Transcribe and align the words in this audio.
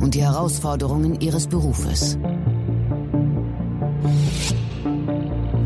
und 0.00 0.14
die 0.14 0.22
Herausforderungen 0.22 1.20
ihres 1.20 1.46
Berufes. 1.46 2.18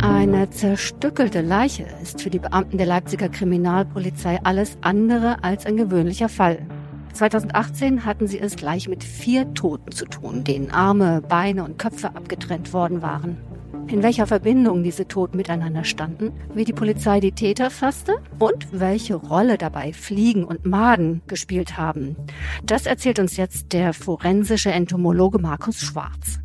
Eine 0.03 0.51
zerstückelte 0.51 1.41
Leiche 1.41 1.87
ist 2.03 2.23
für 2.23 2.31
die 2.31 2.39
Beamten 2.39 2.79
der 2.79 2.87
Leipziger 2.87 3.29
Kriminalpolizei 3.29 4.39
alles 4.45 4.79
andere 4.81 5.43
als 5.43 5.67
ein 5.67 5.77
gewöhnlicher 5.77 6.29
Fall. 6.29 6.67
2018 7.13 8.05
hatten 8.05 8.27
sie 8.27 8.39
es 8.39 8.57
gleich 8.57 8.89
mit 8.89 9.03
vier 9.05 9.53
Toten 9.55 9.93
zu 9.93 10.07
tun, 10.07 10.45
denen 10.45 10.71
Arme, 10.71 11.23
Beine 11.29 11.65
und 11.65 11.79
Köpfe 11.79 12.15
abgetrennt 12.15 12.73
worden 12.73 13.03
waren 13.03 13.50
in 13.91 14.03
welcher 14.03 14.27
Verbindung 14.27 14.83
diese 14.83 15.09
Toten 15.09 15.37
miteinander 15.37 15.85
standen, 15.85 16.33
wie 16.55 16.65
die 16.65 16.73
Polizei 16.73 17.21
die 17.21 17.33
Täter 17.33 17.71
fasste 17.71 18.17
und 18.39 18.69
welche 18.73 19.17
Rolle 19.17 19.59
dabei 19.59 19.93
Fliegen 19.93 20.45
und 20.45 20.65
Maden 20.65 21.23
gespielt 21.27 21.77
haben. 21.77 22.17
Das 22.65 22.87
erzählt 22.87 23.19
uns 23.19 23.37
jetzt 23.37 23.73
der 23.73 23.93
forensische 23.93 24.71
Entomologe 24.71 25.39
Markus 25.39 25.81
Schwarz. 25.81 26.39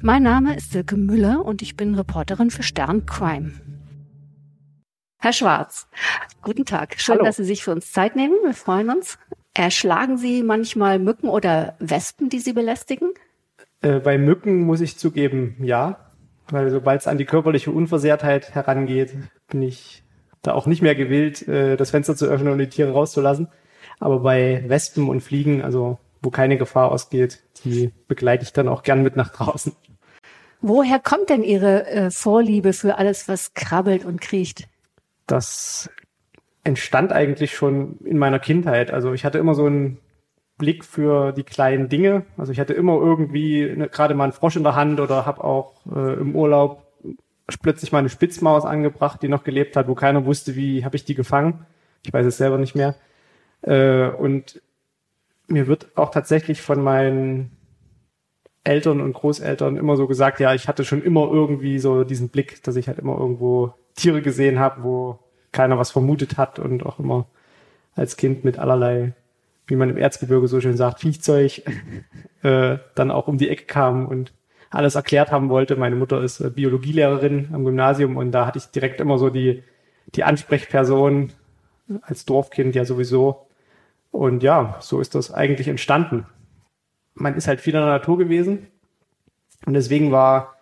Mein 0.00 0.22
Name 0.22 0.56
ist 0.56 0.72
Silke 0.72 0.96
Müller 0.96 1.44
und 1.44 1.62
ich 1.62 1.76
bin 1.76 1.94
Reporterin 1.94 2.50
für 2.50 2.62
Stern 2.62 3.06
Crime. 3.06 3.52
Herr 5.20 5.32
Schwarz, 5.32 5.88
guten 6.42 6.64
Tag. 6.64 6.94
Schön, 6.98 7.16
Hallo. 7.16 7.24
dass 7.24 7.36
Sie 7.36 7.44
sich 7.44 7.64
für 7.64 7.72
uns 7.72 7.92
Zeit 7.92 8.16
nehmen. 8.16 8.34
Wir 8.44 8.54
freuen 8.54 8.90
uns. 8.90 9.18
Erschlagen 9.54 10.18
Sie 10.18 10.42
manchmal 10.44 10.98
Mücken 10.98 11.28
oder 11.28 11.76
Wespen, 11.80 12.28
die 12.28 12.38
Sie 12.38 12.52
belästigen? 12.52 13.10
Äh, 13.80 13.98
bei 13.98 14.18
Mücken 14.18 14.62
muss 14.62 14.80
ich 14.80 14.96
zugeben, 14.96 15.56
ja. 15.60 16.07
Weil 16.50 16.70
sobald 16.70 17.00
es 17.00 17.06
an 17.06 17.18
die 17.18 17.24
körperliche 17.24 17.70
Unversehrtheit 17.70 18.54
herangeht, 18.54 19.14
bin 19.48 19.62
ich 19.62 20.02
da 20.42 20.54
auch 20.54 20.66
nicht 20.66 20.82
mehr 20.82 20.94
gewillt, 20.94 21.46
äh, 21.48 21.76
das 21.76 21.90
Fenster 21.90 22.16
zu 22.16 22.26
öffnen 22.26 22.52
und 22.52 22.58
die 22.58 22.68
Tiere 22.68 22.92
rauszulassen. 22.92 23.48
Aber 24.00 24.20
bei 24.20 24.64
Wespen 24.66 25.08
und 25.08 25.20
Fliegen, 25.20 25.62
also 25.62 25.98
wo 26.22 26.30
keine 26.30 26.56
Gefahr 26.56 26.90
ausgeht, 26.90 27.42
die 27.64 27.92
begleite 28.06 28.44
ich 28.44 28.52
dann 28.52 28.68
auch 28.68 28.82
gern 28.82 29.02
mit 29.02 29.16
nach 29.16 29.30
draußen. 29.30 29.72
Woher 30.60 30.98
kommt 30.98 31.30
denn 31.30 31.44
Ihre 31.44 31.86
äh, 31.86 32.10
Vorliebe 32.10 32.72
für 32.72 32.98
alles, 32.98 33.28
was 33.28 33.54
krabbelt 33.54 34.04
und 34.04 34.20
kriecht? 34.20 34.68
Das 35.26 35.90
entstand 36.64 37.12
eigentlich 37.12 37.54
schon 37.54 37.98
in 38.04 38.18
meiner 38.18 38.38
Kindheit. 38.38 38.90
Also 38.90 39.12
ich 39.12 39.24
hatte 39.24 39.38
immer 39.38 39.54
so 39.54 39.66
ein 39.68 39.98
Blick 40.58 40.84
für 40.84 41.32
die 41.32 41.44
kleinen 41.44 41.88
Dinge. 41.88 42.24
Also 42.36 42.52
ich 42.52 42.60
hatte 42.60 42.74
immer 42.74 42.94
irgendwie 42.94 43.64
ne, 43.64 43.88
gerade 43.88 44.14
mal 44.14 44.24
einen 44.24 44.32
Frosch 44.32 44.56
in 44.56 44.64
der 44.64 44.74
Hand 44.74 45.00
oder 45.00 45.24
habe 45.24 45.42
auch 45.44 45.74
äh, 45.94 46.14
im 46.14 46.34
Urlaub 46.34 46.84
plötzlich 47.62 47.92
mal 47.92 48.00
eine 48.00 48.10
Spitzmaus 48.10 48.64
angebracht, 48.66 49.22
die 49.22 49.28
noch 49.28 49.44
gelebt 49.44 49.76
hat, 49.76 49.88
wo 49.88 49.94
keiner 49.94 50.26
wusste, 50.26 50.54
wie 50.54 50.84
habe 50.84 50.96
ich 50.96 51.04
die 51.04 51.14
gefangen. 51.14 51.64
Ich 52.04 52.12
weiß 52.12 52.26
es 52.26 52.36
selber 52.36 52.58
nicht 52.58 52.74
mehr. 52.74 52.94
Äh, 53.62 54.08
und 54.08 54.60
mir 55.46 55.66
wird 55.66 55.88
auch 55.96 56.10
tatsächlich 56.10 56.60
von 56.60 56.82
meinen 56.82 57.56
Eltern 58.64 59.00
und 59.00 59.14
Großeltern 59.14 59.76
immer 59.76 59.96
so 59.96 60.06
gesagt, 60.06 60.40
ja, 60.40 60.52
ich 60.52 60.68
hatte 60.68 60.84
schon 60.84 61.02
immer 61.02 61.30
irgendwie 61.32 61.78
so 61.78 62.04
diesen 62.04 62.28
Blick, 62.28 62.62
dass 62.64 62.76
ich 62.76 62.86
halt 62.86 62.98
immer 62.98 63.16
irgendwo 63.16 63.72
Tiere 63.94 64.20
gesehen 64.20 64.58
habe, 64.58 64.82
wo 64.82 65.18
keiner 65.52 65.78
was 65.78 65.90
vermutet 65.90 66.36
hat 66.36 66.58
und 66.58 66.84
auch 66.84 66.98
immer 66.98 67.26
als 67.94 68.16
Kind 68.16 68.44
mit 68.44 68.58
allerlei 68.58 69.14
wie 69.68 69.76
man 69.76 69.90
im 69.90 69.98
Erzgebirge 69.98 70.48
so 70.48 70.60
schön 70.60 70.76
sagt, 70.76 71.00
Viechzeug, 71.00 71.62
äh, 72.42 72.78
dann 72.94 73.10
auch 73.10 73.28
um 73.28 73.38
die 73.38 73.48
Ecke 73.48 73.66
kam 73.66 74.06
und 74.06 74.32
alles 74.70 74.96
erklärt 74.96 75.30
haben 75.30 75.48
wollte. 75.50 75.76
Meine 75.76 75.96
Mutter 75.96 76.22
ist 76.22 76.40
äh, 76.40 76.50
Biologielehrerin 76.50 77.50
am 77.52 77.64
Gymnasium 77.64 78.16
und 78.16 78.32
da 78.32 78.46
hatte 78.46 78.58
ich 78.58 78.66
direkt 78.66 79.00
immer 79.00 79.18
so 79.18 79.30
die, 79.30 79.62
die 80.14 80.24
Ansprechperson 80.24 81.32
als 82.02 82.24
Dorfkind 82.24 82.74
ja 82.74 82.84
sowieso. 82.84 83.46
Und 84.10 84.42
ja, 84.42 84.76
so 84.80 85.00
ist 85.00 85.14
das 85.14 85.32
eigentlich 85.32 85.68
entstanden. 85.68 86.26
Man 87.14 87.34
ist 87.34 87.46
halt 87.46 87.60
viel 87.60 87.74
in 87.74 87.80
der 87.80 87.90
Natur 87.90 88.16
gewesen 88.16 88.68
und 89.66 89.74
deswegen 89.74 90.12
war 90.12 90.54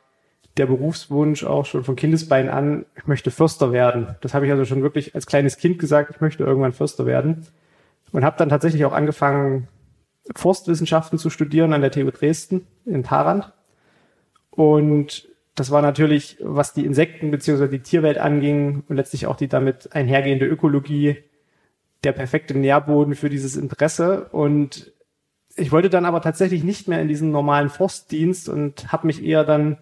der 0.57 0.67
Berufswunsch 0.67 1.45
auch 1.45 1.67
schon 1.67 1.85
von 1.85 1.97
Kindesbein 1.97 2.49
an, 2.49 2.87
ich 2.97 3.07
möchte 3.07 3.31
Förster 3.31 3.73
werden. 3.73 4.17
Das 4.23 4.35
habe 4.35 4.47
ich 4.47 4.53
also 4.53 4.65
schon 4.65 4.83
wirklich 4.83 5.15
als 5.15 5.27
kleines 5.27 5.59
Kind 5.59 5.79
gesagt, 5.79 6.13
ich 6.15 6.21
möchte 6.21 6.45
irgendwann 6.45 6.73
Förster 6.73 7.07
werden 7.07 7.47
und 8.17 8.25
habe 8.25 8.39
dann 8.39 8.49
tatsächlich 8.49 8.87
auch 8.87 8.95
angefangen, 8.95 9.69
Forstwissenschaften 10.35 11.19
zu 11.19 11.29
studieren 11.29 11.75
an 11.75 11.83
der 11.83 11.91
TU 11.91 12.11
Dresden 12.11 12.67
in 12.87 13.05
Tarant. 13.05 13.53
Und 14.51 15.29
das 15.55 15.71
war 15.71 15.83
natürlich, 15.83 16.39
was 16.41 16.73
die 16.73 16.87
Insekten 16.87 17.31
bzw. 17.31 17.69
die 17.69 17.81
Tierwelt 17.81 18.17
anging 18.17 18.85
und 18.89 18.97
letztlich 18.97 19.27
auch 19.27 19.37
die 19.37 19.49
damit 19.49 19.93
einhergehende 19.93 20.47
Ökologie, 20.47 21.25
der 22.05 22.13
perfekte 22.13 22.57
Nährboden 22.57 23.17
für 23.17 23.29
dieses 23.29 23.55
Interesse. 23.55 24.31
Und 24.33 24.93
ich 25.55 25.71
wollte 25.71 25.91
dann 25.91 26.07
aber 26.07 26.23
tatsächlich 26.23 26.65
nicht 26.65 26.89
mehr 26.89 27.03
in 27.03 27.09
diesen 27.09 27.31
normalen 27.33 27.69
Forstdienst 27.69 28.49
und 28.49 28.91
habe 28.91 29.09
mich 29.09 29.23
eher 29.23 29.45
dann 29.45 29.77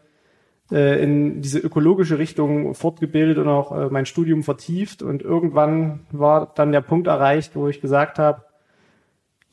äh, 0.74 1.00
in 1.00 1.40
diese 1.40 1.60
ökologische 1.60 2.18
Richtung 2.18 2.74
fortgebildet 2.74 3.38
und 3.38 3.46
auch 3.46 3.70
äh, 3.70 3.88
mein 3.90 4.06
Studium 4.06 4.42
vertieft. 4.42 5.02
Und 5.02 5.22
irgendwann 5.22 6.00
war 6.10 6.52
dann 6.52 6.72
der 6.72 6.80
Punkt 6.80 7.06
erreicht, 7.06 7.54
wo 7.54 7.68
ich 7.68 7.80
gesagt 7.80 8.18
habe, 8.18 8.42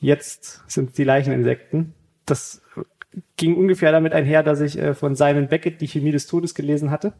jetzt 0.00 0.64
sind 0.66 0.98
die 0.98 1.04
Leicheninsekten. 1.04 1.94
Das 2.26 2.60
ging 3.36 3.56
ungefähr 3.56 3.92
damit 3.92 4.12
einher, 4.12 4.42
dass 4.42 4.60
ich 4.60 4.76
äh, 4.76 4.94
von 4.94 5.14
Simon 5.14 5.46
Beckett 5.46 5.80
die 5.80 5.86
Chemie 5.86 6.10
des 6.10 6.26
Todes 6.26 6.56
gelesen 6.56 6.90
hatte. 6.90 7.12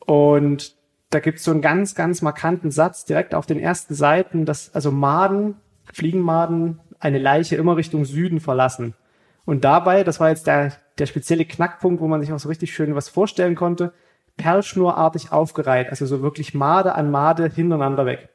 Und 0.00 0.76
da 1.08 1.20
gibt 1.20 1.38
es 1.38 1.44
so 1.44 1.50
einen 1.50 1.62
ganz, 1.62 1.94
ganz 1.94 2.20
markanten 2.20 2.70
Satz 2.70 3.06
direkt 3.06 3.34
auf 3.34 3.46
den 3.46 3.58
ersten 3.58 3.94
Seiten, 3.94 4.44
dass 4.44 4.74
also 4.74 4.92
Maden, 4.92 5.54
Fliegenmaden, 5.94 6.80
eine 7.00 7.18
Leiche 7.18 7.56
immer 7.56 7.78
Richtung 7.78 8.04
Süden 8.04 8.40
verlassen. 8.40 8.94
Und 9.48 9.64
dabei, 9.64 10.04
das 10.04 10.20
war 10.20 10.28
jetzt 10.28 10.46
der, 10.46 10.74
der 10.98 11.06
spezielle 11.06 11.46
Knackpunkt, 11.46 12.02
wo 12.02 12.06
man 12.06 12.20
sich 12.20 12.30
auch 12.34 12.38
so 12.38 12.50
richtig 12.50 12.74
schön 12.74 12.94
was 12.94 13.08
vorstellen 13.08 13.54
konnte, 13.54 13.94
perlschnurartig 14.36 15.32
aufgereiht, 15.32 15.88
also 15.88 16.04
so 16.04 16.20
wirklich 16.20 16.52
Made 16.52 16.94
an 16.94 17.10
Made 17.10 17.48
hintereinander 17.48 18.04
weg. 18.04 18.28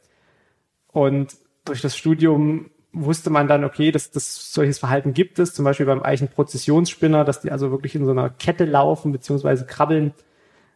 Und 0.92 1.36
durch 1.66 1.82
das 1.82 1.96
Studium 1.96 2.72
wusste 2.94 3.30
man 3.30 3.48
dann, 3.48 3.64
okay, 3.64 3.92
dass 3.92 4.10
das 4.10 4.52
solches 4.54 4.80
Verhalten 4.80 5.14
gibt 5.14 5.38
es, 5.38 5.54
zum 5.54 5.66
Beispiel 5.66 5.86
beim 5.86 6.02
Eichenprozessionsspinner, 6.02 7.24
dass 7.26 7.42
die 7.42 7.52
also 7.52 7.70
wirklich 7.70 7.94
in 7.94 8.06
so 8.06 8.12
einer 8.12 8.32
Kette 8.32 8.66
laufen 8.66 9.12
beziehungsweise 9.12 9.68
krabbeln. 9.68 10.16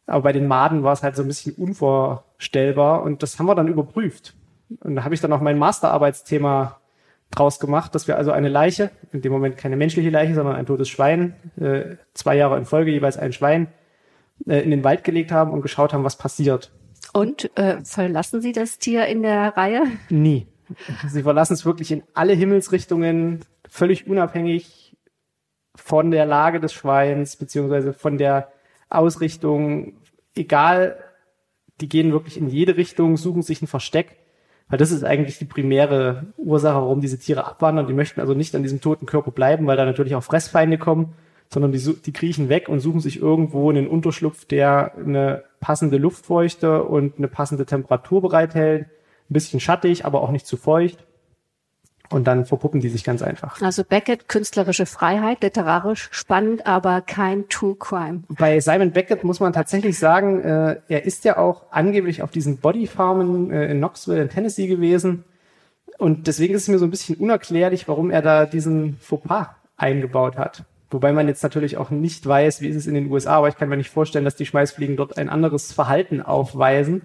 Aber 0.05 0.21
bei 0.21 0.33
den 0.33 0.45
Maden 0.45 0.83
war 0.83 0.93
es 0.93 1.01
halt 1.01 1.15
so 1.15 1.23
ein 1.23 1.27
bisschen 1.27 1.55
unvorstellbar 1.55 3.01
und 3.01 3.23
das 3.23 3.39
haben 3.39 3.47
wir 3.47 3.55
dann 3.55 3.69
überprüft. 3.69 4.35
Und 4.81 4.97
da 4.97 5.03
habe 5.03 5.15
ich 5.15 5.21
dann 5.21 5.33
auch 5.33 5.41
mein 5.41 5.57
Masterarbeitsthema 5.57 6.79
draus 7.31 7.59
gemacht, 7.59 7.93
dass 7.93 8.07
wir 8.07 8.17
also 8.17 8.31
eine 8.31 8.49
Leiche, 8.49 8.91
in 9.11 9.21
dem 9.21 9.31
Moment 9.31 9.57
keine 9.57 9.75
menschliche 9.75 10.09
Leiche, 10.09 10.33
sondern 10.33 10.55
ein 10.55 10.65
totes 10.65 10.89
Schwein, 10.89 11.35
äh, 11.59 11.97
zwei 12.13 12.35
Jahre 12.35 12.57
in 12.57 12.65
Folge 12.65 12.91
jeweils 12.91 13.17
ein 13.17 13.33
Schwein, 13.33 13.67
äh, 14.47 14.61
in 14.61 14.71
den 14.71 14.83
Wald 14.83 15.03
gelegt 15.03 15.31
haben 15.31 15.51
und 15.51 15.61
geschaut 15.61 15.93
haben, 15.93 16.03
was 16.03 16.17
passiert. 16.17 16.71
Und 17.13 17.51
äh, 17.57 17.83
verlassen 17.83 18.41
Sie 18.41 18.51
das 18.51 18.79
Tier 18.79 19.05
in 19.07 19.23
der 19.23 19.55
Reihe? 19.57 19.83
Nie. 20.09 20.47
Sie 21.07 21.23
verlassen 21.23 21.53
es 21.53 21.65
wirklich 21.65 21.91
in 21.91 22.03
alle 22.13 22.33
Himmelsrichtungen, 22.33 23.45
völlig 23.69 24.07
unabhängig 24.07 24.97
von 25.75 26.11
der 26.11 26.25
Lage 26.25 26.59
des 26.59 26.73
Schweins, 26.73 27.37
beziehungsweise 27.37 27.93
von 27.93 28.17
der 28.17 28.51
Ausrichtung, 28.89 29.93
egal, 30.35 30.97
die 31.79 31.87
gehen 31.87 32.11
wirklich 32.11 32.37
in 32.37 32.49
jede 32.49 32.75
Richtung, 32.77 33.17
suchen 33.17 33.43
sich 33.43 33.61
ein 33.61 33.67
Versteck 33.67 34.17
weil 34.69 34.77
das 34.77 34.91
ist 34.91 35.03
eigentlich 35.03 35.39
die 35.39 35.45
primäre 35.45 36.25
Ursache, 36.37 36.75
warum 36.75 36.99
diese 36.99 37.17
Tiere 37.17 37.45
abwandern. 37.45 37.87
Die 37.87 37.93
möchten 37.93 38.19
also 38.19 38.33
nicht 38.33 38.55
an 38.55 38.63
diesem 38.63 38.81
toten 38.81 39.05
Körper 39.05 39.31
bleiben, 39.31 39.65
weil 39.65 39.77
da 39.77 39.85
natürlich 39.85 40.15
auch 40.15 40.23
Fressfeinde 40.23 40.77
kommen, 40.77 41.13
sondern 41.49 41.71
die, 41.71 41.79
die 41.79 42.11
kriechen 42.11 42.49
weg 42.49 42.67
und 42.67 42.81
suchen 42.81 42.99
sich 42.99 43.21
irgendwo 43.21 43.69
einen 43.69 43.87
Unterschlupf, 43.87 44.45
der 44.45 44.93
eine 44.97 45.43
passende 45.61 45.97
Luftfeuchte 45.97 46.83
und 46.83 47.17
eine 47.17 47.29
passende 47.29 47.65
Temperatur 47.65 48.21
bereithält. 48.21 48.87
Ein 49.29 49.33
bisschen 49.33 49.59
schattig, 49.59 50.05
aber 50.05 50.21
auch 50.21 50.31
nicht 50.31 50.45
zu 50.45 50.57
feucht. 50.57 51.05
Und 52.09 52.25
dann 52.25 52.45
verpuppen 52.45 52.79
die 52.79 52.89
sich 52.89 53.03
ganz 53.03 53.21
einfach. 53.21 53.61
Also 53.61 53.83
Beckett, 53.83 54.29
künstlerische 54.29 54.85
Freiheit, 54.85 55.43
literarisch 55.43 56.07
spannend, 56.11 56.65
aber 56.65 57.01
kein 57.01 57.49
True 57.49 57.75
Crime. 57.77 58.23
Bei 58.29 58.59
Simon 58.59 58.91
Beckett 58.91 59.23
muss 59.23 59.39
man 59.39 59.51
tatsächlich 59.51 59.99
sagen, 59.99 60.41
äh, 60.41 60.77
er 60.87 61.05
ist 61.05 61.25
ja 61.25 61.37
auch 61.37 61.65
angeblich 61.71 62.21
auf 62.21 62.31
diesen 62.31 62.57
Bodyfarmen 62.57 63.51
äh, 63.51 63.71
in 63.71 63.77
Knoxville 63.79 64.21
in 64.21 64.29
Tennessee 64.29 64.67
gewesen. 64.67 65.25
Und 65.97 66.27
deswegen 66.27 66.53
ist 66.53 66.63
es 66.63 66.67
mir 66.67 66.79
so 66.79 66.85
ein 66.85 66.91
bisschen 66.91 67.15
unerklärlich, 67.15 67.87
warum 67.87 68.11
er 68.11 68.21
da 68.21 68.45
diesen 68.45 68.97
Fauxpas 68.99 69.47
eingebaut 69.75 70.37
hat. 70.37 70.63
Wobei 70.89 71.11
man 71.11 71.27
jetzt 71.27 71.43
natürlich 71.43 71.77
auch 71.77 71.89
nicht 71.89 72.25
weiß, 72.25 72.61
wie 72.61 72.69
ist 72.69 72.77
es 72.77 72.87
in 72.87 72.93
den 72.93 73.11
USA, 73.11 73.37
aber 73.37 73.49
ich 73.49 73.57
kann 73.57 73.67
mir 73.67 73.77
nicht 73.77 73.89
vorstellen, 73.89 74.23
dass 74.23 74.35
die 74.35 74.45
Schmeißfliegen 74.45 74.95
dort 74.95 75.17
ein 75.17 75.27
anderes 75.27 75.73
Verhalten 75.73 76.21
aufweisen. 76.21 77.01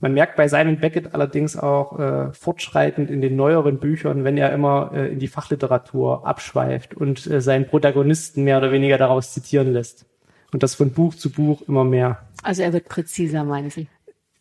Man 0.00 0.14
merkt 0.14 0.36
bei 0.36 0.46
Simon 0.46 0.78
Beckett 0.78 1.14
allerdings 1.14 1.56
auch 1.56 1.98
äh, 1.98 2.32
fortschreitend 2.32 3.10
in 3.10 3.20
den 3.20 3.34
neueren 3.34 3.78
Büchern, 3.78 4.22
wenn 4.22 4.36
er 4.36 4.52
immer 4.52 4.92
äh, 4.94 5.08
in 5.12 5.18
die 5.18 5.26
Fachliteratur 5.26 6.24
abschweift 6.24 6.94
und 6.94 7.26
äh, 7.26 7.40
seinen 7.40 7.66
Protagonisten 7.66 8.44
mehr 8.44 8.58
oder 8.58 8.70
weniger 8.70 8.96
daraus 8.96 9.32
zitieren 9.32 9.72
lässt. 9.72 10.06
Und 10.52 10.62
das 10.62 10.76
von 10.76 10.92
Buch 10.92 11.14
zu 11.14 11.30
Buch 11.30 11.62
immer 11.66 11.84
mehr. 11.84 12.22
Also 12.44 12.62
er 12.62 12.72
wird 12.72 12.88
präziser, 12.88 13.42
meinen 13.42 13.70
Sie? 13.70 13.88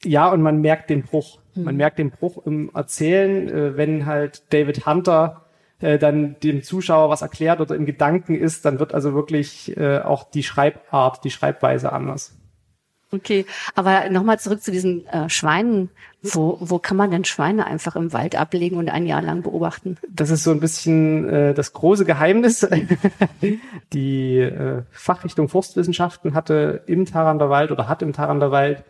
Ja, 0.04 0.30
und 0.30 0.44
man 0.44 0.62
merkt 0.62 0.92
den 0.92 1.02
Bruch. 1.02 1.40
Hm. 1.54 1.64
Man 1.64 1.76
merkt 1.76 1.98
den 1.98 2.12
Bruch 2.12 2.46
im 2.46 2.70
Erzählen, 2.76 3.50
äh, 3.50 3.78
wenn 3.78 4.06
halt 4.06 4.44
David 4.54 4.86
Hunter 4.86 5.46
äh, 5.80 5.98
dann 5.98 6.36
dem 6.44 6.62
Zuschauer 6.62 7.10
was 7.10 7.24
erklärt 7.24 7.62
oder 7.62 7.76
im 7.76 7.88
Gedanken 7.88 8.36
ist, 8.36 8.64
dann 8.66 8.80
wird 8.80 8.94
also 8.94 9.16
wirklich 9.16 9.76
äh, 9.76 10.00
auch 10.00 10.30
die 10.30 10.44
Schreibart, 10.44 11.24
die 11.24 11.32
Schreibweise 11.32 11.92
anders. 11.92 12.38
Okay, 13.12 13.46
aber 13.74 14.10
nochmal 14.10 14.38
zurück 14.38 14.62
zu 14.62 14.72
diesen 14.72 15.08
äh, 15.08 15.30
Schweinen. 15.30 15.90
Wo, 16.24 16.58
wo 16.60 16.78
kann 16.78 16.98
man 16.98 17.10
denn 17.10 17.24
Schweine 17.24 17.66
einfach 17.66 17.96
im 17.96 18.12
Wald 18.12 18.36
ablegen 18.36 18.76
und 18.78 18.90
ein 18.90 19.06
Jahr 19.06 19.22
lang 19.22 19.44
beobachten? 19.44 19.98
Das 20.10 20.30
ist 20.30 20.44
so 20.44 20.52
ein 20.52 20.60
bisschen 20.60 21.30
äh, 21.30 21.54
das 21.54 21.72
große 21.72 22.04
Geheimnis. 22.04 22.68
Die 23.94 24.38
äh, 24.40 24.84
Fachrichtung 24.92 25.48
Forstwissenschaften 25.48 26.34
hatte 26.34 26.84
im 26.88 27.06
Tarander 27.06 27.50
Wald 27.50 27.72
oder 27.72 27.88
hat 27.88 28.02
im 28.02 28.12
Tarander 28.12 28.52
Wald 28.52 28.84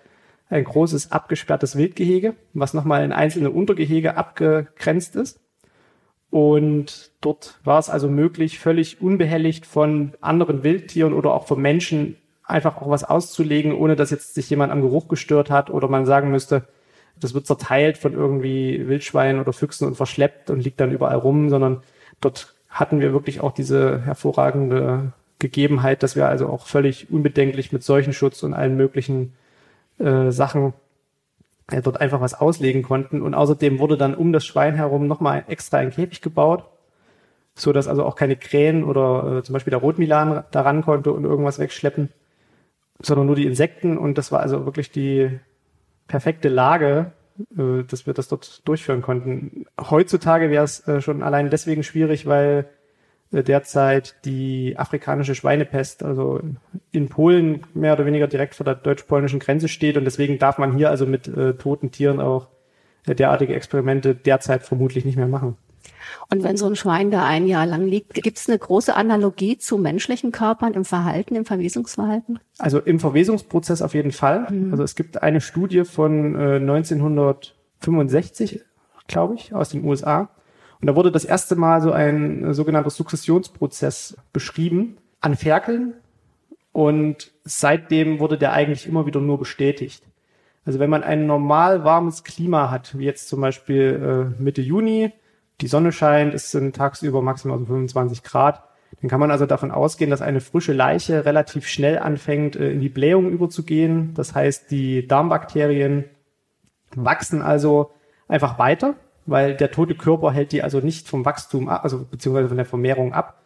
ein 0.50 0.64
großes 0.64 1.12
abgesperrtes 1.12 1.76
Wildgehege, 1.76 2.36
was 2.54 2.74
nochmal 2.74 3.04
in 3.04 3.12
einzelne 3.12 3.52
Untergehege 3.52 4.18
abgegrenzt 4.18 5.16
ist. 5.16 5.40
Und 6.30 7.12
dort 7.22 7.60
war 7.64 7.80
es 7.80 7.90
also 7.90 8.10
möglich, 8.10 8.58
völlig 8.58 9.02
unbehelligt 9.02 9.66
von 9.66 10.14
anderen 10.22 10.64
Wildtieren 10.64 11.14
oder 11.14 11.34
auch 11.34 11.48
von 11.48 11.62
Menschen 11.62 12.18
einfach 12.48 12.78
auch 12.78 12.90
was 12.90 13.04
auszulegen, 13.04 13.74
ohne 13.74 13.96
dass 13.96 14.10
jetzt 14.10 14.34
sich 14.34 14.50
jemand 14.50 14.72
am 14.72 14.82
Geruch 14.82 15.08
gestört 15.08 15.50
hat 15.52 15.70
oder 15.70 15.88
man 15.88 16.06
sagen 16.06 16.32
müsste, 16.32 16.64
das 17.20 17.34
wird 17.34 17.48
zerteilt 17.48 17.98
von 17.98 18.14
irgendwie 18.14 18.88
Wildschweinen 18.88 19.42
oder 19.42 19.54
Füchsen 19.54 19.88
und 19.88 19.96
verschleppt 19.96 20.50
und 20.50 20.64
liegt 20.64 20.80
dann 20.80 20.92
überall 20.92 21.18
rum, 21.18 21.50
sondern 21.50 21.82
dort 22.22 22.56
hatten 22.70 23.00
wir 23.00 23.12
wirklich 23.12 23.42
auch 23.42 23.52
diese 23.52 24.02
hervorragende 24.02 25.14
Gegebenheit, 25.40 26.04
dass 26.04 26.16
wir 26.16 26.28
also 26.28 26.48
auch 26.48 26.68
völlig 26.68 27.12
unbedenklich 27.12 27.72
mit 27.72 27.84
Seuchenschutz 27.84 28.44
und 28.44 28.54
allen 28.54 28.78
möglichen 28.78 29.34
äh, 30.00 30.32
Sachen 30.32 30.74
äh, 31.72 31.82
dort 31.82 32.00
einfach 32.00 32.22
was 32.22 32.34
auslegen 32.34 32.84
konnten. 32.84 33.22
Und 33.22 33.34
außerdem 33.34 33.80
wurde 33.80 33.98
dann 33.98 34.16
um 34.16 34.32
das 34.32 34.46
Schwein 34.46 34.76
herum 34.76 35.08
nochmal 35.08 35.44
extra 35.48 35.78
ein 35.78 35.92
Käfig 35.92 36.22
gebaut, 36.22 36.66
so 37.56 37.74
dass 37.74 37.88
also 37.88 38.06
auch 38.06 38.16
keine 38.16 38.36
Krähen 38.36 38.84
oder 38.84 39.38
äh, 39.38 39.44
zum 39.44 39.54
Beispiel 39.54 39.72
der 39.72 39.80
Rotmilan 39.80 40.44
daran 40.52 40.84
konnte 40.84 41.12
und 41.12 41.24
irgendwas 41.24 41.60
wegschleppen 41.60 42.10
sondern 43.02 43.28
nur 43.28 43.36
die 43.36 43.46
Insekten 43.46 43.98
und 43.98 44.18
das 44.18 44.32
war 44.32 44.40
also 44.40 44.66
wirklich 44.66 44.92
die 44.92 45.40
perfekte 46.08 46.50
Lage, 46.50 47.12
äh, 47.58 47.84
dass 47.84 48.06
wir 48.06 48.14
das 48.14 48.28
dort 48.28 48.68
durchführen 48.68 49.02
konnten. 49.02 49.66
Heutzutage 49.80 50.50
wäre 50.50 50.64
es 50.64 50.88
äh, 50.88 51.02
schon 51.02 51.24
allein 51.24 51.50
deswegen 51.50 51.84
schwierig, 51.84 52.26
weil 52.26 52.68
äh, 53.32 53.44
derzeit 53.44 54.16
die 54.26 54.76
afrikanische 54.78 55.36
Schweinepest, 55.36 56.04
also 56.04 56.40
in 56.92 57.10
Polen 57.10 57.64
mehr 57.74 57.94
oder 57.94 58.06
weniger 58.06 58.28
direkt 58.28 58.56
vor 58.56 58.64
der 58.64 58.76
deutsch-polnischen 58.76 59.40
Grenze 59.40 59.68
steht 59.68 59.98
und 59.98 60.06
deswegen 60.06 60.40
darf 60.40 60.58
man 60.58 60.76
hier 60.76 60.90
also 60.90 61.06
mit 61.06 61.28
äh, 61.28 61.54
toten 61.54 61.92
Tieren 61.92 62.20
auch 62.20 62.48
äh, 63.06 63.16
derartige 63.16 63.54
Experimente 63.54 64.16
derzeit 64.16 64.64
vermutlich 64.64 65.06
nicht 65.06 65.18
mehr 65.18 65.28
machen. 65.28 65.58
Und 66.30 66.44
wenn 66.44 66.58
so 66.58 66.68
ein 66.68 66.76
Schwein 66.76 67.10
da 67.12 67.26
ein 67.26 67.48
Jahr 67.48 67.66
lang 67.66 67.88
liegt, 67.88 68.16
gibt 68.16 68.38
es 68.38 68.50
eine 68.50 68.60
große 68.60 68.94
Analogie 68.96 69.58
zu 69.58 69.78
menschlichen 69.78 70.32
Körpern 70.32 70.74
im 70.74 70.84
Verhalten, 70.86 71.36
im 71.36 71.44
Verwesungsverhalten? 71.46 72.40
Also 72.58 72.80
im 72.80 73.00
Verwesungsprozess 73.00 73.82
auf 73.82 73.94
jeden 73.94 74.12
Fall. 74.12 74.48
Mhm. 74.50 74.72
Also 74.72 74.84
es 74.84 74.96
gibt 74.96 75.24
eine 75.24 75.42
Studie 75.42 75.84
von 75.86 76.36
äh, 76.36 76.56
1965, 76.56 78.62
glaube 79.08 79.36
ich, 79.36 79.54
aus 79.54 79.70
den 79.70 79.86
USA. 79.86 80.30
Und 80.80 80.88
da 80.88 80.96
wurde 80.96 81.12
das 81.12 81.26
erste 81.26 81.56
Mal 81.56 81.82
so 81.82 81.92
ein 81.92 82.44
äh, 82.44 82.54
sogenannter 82.54 82.90
Sukzessionsprozess 82.90 84.18
beschrieben 84.34 84.98
an 85.22 85.36
Ferkeln. 85.36 85.94
Und 86.72 87.32
seitdem 87.44 88.20
wurde 88.20 88.38
der 88.38 88.54
eigentlich 88.54 88.88
immer 88.88 89.08
wieder 89.08 89.20
nur 89.20 89.40
bestätigt. 89.40 90.04
Also 90.68 90.80
wenn 90.80 90.90
man 90.90 91.04
ein 91.04 91.26
normal 91.26 91.86
warmes 91.86 92.26
Klima 92.26 92.70
hat, 92.70 92.98
wie 92.98 93.06
jetzt 93.06 93.30
zum 93.30 93.40
Beispiel 93.40 94.34
äh, 94.38 94.44
Mitte 94.44 94.62
Juni, 94.62 95.14
die 95.62 95.68
Sonne 95.68 95.92
scheint, 95.92 96.34
es 96.34 96.52
sind 96.52 96.76
tagsüber 96.76 97.22
maximal 97.22 97.58
so 97.60 97.66
25 97.66 98.24
Grad. 98.24 98.64
Dann 99.02 99.10
kann 99.10 99.20
man 99.20 99.32
also 99.32 99.46
davon 99.46 99.72
ausgehen, 99.72 100.10
dass 100.10 100.22
eine 100.22 100.42
frische 100.42 100.74
Leiche 100.74 101.26
relativ 101.26 101.68
schnell 101.68 102.00
anfängt, 102.00 102.56
äh, 102.56 102.72
in 102.72 102.80
die 102.80 102.90
Blähung 102.90 103.30
überzugehen. 103.30 104.14
Das 104.14 104.34
heißt, 104.34 104.72
die 104.72 105.08
Darmbakterien 105.08 106.06
wachsen 106.96 107.42
also 107.42 107.92
einfach 108.28 108.60
weiter, 108.60 108.96
weil 109.26 109.56
der 109.56 109.72
tote 109.72 109.96
Körper 109.96 110.32
hält 110.32 110.52
die 110.52 110.64
also 110.64 110.80
nicht 110.80 111.08
vom 111.08 111.26
Wachstum 111.26 111.70
ab, 111.70 111.84
also 111.84 112.06
beziehungsweise 112.06 112.48
von 112.48 112.58
der 112.58 112.66
Vermehrung 112.66 113.14
ab, 113.14 113.42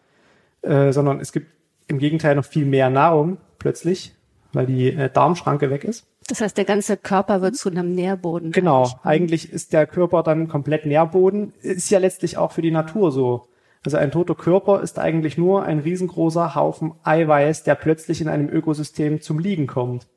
äh, 0.61 0.91
sondern 0.91 1.19
es 1.19 1.31
gibt 1.31 1.47
im 1.87 1.97
Gegenteil 1.97 2.35
noch 2.35 2.45
viel 2.45 2.65
mehr 2.65 2.89
Nahrung 2.89 3.37
plötzlich, 3.57 4.15
weil 4.53 4.65
die 4.65 4.93
äh, 4.93 5.09
Darmschranke 5.09 5.69
weg 5.69 5.83
ist. 5.83 6.10
Das 6.31 6.39
heißt, 6.39 6.55
der 6.55 6.63
ganze 6.63 6.95
Körper 6.95 7.41
wird 7.41 7.57
zu 7.57 7.69
einem 7.69 7.93
Nährboden. 7.93 8.53
Genau. 8.53 8.89
Eigentlich 9.03 9.51
ist 9.51 9.73
der 9.73 9.85
Körper 9.85 10.23
dann 10.23 10.47
komplett 10.47 10.85
Nährboden. 10.85 11.51
Ist 11.61 11.91
ja 11.91 11.99
letztlich 11.99 12.37
auch 12.37 12.53
für 12.53 12.61
die 12.61 12.71
Natur 12.71 13.11
so. 13.11 13.49
Also 13.83 13.97
ein 13.97 14.11
toter 14.11 14.35
Körper 14.35 14.81
ist 14.81 14.97
eigentlich 14.97 15.37
nur 15.37 15.63
ein 15.63 15.79
riesengroßer 15.79 16.55
Haufen 16.55 16.93
Eiweiß, 17.03 17.63
der 17.63 17.75
plötzlich 17.75 18.21
in 18.21 18.29
einem 18.29 18.47
Ökosystem 18.47 19.19
zum 19.19 19.39
Liegen 19.39 19.67
kommt. 19.67 20.07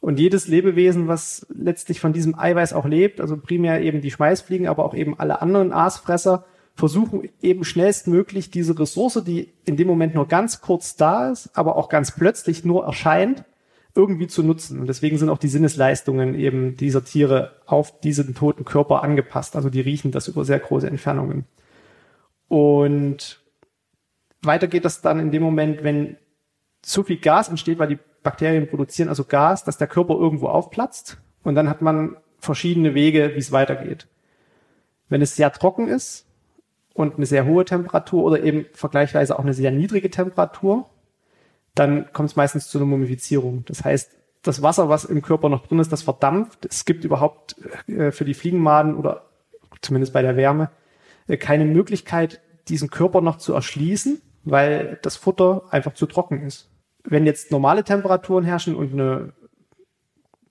Und 0.00 0.18
jedes 0.18 0.48
Lebewesen, 0.48 1.06
was 1.06 1.46
letztlich 1.48 2.00
von 2.00 2.12
diesem 2.12 2.36
Eiweiß 2.36 2.72
auch 2.72 2.86
lebt, 2.86 3.20
also 3.20 3.36
primär 3.36 3.82
eben 3.82 4.00
die 4.00 4.10
Schmeißfliegen, 4.10 4.66
aber 4.66 4.84
auch 4.84 4.94
eben 4.94 5.20
alle 5.20 5.42
anderen 5.42 5.72
Aasfresser, 5.72 6.44
versuchen 6.74 7.28
eben 7.40 7.62
schnellstmöglich 7.62 8.50
diese 8.50 8.76
Ressource, 8.76 9.22
die 9.24 9.52
in 9.64 9.76
dem 9.76 9.86
Moment 9.86 10.16
nur 10.16 10.26
ganz 10.26 10.60
kurz 10.60 10.96
da 10.96 11.30
ist, 11.30 11.50
aber 11.56 11.76
auch 11.76 11.88
ganz 11.88 12.10
plötzlich 12.16 12.64
nur 12.64 12.84
erscheint, 12.84 13.44
irgendwie 13.94 14.26
zu 14.26 14.42
nutzen. 14.42 14.80
Und 14.80 14.86
deswegen 14.86 15.18
sind 15.18 15.28
auch 15.28 15.38
die 15.38 15.48
Sinnesleistungen 15.48 16.34
eben 16.34 16.76
dieser 16.76 17.04
Tiere 17.04 17.52
auf 17.66 18.00
diesen 18.00 18.34
toten 18.34 18.64
Körper 18.64 19.02
angepasst. 19.02 19.54
Also 19.56 19.68
die 19.68 19.80
riechen 19.80 20.12
das 20.12 20.28
über 20.28 20.44
sehr 20.44 20.58
große 20.58 20.86
Entfernungen. 20.86 21.44
Und 22.48 23.42
weiter 24.42 24.66
geht 24.66 24.84
das 24.84 25.02
dann 25.02 25.20
in 25.20 25.30
dem 25.30 25.42
Moment, 25.42 25.84
wenn 25.84 26.16
zu 26.80 27.02
viel 27.02 27.18
Gas 27.18 27.48
entsteht, 27.48 27.78
weil 27.78 27.88
die 27.88 27.98
Bakterien 28.22 28.68
produzieren 28.68 29.08
also 29.08 29.24
Gas, 29.24 29.64
dass 29.64 29.78
der 29.78 29.86
Körper 29.86 30.14
irgendwo 30.14 30.48
aufplatzt. 30.48 31.18
Und 31.42 31.54
dann 31.54 31.68
hat 31.68 31.82
man 31.82 32.16
verschiedene 32.38 32.94
Wege, 32.94 33.32
wie 33.34 33.38
es 33.38 33.52
weitergeht. 33.52 34.08
Wenn 35.08 35.22
es 35.22 35.36
sehr 35.36 35.52
trocken 35.52 35.88
ist 35.88 36.26
und 36.94 37.16
eine 37.16 37.26
sehr 37.26 37.46
hohe 37.46 37.64
Temperatur 37.64 38.24
oder 38.24 38.42
eben 38.42 38.66
vergleichsweise 38.72 39.38
auch 39.38 39.44
eine 39.44 39.54
sehr 39.54 39.70
niedrige 39.70 40.10
Temperatur, 40.10 40.88
dann 41.74 42.12
kommt 42.12 42.30
es 42.30 42.36
meistens 42.36 42.68
zu 42.68 42.78
einer 42.78 42.86
Mumifizierung. 42.86 43.64
Das 43.66 43.84
heißt, 43.84 44.10
das 44.42 44.62
Wasser, 44.62 44.88
was 44.88 45.04
im 45.04 45.22
Körper 45.22 45.48
noch 45.48 45.66
drin 45.66 45.78
ist, 45.78 45.92
das 45.92 46.02
verdampft. 46.02 46.66
Es 46.66 46.84
gibt 46.84 47.04
überhaupt 47.04 47.56
äh, 47.88 48.10
für 48.10 48.24
die 48.24 48.34
Fliegenmaden 48.34 48.96
oder 48.96 49.26
zumindest 49.80 50.12
bei 50.12 50.22
der 50.22 50.36
Wärme 50.36 50.70
äh, 51.28 51.36
keine 51.36 51.64
Möglichkeit, 51.64 52.40
diesen 52.68 52.90
Körper 52.90 53.20
noch 53.20 53.38
zu 53.38 53.52
erschließen, 53.52 54.20
weil 54.44 54.98
das 55.02 55.16
Futter 55.16 55.62
einfach 55.70 55.94
zu 55.94 56.06
trocken 56.06 56.42
ist. 56.42 56.70
Wenn 57.04 57.26
jetzt 57.26 57.50
normale 57.50 57.84
Temperaturen 57.84 58.44
herrschen 58.44 58.76
und 58.76 58.92
eine 58.92 59.32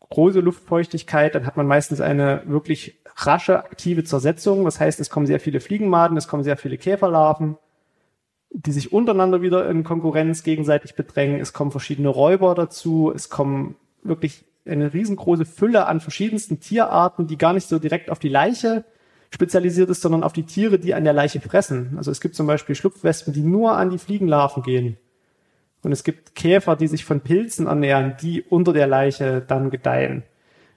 große 0.10 0.40
Luftfeuchtigkeit, 0.40 1.36
dann 1.36 1.46
hat 1.46 1.58
man 1.58 1.68
meistens 1.68 2.02
eine 2.02 2.44
wirklich 2.46 3.02
rasche 3.16 3.64
aktive 3.64 4.04
Zersetzung. 4.04 4.66
Das 4.66 4.80
heißt, 4.80 5.00
es 5.00 5.10
kommen 5.10 5.26
sehr 5.26 5.40
viele 5.40 5.60
Fliegenmaden, 5.60 6.18
es 6.18 6.28
kommen 6.28 6.44
sehr 6.44 6.58
viele 6.58 6.78
Käferlarven, 6.78 7.58
die 8.54 8.72
sich 8.72 8.92
untereinander 8.92 9.42
wieder 9.42 9.70
in 9.70 9.84
Konkurrenz 9.84 10.44
gegenseitig 10.44 10.96
bedrängen. 10.96 11.40
Es 11.40 11.54
kommen 11.54 11.72
verschiedene 11.72 12.10
Räuber 12.10 12.54
dazu. 12.54 13.12
Es 13.14 13.30
kommen 13.30 13.76
wirklich 14.04 14.44
eine 14.66 14.94
riesengroße 14.94 15.46
Fülle 15.46 15.88
an 15.88 16.02
verschiedensten 16.02 16.60
Tierarten, 16.60 17.28
die 17.28 17.38
gar 17.38 17.54
nicht 17.54 17.68
so 17.68 17.80
direkt 17.80 18.10
auf 18.10 18.20
die 18.20 18.30
Leiche 18.30 18.84
spezialisiert 19.34 19.90
ist, 19.90 20.02
sondern 20.02 20.24
auf 20.24 20.34
die 20.34 20.44
Tiere, 20.44 20.78
die 20.78 20.94
an 20.94 21.06
der 21.06 21.14
Leiche 21.14 21.40
fressen. 21.40 21.94
Also 21.98 22.12
es 22.12 22.20
gibt 22.20 22.36
zum 22.36 22.48
Beispiel 22.48 22.76
Schlupfwespen, 22.76 23.34
die 23.34 23.42
nur 23.42 23.78
an 23.78 23.90
die 23.90 23.98
Fliegenlarven 23.98 24.62
gehen. 24.62 24.98
Und 25.84 25.94
es 25.94 26.04
gibt 26.04 26.36
Käfer, 26.36 26.76
die 26.76 26.88
sich 26.88 27.06
von 27.06 27.22
Pilzen 27.22 27.68
ernähren, 27.68 28.16
die 28.22 28.44
unter 28.44 28.74
der 28.74 28.88
Leiche 28.88 29.42
dann 29.42 29.70
gedeihen. 29.70 30.24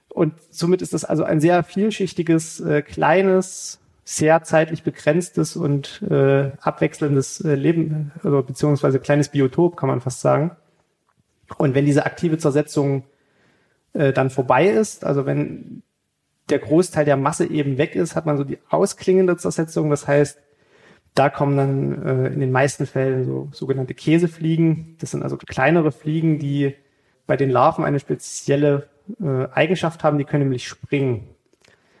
Und 0.07 0.33
somit 0.49 0.81
ist 0.81 0.93
das 0.93 1.03
also 1.03 1.25
ein 1.25 1.41
sehr 1.41 1.61
vielschichtiges, 1.63 2.61
äh, 2.61 2.81
kleines, 2.81 3.81
sehr 4.07 4.43
zeitlich 4.43 4.83
begrenztes 4.83 5.55
und 5.55 6.01
äh, 6.03 6.51
abwechselndes 6.61 7.41
äh, 7.41 7.55
Leben, 7.55 8.11
also 8.23 8.43
beziehungsweise 8.43 8.99
kleines 8.99 9.29
Biotop, 9.29 9.75
kann 9.75 9.89
man 9.89 9.99
fast 9.99 10.21
sagen. 10.21 10.51
Und 11.57 11.75
wenn 11.75 11.85
diese 11.85 12.05
aktive 12.05 12.37
Zersetzung 12.37 13.03
äh, 13.93 14.13
dann 14.13 14.29
vorbei 14.29 14.67
ist, 14.67 15.03
also 15.03 15.25
wenn 15.25 15.81
der 16.49 16.59
Großteil 16.59 17.05
der 17.05 17.17
Masse 17.17 17.49
eben 17.49 17.79
weg 17.79 17.95
ist, 17.95 18.15
hat 18.15 18.27
man 18.27 18.37
so 18.37 18.43
die 18.43 18.59
ausklingende 18.69 19.37
Zersetzung. 19.37 19.89
Das 19.89 20.07
heißt, 20.07 20.39
Da 21.15 21.29
kommen 21.29 21.55
dann 21.55 22.05
äh, 22.05 22.27
in 22.27 22.41
den 22.41 22.51
meisten 22.51 22.85
Fällen 22.85 23.23
so 23.23 23.47
sogenannte 23.53 23.93
Käsefliegen. 23.93 24.97
Das 24.99 25.11
sind 25.11 25.23
also 25.23 25.37
kleinere 25.37 25.93
Fliegen, 25.93 26.39
die 26.39 26.75
bei 27.25 27.37
den 27.37 27.49
Larven 27.49 27.85
eine 27.85 28.01
spezielle 28.01 28.89
äh, 29.21 29.47
Eigenschaft 29.53 30.03
haben, 30.03 30.17
die 30.17 30.25
können 30.25 30.43
nämlich 30.43 30.67
springen. 30.67 31.29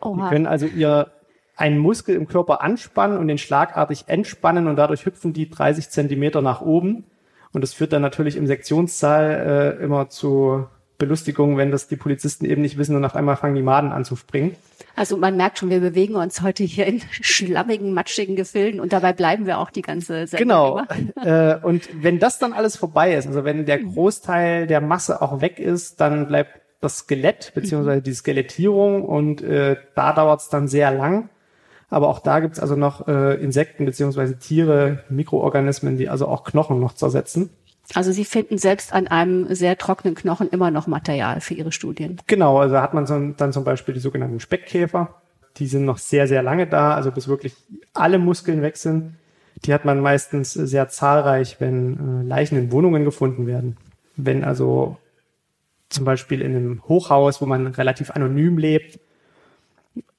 Oha. 0.01 0.21
Die 0.21 0.29
können 0.29 0.45
also 0.45 0.65
ihr 0.65 1.11
einen 1.55 1.77
Muskel 1.77 2.15
im 2.15 2.27
Körper 2.27 2.61
anspannen 2.61 3.17
und 3.17 3.27
den 3.27 3.37
schlagartig 3.37 4.05
entspannen 4.07 4.67
und 4.67 4.75
dadurch 4.75 5.05
hüpfen 5.05 5.33
die 5.33 5.49
30 5.49 5.89
Zentimeter 5.89 6.41
nach 6.41 6.61
oben. 6.61 7.05
Und 7.53 7.61
das 7.61 7.73
führt 7.73 7.93
dann 7.93 8.01
natürlich 8.01 8.35
im 8.35 8.47
Sektionssaal 8.47 9.77
äh, 9.79 9.83
immer 9.83 10.09
zu 10.09 10.67
Belustigung, 10.97 11.57
wenn 11.57 11.71
das 11.71 11.87
die 11.87 11.95
Polizisten 11.95 12.45
eben 12.45 12.61
nicht 12.61 12.77
wissen 12.77 12.95
und 12.95 13.03
auf 13.03 13.15
einmal 13.15 13.35
fangen 13.35 13.55
die 13.55 13.61
Maden 13.61 13.91
an 13.91 14.05
zu 14.05 14.15
springen. 14.15 14.55
Also 14.95 15.17
man 15.17 15.35
merkt 15.35 15.59
schon, 15.59 15.69
wir 15.69 15.81
bewegen 15.81 16.15
uns 16.15 16.41
heute 16.41 16.63
hier 16.63 16.85
in 16.85 17.01
schlammigen, 17.11 17.93
matschigen 17.93 18.35
Gefilden 18.35 18.79
und 18.79 18.93
dabei 18.93 19.13
bleiben 19.13 19.45
wir 19.45 19.59
auch 19.59 19.69
die 19.69 19.81
ganze 19.81 20.27
Sendung 20.27 20.47
Genau. 20.47 20.81
äh, 21.23 21.57
und 21.61 21.89
wenn 22.01 22.19
das 22.19 22.39
dann 22.39 22.53
alles 22.53 22.77
vorbei 22.77 23.15
ist, 23.15 23.27
also 23.27 23.43
wenn 23.43 23.65
der 23.65 23.79
Großteil 23.79 24.67
der 24.67 24.81
Masse 24.81 25.21
auch 25.21 25.41
weg 25.41 25.59
ist, 25.59 25.99
dann 25.99 26.27
bleibt 26.27 26.61
das 26.81 26.99
Skelett 26.99 27.51
beziehungsweise 27.55 28.01
die 28.01 28.13
Skelettierung 28.13 29.03
und 29.03 29.41
äh, 29.41 29.75
da 29.95 30.13
dauert 30.13 30.41
es 30.41 30.49
dann 30.49 30.67
sehr 30.67 30.91
lang. 30.91 31.29
Aber 31.89 32.09
auch 32.09 32.19
da 32.19 32.39
gibt's 32.39 32.59
also 32.59 32.75
noch 32.75 33.07
äh, 33.07 33.35
Insekten 33.35 33.85
beziehungsweise 33.85 34.37
Tiere, 34.37 35.03
Mikroorganismen, 35.09 35.97
die 35.97 36.09
also 36.09 36.27
auch 36.27 36.43
Knochen 36.43 36.79
noch 36.79 36.93
zersetzen. 36.93 37.49
Also 37.93 38.11
Sie 38.11 38.25
finden 38.25 38.57
selbst 38.57 38.93
an 38.93 39.07
einem 39.07 39.53
sehr 39.53 39.77
trockenen 39.77 40.15
Knochen 40.15 40.49
immer 40.49 40.71
noch 40.71 40.87
Material 40.87 41.39
für 41.41 41.53
Ihre 41.53 41.71
Studien. 41.71 42.19
Genau, 42.25 42.57
also 42.59 42.79
hat 42.79 42.93
man 42.95 43.05
so, 43.05 43.33
dann 43.37 43.53
zum 43.53 43.63
Beispiel 43.63 43.93
die 43.93 43.99
sogenannten 43.99 44.39
Speckkäfer. 44.39 45.21
Die 45.57 45.67
sind 45.67 45.85
noch 45.85 45.99
sehr, 45.99 46.27
sehr 46.27 46.41
lange 46.41 46.67
da, 46.67 46.95
also 46.95 47.11
bis 47.11 47.27
wirklich 47.27 47.53
alle 47.93 48.17
Muskeln 48.17 48.61
weg 48.61 48.77
sind. 48.77 49.13
Die 49.63 49.73
hat 49.73 49.85
man 49.85 50.01
meistens 50.01 50.53
sehr 50.53 50.89
zahlreich, 50.89 51.57
wenn 51.59 52.23
äh, 52.23 52.27
Leichen 52.27 52.57
in 52.57 52.71
Wohnungen 52.71 53.05
gefunden 53.05 53.47
werden. 53.47 53.77
Wenn 54.17 54.43
also 54.43 54.97
zum 55.89 56.03
Beispiel 56.05 56.41
in 56.41 56.55
einem 56.55 56.83
Hochhaus, 56.87 57.41
wo 57.41 57.45
man 57.45 57.67
relativ 57.67 58.11
anonym 58.11 58.57
lebt, 58.57 58.99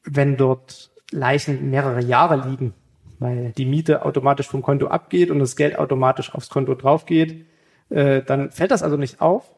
wenn 0.04 0.36
dort 0.36 0.90
Leichen 1.10 1.70
mehrere 1.70 2.02
Jahre 2.02 2.48
liegen, 2.48 2.74
weil 3.18 3.52
die 3.52 3.66
Miete 3.66 4.04
automatisch 4.04 4.48
vom 4.48 4.62
Konto 4.62 4.88
abgeht 4.88 5.30
und 5.30 5.38
das 5.38 5.56
Geld 5.56 5.78
automatisch 5.78 6.34
aufs 6.34 6.50
Konto 6.50 6.74
draufgeht, 6.74 7.46
äh, 7.90 8.22
dann 8.22 8.50
fällt 8.50 8.70
das 8.70 8.82
also 8.82 8.96
nicht 8.96 9.20
auf. 9.20 9.50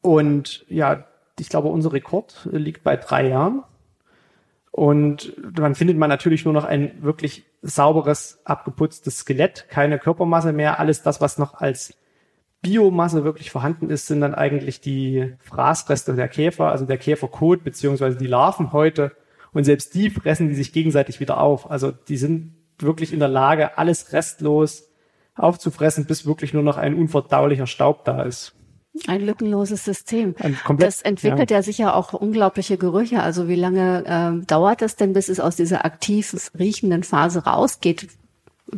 Und 0.00 0.64
ja, 0.68 1.04
ich 1.38 1.48
glaube, 1.48 1.68
unser 1.68 1.92
Rekord 1.92 2.48
liegt 2.50 2.82
bei 2.82 2.96
drei 2.96 3.28
Jahren. 3.28 3.62
Und 4.70 5.34
dann 5.52 5.74
findet 5.74 5.96
man 5.96 6.10
natürlich 6.10 6.44
nur 6.44 6.52
noch 6.52 6.64
ein 6.64 7.02
wirklich 7.02 7.44
sauberes, 7.62 8.40
abgeputztes 8.44 9.18
Skelett, 9.18 9.66
keine 9.70 9.98
Körpermasse 9.98 10.52
mehr. 10.52 10.78
Alles 10.78 11.02
das, 11.02 11.20
was 11.20 11.38
noch 11.38 11.54
als 11.54 11.96
Biomasse 12.60 13.24
wirklich 13.24 13.50
vorhanden 13.50 13.90
ist, 13.90 14.06
sind 14.06 14.20
dann 14.20 14.34
eigentlich 14.34 14.80
die 14.80 15.34
Fraßreste 15.40 16.14
der 16.14 16.28
Käfer, 16.28 16.70
also 16.70 16.84
der 16.84 16.98
Käferkot 16.98 17.64
beziehungsweise 17.64 18.18
die 18.18 18.26
Larven 18.26 18.72
heute. 18.72 19.12
Und 19.56 19.64
selbst 19.64 19.94
die 19.94 20.10
fressen 20.10 20.50
die 20.50 20.54
sich 20.54 20.70
gegenseitig 20.70 21.18
wieder 21.18 21.40
auf. 21.40 21.70
Also 21.70 21.90
die 21.90 22.18
sind 22.18 22.52
wirklich 22.78 23.14
in 23.14 23.20
der 23.20 23.28
Lage, 23.28 23.78
alles 23.78 24.12
restlos 24.12 24.90
aufzufressen, 25.34 26.04
bis 26.04 26.26
wirklich 26.26 26.52
nur 26.52 26.62
noch 26.62 26.76
ein 26.76 26.94
unverdaulicher 26.94 27.66
Staub 27.66 28.04
da 28.04 28.24
ist. 28.24 28.54
Ein 29.06 29.24
lückenloses 29.24 29.82
System. 29.82 30.34
Komplett, 30.62 30.86
das 30.86 31.00
entwickelt 31.00 31.50
ja. 31.50 31.56
ja. 31.56 31.62
sicher 31.62 31.96
auch 31.96 32.12
unglaubliche 32.12 32.76
Gerüche. 32.76 33.22
Also 33.22 33.48
wie 33.48 33.54
lange 33.54 34.04
äh, 34.42 34.46
dauert 34.46 34.82
das 34.82 34.96
denn, 34.96 35.14
bis 35.14 35.30
es 35.30 35.40
aus 35.40 35.56
dieser 35.56 35.86
aktiv 35.86 36.50
riechenden 36.58 37.02
Phase 37.02 37.44
rausgeht? 37.44 38.08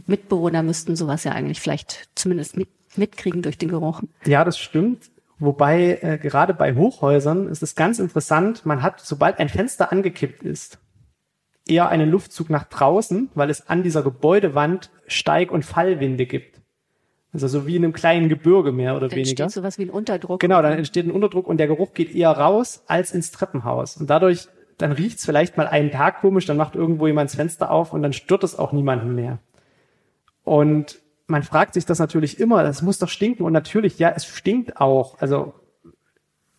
Mitbewohner 0.07 0.63
müssten 0.63 0.95
sowas 0.95 1.25
ja 1.25 1.33
eigentlich 1.33 1.61
vielleicht 1.61 2.09
zumindest 2.15 2.57
mit, 2.57 2.69
mitkriegen 2.95 3.43
durch 3.43 3.59
den 3.59 3.71
Geruch. 3.71 4.03
Ja, 4.27 4.45
das 4.45 4.61
stimmt. 4.61 5.11
Wobei 5.39 5.99
äh, 6.03 6.19
gerade 6.19 6.53
bei 6.53 6.75
Hochhäusern 6.75 7.49
ist 7.49 7.63
es 7.63 7.77
ganz 7.77 7.99
interessant, 7.99 8.67
man 8.67 8.83
hat, 8.83 9.01
sobald 9.01 9.39
ein 9.39 9.49
Fenster 9.49 9.93
angekippt 9.93 10.43
ist, 10.43 10.79
eher 11.67 11.89
einen 11.89 12.11
Luftzug 12.11 12.51
nach 12.51 12.65
draußen, 12.65 13.31
weil 13.35 13.51
es 13.51 13.69
an 13.69 13.83
dieser 13.83 14.03
Gebäudewand 14.03 14.91
Steig- 15.07 15.53
und 15.53 15.65
Fallwinde 15.65 16.27
gibt. 16.27 16.61
Also 17.33 17.47
so 17.47 17.67
wie 17.67 17.77
in 17.77 17.85
einem 17.85 17.93
kleinen 17.93 18.29
Gebirge 18.29 18.73
mehr 18.73 18.93
oder 18.97 19.09
dann 19.09 19.17
weniger. 19.17 19.45
Entsteht 19.45 19.51
sowas 19.51 19.79
wie 19.79 19.83
ein 19.83 19.91
Unterdruck. 19.91 20.41
Genau, 20.41 20.63
dann 20.63 20.73
entsteht 20.73 21.07
ein 21.07 21.11
Unterdruck 21.11 21.47
und 21.47 21.59
der 21.59 21.67
Geruch 21.67 21.93
geht 21.93 22.15
eher 22.15 22.31
raus 22.31 22.83
als 22.87 23.13
ins 23.13 23.31
Treppenhaus. 23.31 23.99
Und 23.99 24.09
dadurch, 24.09 24.49
dann 24.79 24.93
riecht's 24.93 25.27
vielleicht 25.27 25.57
mal 25.57 25.67
einen 25.67 25.91
Tag 25.91 26.21
komisch, 26.21 26.47
dann 26.47 26.57
macht 26.57 26.75
irgendwo 26.75 27.07
jemand 27.07 27.31
das 27.31 27.37
Fenster 27.37 27.71
auf 27.71 27.93
und 27.93 28.03
dann 28.03 28.15
stört 28.15 28.45
es 28.45 28.59
auch 28.59 28.73
niemanden 28.73 29.15
mehr. 29.15 29.39
Und 30.43 31.01
man 31.29 31.43
fragt 31.43 31.75
sich 31.75 31.87
das 31.87 31.99
natürlich 31.99 32.41
immer, 32.41 32.63
das 32.63 32.83
muss 32.83 32.99
doch 32.99 33.09
stinken. 33.09 33.45
Und 33.45 33.53
natürlich, 33.53 33.99
ja, 33.99 34.11
es 34.15 34.27
stinkt 34.27 34.81
auch. 34.81 35.21
Also 35.21 35.55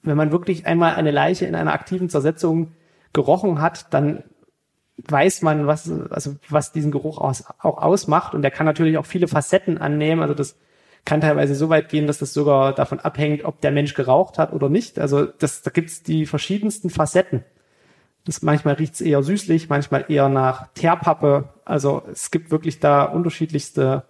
wenn 0.03 0.15
man 0.15 0.31
wirklich 0.31 0.65
einmal 0.65 0.95
eine 0.95 1.11
Leiche 1.11 1.45
in 1.45 1.55
einer 1.55 1.73
aktiven 1.73 2.07
Zersetzung 2.07 2.71
gerochen 3.11 3.61
hat, 3.61 3.93
dann 3.93 4.23
weiß 4.97 5.41
man, 5.41 5.65
was, 5.65 5.91
also 6.11 6.35
was 6.49 6.71
diesen 6.71 6.91
Geruch 6.91 7.17
aus, 7.17 7.45
auch 7.59 7.79
ausmacht. 7.79 8.35
Und 8.35 8.43
der 8.43 8.51
kann 8.51 8.67
natürlich 8.67 8.97
auch 8.97 9.07
viele 9.07 9.27
Facetten 9.27 9.79
annehmen. 9.79 10.21
Also 10.21 10.35
das 10.35 10.55
kann 11.03 11.21
teilweise 11.21 11.55
so 11.55 11.69
weit 11.69 11.89
gehen, 11.89 12.05
dass 12.05 12.19
das 12.19 12.33
sogar 12.33 12.75
davon 12.75 12.99
abhängt, 12.99 13.45
ob 13.45 13.61
der 13.61 13.71
Mensch 13.71 13.95
geraucht 13.95 14.38
hat 14.38 14.53
oder 14.53 14.69
nicht. 14.69 14.99
Also 14.99 15.25
das, 15.25 15.63
da 15.63 15.71
gibt's 15.71 16.03
die 16.03 16.27
verschiedensten 16.27 16.91
Facetten. 16.91 17.43
Das, 18.25 18.43
manchmal 18.43 18.75
riecht's 18.75 19.01
eher 19.01 19.23
süßlich, 19.23 19.69
manchmal 19.69 20.05
eher 20.09 20.29
nach 20.29 20.67
Teerpappe. 20.75 21.49
Also 21.65 22.03
es 22.11 22.29
gibt 22.29 22.51
wirklich 22.51 22.79
da 22.79 23.05
unterschiedlichste 23.05 24.03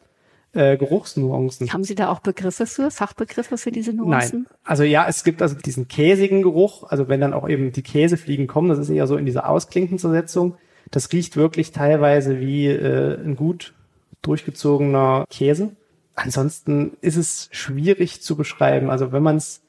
äh, 0.54 0.78
Geruchsnuancen. 0.78 1.72
Haben 1.72 1.84
Sie 1.84 1.96
da 1.96 2.10
auch 2.10 2.20
Begriffe 2.20 2.66
für, 2.66 2.92
Fachbegriffe 2.92 3.58
für 3.58 3.72
diese 3.72 3.94
Nuancen? 3.94 4.48
Nein. 4.50 4.58
Also 4.64 4.84
ja, 4.84 5.06
es 5.08 5.24
gibt 5.24 5.42
also 5.42 5.56
diesen 5.56 5.88
käsigen 5.88 6.42
Geruch, 6.42 6.84
also 6.90 7.08
wenn 7.08 7.22
dann 7.22 7.34
auch 7.34 7.48
eben 7.48 7.72
die 7.72 7.84
Käsefliegen 7.84 8.48
kommen, 8.48 8.70
das 8.70 8.80
ist 8.80 8.90
eher 8.90 9.08
so 9.08 9.18
in 9.18 9.26
dieser 9.26 9.50
Ausklinkenzersetzung. 9.50 10.56
Das 10.92 11.12
riecht 11.12 11.38
wirklich 11.38 11.72
teilweise 11.72 12.40
wie 12.40 12.68
äh, 12.68 13.20
ein 13.24 13.36
gut 13.36 13.74
durchgezogener 14.22 15.26
Käse. 15.30 15.72
Ansonsten 16.16 16.98
ist 17.02 17.16
es 17.16 17.50
schwierig 17.52 18.22
zu 18.22 18.36
beschreiben. 18.36 18.90
Also 18.90 19.12
wenn 19.12 19.24
man 19.24 19.38
es 19.38 19.62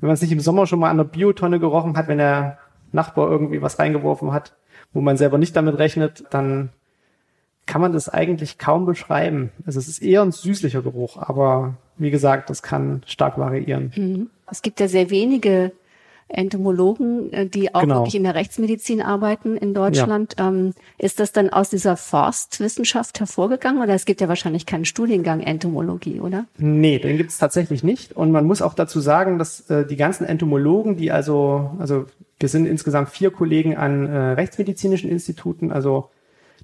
wenn 0.00 0.08
man 0.08 0.14
es 0.14 0.22
nicht 0.22 0.32
im 0.32 0.40
Sommer 0.40 0.66
schon 0.66 0.80
mal 0.80 0.90
an 0.90 0.96
der 0.96 1.04
Biotonne 1.04 1.60
gerochen 1.60 1.96
hat, 1.96 2.08
wenn 2.08 2.18
der 2.18 2.58
Nachbar 2.92 3.30
irgendwie 3.30 3.62
was 3.62 3.78
reingeworfen 3.78 4.32
hat, 4.32 4.56
wo 4.92 5.00
man 5.00 5.16
selber 5.16 5.38
nicht 5.38 5.54
damit 5.56 5.78
rechnet, 5.78 6.24
dann 6.30 6.70
kann 7.66 7.80
man 7.80 7.92
das 7.92 8.08
eigentlich 8.08 8.58
kaum 8.58 8.86
beschreiben. 8.86 9.50
Also 9.66 9.78
es 9.78 9.88
ist 9.88 10.02
eher 10.02 10.22
ein 10.22 10.32
süßlicher 10.32 10.82
Geruch, 10.82 11.16
aber 11.16 11.74
wie 11.96 12.10
gesagt, 12.10 12.50
das 12.50 12.62
kann 12.62 13.02
stark 13.06 13.38
variieren. 13.38 13.92
Mhm. 13.96 14.30
Es 14.50 14.62
gibt 14.62 14.80
ja 14.80 14.88
sehr 14.88 15.10
wenige 15.10 15.72
Entomologen, 16.28 17.32
äh, 17.32 17.46
die 17.46 17.74
auch 17.74 17.82
genau. 17.82 17.96
wirklich 17.96 18.14
in 18.14 18.24
der 18.24 18.34
Rechtsmedizin 18.34 19.02
arbeiten 19.02 19.56
in 19.56 19.74
Deutschland. 19.74 20.34
Ja. 20.38 20.48
Ähm, 20.48 20.74
ist 20.98 21.20
das 21.20 21.32
dann 21.32 21.50
aus 21.50 21.70
dieser 21.70 21.96
Forstwissenschaft 21.96 23.20
hervorgegangen 23.20 23.82
oder 23.82 23.94
es 23.94 24.04
gibt 24.04 24.20
ja 24.20 24.28
wahrscheinlich 24.28 24.66
keinen 24.66 24.84
Studiengang 24.84 25.40
Entomologie, 25.40 26.20
oder? 26.20 26.46
Nee, 26.56 26.98
den 26.98 27.16
gibt 27.16 27.30
es 27.30 27.38
tatsächlich 27.38 27.84
nicht. 27.84 28.12
Und 28.16 28.32
man 28.32 28.46
muss 28.46 28.62
auch 28.62 28.74
dazu 28.74 29.00
sagen, 29.00 29.38
dass 29.38 29.68
äh, 29.70 29.86
die 29.86 29.96
ganzen 29.96 30.24
Entomologen, 30.24 30.96
die 30.96 31.12
also, 31.12 31.70
also 31.78 32.06
wir 32.40 32.48
sind 32.48 32.66
insgesamt 32.66 33.10
vier 33.10 33.30
Kollegen 33.30 33.76
an 33.76 34.06
äh, 34.06 34.18
rechtsmedizinischen 34.32 35.10
Instituten, 35.10 35.72
also 35.72 36.10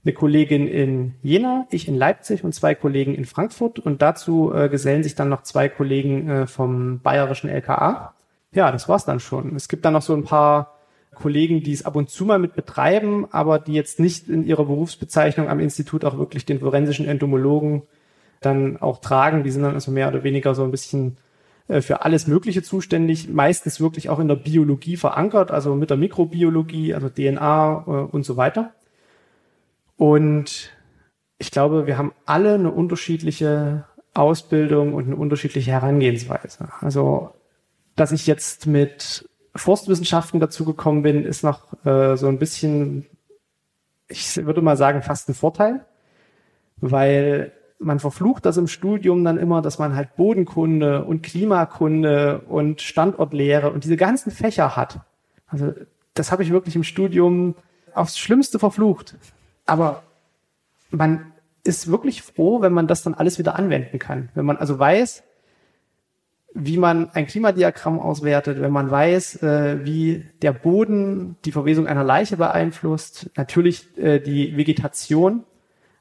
eine 0.04 0.14
Kollegin 0.14 0.66
in 0.66 1.14
Jena, 1.22 1.66
ich 1.70 1.86
in 1.86 1.94
Leipzig 1.94 2.42
und 2.44 2.54
zwei 2.54 2.74
Kollegen 2.74 3.14
in 3.14 3.24
Frankfurt. 3.24 3.78
Und 3.78 4.02
dazu 4.02 4.52
äh, 4.54 4.68
gesellen 4.68 5.02
sich 5.02 5.14
dann 5.14 5.28
noch 5.28 5.42
zwei 5.42 5.68
Kollegen 5.68 6.28
äh, 6.28 6.46
vom 6.46 7.00
bayerischen 7.00 7.50
LKA. 7.50 8.14
Ja, 8.52 8.72
das 8.72 8.88
war's 8.88 9.04
dann 9.04 9.20
schon. 9.20 9.54
Es 9.56 9.68
gibt 9.68 9.84
dann 9.84 9.92
noch 9.92 10.02
so 10.02 10.14
ein 10.14 10.24
paar 10.24 10.78
Kollegen, 11.14 11.62
die 11.62 11.72
es 11.72 11.84
ab 11.84 11.96
und 11.96 12.08
zu 12.08 12.24
mal 12.24 12.38
mit 12.38 12.54
betreiben, 12.54 13.26
aber 13.30 13.58
die 13.58 13.74
jetzt 13.74 14.00
nicht 14.00 14.28
in 14.28 14.44
ihrer 14.44 14.64
Berufsbezeichnung 14.64 15.48
am 15.48 15.60
Institut 15.60 16.04
auch 16.04 16.16
wirklich 16.18 16.46
den 16.46 16.60
forensischen 16.60 17.06
Entomologen 17.06 17.82
dann 18.40 18.78
auch 18.78 18.98
tragen. 19.00 19.44
Die 19.44 19.50
sind 19.50 19.62
dann 19.62 19.74
also 19.74 19.90
mehr 19.90 20.08
oder 20.08 20.24
weniger 20.24 20.54
so 20.54 20.64
ein 20.64 20.70
bisschen 20.70 21.18
äh, 21.68 21.82
für 21.82 22.04
alles 22.04 22.26
Mögliche 22.26 22.62
zuständig, 22.62 23.28
meistens 23.28 23.80
wirklich 23.80 24.08
auch 24.08 24.18
in 24.18 24.28
der 24.28 24.36
Biologie 24.36 24.96
verankert, 24.96 25.50
also 25.50 25.74
mit 25.74 25.90
der 25.90 25.98
Mikrobiologie, 25.98 26.94
also 26.94 27.10
DNA 27.10 27.84
äh, 27.86 27.90
und 27.90 28.24
so 28.24 28.38
weiter. 28.38 28.72
Und 30.00 30.70
ich 31.36 31.50
glaube, 31.50 31.86
wir 31.86 31.98
haben 31.98 32.14
alle 32.24 32.54
eine 32.54 32.70
unterschiedliche 32.70 33.84
Ausbildung 34.14 34.94
und 34.94 35.04
eine 35.04 35.16
unterschiedliche 35.16 35.72
Herangehensweise. 35.72 36.70
Also, 36.80 37.34
dass 37.96 38.10
ich 38.10 38.26
jetzt 38.26 38.66
mit 38.66 39.28
Forstwissenschaften 39.54 40.40
dazugekommen 40.40 41.02
bin, 41.02 41.26
ist 41.26 41.44
noch 41.44 41.84
äh, 41.84 42.16
so 42.16 42.28
ein 42.28 42.38
bisschen, 42.38 43.08
ich 44.08 44.38
würde 44.38 44.62
mal 44.62 44.78
sagen, 44.78 45.02
fast 45.02 45.28
ein 45.28 45.34
Vorteil, 45.34 45.84
weil 46.78 47.52
man 47.78 48.00
verflucht 48.00 48.46
das 48.46 48.56
im 48.56 48.68
Studium 48.68 49.22
dann 49.22 49.36
immer, 49.36 49.60
dass 49.60 49.78
man 49.78 49.94
halt 49.94 50.16
Bodenkunde 50.16 51.04
und 51.04 51.22
Klimakunde 51.22 52.40
und 52.48 52.80
Standortlehre 52.80 53.70
und 53.70 53.84
diese 53.84 53.98
ganzen 53.98 54.30
Fächer 54.30 54.76
hat. 54.76 55.00
Also 55.46 55.74
das 56.14 56.32
habe 56.32 56.42
ich 56.42 56.52
wirklich 56.52 56.74
im 56.74 56.84
Studium 56.84 57.54
aufs 57.92 58.18
Schlimmste 58.18 58.58
verflucht 58.58 59.18
aber 59.70 60.02
man 60.90 61.32
ist 61.64 61.90
wirklich 61.90 62.22
froh, 62.22 62.60
wenn 62.62 62.72
man 62.72 62.86
das 62.86 63.02
dann 63.02 63.14
alles 63.14 63.38
wieder 63.38 63.56
anwenden 63.56 63.98
kann. 63.98 64.30
Wenn 64.34 64.44
man 64.44 64.56
also 64.56 64.78
weiß, 64.78 65.22
wie 66.54 66.78
man 66.78 67.10
ein 67.10 67.26
Klimadiagramm 67.26 68.00
auswertet, 68.00 68.60
wenn 68.60 68.72
man 68.72 68.90
weiß, 68.90 69.42
äh, 69.42 69.84
wie 69.84 70.24
der 70.42 70.52
Boden 70.52 71.36
die 71.44 71.52
Verwesung 71.52 71.86
einer 71.86 72.02
Leiche 72.02 72.36
beeinflusst, 72.36 73.30
natürlich 73.36 73.96
äh, 73.98 74.18
die 74.18 74.56
Vegetation, 74.56 75.44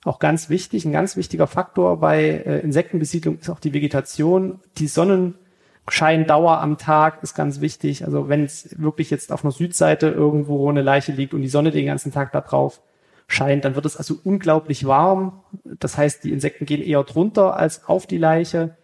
auch 0.06 0.20
ganz 0.20 0.50
wichtig, 0.50 0.86
ein 0.86 0.92
ganz 0.92 1.18
wichtiger 1.18 1.46
Faktor 1.46 2.00
bei 2.00 2.24
äh, 2.24 2.60
Insektenbesiedlung 2.60 3.38
ist 3.40 3.50
auch 3.50 3.60
die 3.60 3.74
Vegetation, 3.74 4.60
die 4.78 4.88
Sonnenscheindauer 4.88 6.62
am 6.62 6.78
Tag 6.78 7.22
ist 7.22 7.36
ganz 7.36 7.62
wichtig. 7.62 8.06
Also 8.06 8.30
wenn 8.30 8.46
es 8.46 8.80
wirklich 8.80 9.10
jetzt 9.12 9.32
auf 9.32 9.44
einer 9.44 9.52
Südseite 9.52 10.08
irgendwo 10.08 10.70
eine 10.70 10.82
Leiche 10.82 11.12
liegt 11.12 11.34
und 11.34 11.42
die 11.42 11.50
Sonne 11.50 11.72
den 11.72 11.86
ganzen 11.86 12.12
Tag 12.12 12.32
da 12.32 12.42
drauf 12.42 12.82
scheint, 13.30 13.64
dann 13.64 13.76
wird 13.76 13.86
es 13.86 13.96
also 13.96 14.16
unglaublich 14.24 14.86
warm. 14.86 15.40
Das 15.64 15.98
heißt, 15.98 16.24
die 16.24 16.32
Insekten 16.32 16.66
gehen 16.66 16.82
eher 16.82 17.04
drunter 17.04 17.56
als 17.56 17.86
auf 17.86 18.08
die 18.08 18.18
Leiche. 18.18 18.76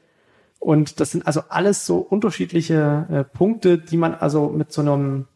Und 0.60 1.00
das 1.00 1.12
sind 1.12 1.28
also 1.28 1.42
alles 1.50 1.86
so 1.86 1.98
unterschiedliche 1.98 3.08
äh, 3.12 3.24
Punkte, 3.24 3.78
die 3.78 3.98
man 3.98 4.14
also 4.14 4.50
mit 4.50 4.72
so 4.72 4.82
einem, 4.82 5.28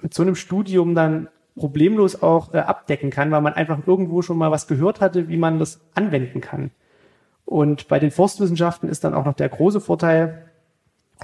mit 0.00 0.14
so 0.14 0.22
einem 0.22 0.36
Studium 0.36 0.94
dann 0.94 1.28
problemlos 1.56 2.22
auch 2.22 2.54
äh, 2.54 2.58
abdecken 2.58 3.10
kann, 3.10 3.30
weil 3.32 3.42
man 3.42 3.54
einfach 3.54 3.86
irgendwo 3.86 4.22
schon 4.22 4.38
mal 4.38 4.50
was 4.50 4.68
gehört 4.68 5.00
hatte, 5.00 5.28
wie 5.28 5.36
man 5.36 5.58
das 5.58 5.80
anwenden 5.94 6.40
kann. 6.40 6.70
Und 7.44 7.88
bei 7.88 7.98
den 7.98 8.12
Forstwissenschaften 8.12 8.88
ist 8.88 9.02
dann 9.02 9.14
auch 9.14 9.24
noch 9.24 9.34
der 9.34 9.48
große 9.48 9.80
Vorteil, 9.80 10.46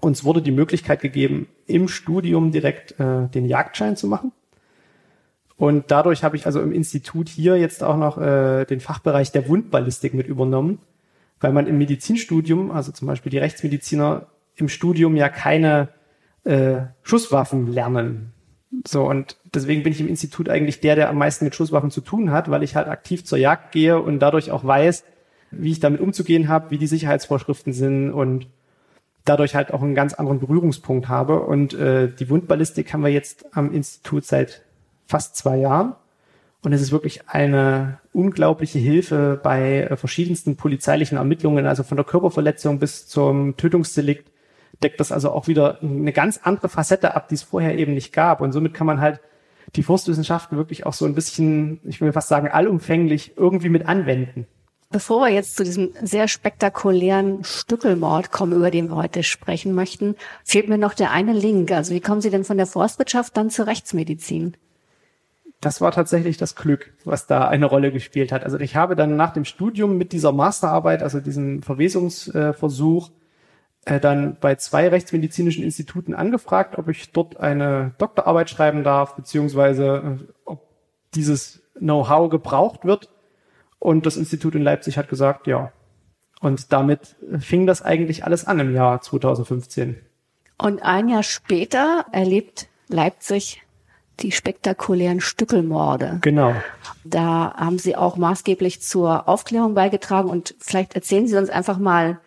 uns 0.02 0.24
wurde 0.24 0.42
die 0.42 0.50
Möglichkeit 0.50 1.00
gegeben, 1.00 1.48
im 1.66 1.88
Studium 1.88 2.50
direkt 2.50 2.98
äh, 2.98 3.28
den 3.28 3.46
Jagdschein 3.46 3.96
zu 3.96 4.08
machen. 4.08 4.32
Und 5.56 5.90
dadurch 5.90 6.22
habe 6.22 6.36
ich 6.36 6.46
also 6.46 6.60
im 6.60 6.72
Institut 6.72 7.28
hier 7.28 7.56
jetzt 7.56 7.82
auch 7.82 7.96
noch 7.96 8.18
äh, 8.18 8.66
den 8.66 8.80
Fachbereich 8.80 9.32
der 9.32 9.48
Wundballistik 9.48 10.12
mit 10.12 10.26
übernommen, 10.26 10.78
weil 11.40 11.52
man 11.52 11.66
im 11.66 11.78
Medizinstudium, 11.78 12.70
also 12.70 12.92
zum 12.92 13.08
Beispiel 13.08 13.30
die 13.30 13.38
Rechtsmediziner 13.38 14.26
im 14.56 14.68
Studium 14.68 15.16
ja 15.16 15.28
keine 15.28 15.88
äh, 16.44 16.82
Schusswaffen 17.02 17.68
lernen. 17.68 18.32
So, 18.86 19.08
und 19.08 19.36
deswegen 19.54 19.82
bin 19.82 19.92
ich 19.92 20.00
im 20.00 20.08
Institut 20.08 20.48
eigentlich 20.48 20.80
der, 20.80 20.96
der 20.96 21.08
am 21.08 21.18
meisten 21.18 21.44
mit 21.44 21.54
Schusswaffen 21.54 21.90
zu 21.90 22.02
tun 22.02 22.30
hat, 22.30 22.50
weil 22.50 22.62
ich 22.62 22.76
halt 22.76 22.88
aktiv 22.88 23.24
zur 23.24 23.38
Jagd 23.38 23.72
gehe 23.72 24.00
und 24.00 24.18
dadurch 24.18 24.50
auch 24.50 24.64
weiß, 24.64 25.04
wie 25.52 25.70
ich 25.70 25.80
damit 25.80 26.00
umzugehen 26.00 26.48
habe, 26.48 26.70
wie 26.70 26.78
die 26.78 26.86
Sicherheitsvorschriften 26.86 27.72
sind 27.72 28.12
und 28.12 28.48
dadurch 29.24 29.54
halt 29.54 29.72
auch 29.72 29.82
einen 29.82 29.94
ganz 29.94 30.14
anderen 30.14 30.40
Berührungspunkt 30.40 31.08
habe. 31.08 31.40
Und 31.40 31.72
äh, 31.74 32.08
die 32.08 32.28
Wundballistik 32.28 32.92
haben 32.92 33.02
wir 33.02 33.10
jetzt 33.10 33.46
am 33.56 33.72
Institut 33.72 34.24
seit 34.24 34.62
fast 35.06 35.36
zwei 35.36 35.56
Jahren. 35.56 35.94
Und 36.62 36.72
es 36.72 36.82
ist 36.82 36.90
wirklich 36.90 37.28
eine 37.28 38.00
unglaubliche 38.12 38.78
Hilfe 38.78 39.40
bei 39.42 39.82
äh, 39.82 39.96
verschiedensten 39.96 40.56
polizeilichen 40.56 41.16
Ermittlungen, 41.16 41.66
also 41.66 41.82
von 41.82 41.96
der 41.96 42.04
Körperverletzung 42.04 42.78
bis 42.78 43.06
zum 43.06 43.56
Tötungsdelikt 43.56 44.32
deckt 44.82 45.00
das 45.00 45.12
also 45.12 45.30
auch 45.30 45.48
wieder 45.48 45.78
eine 45.82 46.12
ganz 46.12 46.40
andere 46.42 46.68
Facette 46.68 47.14
ab, 47.14 47.28
die 47.28 47.34
es 47.34 47.42
vorher 47.42 47.78
eben 47.78 47.94
nicht 47.94 48.12
gab. 48.12 48.40
Und 48.40 48.52
somit 48.52 48.74
kann 48.74 48.86
man 48.86 49.00
halt 49.00 49.20
die 49.74 49.82
Forstwissenschaften 49.82 50.56
wirklich 50.56 50.86
auch 50.86 50.92
so 50.92 51.04
ein 51.06 51.14
bisschen, 51.14 51.80
ich 51.84 52.00
will 52.00 52.12
fast 52.12 52.28
sagen, 52.28 52.48
allumfänglich 52.48 53.36
irgendwie 53.36 53.68
mit 53.68 53.86
anwenden. 53.86 54.46
Bevor 54.90 55.22
wir 55.22 55.32
jetzt 55.32 55.56
zu 55.56 55.64
diesem 55.64 55.90
sehr 56.02 56.28
spektakulären 56.28 57.42
Stückelmord 57.42 58.30
kommen, 58.30 58.52
über 58.52 58.70
den 58.70 58.88
wir 58.88 58.96
heute 58.96 59.24
sprechen 59.24 59.74
möchten, 59.74 60.14
fehlt 60.44 60.68
mir 60.68 60.78
noch 60.78 60.94
der 60.94 61.10
eine 61.10 61.32
Link. 61.32 61.72
Also 61.72 61.92
wie 61.92 62.00
kommen 62.00 62.20
Sie 62.20 62.30
denn 62.30 62.44
von 62.44 62.56
der 62.56 62.66
Forstwirtschaft 62.66 63.36
dann 63.36 63.50
zur 63.50 63.66
Rechtsmedizin? 63.66 64.56
Das 65.60 65.80
war 65.80 65.90
tatsächlich 65.90 66.36
das 66.36 66.54
Glück, 66.54 66.92
was 67.04 67.26
da 67.26 67.48
eine 67.48 67.66
Rolle 67.66 67.90
gespielt 67.90 68.30
hat. 68.30 68.44
Also 68.44 68.58
ich 68.58 68.76
habe 68.76 68.94
dann 68.94 69.16
nach 69.16 69.32
dem 69.32 69.44
Studium 69.44 69.96
mit 69.96 70.12
dieser 70.12 70.32
Masterarbeit, 70.32 71.02
also 71.02 71.20
diesem 71.20 71.62
Verwesungsversuch, 71.62 73.10
äh, 73.86 74.00
dann 74.00 74.36
bei 74.40 74.56
zwei 74.56 74.88
rechtsmedizinischen 74.88 75.64
Instituten 75.64 76.14
angefragt, 76.14 76.76
ob 76.76 76.88
ich 76.88 77.12
dort 77.12 77.38
eine 77.38 77.94
Doktorarbeit 77.98 78.50
schreiben 78.50 78.84
darf, 78.84 79.16
beziehungsweise 79.16 80.18
äh, 80.20 80.32
ob 80.44 80.66
dieses 81.14 81.62
Know-how 81.78 82.28
gebraucht 82.28 82.84
wird. 82.84 83.08
Und 83.78 84.04
das 84.04 84.16
Institut 84.16 84.54
in 84.54 84.62
Leipzig 84.62 84.98
hat 84.98 85.08
gesagt, 85.08 85.46
ja. 85.46 85.72
Und 86.40 86.72
damit 86.72 87.16
fing 87.38 87.66
das 87.66 87.80
eigentlich 87.80 88.24
alles 88.24 88.46
an 88.46 88.60
im 88.60 88.74
Jahr 88.74 89.00
2015. 89.00 89.96
Und 90.58 90.82
ein 90.82 91.08
Jahr 91.08 91.22
später 91.22 92.06
erlebt 92.12 92.68
Leipzig 92.88 93.62
die 94.20 94.32
spektakulären 94.32 95.20
Stückelmorde. 95.20 96.18
Genau. 96.22 96.54
Da 97.04 97.54
haben 97.56 97.78
Sie 97.78 97.96
auch 97.96 98.16
maßgeblich 98.16 98.80
zur 98.80 99.28
Aufklärung 99.28 99.74
beigetragen 99.74 100.30
und 100.30 100.54
vielleicht 100.58 100.94
erzählen 100.94 101.28
Sie 101.28 101.36
uns 101.36 101.50
einfach 101.50 101.78
mal, 101.78 102.18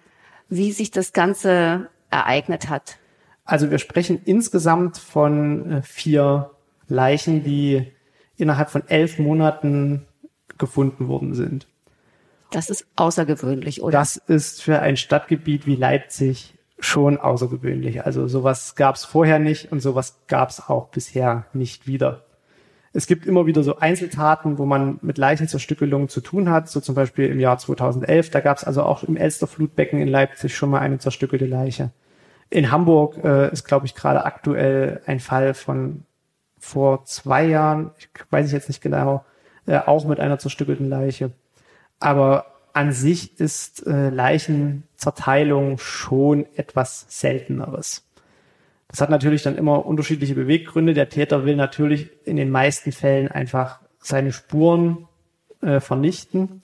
wie 0.49 0.71
sich 0.71 0.91
das 0.91 1.13
Ganze 1.13 1.89
ereignet 2.09 2.69
hat. 2.69 2.97
Also 3.43 3.71
wir 3.71 3.79
sprechen 3.79 4.21
insgesamt 4.25 4.97
von 4.97 5.71
äh, 5.71 5.81
vier 5.81 6.51
Leichen, 6.87 7.43
die 7.43 7.91
innerhalb 8.37 8.69
von 8.69 8.87
elf 8.87 9.17
Monaten 9.17 10.05
gefunden 10.57 11.07
worden 11.07 11.33
sind. 11.33 11.67
Das 12.51 12.69
ist 12.69 12.85
außergewöhnlich, 12.95 13.81
oder? 13.81 13.97
Das 13.97 14.17
ist 14.17 14.61
für 14.61 14.79
ein 14.79 14.97
Stadtgebiet 14.97 15.65
wie 15.65 15.75
Leipzig 15.75 16.55
schon 16.79 17.17
außergewöhnlich. 17.17 18.05
Also 18.05 18.27
sowas 18.27 18.75
gab 18.75 18.95
es 18.95 19.05
vorher 19.05 19.39
nicht 19.39 19.71
und 19.71 19.81
sowas 19.81 20.21
gab 20.27 20.49
es 20.49 20.69
auch 20.69 20.87
bisher 20.87 21.45
nicht 21.53 21.87
wieder. 21.87 22.23
Es 22.91 23.05
gibt 23.05 23.25
immer 23.27 23.45
wieder 23.45 23.63
so 23.63 23.77
Einzeltaten, 23.77 24.57
wo 24.57 24.65
man 24.65 24.97
mit 25.01 25.17
Leichenzerstückelungen 25.17 26.09
zu 26.09 26.21
tun 26.21 26.49
hat, 26.49 26.69
so 26.69 26.79
zum 26.79 26.95
Beispiel 26.95 27.27
im 27.27 27.39
Jahr 27.39 27.57
2011. 27.57 28.31
Da 28.31 28.39
gab 28.39 28.57
es 28.57 28.63
also 28.63 28.83
auch 28.83 29.03
im 29.03 29.15
Elsterflutbecken 29.15 29.99
in 29.99 30.07
Leipzig 30.07 30.55
schon 30.55 30.71
mal 30.71 30.79
eine 30.79 30.97
zerstückelte 30.97 31.45
Leiche. 31.45 31.91
In 32.49 32.71
Hamburg 32.71 33.23
äh, 33.23 33.51
ist, 33.51 33.65
glaube 33.65 33.85
ich, 33.85 33.93
gerade 33.93 34.25
aktuell 34.25 35.01
ein 35.05 35.19
Fall 35.19 35.53
von 35.53 36.03
vor 36.57 37.05
zwei 37.05 37.45
Jahren, 37.45 37.91
ich 37.99 38.09
weiß 38.31 38.47
ich 38.47 38.53
jetzt 38.53 38.69
nicht 38.69 38.81
genau, 38.81 39.23
äh, 39.67 39.77
auch 39.77 40.05
mit 40.05 40.19
einer 40.19 40.39
zerstückelten 40.39 40.89
Leiche. 40.89 41.31
Aber 41.99 42.45
an 42.73 42.91
sich 42.91 43.39
ist 43.39 43.85
äh, 43.85 44.09
Leichenzerteilung 44.99 45.77
schon 45.77 46.45
etwas 46.55 47.05
Selteneres. 47.07 48.03
Das 48.89 48.99
hat 48.99 49.09
natürlich 49.09 49.43
dann 49.43 49.57
immer 49.57 49.85
unterschiedliche 49.85 50.35
Beweggründe. 50.35 50.93
Der 50.93 51.09
Täter 51.09 51.45
will 51.45 51.55
natürlich 51.55 52.09
in 52.25 52.35
den 52.35 52.49
meisten 52.49 52.91
Fällen 52.91 53.29
einfach 53.29 53.79
seine 53.99 54.33
Spuren 54.33 55.07
äh, 55.61 55.79
vernichten. 55.79 56.61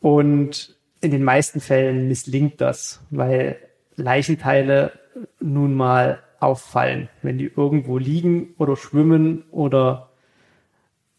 Und 0.00 0.76
in 1.00 1.10
den 1.10 1.24
meisten 1.24 1.60
Fällen 1.60 2.08
misslingt 2.08 2.60
das, 2.60 3.00
weil 3.10 3.56
Leichenteile 3.96 4.92
nun 5.40 5.74
mal 5.74 6.22
auffallen, 6.38 7.08
wenn 7.22 7.38
die 7.38 7.50
irgendwo 7.54 7.98
liegen 7.98 8.54
oder 8.58 8.76
schwimmen 8.76 9.44
oder 9.50 10.10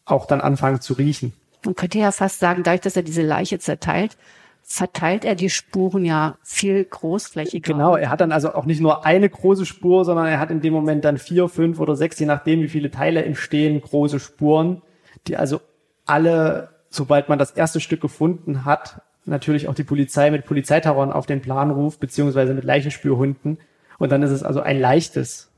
auch 0.04 0.26
dann 0.26 0.40
anfangen 0.40 0.80
zu 0.80 0.94
riechen. 0.94 1.32
Man 1.64 1.76
könnte 1.76 1.98
ja 1.98 2.10
fast 2.10 2.38
sagen, 2.38 2.62
dadurch, 2.62 2.80
dass 2.80 2.96
er 2.96 3.02
diese 3.02 3.22
Leiche 3.22 3.58
zerteilt, 3.58 4.16
verteilt 4.62 5.24
er 5.24 5.34
die 5.34 5.50
Spuren 5.50 6.04
ja 6.04 6.36
viel 6.42 6.84
großflächiger. 6.84 7.72
Genau, 7.72 7.96
er 7.96 8.10
hat 8.10 8.20
dann 8.20 8.32
also 8.32 8.54
auch 8.54 8.64
nicht 8.64 8.80
nur 8.80 9.04
eine 9.04 9.28
große 9.28 9.66
Spur, 9.66 10.04
sondern 10.04 10.26
er 10.26 10.38
hat 10.40 10.50
in 10.50 10.60
dem 10.60 10.72
Moment 10.72 11.04
dann 11.04 11.18
vier, 11.18 11.48
fünf 11.48 11.78
oder 11.78 11.96
sechs, 11.96 12.18
je 12.18 12.26
nachdem, 12.26 12.60
wie 12.60 12.68
viele 12.68 12.90
Teile 12.90 13.24
entstehen, 13.24 13.80
große 13.80 14.18
Spuren, 14.20 14.82
die 15.26 15.36
also 15.36 15.60
alle, 16.06 16.70
sobald 16.88 17.28
man 17.28 17.38
das 17.38 17.50
erste 17.50 17.80
Stück 17.80 18.00
gefunden 18.00 18.64
hat, 18.64 19.02
natürlich 19.24 19.68
auch 19.68 19.74
die 19.74 19.84
Polizei 19.84 20.30
mit 20.30 20.46
Polizeiterrorn 20.46 21.12
auf 21.12 21.26
den 21.26 21.42
Plan 21.42 21.70
ruft, 21.70 22.00
beziehungsweise 22.00 22.54
mit 22.54 22.64
Leichenspürhunden. 22.64 23.58
Und 23.98 24.10
dann 24.10 24.22
ist 24.22 24.30
es 24.30 24.42
also 24.42 24.60
ein 24.60 24.80
leichtes, 24.80 25.50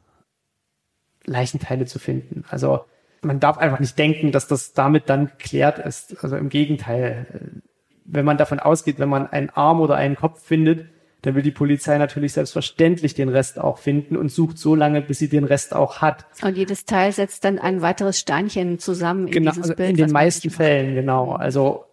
Leichenteile 1.25 1.87
zu 1.87 1.99
finden. 1.99 2.45
Also 2.51 2.85
man 3.23 3.41
darf 3.41 3.59
einfach 3.59 3.81
nicht 3.81 3.99
denken, 3.99 4.33
dass 4.33 4.47
das 4.47 4.75
damit 4.75 5.09
dann 5.09 5.27
geklärt 5.27 5.79
ist. 5.79 6.23
Also 6.23 6.37
im 6.37 6.51
Gegenteil 6.51 7.63
wenn 8.05 8.25
man 8.25 8.37
davon 8.37 8.61
ausgeht, 8.61 8.99
wenn 8.99 9.09
man 9.09 9.27
einen 9.27 9.51
Arm 9.51 9.81
oder 9.81 9.97
einen 9.97 10.17
Kopf 10.17 10.43
findet, 10.43 10.87
dann 11.23 11.35
will 11.35 11.43
die 11.43 11.51
Polizei 11.51 11.97
natürlich 11.97 12.35
selbstverständlich 12.35 13.15
den 13.15 13.31
Rest 13.31 13.59
auch 13.59 13.79
finden 13.79 14.17
und 14.17 14.31
sucht 14.31 14.59
so 14.59 14.75
lange, 14.75 15.01
bis 15.01 15.19
sie 15.19 15.29
den 15.29 15.45
Rest 15.45 15.75
auch 15.75 16.03
hat. 16.03 16.27
Und 16.43 16.57
jedes 16.57 16.85
Teil 16.85 17.13
setzt 17.13 17.45
dann 17.45 17.59
ein 17.59 17.81
weiteres 17.81 18.19
Steinchen 18.19 18.79
zusammen 18.79 19.29
in 19.29 19.33
genau, 19.33 19.53
dieses 19.53 19.65
also 19.65 19.77
Bild. 19.77 19.91
In 19.91 19.97
den 19.97 20.13
meisten 20.13 20.51
Fällen, 20.51 20.95
genau. 20.95 21.33
Also 21.33 21.87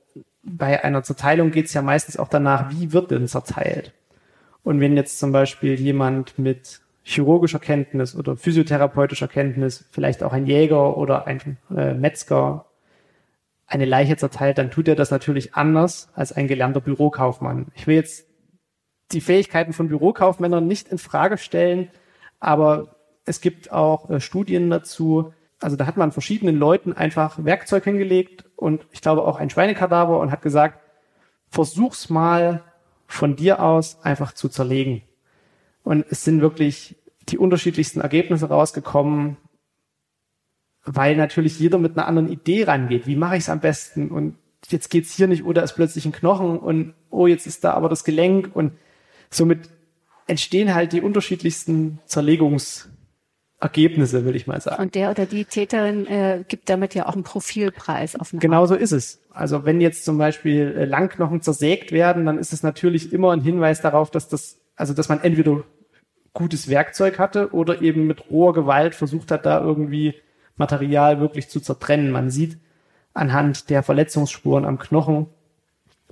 bei 0.44 0.84
einer 0.84 1.04
Zerteilung 1.04 1.52
geht 1.52 1.68
es 1.68 1.74
ja 1.74 1.82
meistens 1.82 2.18
auch 2.18 2.28
danach, 2.28 2.72
wie 2.72 2.92
wird 2.92 3.12
denn 3.12 3.28
zerteilt? 3.28 3.94
Und 4.64 4.80
wenn 4.82 4.98
jetzt 4.98 5.20
zum 5.20 5.32
Beispiel 5.32 5.80
jemand 5.80 6.38
mit 6.38 6.82
chirurgischer 7.04 7.60
Kenntnis 7.60 8.16
oder 8.16 8.36
physiotherapeutischer 8.36 9.28
Kenntnis, 9.28 9.86
vielleicht 9.92 10.24
auch 10.24 10.34
ein 10.34 10.46
Jäger 10.46 10.98
oder 10.98 11.26
ein 11.26 11.58
äh, 11.76 11.94
Metzger 11.94 12.66
eine 13.72 13.86
Leiche 13.86 14.18
zerteilt, 14.18 14.58
dann 14.58 14.70
tut 14.70 14.88
er 14.88 14.96
das 14.96 15.12
natürlich 15.12 15.56
anders 15.56 16.10
als 16.14 16.34
ein 16.34 16.48
gelernter 16.48 16.82
Bürokaufmann. 16.82 17.68
Ich 17.74 17.88
will 17.88 17.96
jetzt 17.96 18.28
die 19.12 19.22
Fähigkeiten 19.22 19.74
von 19.74 19.88
Bürokaufmännern 19.88 20.68
nicht 20.68 20.90
in 20.90 20.98
Frage 20.98 21.38
stellen, 21.38 21.90
aber 22.40 22.96
es 23.26 23.40
gibt 23.40 23.72
auch 23.72 24.10
äh, 24.10 24.20
Studien 24.20 24.70
dazu. 24.70 25.34
Also 25.60 25.78
da 25.78 25.86
hat 25.86 25.96
man 25.96 26.12
verschiedenen 26.12 26.58
Leuten 26.58 26.94
einfach 26.94 27.44
Werkzeug 27.44 27.84
hingelegt 27.84 28.46
und 28.56 28.86
ich 28.92 29.02
glaube 29.02 29.24
auch 29.24 29.38
ein 29.38 29.50
Schweinekadaver 29.50 30.20
und 30.20 30.32
hat 30.32 30.42
gesagt, 30.42 30.80
versuch's 31.50 32.10
mal 32.10 32.64
von 33.08 33.36
dir 33.36 33.62
aus 33.62 34.04
einfach 34.04 34.34
zu 34.34 34.50
zerlegen. 34.50 35.02
Und 35.84 36.06
es 36.10 36.24
sind 36.24 36.42
wirklich 36.42 36.98
die 37.30 37.38
unterschiedlichsten 37.38 38.02
Ergebnisse 38.02 38.50
rausgekommen, 38.50 39.38
weil 40.86 41.16
natürlich 41.16 41.60
jeder 41.60 41.78
mit 41.78 41.98
einer 41.98 42.08
anderen 42.08 42.30
Idee 42.30 42.64
rangeht. 42.64 43.08
Wie 43.08 43.16
mache 43.16 43.38
ich 43.38 43.44
es 43.44 43.50
am 43.50 43.60
besten? 43.60 44.10
Und 44.10 44.36
jetzt 44.70 44.90
geht's 44.90 45.16
hier 45.16 45.28
nicht, 45.28 45.46
oder 45.46 45.64
ist 45.64 45.74
plötzlich 45.74 46.06
ein 46.06 46.12
Knochen 46.12 46.60
und 46.60 46.94
oh, 47.10 47.28
jetzt 47.28 47.48
ist 47.48 47.64
da 47.64 47.74
aber 47.74 47.90
das 47.90 48.04
Gelenk 48.04 48.52
und 48.54 48.74
somit 49.30 49.70
entstehen 50.28 50.74
halt 50.74 50.94
die 50.94 51.02
unterschiedlichsten 51.02 52.00
Zerlegungsergebnisse, 52.06 54.26
will 54.26 54.36
ich 54.36 54.48
mal 54.48 54.62
sagen. 54.62 54.82
Und 54.82 54.96
der 54.96 55.12
oder 55.12 55.26
die 55.26 55.46
Täterin 55.46 56.08
äh, 56.08 56.44
gibt 56.48 56.70
damit 56.70 56.96
ja 56.96 57.08
auch 57.08 57.14
einen 57.14 57.24
Profilpreis 57.24 58.16
auf 58.16 58.32
eine 58.32 58.40
Genau 58.40 58.66
so 58.66 58.76
ist 58.76 58.92
es. 58.92 59.20
Also 59.32 59.66
wenn 59.66 59.82
jetzt 59.82 60.06
zum 60.06 60.18
Beispiel 60.18 60.76
äh, 60.78 60.86
Langknochen 60.86 61.42
zersägt 61.42 61.92
werden, 61.92 62.26
dann 62.26 62.38
ist 62.38 62.54
es 62.54 62.64
natürlich 62.64 63.12
immer 63.14 63.32
ein 63.32 63.42
Hinweis 63.42 63.82
darauf, 63.82 64.12
dass 64.12 64.30
das, 64.30 64.60
also 64.76 64.94
dass 64.94 65.10
man 65.10 65.22
entweder 65.22 65.64
gutes 66.34 66.70
Werkzeug 66.70 67.20
hatte 67.20 67.54
oder 67.54 67.82
eben 67.82 68.08
mit 68.08 68.30
roher 68.30 68.54
Gewalt 68.54 68.96
versucht 68.96 69.32
hat, 69.32 69.46
da 69.46 69.60
irgendwie 69.60 70.16
Material 70.58 71.20
wirklich 71.20 71.50
zu 71.50 71.60
zertrennen. 71.60 72.12
Man 72.12 72.30
sieht 72.30 72.58
anhand 73.14 73.70
der 73.70 73.84
Verletzungsspuren 73.84 74.66
am 74.66 74.80
Knochen, 74.80 75.28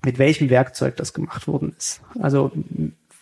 mit 0.03 0.17
welchem 0.17 0.49
Werkzeug 0.49 0.95
das 0.97 1.13
gemacht 1.13 1.47
worden 1.47 1.73
ist. 1.77 2.01
Also 2.19 2.51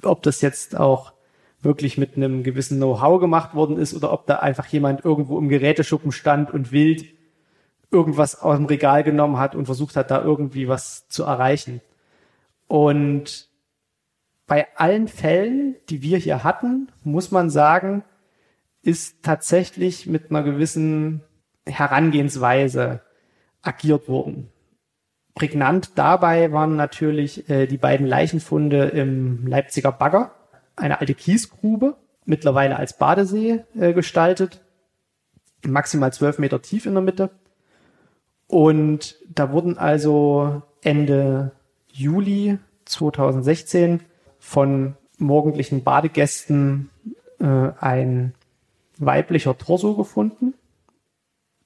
ob 0.03 0.23
das 0.23 0.41
jetzt 0.41 0.77
auch 0.77 1.13
wirklich 1.61 1.97
mit 1.97 2.15
einem 2.15 2.43
gewissen 2.43 2.77
Know-how 2.77 3.19
gemacht 3.19 3.55
worden 3.55 3.77
ist 3.77 3.93
oder 3.93 4.13
ob 4.13 4.27
da 4.27 4.37
einfach 4.37 4.67
jemand 4.67 5.03
irgendwo 5.03 5.39
im 5.39 5.49
Geräteschuppen 5.49 6.11
stand 6.11 6.51
und 6.53 6.71
wild 6.71 7.05
irgendwas 7.91 8.39
aus 8.39 8.57
dem 8.57 8.65
Regal 8.65 9.03
genommen 9.03 9.37
hat 9.37 9.55
und 9.55 9.65
versucht 9.65 9.95
hat, 9.95 10.11
da 10.11 10.21
irgendwie 10.21 10.67
was 10.67 11.07
zu 11.07 11.23
erreichen. 11.23 11.81
Und 12.67 13.49
bei 14.45 14.67
allen 14.75 15.07
Fällen, 15.07 15.75
die 15.89 16.01
wir 16.01 16.17
hier 16.17 16.43
hatten, 16.43 16.89
muss 17.03 17.31
man 17.31 17.49
sagen, 17.49 18.03
ist 18.87 19.21
tatsächlich 19.21 20.07
mit 20.07 20.29
einer 20.29 20.43
gewissen 20.43 21.21
Herangehensweise 21.65 23.01
agiert 23.61 24.07
worden. 24.07 24.49
Prägnant 25.35 25.97
dabei 25.97 26.53
waren 26.53 26.77
natürlich 26.77 27.49
äh, 27.49 27.67
die 27.67 27.77
beiden 27.77 28.07
Leichenfunde 28.07 28.85
im 28.85 29.45
Leipziger 29.45 29.91
Bagger, 29.91 30.31
eine 30.77 31.01
alte 31.01 31.15
Kiesgrube, 31.15 31.97
mittlerweile 32.23 32.77
als 32.77 32.97
Badesee 32.97 33.65
äh, 33.77 33.91
gestaltet, 33.91 34.63
maximal 35.65 36.13
zwölf 36.13 36.39
Meter 36.39 36.61
tief 36.61 36.85
in 36.85 36.93
der 36.93 37.03
Mitte. 37.03 37.29
Und 38.47 39.17
da 39.27 39.51
wurden 39.51 39.77
also 39.77 40.61
Ende 40.81 41.51
Juli 41.91 42.57
2016 42.85 43.99
von 44.39 44.95
morgendlichen 45.17 45.83
Badegästen 45.83 46.89
äh, 47.41 47.71
ein 47.79 48.33
weiblicher 49.05 49.57
Torso 49.57 49.95
gefunden. 49.95 50.53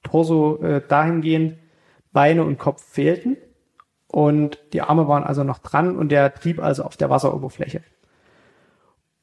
Torso 0.02 0.60
äh, 0.62 0.82
dahingehend, 0.86 1.58
Beine 2.12 2.44
und 2.44 2.58
Kopf 2.58 2.82
fehlten 2.82 3.36
und 4.08 4.58
die 4.72 4.82
Arme 4.82 5.08
waren 5.08 5.24
also 5.24 5.42
noch 5.44 5.58
dran 5.58 5.96
und 5.96 6.10
der 6.10 6.34
trieb 6.34 6.62
also 6.62 6.84
auf 6.84 6.96
der 6.96 7.08
Wasseroberfläche. 7.08 7.82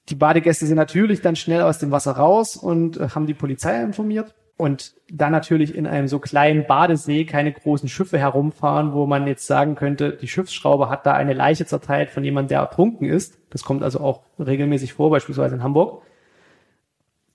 Die 0.10 0.16
Badegäste 0.16 0.66
sind 0.66 0.78
natürlich 0.78 1.22
dann 1.22 1.36
schnell 1.36 1.62
aus 1.62 1.78
dem 1.78 1.92
Wasser 1.92 2.14
raus 2.14 2.56
und 2.56 2.98
äh, 2.98 3.10
haben 3.10 3.28
die 3.28 3.36
Polizei 3.36 3.82
informiert 3.84 4.34
und 4.58 4.96
dann 5.12 5.32
natürlich 5.32 5.76
in 5.76 5.86
einem 5.86 6.08
so 6.08 6.18
kleinen 6.18 6.66
Badesee 6.66 7.26
keine 7.26 7.54
großen 7.54 7.88
Schiffe 7.88 8.18
herumfahren, 8.18 8.94
wo 8.94 9.06
man 9.06 9.28
jetzt 9.28 9.46
sagen 9.46 9.76
könnte, 9.76 10.18
die 10.18 10.28
Schiffsschraube 10.28 10.90
hat 10.90 11.06
da 11.06 11.14
eine 11.14 11.34
Leiche 11.34 11.66
zerteilt 11.68 12.10
von 12.10 12.24
jemandem, 12.24 12.50
der 12.50 12.60
ertrunken 12.62 13.08
ist. 13.08 13.38
Das 13.52 13.64
kommt 13.64 13.84
also 13.84 14.00
auch 14.00 14.24
regelmäßig 14.40 14.94
vor, 14.94 15.12
beispielsweise 15.12 15.56
in 15.56 15.64
Hamburg 15.64 16.02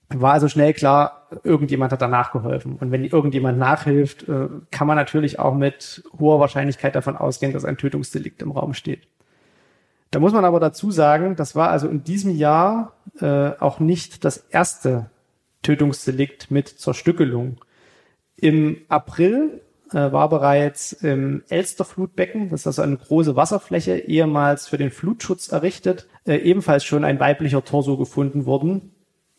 war 0.09 0.33
also 0.33 0.47
schnell 0.47 0.73
klar, 0.73 1.27
irgendjemand 1.43 1.91
hat 1.91 2.01
danach 2.01 2.31
geholfen. 2.31 2.77
Und 2.79 2.91
wenn 2.91 3.03
irgendjemand 3.03 3.57
nachhilft, 3.57 4.27
äh, 4.29 4.47
kann 4.71 4.87
man 4.87 4.97
natürlich 4.97 5.39
auch 5.39 5.55
mit 5.55 6.03
hoher 6.19 6.39
Wahrscheinlichkeit 6.39 6.95
davon 6.95 7.17
ausgehen, 7.17 7.53
dass 7.53 7.65
ein 7.65 7.77
Tötungsdelikt 7.77 8.41
im 8.41 8.51
Raum 8.51 8.73
steht. 8.73 9.07
Da 10.11 10.19
muss 10.19 10.33
man 10.33 10.45
aber 10.45 10.59
dazu 10.59 10.91
sagen, 10.91 11.35
das 11.35 11.55
war 11.55 11.69
also 11.69 11.87
in 11.87 12.03
diesem 12.03 12.31
Jahr 12.31 12.93
äh, 13.19 13.51
auch 13.59 13.79
nicht 13.79 14.23
das 14.23 14.37
erste 14.37 15.09
Tötungsdelikt 15.61 16.51
mit 16.51 16.69
Zerstückelung. 16.69 17.57
Im 18.37 18.77
April 18.87 19.61
äh, 19.91 20.11
war 20.11 20.29
bereits 20.29 20.93
im 20.93 21.43
Elsterflutbecken, 21.49 22.49
das 22.49 22.61
ist 22.61 22.67
also 22.67 22.83
eine 22.83 22.97
große 22.97 23.35
Wasserfläche, 23.35 23.97
ehemals 23.97 24.67
für 24.67 24.77
den 24.77 24.91
Flutschutz 24.91 25.51
errichtet, 25.51 26.07
äh, 26.25 26.37
ebenfalls 26.37 26.83
schon 26.83 27.03
ein 27.03 27.19
weiblicher 27.19 27.65
Torso 27.65 27.97
gefunden 27.97 28.45
worden, 28.45 28.94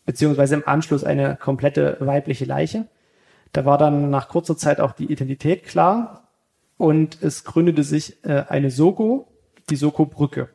beziehungsweise 0.07 0.55
im 0.55 0.67
Anschluss 0.67 1.03
eine 1.03 1.35
komplette 1.35 1.97
weibliche 1.99 2.45
Leiche. 2.45 2.87
Da 3.51 3.65
war 3.65 3.77
dann 3.77 4.09
nach 4.09 4.29
kurzer 4.29 4.57
Zeit 4.57 4.79
auch 4.79 4.93
die 4.93 5.11
Identität 5.11 5.65
klar 5.65 6.29
und 6.77 7.21
es 7.21 7.43
gründete 7.43 7.83
sich 7.83 8.23
äh, 8.23 8.45
eine 8.47 8.71
Soko, 8.71 9.27
die 9.69 9.75
Soko-Brücke. 9.75 10.49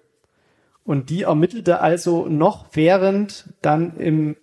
Und 0.84 1.10
die 1.10 1.22
ermittelte 1.22 1.80
also 1.80 2.26
noch 2.26 2.66
während 2.72 3.52
dann 3.60 3.96
im 3.98 4.36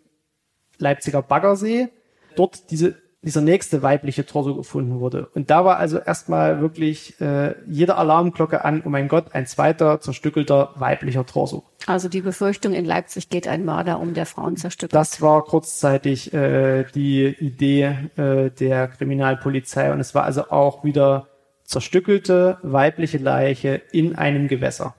Leipziger 0.78 1.22
Baggersee 1.22 1.89
dort 2.36 2.72
diese 2.72 2.95
dieser 3.21 3.41
nächste 3.41 3.82
weibliche 3.82 4.25
Torso 4.25 4.55
gefunden 4.55 4.99
wurde. 5.01 5.27
Und 5.34 5.49
da 5.49 5.65
war 5.65 5.77
also 5.77 5.97
erstmal 5.97 6.62
wirklich 6.62 7.19
äh, 7.19 7.55
jede 7.67 7.95
Alarmglocke 7.95 8.63
an, 8.63 8.82
oh 8.86 8.89
mein 8.89 9.10
Gott, 9.10 9.34
ein 9.34 9.45
zweiter 9.45 9.99
zerstückelter 9.99 10.71
weiblicher 10.75 11.25
Torso. 11.25 11.63
Also 11.86 12.08
die 12.08 12.21
Befürchtung, 12.21 12.73
in 12.73 12.86
Leipzig 12.86 13.29
geht 13.29 13.47
ein 13.47 13.65
Mörder 13.65 13.99
um 13.99 14.13
der 14.13 14.25
Frauen 14.25 14.55
zerstückelt. 14.55 14.93
Das 14.93 15.21
war 15.21 15.43
kurzzeitig 15.43 16.34
äh, 16.34 16.86
die 16.95 17.25
Idee 17.25 18.10
äh, 18.15 18.51
der 18.51 18.88
Kriminalpolizei 18.88 19.91
und 19.91 19.99
es 19.99 20.15
war 20.15 20.23
also 20.23 20.49
auch 20.49 20.86
wieder 20.86 21.27
zerstückelte 21.65 22.58
weibliche 22.63 23.17
Leiche 23.17 23.82
in 23.91 24.15
einem 24.15 24.47
Gewässer. 24.47 24.95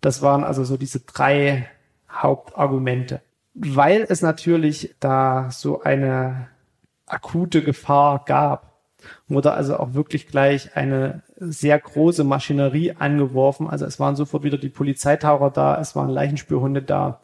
Das 0.00 0.22
waren 0.22 0.42
also 0.42 0.64
so 0.64 0.76
diese 0.76 1.00
drei 1.00 1.68
Hauptargumente. 2.10 3.20
Weil 3.54 4.06
es 4.08 4.22
natürlich 4.22 4.94
da 4.98 5.50
so 5.50 5.82
eine 5.82 6.48
akute 7.12 7.62
Gefahr 7.62 8.24
gab. 8.26 8.72
Wurde 9.28 9.52
also 9.52 9.78
auch 9.78 9.94
wirklich 9.94 10.28
gleich 10.28 10.76
eine 10.76 11.22
sehr 11.36 11.78
große 11.78 12.24
Maschinerie 12.24 12.92
angeworfen. 12.92 13.68
Also 13.68 13.84
es 13.84 13.98
waren 13.98 14.16
sofort 14.16 14.44
wieder 14.44 14.58
die 14.58 14.68
Polizeitaucher 14.68 15.50
da, 15.50 15.80
es 15.80 15.96
waren 15.96 16.08
Leichenspürhunde 16.08 16.82
da, 16.82 17.20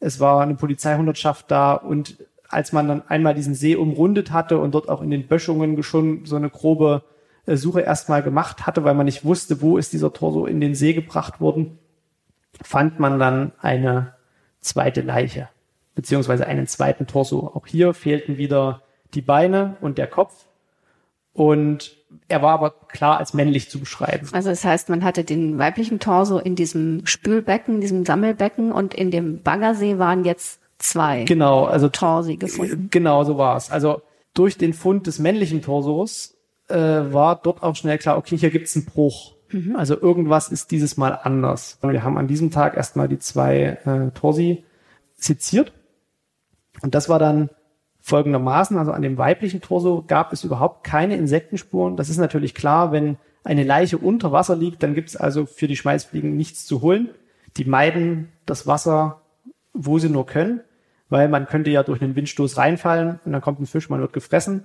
es 0.00 0.20
war 0.20 0.42
eine 0.42 0.54
Polizeihundertschaft 0.54 1.50
da 1.50 1.74
und 1.74 2.18
als 2.48 2.72
man 2.72 2.88
dann 2.88 3.02
einmal 3.08 3.34
diesen 3.34 3.54
See 3.54 3.76
umrundet 3.76 4.30
hatte 4.30 4.58
und 4.58 4.74
dort 4.74 4.88
auch 4.88 5.02
in 5.02 5.10
den 5.10 5.26
Böschungen 5.26 5.82
schon 5.82 6.24
so 6.24 6.36
eine 6.36 6.48
grobe 6.48 7.02
äh, 7.46 7.56
Suche 7.56 7.80
erstmal 7.80 8.22
gemacht 8.22 8.66
hatte, 8.66 8.84
weil 8.84 8.94
man 8.94 9.06
nicht 9.06 9.24
wusste, 9.24 9.60
wo 9.60 9.76
ist 9.76 9.92
dieser 9.92 10.12
Torso 10.12 10.46
in 10.46 10.60
den 10.60 10.74
See 10.74 10.94
gebracht 10.94 11.40
worden, 11.40 11.78
fand 12.62 13.00
man 13.00 13.18
dann 13.18 13.52
eine 13.60 14.14
zweite 14.60 15.02
Leiche, 15.02 15.48
beziehungsweise 15.94 16.46
einen 16.46 16.66
zweiten 16.66 17.06
Torso. 17.06 17.52
Auch 17.54 17.66
hier 17.66 17.92
fehlten 17.92 18.38
wieder 18.38 18.82
die 19.14 19.22
Beine 19.22 19.76
und 19.80 19.98
der 19.98 20.06
Kopf. 20.06 20.46
Und 21.32 21.96
er 22.26 22.42
war 22.42 22.52
aber 22.54 22.70
klar 22.88 23.18
als 23.18 23.34
männlich 23.34 23.70
zu 23.70 23.78
beschreiben. 23.78 24.28
Also 24.32 24.50
das 24.50 24.64
heißt, 24.64 24.88
man 24.88 25.04
hatte 25.04 25.24
den 25.24 25.58
weiblichen 25.58 26.00
Torso 26.00 26.38
in 26.38 26.56
diesem 26.56 27.06
Spülbecken, 27.06 27.80
diesem 27.80 28.04
Sammelbecken 28.04 28.72
und 28.72 28.94
in 28.94 29.10
dem 29.10 29.42
Baggersee 29.42 29.98
waren 29.98 30.24
jetzt 30.24 30.60
zwei 30.78 31.24
genau, 31.24 31.64
also 31.64 31.88
Torsi 31.88 32.36
gefunden. 32.36 32.88
Genau, 32.90 33.24
so 33.24 33.38
war 33.38 33.56
es. 33.56 33.70
Also 33.70 34.02
durch 34.34 34.58
den 34.58 34.72
Fund 34.72 35.06
des 35.06 35.18
männlichen 35.18 35.62
Torsos 35.62 36.36
äh, 36.68 36.76
war 36.76 37.36
dort 37.42 37.62
auch 37.62 37.76
schnell 37.76 37.98
klar, 37.98 38.16
okay, 38.16 38.36
hier 38.36 38.50
gibt's 38.50 38.76
einen 38.76 38.86
Bruch. 38.86 39.34
Mhm. 39.50 39.76
Also 39.76 40.00
irgendwas 40.00 40.50
ist 40.50 40.70
dieses 40.70 40.96
Mal 40.96 41.10
anders. 41.10 41.78
Wir 41.82 42.02
haben 42.02 42.18
an 42.18 42.28
diesem 42.28 42.50
Tag 42.50 42.76
erstmal 42.76 43.08
die 43.08 43.18
zwei 43.18 43.78
äh, 43.84 44.10
Torsi 44.18 44.64
seziert. 45.14 45.72
Und 46.82 46.94
das 46.94 47.08
war 47.08 47.18
dann 47.18 47.50
folgendermaßen, 48.08 48.76
also 48.78 48.92
an 48.92 49.02
dem 49.02 49.18
weiblichen 49.18 49.60
Torso 49.60 50.04
gab 50.06 50.32
es 50.32 50.44
überhaupt 50.44 50.84
keine 50.84 51.16
Insektenspuren. 51.16 51.96
Das 51.96 52.08
ist 52.08 52.18
natürlich 52.18 52.54
klar, 52.54 52.90
wenn 52.90 53.16
eine 53.44 53.64
Leiche 53.64 53.98
unter 53.98 54.32
Wasser 54.32 54.56
liegt, 54.56 54.82
dann 54.82 54.94
gibt 54.94 55.10
es 55.10 55.16
also 55.16 55.46
für 55.46 55.68
die 55.68 55.76
Schmeißfliegen 55.76 56.36
nichts 56.36 56.66
zu 56.66 56.82
holen. 56.82 57.10
Die 57.56 57.64
meiden 57.64 58.32
das 58.46 58.66
Wasser, 58.66 59.20
wo 59.72 59.98
sie 59.98 60.08
nur 60.08 60.26
können, 60.26 60.60
weil 61.08 61.28
man 61.28 61.46
könnte 61.46 61.70
ja 61.70 61.82
durch 61.82 62.02
einen 62.02 62.16
Windstoß 62.16 62.56
reinfallen 62.56 63.20
und 63.24 63.32
dann 63.32 63.40
kommt 63.40 63.60
ein 63.60 63.66
Fisch, 63.66 63.88
man 63.88 64.00
wird 64.00 64.12
gefressen. 64.12 64.64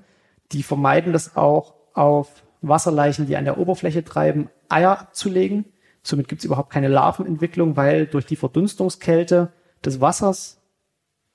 Die 0.51 0.63
vermeiden 0.63 1.13
das 1.13 1.36
auch 1.36 1.73
auf 1.93 2.43
Wasserleichen, 2.62 3.27
die 3.27 3.38
an 3.38 3.45
der 3.45 3.58
Oberfläche 3.58 4.03
treiben, 4.03 4.49
Eier 4.69 4.99
abzulegen. 4.99 5.65
Somit 6.01 6.27
gibt 6.27 6.41
es 6.41 6.45
überhaupt 6.45 6.71
keine 6.71 6.88
Larvenentwicklung, 6.88 7.77
weil 7.77 8.08
durch 8.08 8.25
die 8.25 8.36
Verdunstungskälte 8.36 9.51
des 9.84 10.01
Wassers 10.01 10.62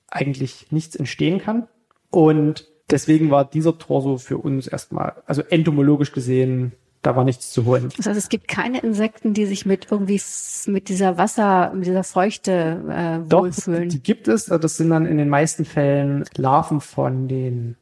eigentlich 0.07 0.71
nichts 0.71 0.95
entstehen 0.95 1.39
kann. 1.39 1.67
Und 2.11 2.67
deswegen 2.89 3.31
war 3.31 3.45
dieser 3.45 3.77
Torso 3.77 4.17
für 4.17 4.37
uns 4.37 4.67
erstmal, 4.67 5.21
also 5.25 5.41
entomologisch 5.41 6.11
gesehen, 6.11 6.73
da 7.01 7.15
war 7.15 7.23
nichts 7.23 7.51
zu 7.51 7.65
holen. 7.65 7.89
Das 7.95 8.07
heißt, 8.07 8.17
es 8.17 8.29
gibt 8.29 8.47
keine 8.49 8.79
Insekten, 8.79 9.33
die 9.33 9.45
sich 9.45 9.65
mit 9.65 9.87
irgendwie 9.89 10.21
mit 10.67 10.89
dieser 10.89 11.17
Wasser, 11.17 11.71
mit 11.73 11.85
dieser 11.85 12.03
Feuchte 12.03 12.83
äh, 12.89 13.31
wohlfühlen. 13.31 13.83
Doch, 13.83 13.89
die 13.89 14.03
gibt 14.03 14.27
es. 14.27 14.45
Das 14.45 14.77
sind 14.77 14.89
dann 14.89 15.05
in 15.05 15.17
den 15.17 15.29
meisten 15.29 15.63
Fällen 15.63 16.25
Larven 16.35 16.81
von 16.81 17.29
den 17.29 17.77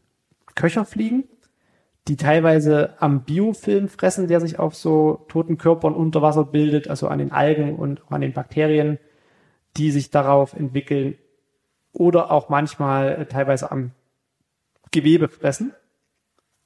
Köcherfliegen, 0.54 1.24
die 2.08 2.16
teilweise 2.16 2.94
am 3.00 3.24
Biofilm 3.24 3.90
fressen, 3.90 4.28
der 4.28 4.40
sich 4.40 4.60
auf 4.60 4.76
so 4.76 5.26
toten 5.30 5.58
Körpern 5.58 5.96
unter 5.96 6.22
Wasser 6.22 6.44
bildet, 6.44 6.88
also 6.88 7.08
an 7.08 7.18
den 7.18 7.32
Algen 7.32 7.76
und 7.76 8.04
auch 8.06 8.12
an 8.12 8.22
den 8.22 8.34
Bakterien, 8.34 9.00
die 9.78 9.90
sich 9.90 10.12
darauf 10.12 10.54
entwickeln. 10.54 11.16
Oder 11.92 12.30
auch 12.30 12.50
manchmal 12.50 13.26
teilweise 13.26 13.72
am 13.72 13.92
Gewebe 15.02 15.28
fressen. 15.30 15.74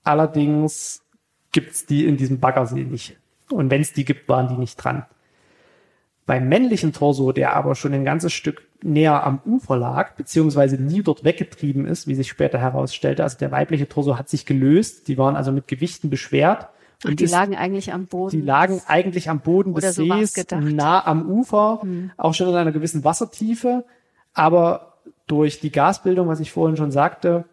Allerdings 0.04 1.04
gibt's 1.52 1.86
die 1.86 2.06
in 2.06 2.17
diesem 2.17 2.39
Baggersee 2.39 2.84
nicht. 2.84 3.17
Und 3.50 3.70
wenn 3.70 3.82
es 3.82 3.94
die 3.94 4.06
gibt, 4.06 4.30
waren 4.30 4.48
die 4.48 4.58
nicht 4.58 4.78
dran. 4.78 5.06
Beim 6.26 6.48
männlichen 6.48 6.94
Torso, 6.94 7.34
der 7.34 7.56
aber 7.56 7.76
schon 7.76 7.94
ein 7.94 8.06
ganzes 8.06 8.32
Stück 8.32 8.67
näher 8.84 9.24
am 9.26 9.41
Ufer 9.46 9.76
lag, 9.76 10.15
beziehungsweise 10.15 10.82
nie 10.82 11.04
dort 11.04 11.24
weggetrieben 11.24 11.86
ist, 11.86 12.08
wie 12.08 12.15
sich 12.15 12.30
später 12.30 12.58
herausstellte, 12.58 13.24
also 13.24 13.38
der 13.38 13.52
weibliche 13.52 13.89
Torso 13.89 14.17
hat 14.17 14.30
sich 14.30 14.46
gelöst, 14.46 15.08
die 15.08 15.17
waren 15.17 15.36
also 15.36 15.52
mit 15.52 15.67
Gewichten 15.67 16.10
beschwert. 16.10 16.70
Ach, 17.04 17.10
die 17.10 17.24
ist, 17.26 17.32
lagen 17.32 17.56
eigentlich 17.56 17.91
am 17.91 18.06
Boden. 18.06 18.32
Die 18.32 18.41
lagen 18.41 18.82
eigentlich 18.88 19.30
am 19.30 19.41
Boden 19.41 19.74
des 19.74 19.96
so 19.96 20.04
Sees, 20.04 20.34
nah 20.52 21.06
am 21.06 21.30
Ufer, 21.30 21.80
hm. 21.82 22.12
auch 22.15 22.34
schon 22.34 22.48
in 22.48 22.56
einer 22.56 22.72
gewissen 22.72 23.04
Wassertiefe, 23.04 23.84
aber 24.34 24.94
durch 25.28 25.60
die 25.60 25.72
Gasbildung, 25.72 26.28
was 26.28 26.39
ich 26.39 26.52
vorhin 26.52 26.78
schon 26.78 26.91
sagte, 26.91 27.46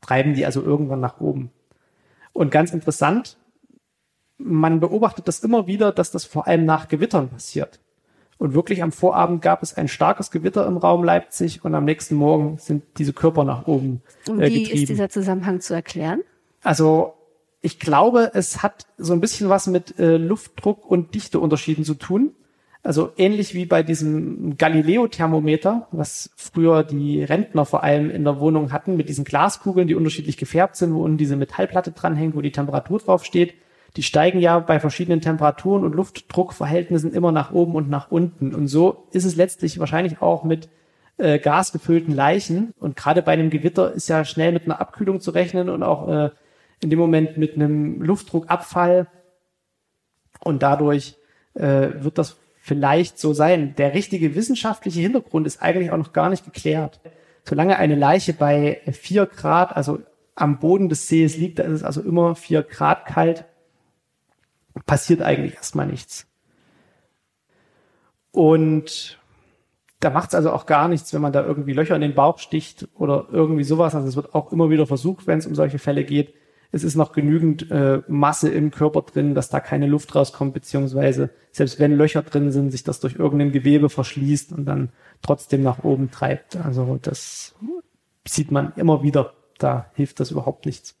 treiben 0.00 0.34
die 0.34 0.46
also 0.46 0.62
irgendwann 0.62 1.00
nach 1.00 1.20
oben. 1.20 1.50
Und 2.32 2.50
ganz 2.50 2.72
interessant, 2.72 3.38
man 4.38 4.80
beobachtet 4.80 5.28
das 5.28 5.40
immer 5.40 5.66
wieder, 5.66 5.92
dass 5.92 6.10
das 6.10 6.24
vor 6.24 6.46
allem 6.46 6.64
nach 6.64 6.88
Gewittern 6.88 7.28
passiert. 7.28 7.80
Und 8.38 8.52
wirklich 8.52 8.82
am 8.82 8.92
Vorabend 8.92 9.40
gab 9.40 9.62
es 9.62 9.74
ein 9.74 9.88
starkes 9.88 10.30
Gewitter 10.30 10.66
im 10.66 10.76
Raum 10.76 11.02
Leipzig 11.02 11.64
und 11.64 11.74
am 11.74 11.86
nächsten 11.86 12.16
Morgen 12.16 12.58
sind 12.58 12.82
diese 12.98 13.14
Körper 13.14 13.44
nach 13.44 13.66
oben 13.66 14.02
und 14.28 14.40
äh, 14.40 14.50
getrieben. 14.50 14.68
Wie 14.68 14.72
ist 14.82 14.88
dieser 14.90 15.08
Zusammenhang 15.08 15.60
zu 15.60 15.72
erklären? 15.72 16.20
Also 16.62 17.14
ich 17.62 17.80
glaube, 17.80 18.30
es 18.34 18.62
hat 18.62 18.86
so 18.98 19.14
ein 19.14 19.20
bisschen 19.20 19.48
was 19.48 19.66
mit 19.66 19.98
äh, 19.98 20.18
Luftdruck 20.18 20.84
und 20.84 21.14
Dichteunterschieden 21.14 21.84
zu 21.84 21.94
tun. 21.94 22.34
Also 22.86 23.10
ähnlich 23.16 23.52
wie 23.52 23.66
bei 23.66 23.82
diesem 23.82 24.56
Galileo-Thermometer, 24.58 25.88
was 25.90 26.30
früher 26.36 26.84
die 26.84 27.24
Rentner 27.24 27.64
vor 27.64 27.82
allem 27.82 28.10
in 28.10 28.22
der 28.22 28.38
Wohnung 28.38 28.70
hatten, 28.70 28.96
mit 28.96 29.08
diesen 29.08 29.24
Glaskugeln, 29.24 29.88
die 29.88 29.96
unterschiedlich 29.96 30.36
gefärbt 30.36 30.76
sind, 30.76 30.94
wo 30.94 31.02
unten 31.02 31.18
diese 31.18 31.34
Metallplatte 31.34 31.90
dranhängt, 31.90 32.36
wo 32.36 32.42
die 32.42 32.52
Temperatur 32.52 33.00
drauf 33.00 33.24
steht. 33.24 33.54
Die 33.96 34.04
steigen 34.04 34.38
ja 34.38 34.60
bei 34.60 34.78
verschiedenen 34.78 35.20
Temperaturen 35.20 35.82
und 35.82 35.96
Luftdruckverhältnissen 35.96 37.12
immer 37.12 37.32
nach 37.32 37.50
oben 37.50 37.74
und 37.74 37.90
nach 37.90 38.12
unten. 38.12 38.54
Und 38.54 38.68
so 38.68 39.08
ist 39.10 39.24
es 39.24 39.34
letztlich 39.34 39.80
wahrscheinlich 39.80 40.22
auch 40.22 40.44
mit 40.44 40.68
äh, 41.16 41.40
gasgefüllten 41.40 42.14
Leichen. 42.14 42.72
Und 42.78 42.94
gerade 42.94 43.20
bei 43.20 43.32
einem 43.32 43.50
Gewitter 43.50 43.94
ist 43.94 44.06
ja 44.06 44.24
schnell 44.24 44.52
mit 44.52 44.66
einer 44.66 44.80
Abkühlung 44.80 45.18
zu 45.20 45.32
rechnen 45.32 45.70
und 45.70 45.82
auch 45.82 46.06
äh, 46.06 46.30
in 46.80 46.90
dem 46.90 47.00
Moment 47.00 47.36
mit 47.36 47.56
einem 47.56 48.00
Luftdruckabfall. 48.00 49.08
Und 50.38 50.62
dadurch 50.62 51.16
äh, 51.54 51.88
wird 51.98 52.18
das 52.18 52.36
vielleicht 52.66 53.20
so 53.20 53.32
sein. 53.32 53.76
Der 53.76 53.94
richtige 53.94 54.34
wissenschaftliche 54.34 55.00
Hintergrund 55.00 55.46
ist 55.46 55.62
eigentlich 55.62 55.92
auch 55.92 55.98
noch 55.98 56.12
gar 56.12 56.30
nicht 56.30 56.44
geklärt. 56.44 56.98
Solange 57.44 57.76
eine 57.76 57.94
Leiche 57.94 58.32
bei 58.32 58.80
vier 58.90 59.26
Grad, 59.26 59.76
also 59.76 60.00
am 60.34 60.58
Boden 60.58 60.88
des 60.88 61.06
Sees 61.06 61.36
liegt, 61.36 61.60
da 61.60 61.62
ist 61.62 61.70
es 61.70 61.82
also 61.84 62.02
immer 62.02 62.34
vier 62.34 62.64
Grad 62.64 63.06
kalt, 63.06 63.44
passiert 64.84 65.22
eigentlich 65.22 65.54
erstmal 65.54 65.86
nichts. 65.86 66.26
Und 68.32 69.20
da 70.00 70.10
macht 70.10 70.30
es 70.30 70.34
also 70.34 70.50
auch 70.50 70.66
gar 70.66 70.88
nichts, 70.88 71.14
wenn 71.14 71.22
man 71.22 71.32
da 71.32 71.44
irgendwie 71.44 71.72
Löcher 71.72 71.94
in 71.94 72.00
den 72.00 72.16
Bauch 72.16 72.40
sticht 72.40 72.88
oder 72.96 73.28
irgendwie 73.30 73.62
sowas. 73.62 73.94
Also 73.94 74.08
es 74.08 74.16
wird 74.16 74.34
auch 74.34 74.50
immer 74.50 74.70
wieder 74.70 74.88
versucht, 74.88 75.28
wenn 75.28 75.38
es 75.38 75.46
um 75.46 75.54
solche 75.54 75.78
Fälle 75.78 76.02
geht, 76.02 76.34
es 76.72 76.84
ist 76.84 76.96
noch 76.96 77.12
genügend 77.12 77.70
äh, 77.70 78.02
Masse 78.08 78.48
im 78.48 78.70
Körper 78.70 79.02
drin, 79.02 79.34
dass 79.34 79.48
da 79.48 79.60
keine 79.60 79.86
Luft 79.86 80.14
rauskommt, 80.14 80.54
beziehungsweise 80.54 81.30
selbst 81.52 81.78
wenn 81.80 81.96
Löcher 81.96 82.22
drin 82.22 82.52
sind, 82.52 82.70
sich 82.70 82.84
das 82.84 83.00
durch 83.00 83.16
irgendein 83.16 83.52
Gewebe 83.52 83.88
verschließt 83.88 84.52
und 84.52 84.66
dann 84.66 84.90
trotzdem 85.22 85.62
nach 85.62 85.84
oben 85.84 86.10
treibt. 86.10 86.56
Also 86.56 86.98
das 87.00 87.54
sieht 88.26 88.50
man 88.50 88.72
immer 88.76 89.02
wieder. 89.02 89.32
Da 89.58 89.86
hilft 89.94 90.20
das 90.20 90.30
überhaupt 90.30 90.66
nichts. 90.66 90.96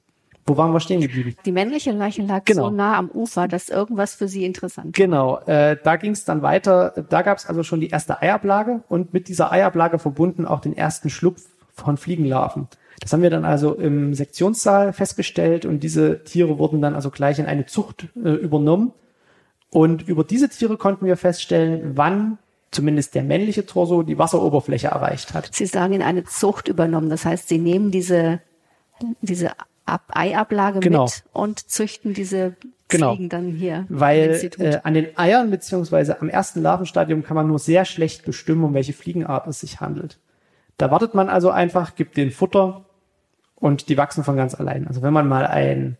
Wo 0.46 0.56
waren 0.56 0.72
wir 0.72 0.78
stehen 0.78 1.00
geblieben? 1.00 1.34
Die 1.44 1.50
männliche 1.50 1.90
Leiche 1.90 2.22
lag 2.22 2.44
genau. 2.44 2.68
so 2.68 2.70
nah 2.70 2.96
am 2.96 3.10
Ufer, 3.10 3.48
dass 3.48 3.68
irgendwas 3.68 4.14
für 4.14 4.28
sie 4.28 4.44
interessant 4.44 4.86
war. 4.86 4.92
Genau, 4.92 5.38
äh, 5.40 5.76
da 5.82 5.96
ging 5.96 6.12
es 6.12 6.24
dann 6.24 6.40
weiter. 6.40 7.04
Da 7.10 7.22
gab 7.22 7.38
es 7.38 7.46
also 7.46 7.64
schon 7.64 7.80
die 7.80 7.88
erste 7.88 8.22
Eiablage 8.22 8.84
und 8.88 9.12
mit 9.12 9.26
dieser 9.26 9.50
Eiablage 9.50 9.98
verbunden 9.98 10.46
auch 10.46 10.60
den 10.60 10.76
ersten 10.76 11.10
Schlupf 11.10 11.42
von 11.74 11.96
Fliegenlarven. 11.96 12.68
Das 13.06 13.12
haben 13.12 13.22
wir 13.22 13.30
dann 13.30 13.44
also 13.44 13.74
im 13.74 14.14
Sektionssaal 14.14 14.92
festgestellt 14.92 15.64
und 15.64 15.84
diese 15.84 16.24
Tiere 16.24 16.58
wurden 16.58 16.82
dann 16.82 16.96
also 16.96 17.10
gleich 17.10 17.38
in 17.38 17.46
eine 17.46 17.64
Zucht 17.64 18.08
äh, 18.16 18.30
übernommen. 18.30 18.92
Und 19.70 20.08
über 20.08 20.24
diese 20.24 20.48
Tiere 20.48 20.76
konnten 20.76 21.06
wir 21.06 21.16
feststellen, 21.16 21.92
wann 21.94 22.38
zumindest 22.72 23.14
der 23.14 23.22
männliche 23.22 23.64
Torso 23.64 24.02
die 24.02 24.18
Wasseroberfläche 24.18 24.88
erreicht 24.88 25.34
hat. 25.34 25.54
Sie 25.54 25.66
sagen 25.66 25.92
in 25.92 26.02
eine 26.02 26.24
Zucht 26.24 26.66
übernommen. 26.66 27.08
Das 27.08 27.24
heißt, 27.24 27.48
Sie 27.48 27.58
nehmen 27.58 27.92
diese, 27.92 28.40
diese 29.20 29.52
Ab 29.84 30.02
Eiablage 30.08 30.80
genau. 30.80 31.04
mit 31.04 31.22
und 31.32 31.60
züchten 31.70 32.12
diese 32.12 32.56
genau. 32.88 33.12
Ziegen 33.12 33.28
dann 33.28 33.52
hier. 33.52 33.86
Weil 33.88 34.50
äh, 34.58 34.80
an 34.82 34.94
den 34.94 35.16
Eiern 35.16 35.52
beziehungsweise 35.52 36.20
am 36.20 36.28
ersten 36.28 36.60
Larvenstadium 36.60 37.22
kann 37.22 37.36
man 37.36 37.46
nur 37.46 37.60
sehr 37.60 37.84
schlecht 37.84 38.24
bestimmen, 38.24 38.64
um 38.64 38.74
welche 38.74 38.94
Fliegenart 38.94 39.46
es 39.46 39.60
sich 39.60 39.80
handelt. 39.80 40.18
Da 40.76 40.90
wartet 40.90 41.14
man 41.14 41.28
also 41.28 41.50
einfach, 41.50 41.94
gibt 41.94 42.16
den 42.16 42.32
Futter 42.32 42.84
und 43.56 43.88
die 43.88 43.96
wachsen 43.96 44.24
von 44.24 44.36
ganz 44.36 44.54
allein. 44.54 44.86
Also 44.86 45.02
wenn 45.02 45.12
man 45.12 45.28
mal 45.28 45.46
ein 45.46 45.96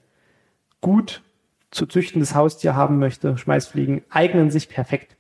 gut 0.80 1.22
zu 1.70 1.86
züchtendes 1.86 2.34
Haustier 2.34 2.74
haben 2.74 2.98
möchte, 2.98 3.36
Schmeißfliegen 3.36 4.02
eignen 4.10 4.50
sich 4.50 4.68
perfekt. 4.68 5.16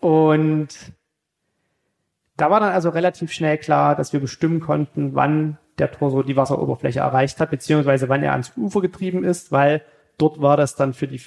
Und 0.00 0.68
da 2.36 2.50
war 2.50 2.60
dann 2.60 2.72
also 2.72 2.88
relativ 2.88 3.30
schnell 3.32 3.58
klar, 3.58 3.94
dass 3.94 4.12
wir 4.12 4.20
bestimmen 4.20 4.60
konnten, 4.60 5.14
wann 5.14 5.58
der 5.78 5.90
Torso 5.90 6.22
die 6.22 6.36
Wasseroberfläche 6.36 7.00
erreicht 7.00 7.40
hat, 7.40 7.50
beziehungsweise 7.50 8.08
wann 8.08 8.22
er 8.22 8.32
ans 8.32 8.52
Ufer 8.56 8.80
getrieben 8.80 9.24
ist, 9.24 9.52
weil 9.52 9.82
dort 10.18 10.40
war 10.40 10.56
das 10.56 10.74
dann 10.74 10.94
für 10.94 11.06
die 11.06 11.20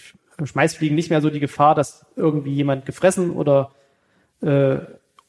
Schmeißfliegen 0.43 0.95
nicht 0.95 1.09
mehr 1.09 1.21
so 1.21 1.29
die 1.29 1.39
Gefahr, 1.39 1.75
dass 1.75 2.05
irgendwie 2.15 2.53
jemand 2.53 2.85
gefressen 2.85 3.31
oder 3.31 3.71
äh, 4.41 4.77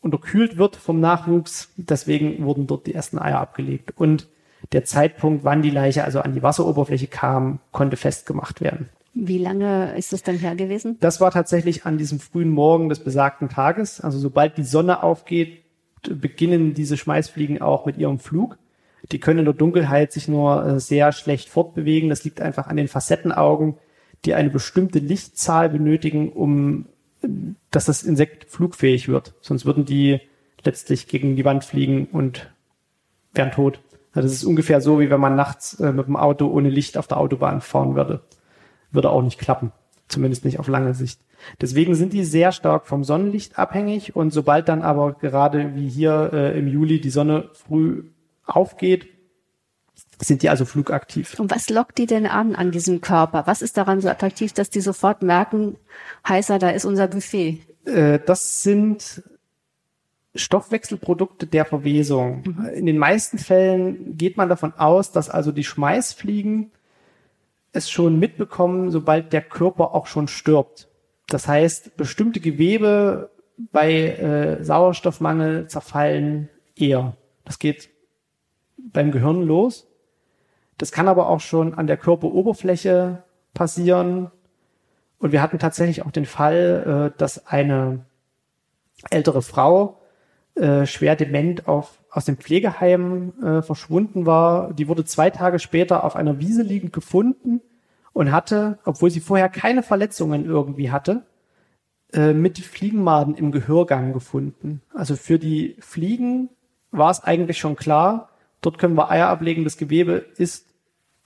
unterkühlt 0.00 0.56
wird 0.56 0.76
vom 0.76 1.00
Nachwuchs. 1.00 1.72
Deswegen 1.76 2.44
wurden 2.44 2.66
dort 2.66 2.87
die 2.87 2.94
ersten 2.94 3.18
Eier 3.18 3.40
abgelegt. 3.40 3.92
Und 3.96 4.28
der 4.73 4.85
Zeitpunkt, 4.85 5.45
wann 5.45 5.62
die 5.62 5.71
Leiche 5.71 6.05
also 6.05 6.21
an 6.21 6.35
die 6.35 6.42
Wasseroberfläche 6.42 7.07
kam, 7.07 7.61
konnte 7.73 7.97
festgemacht 7.97 8.61
werden. 8.61 8.88
Wie 9.14 9.38
lange 9.38 9.97
ist 9.97 10.12
das 10.12 10.23
dann 10.23 10.37
her 10.37 10.57
gewesen? 10.57 10.99
Das 11.01 11.21
war 11.21 11.31
tatsächlich 11.31 11.87
an 11.87 11.97
diesem 11.97 12.21
frühen 12.21 12.51
Morgen 12.51 12.88
des 12.88 13.01
besagten 13.01 13.49
Tages. 13.49 14.01
Also 14.01 14.19
sobald 14.19 14.59
die 14.59 14.64
Sonne 14.64 15.03
aufgeht, 15.03 15.62
beginnen 16.03 16.75
diese 16.75 16.97
Schmeißfliegen 16.97 17.62
auch 17.62 17.87
mit 17.87 17.97
ihrem 17.97 18.19
Flug. 18.19 18.59
Die 19.12 19.21
können 19.21 19.40
in 19.40 19.45
der 19.45 19.55
Dunkelheit 19.55 20.12
sich 20.12 20.29
nur 20.29 20.64
äh, 20.66 20.81
sehr 20.81 21.12
schlecht 21.12 21.49
fortbewegen. 21.49 22.11
Das 22.11 22.25
liegt 22.25 22.40
einfach 22.40 22.66
an 22.66 22.77
den 22.77 22.88
Facettenaugen, 22.88 23.77
die 24.25 24.35
eine 24.35 24.51
bestimmte 24.51 24.99
Lichtzahl 24.99 25.69
benötigen, 25.69 26.31
um 26.33 26.87
dass 27.71 27.87
das 27.87 28.03
Insekt 28.03 28.45
flugfähig 28.51 29.09
wird. 29.09 29.35
Sonst 29.40 29.64
würden 29.64 29.85
die 29.85 30.21
letztlich 30.64 31.09
gegen 31.09 31.37
die 31.37 31.45
Wand 31.45 31.64
fliegen 31.64 32.07
und 32.07 32.53
wären 33.33 33.53
tot. 33.53 33.81
Das 34.22 34.33
ist 34.33 34.44
ungefähr 34.44 34.81
so, 34.81 34.98
wie 34.98 35.11
wenn 35.11 35.20
man 35.20 35.37
nachts 35.37 35.79
äh, 35.79 35.92
mit 35.92 36.07
dem 36.07 36.16
Auto 36.16 36.46
ohne 36.48 36.70
Licht 36.70 36.96
auf 36.96 37.07
der 37.07 37.18
Autobahn 37.18 37.61
fahren 37.61 37.94
würde. 37.94 38.22
Würde 38.90 39.11
auch 39.11 39.22
nicht 39.22 39.38
klappen. 39.38 39.72
Zumindest 40.09 40.44
nicht 40.44 40.59
auf 40.59 40.68
lange 40.68 40.94
Sicht. 40.94 41.20
Deswegen 41.61 41.94
sind 41.94 42.12
die 42.12 42.24
sehr 42.24 42.52
stark 42.52 42.87
vom 42.87 43.05
Sonnenlicht 43.05 43.59
abhängig 43.59 44.16
und 44.16 44.33
sobald 44.33 44.68
dann 44.68 44.83
aber 44.83 45.14
gerade 45.14 45.74
wie 45.74 45.88
hier 45.88 46.31
äh, 46.33 46.59
im 46.59 46.68
Juli 46.68 47.00
die 47.00 47.11
Sonne 47.11 47.50
früh 47.52 48.05
aufgeht, 48.46 49.09
sind 50.18 50.42
die 50.42 50.48
also 50.48 50.64
flugaktiv. 50.64 51.38
Und 51.38 51.50
was 51.50 51.68
lockt 51.68 51.98
die 51.98 52.07
denn 52.07 52.26
an 52.26 52.55
an 52.55 52.70
diesem 52.70 53.00
Körper? 53.02 53.46
Was 53.46 53.61
ist 53.61 53.76
daran 53.76 54.00
so 54.00 54.09
attraktiv, 54.09 54.52
dass 54.52 54.70
die 54.70 54.81
sofort 54.81 55.22
merken, 55.22 55.76
heißer, 56.26 56.59
da 56.59 56.70
ist 56.70 56.87
unser 56.87 57.09
Buffet? 57.09 57.61
Äh, 57.85 58.20
das 58.24 58.62
sind 58.62 59.22
Stoffwechselprodukte 60.37 61.46
der 61.46 61.64
Verwesung. 61.64 62.42
Mhm. 62.44 62.66
In 62.75 62.87
den 62.87 62.99
meisten 62.99 63.38
Fällen 63.38 64.16
geht 64.16 64.37
man 64.37 64.49
davon 64.49 64.75
aus, 64.77 65.12
dass 65.12 65.31
also 65.31 65.53
die 65.53 65.64
Schmeißfliegen 65.64 66.70
es 67.72 67.90
schon 67.90 68.18
mitbekommen, 68.18 68.90
sobald 68.90 69.33
der 69.33 69.42
Körper 69.42 69.94
auch 69.94 70.07
schon 70.07 70.29
stirbt. 70.29 70.88
Das 71.29 71.49
heißt, 71.49 71.96
bestimmte 71.96 72.40
Gewebe 72.40 73.31
bei 73.72 73.92
äh, 73.92 74.64
Sauerstoffmangel 74.64 75.66
zerfallen 75.68 76.49
eher. 76.75 77.16
Das 77.44 77.59
geht 77.59 77.90
beim 78.77 79.11
Gehirn 79.11 79.42
los. 79.42 79.87
Das 80.79 80.92
kann 80.92 81.09
aber 81.09 81.29
auch 81.29 81.40
schon 81.40 81.75
an 81.75 81.87
der 81.87 81.96
Körperoberfläche 81.96 83.22
passieren. 83.55 84.31
Und 85.18 85.33
wir 85.33 85.40
hatten 85.40 85.59
tatsächlich 85.59 86.05
auch 86.05 86.11
den 86.11 86.27
Fall, 86.27 87.12
äh, 87.14 87.18
dass 87.18 87.46
eine 87.46 88.05
ältere 89.11 89.42
Frau 89.42 89.99
äh, 90.57 90.87
schwer 90.87 91.16
dement 91.16 91.69
auf, 91.69 92.03
aus 92.11 92.25
dem 92.25 92.38
Pflegeheim 92.38 93.33
äh, 93.42 93.62
verschwunden 93.62 94.27
war. 94.27 94.73
Die 94.73 94.88
wurde 94.88 95.05
zwei 95.05 95.31
Tage 95.31 95.59
später 95.59 96.03
auf 96.03 96.16
einer 96.16 96.40
Wiese 96.40 96.62
liegend 96.62 96.92
gefunden 96.92 97.61
und 98.12 98.33
hatte, 98.33 98.79
obwohl 98.85 99.11
sie 99.11 99.21
vorher 99.21 99.51
keine 99.51 99.83
Verletzungen 99.83 100.47
irgendwie 100.47 100.90
hatte, 100.90 101.27
äh, 102.12 102.33
mit 102.33 102.59
Fliegenmaden 102.59 103.35
im 103.35 103.53
Gehörgang 103.53 104.14
gefunden. 104.14 104.81
Also 104.95 105.16
für 105.16 105.38
die 105.38 105.77
Fliegen 105.81 106.49
war 106.90 107.11
es 107.11 107.23
eigentlich 107.23 107.59
schon 107.59 107.77
klar, 107.77 108.31
dort 108.62 108.79
können 108.79 108.97
wir 108.97 109.11
Eier 109.11 109.29
ablegen, 109.29 109.64
das 109.64 109.77
Gewebe 109.77 110.25
ist 110.37 110.66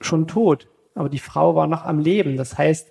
schon 0.01 0.27
tot. 0.27 0.67
Aber 0.93 1.07
die 1.07 1.19
Frau 1.19 1.55
war 1.55 1.67
noch 1.67 1.85
am 1.85 1.99
Leben. 1.99 2.35
Das 2.35 2.57
heißt, 2.57 2.89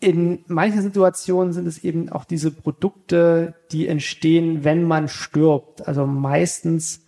in 0.00 0.44
manchen 0.46 0.80
Situationen 0.80 1.52
sind 1.52 1.66
es 1.66 1.84
eben 1.84 2.08
auch 2.08 2.24
diese 2.24 2.50
Produkte, 2.50 3.54
die 3.70 3.86
entstehen, 3.86 4.64
wenn 4.64 4.82
man 4.82 5.08
stirbt. 5.08 5.86
Also 5.86 6.06
meistens, 6.06 7.04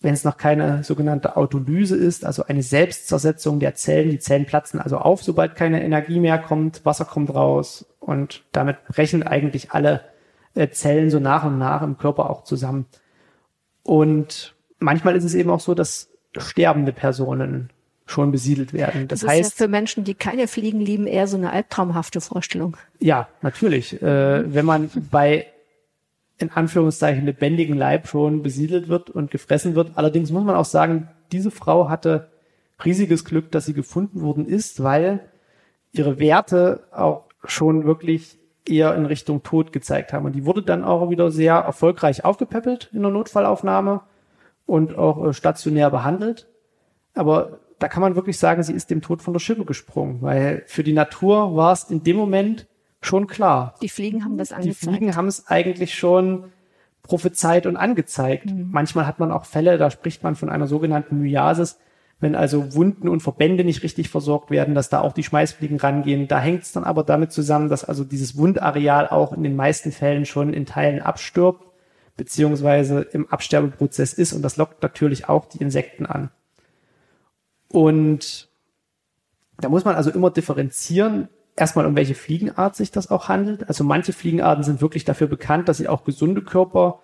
wenn 0.00 0.14
es 0.14 0.22
noch 0.22 0.36
keine 0.36 0.84
sogenannte 0.84 1.36
Autolyse 1.36 1.96
ist, 1.96 2.24
also 2.24 2.44
eine 2.44 2.62
Selbstzersetzung 2.62 3.58
der 3.58 3.74
Zellen. 3.74 4.10
Die 4.10 4.20
Zellen 4.20 4.46
platzen 4.46 4.80
also 4.80 4.98
auf, 4.98 5.24
sobald 5.24 5.56
keine 5.56 5.82
Energie 5.82 6.20
mehr 6.20 6.38
kommt, 6.38 6.84
Wasser 6.86 7.04
kommt 7.04 7.34
raus 7.34 7.84
und 7.98 8.44
damit 8.52 8.84
brechen 8.86 9.24
eigentlich 9.24 9.72
alle 9.72 10.02
äh, 10.54 10.68
Zellen 10.68 11.10
so 11.10 11.18
nach 11.18 11.44
und 11.44 11.58
nach 11.58 11.82
im 11.82 11.98
Körper 11.98 12.30
auch 12.30 12.44
zusammen. 12.44 12.86
Und 13.82 14.54
manchmal 14.78 15.16
ist 15.16 15.24
es 15.24 15.34
eben 15.34 15.50
auch 15.50 15.60
so, 15.60 15.74
dass 15.74 16.08
sterbende 16.38 16.92
Personen 16.92 17.70
schon 18.06 18.30
besiedelt 18.30 18.72
werden. 18.72 19.08
Das, 19.08 19.20
das 19.20 19.30
heißt, 19.30 19.52
ist 19.52 19.60
ja 19.60 19.64
für 19.66 19.70
Menschen, 19.70 20.04
die 20.04 20.14
keine 20.14 20.48
Fliegen 20.48 20.80
lieben, 20.80 21.06
eher 21.06 21.26
so 21.26 21.36
eine 21.36 21.52
albtraumhafte 21.52 22.20
Vorstellung. 22.20 22.76
Ja, 23.00 23.28
natürlich. 23.42 24.00
Äh, 24.00 24.54
wenn 24.54 24.64
man 24.64 24.90
bei 25.10 25.46
in 26.38 26.50
Anführungszeichen 26.50 27.24
lebendigen 27.24 27.76
Leib 27.76 28.08
schon 28.08 28.42
besiedelt 28.42 28.88
wird 28.88 29.10
und 29.10 29.30
gefressen 29.30 29.74
wird. 29.74 29.92
Allerdings 29.94 30.30
muss 30.30 30.44
man 30.44 30.54
auch 30.54 30.66
sagen, 30.66 31.08
diese 31.32 31.50
Frau 31.50 31.88
hatte 31.88 32.28
riesiges 32.84 33.24
Glück, 33.24 33.50
dass 33.50 33.64
sie 33.64 33.72
gefunden 33.72 34.20
worden 34.20 34.46
ist, 34.46 34.82
weil 34.82 35.20
ihre 35.92 36.18
Werte 36.18 36.84
auch 36.92 37.24
schon 37.44 37.86
wirklich 37.86 38.38
eher 38.68 38.94
in 38.94 39.06
Richtung 39.06 39.42
Tod 39.42 39.72
gezeigt 39.72 40.12
haben. 40.12 40.26
Und 40.26 40.32
die 40.32 40.44
wurde 40.44 40.62
dann 40.62 40.84
auch 40.84 41.08
wieder 41.08 41.30
sehr 41.30 41.54
erfolgreich 41.54 42.24
aufgepäppelt 42.24 42.90
in 42.92 43.02
der 43.02 43.10
Notfallaufnahme 43.10 44.02
und 44.66 44.98
auch 44.98 45.28
äh, 45.28 45.32
stationär 45.32 45.90
behandelt. 45.90 46.48
Aber 47.14 47.60
da 47.78 47.88
kann 47.88 48.00
man 48.00 48.16
wirklich 48.16 48.38
sagen, 48.38 48.62
sie 48.62 48.72
ist 48.72 48.90
dem 48.90 49.02
Tod 49.02 49.22
von 49.22 49.32
der 49.32 49.40
Schippe 49.40 49.64
gesprungen, 49.64 50.22
weil 50.22 50.62
für 50.66 50.82
die 50.82 50.92
Natur 50.92 51.56
war 51.56 51.72
es 51.72 51.84
in 51.84 52.02
dem 52.02 52.16
Moment 52.16 52.66
schon 53.00 53.26
klar. 53.26 53.74
Die 53.82 53.88
Fliegen 53.88 54.24
haben 54.24 54.38
das 54.38 54.52
angezeigt. 54.52 54.82
Die 54.82 54.86
Fliegen 54.86 55.16
haben 55.16 55.28
es 55.28 55.46
eigentlich 55.46 55.94
schon 55.94 56.52
prophezeit 57.02 57.66
und 57.66 57.76
angezeigt. 57.76 58.46
Mhm. 58.46 58.68
Manchmal 58.70 59.06
hat 59.06 59.18
man 59.18 59.30
auch 59.30 59.44
Fälle, 59.44 59.78
da 59.78 59.90
spricht 59.90 60.22
man 60.22 60.36
von 60.36 60.48
einer 60.48 60.66
sogenannten 60.66 61.20
Myasis, 61.20 61.78
wenn 62.18 62.34
also 62.34 62.74
Wunden 62.74 63.08
und 63.08 63.20
Verbände 63.20 63.62
nicht 63.62 63.82
richtig 63.82 64.08
versorgt 64.08 64.50
werden, 64.50 64.74
dass 64.74 64.88
da 64.88 65.00
auch 65.00 65.12
die 65.12 65.22
Schmeißfliegen 65.22 65.78
rangehen. 65.78 66.28
Da 66.28 66.40
hängt 66.40 66.62
es 66.62 66.72
dann 66.72 66.84
aber 66.84 67.04
damit 67.04 67.30
zusammen, 67.30 67.68
dass 67.68 67.84
also 67.84 68.04
dieses 68.04 68.36
Wundareal 68.38 69.08
auch 69.08 69.32
in 69.32 69.42
den 69.42 69.54
meisten 69.54 69.92
Fällen 69.92 70.24
schon 70.24 70.52
in 70.52 70.64
Teilen 70.64 71.00
abstirbt, 71.00 71.62
beziehungsweise 72.16 73.02
im 73.02 73.28
Absterbeprozess 73.28 74.14
ist 74.14 74.32
und 74.32 74.40
das 74.42 74.56
lockt 74.56 74.82
natürlich 74.82 75.28
auch 75.28 75.44
die 75.44 75.58
Insekten 75.58 76.06
an. 76.06 76.30
Und 77.68 78.48
da 79.58 79.68
muss 79.68 79.84
man 79.84 79.96
also 79.96 80.10
immer 80.10 80.30
differenzieren, 80.30 81.28
erstmal 81.56 81.86
um 81.86 81.96
welche 81.96 82.14
Fliegenart 82.14 82.76
sich 82.76 82.90
das 82.90 83.10
auch 83.10 83.28
handelt. 83.28 83.68
Also 83.68 83.84
manche 83.84 84.12
Fliegenarten 84.12 84.64
sind 84.64 84.80
wirklich 84.80 85.04
dafür 85.04 85.26
bekannt, 85.26 85.68
dass 85.68 85.78
sie 85.78 85.88
auch 85.88 86.04
gesunde 86.04 86.42
Körper 86.42 87.00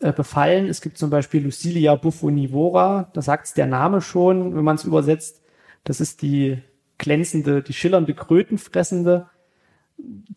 äh, 0.00 0.12
befallen. 0.12 0.66
Es 0.66 0.80
gibt 0.80 0.98
zum 0.98 1.10
Beispiel 1.10 1.44
Lucilia 1.44 1.94
buffonivora, 1.94 3.10
da 3.12 3.22
sagt 3.22 3.46
es 3.46 3.54
der 3.54 3.66
Name 3.66 4.00
schon, 4.00 4.56
wenn 4.56 4.64
man 4.64 4.76
es 4.76 4.84
übersetzt. 4.84 5.42
Das 5.84 6.00
ist 6.00 6.22
die 6.22 6.62
glänzende, 6.98 7.62
die 7.62 7.72
schillernde 7.72 8.14
Krötenfressende. 8.14 9.28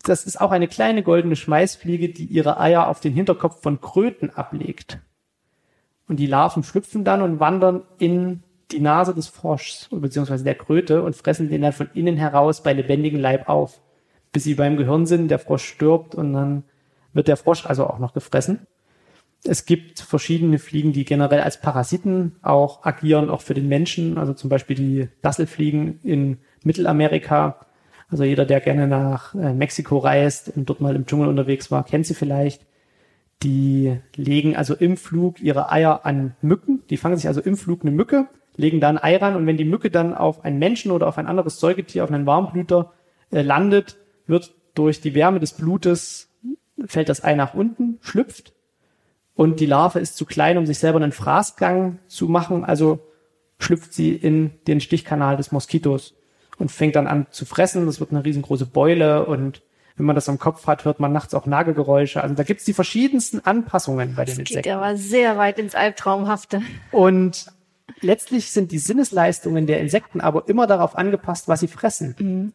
Das 0.03 0.25
ist 0.25 0.39
auch 0.39 0.51
eine 0.51 0.67
kleine 0.67 1.01
goldene 1.03 1.35
Schmeißfliege, 1.35 2.09
die 2.09 2.25
ihre 2.25 2.59
Eier 2.59 2.87
auf 2.87 2.99
den 2.99 3.13
Hinterkopf 3.13 3.61
von 3.61 3.81
Kröten 3.81 4.29
ablegt. 4.29 4.99
Und 6.07 6.17
die 6.17 6.27
Larven 6.27 6.63
schlüpfen 6.63 7.03
dann 7.03 7.21
und 7.21 7.39
wandern 7.39 7.83
in 7.97 8.43
die 8.71 8.79
Nase 8.79 9.13
des 9.13 9.27
Froschs 9.27 9.89
beziehungsweise 9.91 10.43
der 10.43 10.55
Kröte 10.55 11.03
und 11.03 11.15
fressen 11.15 11.49
den 11.49 11.61
dann 11.61 11.73
von 11.73 11.89
innen 11.93 12.17
heraus 12.17 12.63
bei 12.63 12.73
lebendigem 12.73 13.19
Leib 13.19 13.47
auf, 13.47 13.79
bis 14.31 14.43
sie 14.43 14.55
beim 14.55 14.77
Gehirn 14.77 15.05
sind, 15.05 15.29
der 15.29 15.39
Frosch 15.39 15.65
stirbt 15.65 16.15
und 16.15 16.33
dann 16.33 16.63
wird 17.13 17.27
der 17.27 17.37
Frosch 17.37 17.65
also 17.65 17.87
auch 17.87 17.99
noch 17.99 18.13
gefressen. 18.13 18.67
Es 19.47 19.65
gibt 19.65 19.99
verschiedene 19.99 20.57
Fliegen, 20.57 20.91
die 20.91 21.05
generell 21.05 21.41
als 21.41 21.61
Parasiten 21.61 22.35
auch 22.41 22.83
agieren, 22.83 23.29
auch 23.29 23.41
für 23.41 23.53
den 23.53 23.67
Menschen. 23.67 24.17
Also 24.17 24.33
zum 24.33 24.49
Beispiel 24.49 24.75
die 24.75 25.09
Dasselfliegen 25.21 25.99
in 26.01 26.39
Mittelamerika. 26.63 27.65
Also 28.09 28.23
jeder, 28.23 28.45
der 28.45 28.59
gerne 28.59 28.87
nach 28.87 29.35
äh, 29.35 29.53
Mexiko 29.53 29.99
reist 29.99 30.51
und 30.55 30.69
dort 30.69 30.81
mal 30.81 30.95
im 30.95 31.05
Dschungel 31.05 31.27
unterwegs 31.27 31.69
war, 31.69 31.83
kennt 31.83 32.07
sie 32.07 32.15
vielleicht. 32.15 32.65
Die 33.43 33.99
legen 34.15 34.55
also 34.55 34.73
im 34.73 34.97
Flug 34.97 35.39
ihre 35.41 35.71
Eier 35.71 36.05
an 36.05 36.35
Mücken. 36.41 36.83
Die 36.89 36.97
fangen 36.97 37.17
sich 37.17 37.27
also 37.27 37.41
im 37.41 37.57
Flug 37.57 37.81
eine 37.81 37.91
Mücke, 37.91 38.27
legen 38.57 38.79
da 38.79 38.89
ein 38.89 38.97
Ei 38.97 39.17
ran 39.17 39.35
und 39.35 39.45
wenn 39.47 39.57
die 39.57 39.65
Mücke 39.65 39.89
dann 39.89 40.13
auf 40.13 40.43
einen 40.45 40.59
Menschen 40.59 40.91
oder 40.91 41.07
auf 41.07 41.17
ein 41.17 41.27
anderes 41.27 41.59
Säugetier, 41.59 42.03
auf 42.03 42.11
einen 42.11 42.25
Warmblüter 42.25 42.93
äh, 43.31 43.41
landet, 43.41 43.97
wird 44.27 44.53
durch 44.73 45.01
die 45.01 45.13
Wärme 45.13 45.39
des 45.39 45.53
Blutes, 45.53 46.29
fällt 46.85 47.09
das 47.09 47.23
Ei 47.23 47.35
nach 47.35 47.53
unten, 47.53 47.97
schlüpft 48.01 48.53
und 49.35 49.59
die 49.59 49.65
Larve 49.65 49.99
ist 49.99 50.15
zu 50.15 50.25
klein, 50.25 50.57
um 50.57 50.65
sich 50.65 50.79
selber 50.79 51.01
einen 51.01 51.11
Fraßgang 51.11 51.99
zu 52.07 52.27
machen, 52.27 52.63
also 52.63 52.99
schlüpft 53.59 53.93
sie 53.93 54.13
in 54.13 54.51
den 54.67 54.79
Stichkanal 54.79 55.37
des 55.37 55.51
Moskitos 55.51 56.15
und 56.57 56.71
fängt 56.71 56.95
dann 56.95 57.07
an 57.07 57.27
zu 57.31 57.45
fressen. 57.45 57.85
Das 57.85 57.99
wird 57.99 58.11
eine 58.11 58.23
riesengroße 58.23 58.65
Beule 58.65 59.25
und 59.25 59.61
wenn 59.97 60.05
man 60.05 60.15
das 60.15 60.27
am 60.27 60.39
Kopf 60.39 60.67
hat, 60.67 60.83
hört 60.83 60.99
man 60.99 61.13
nachts 61.13 61.33
auch 61.33 61.45
Nagelgeräusche. 61.45 62.21
Also 62.21 62.35
da 62.35 62.43
gibt's 62.43 62.65
die 62.65 62.73
verschiedensten 62.73 63.39
Anpassungen 63.39 64.15
bei 64.15 64.25
den 64.25 64.33
das 64.33 64.39
Insekten. 64.39 64.55
Das 64.55 64.63
geht 64.63 64.73
aber 64.73 64.97
sehr 64.97 65.37
weit 65.37 65.57
ins 65.57 65.73
Albtraumhafte. 65.73 66.61
Und 66.91 67.45
letztlich 68.01 68.51
sind 68.51 68.71
die 68.71 68.77
Sinnesleistungen 68.77 69.67
der 69.67 69.79
Insekten 69.79 70.21
aber 70.21 70.47
immer 70.47 70.67
darauf 70.67 70.97
angepasst, 70.97 71.47
was 71.47 71.59
sie 71.59 71.67
fressen. 71.67 72.15
Mhm. 72.19 72.53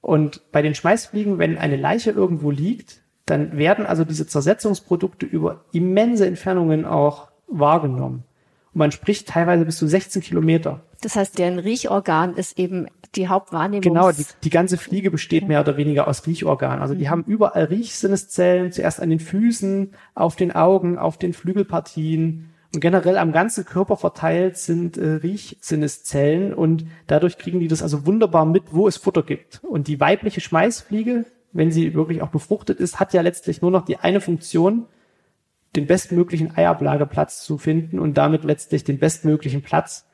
Und 0.00 0.52
bei 0.52 0.62
den 0.62 0.74
Schmeißfliegen, 0.74 1.38
wenn 1.38 1.58
eine 1.58 1.76
Leiche 1.76 2.10
irgendwo 2.10 2.50
liegt, 2.50 3.02
dann 3.24 3.56
werden 3.56 3.86
also 3.86 4.04
diese 4.04 4.26
Zersetzungsprodukte 4.26 5.26
über 5.26 5.64
immense 5.72 6.26
Entfernungen 6.26 6.84
auch 6.84 7.28
wahrgenommen. 7.48 8.22
Und 8.72 8.78
man 8.78 8.92
spricht 8.92 9.28
teilweise 9.28 9.64
bis 9.64 9.78
zu 9.78 9.88
16 9.88 10.22
Kilometer. 10.22 10.82
Das 11.02 11.16
heißt, 11.16 11.38
deren 11.38 11.58
Riechorgan 11.58 12.34
ist 12.34 12.58
eben 12.58 12.86
die 13.16 13.28
Hauptwahrnehmung. 13.28 13.82
Genau, 13.82 14.12
die, 14.12 14.24
die 14.44 14.50
ganze 14.50 14.76
Fliege 14.76 15.10
besteht 15.10 15.48
mehr 15.48 15.60
oder 15.60 15.76
weniger 15.76 16.06
aus 16.06 16.26
Riechorganen. 16.26 16.80
Also 16.80 16.94
die 16.94 17.06
mhm. 17.06 17.10
haben 17.10 17.24
überall 17.24 17.64
Riechsinneszellen, 17.64 18.70
zuerst 18.70 19.00
an 19.00 19.10
den 19.10 19.20
Füßen, 19.20 19.92
auf 20.14 20.36
den 20.36 20.52
Augen, 20.52 20.98
auf 20.98 21.18
den 21.18 21.32
Flügelpartien 21.32 22.50
und 22.76 22.80
generell 22.80 23.16
am 23.16 23.32
ganzen 23.32 23.64
Körper 23.64 23.96
verteilt 23.96 24.58
sind 24.58 24.98
äh, 24.98 25.12
Riechsinneszellen 25.12 26.52
und 26.52 26.84
dadurch 27.06 27.38
kriegen 27.38 27.58
die 27.58 27.68
das 27.68 27.80
also 27.80 28.04
wunderbar 28.04 28.44
mit, 28.44 28.64
wo 28.74 28.86
es 28.86 28.98
Futter 28.98 29.22
gibt. 29.22 29.64
Und 29.64 29.88
die 29.88 29.98
weibliche 29.98 30.42
Schmeißfliege, 30.42 31.24
wenn 31.52 31.70
sie 31.70 31.94
wirklich 31.94 32.20
auch 32.20 32.28
befruchtet 32.28 32.78
ist, 32.78 33.00
hat 33.00 33.14
ja 33.14 33.22
letztlich 33.22 33.62
nur 33.62 33.70
noch 33.70 33.86
die 33.86 33.96
eine 33.96 34.20
Funktion, 34.20 34.84
den 35.74 35.86
bestmöglichen 35.86 36.54
Eiablageplatz 36.54 37.42
zu 37.46 37.56
finden 37.56 37.98
und 37.98 38.18
damit 38.18 38.44
letztlich 38.44 38.84
den 38.84 38.98
bestmöglichen 38.98 39.62
Platz, 39.62 40.06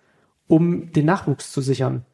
um 0.47 0.93
den 0.93 1.05
Nachwuchs 1.05 1.51
zu 1.51 1.63
sichern. 1.63 2.05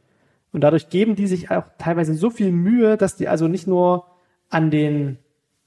Und 0.54 0.62
dadurch 0.62 0.88
geben 0.88 1.14
die 1.14 1.26
sich 1.26 1.50
auch 1.50 1.64
teilweise 1.76 2.14
so 2.14 2.30
viel 2.30 2.52
Mühe, 2.52 2.96
dass 2.96 3.16
die 3.16 3.28
also 3.28 3.48
nicht 3.48 3.66
nur 3.66 4.06
an 4.48 4.70
den 4.70 5.18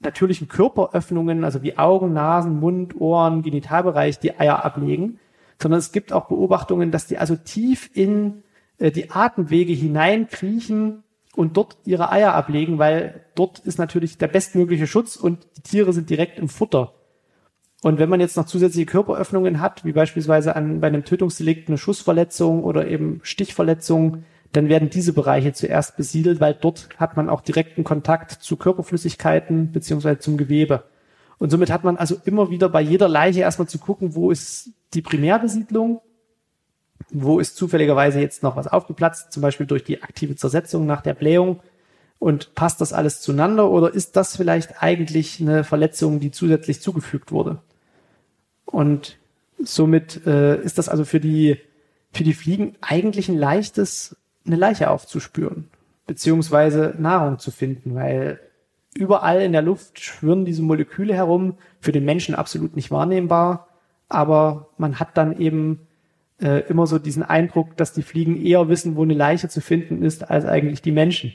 natürlichen 0.04 0.48
Körperöffnungen, 0.48 1.44
also 1.44 1.62
wie 1.62 1.78
Augen, 1.78 2.12
Nasen, 2.12 2.60
Mund, 2.60 3.00
Ohren, 3.00 3.42
Genitalbereich, 3.42 4.18
die 4.18 4.38
Eier 4.38 4.64
ablegen, 4.64 5.18
sondern 5.60 5.78
es 5.78 5.92
gibt 5.92 6.12
auch 6.12 6.26
Beobachtungen, 6.26 6.90
dass 6.90 7.06
die 7.06 7.18
also 7.18 7.36
tief 7.36 7.90
in 7.94 8.42
äh, 8.78 8.90
die 8.90 9.10
Atemwege 9.10 9.72
hineinkriechen 9.72 11.02
und 11.34 11.56
dort 11.56 11.76
ihre 11.84 12.10
Eier 12.10 12.34
ablegen, 12.34 12.78
weil 12.78 13.24
dort 13.34 13.60
ist 13.60 13.78
natürlich 13.78 14.18
der 14.18 14.28
bestmögliche 14.28 14.86
Schutz 14.86 15.16
und 15.16 15.46
die 15.56 15.62
Tiere 15.62 15.92
sind 15.92 16.10
direkt 16.10 16.38
im 16.38 16.48
Futter. 16.48 16.94
Und 17.82 17.98
wenn 17.98 18.08
man 18.08 18.20
jetzt 18.20 18.36
noch 18.36 18.46
zusätzliche 18.46 18.86
Körperöffnungen 18.86 19.60
hat, 19.60 19.84
wie 19.84 19.92
beispielsweise 19.92 20.54
an, 20.54 20.80
bei 20.80 20.86
einem 20.86 21.04
Tötungsdelikt 21.04 21.68
eine 21.68 21.78
Schussverletzung 21.78 22.62
oder 22.62 22.86
eben 22.86 23.20
Stichverletzung, 23.24 24.24
dann 24.52 24.68
werden 24.68 24.90
diese 24.90 25.12
Bereiche 25.12 25.52
zuerst 25.52 25.96
besiedelt, 25.96 26.40
weil 26.40 26.54
dort 26.54 26.88
hat 26.98 27.16
man 27.16 27.28
auch 27.30 27.40
direkten 27.40 27.84
Kontakt 27.84 28.32
zu 28.32 28.56
Körperflüssigkeiten 28.56 29.72
beziehungsweise 29.72 30.18
zum 30.18 30.36
Gewebe. 30.36 30.84
Und 31.38 31.50
somit 31.50 31.70
hat 31.70 31.84
man 31.84 31.96
also 31.96 32.16
immer 32.24 32.50
wieder 32.50 32.68
bei 32.68 32.80
jeder 32.80 33.08
Leiche 33.08 33.40
erstmal 33.40 33.68
zu 33.68 33.78
gucken, 33.78 34.14
wo 34.14 34.30
ist 34.30 34.70
die 34.94 35.02
Primärbesiedlung 35.02 36.00
Wo 37.10 37.40
ist 37.40 37.56
zufälligerweise 37.56 38.20
jetzt 38.20 38.42
noch 38.42 38.56
was 38.56 38.68
aufgeplatzt, 38.68 39.32
zum 39.32 39.42
Beispiel 39.42 39.66
durch 39.66 39.84
die 39.84 40.02
aktive 40.02 40.36
Zersetzung 40.36 40.86
nach 40.86 41.02
der 41.02 41.14
Blähung? 41.14 41.60
Und 42.18 42.54
passt 42.54 42.80
das 42.80 42.92
alles 42.92 43.20
zueinander 43.20 43.68
oder 43.70 43.92
ist 43.92 44.16
das 44.16 44.36
vielleicht 44.36 44.82
eigentlich 44.82 45.40
eine 45.40 45.64
Verletzung, 45.64 46.20
die 46.20 46.30
zusätzlich 46.30 46.80
zugefügt 46.80 47.32
wurde? 47.32 47.60
Und 48.64 49.18
somit 49.62 50.24
äh, 50.26 50.60
ist 50.62 50.78
das 50.78 50.88
also 50.88 51.04
für 51.04 51.18
die, 51.20 51.58
für 52.12 52.22
die 52.22 52.34
Fliegen 52.34 52.76
eigentlich 52.80 53.28
ein 53.28 53.36
leichtes, 53.36 54.16
eine 54.46 54.56
Leiche 54.56 54.90
aufzuspüren, 54.90 55.68
beziehungsweise 56.06 56.94
Nahrung 56.98 57.38
zu 57.38 57.50
finden, 57.50 57.94
weil 57.94 58.40
überall 58.94 59.40
in 59.40 59.52
der 59.52 59.62
Luft 59.62 60.00
schwirren 60.00 60.44
diese 60.44 60.62
Moleküle 60.62 61.14
herum, 61.14 61.56
für 61.80 61.92
den 61.92 62.04
Menschen 62.04 62.34
absolut 62.34 62.76
nicht 62.76 62.90
wahrnehmbar, 62.90 63.68
aber 64.08 64.68
man 64.76 65.00
hat 65.00 65.16
dann 65.16 65.38
eben 65.38 65.86
äh, 66.40 66.60
immer 66.68 66.86
so 66.86 66.98
diesen 66.98 67.22
Eindruck, 67.22 67.76
dass 67.76 67.92
die 67.92 68.02
Fliegen 68.02 68.36
eher 68.36 68.68
wissen, 68.68 68.96
wo 68.96 69.02
eine 69.02 69.14
Leiche 69.14 69.48
zu 69.48 69.60
finden 69.60 70.02
ist, 70.02 70.30
als 70.30 70.44
eigentlich 70.44 70.82
die 70.82 70.92
Menschen. 70.92 71.32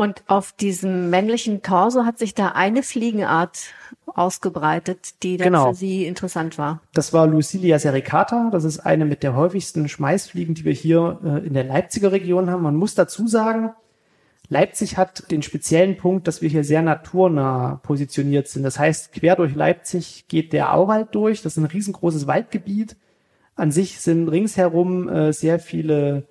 Und 0.00 0.22
auf 0.28 0.52
diesem 0.52 1.10
männlichen 1.10 1.60
Torso 1.60 2.04
hat 2.04 2.20
sich 2.20 2.32
da 2.32 2.50
eine 2.50 2.84
Fliegenart 2.84 3.74
ausgebreitet, 4.06 5.24
die 5.24 5.36
dann 5.36 5.46
genau. 5.46 5.70
für 5.70 5.74
Sie 5.74 6.06
interessant 6.06 6.56
war. 6.56 6.80
Das 6.94 7.12
war 7.12 7.26
Lucilia 7.26 7.80
sericata. 7.80 8.48
Das 8.52 8.62
ist 8.62 8.78
eine 8.78 9.04
mit 9.04 9.24
der 9.24 9.34
häufigsten 9.34 9.88
Schmeißfliegen, 9.88 10.54
die 10.54 10.64
wir 10.64 10.72
hier 10.72 11.18
äh, 11.24 11.44
in 11.44 11.52
der 11.52 11.64
Leipziger 11.64 12.12
Region 12.12 12.48
haben. 12.48 12.62
Man 12.62 12.76
muss 12.76 12.94
dazu 12.94 13.26
sagen, 13.26 13.70
Leipzig 14.48 14.96
hat 14.96 15.32
den 15.32 15.42
speziellen 15.42 15.96
Punkt, 15.96 16.28
dass 16.28 16.42
wir 16.42 16.48
hier 16.48 16.62
sehr 16.62 16.82
naturnah 16.82 17.80
positioniert 17.82 18.46
sind. 18.46 18.62
Das 18.62 18.78
heißt, 18.78 19.12
quer 19.12 19.34
durch 19.34 19.56
Leipzig 19.56 20.26
geht 20.28 20.52
der 20.52 20.74
Auwald 20.74 21.12
durch. 21.16 21.42
Das 21.42 21.54
ist 21.56 21.58
ein 21.58 21.66
riesengroßes 21.66 22.28
Waldgebiet. 22.28 22.94
An 23.56 23.72
sich 23.72 24.00
sind 24.00 24.28
ringsherum 24.28 25.08
äh, 25.08 25.32
sehr 25.32 25.58
viele 25.58 26.28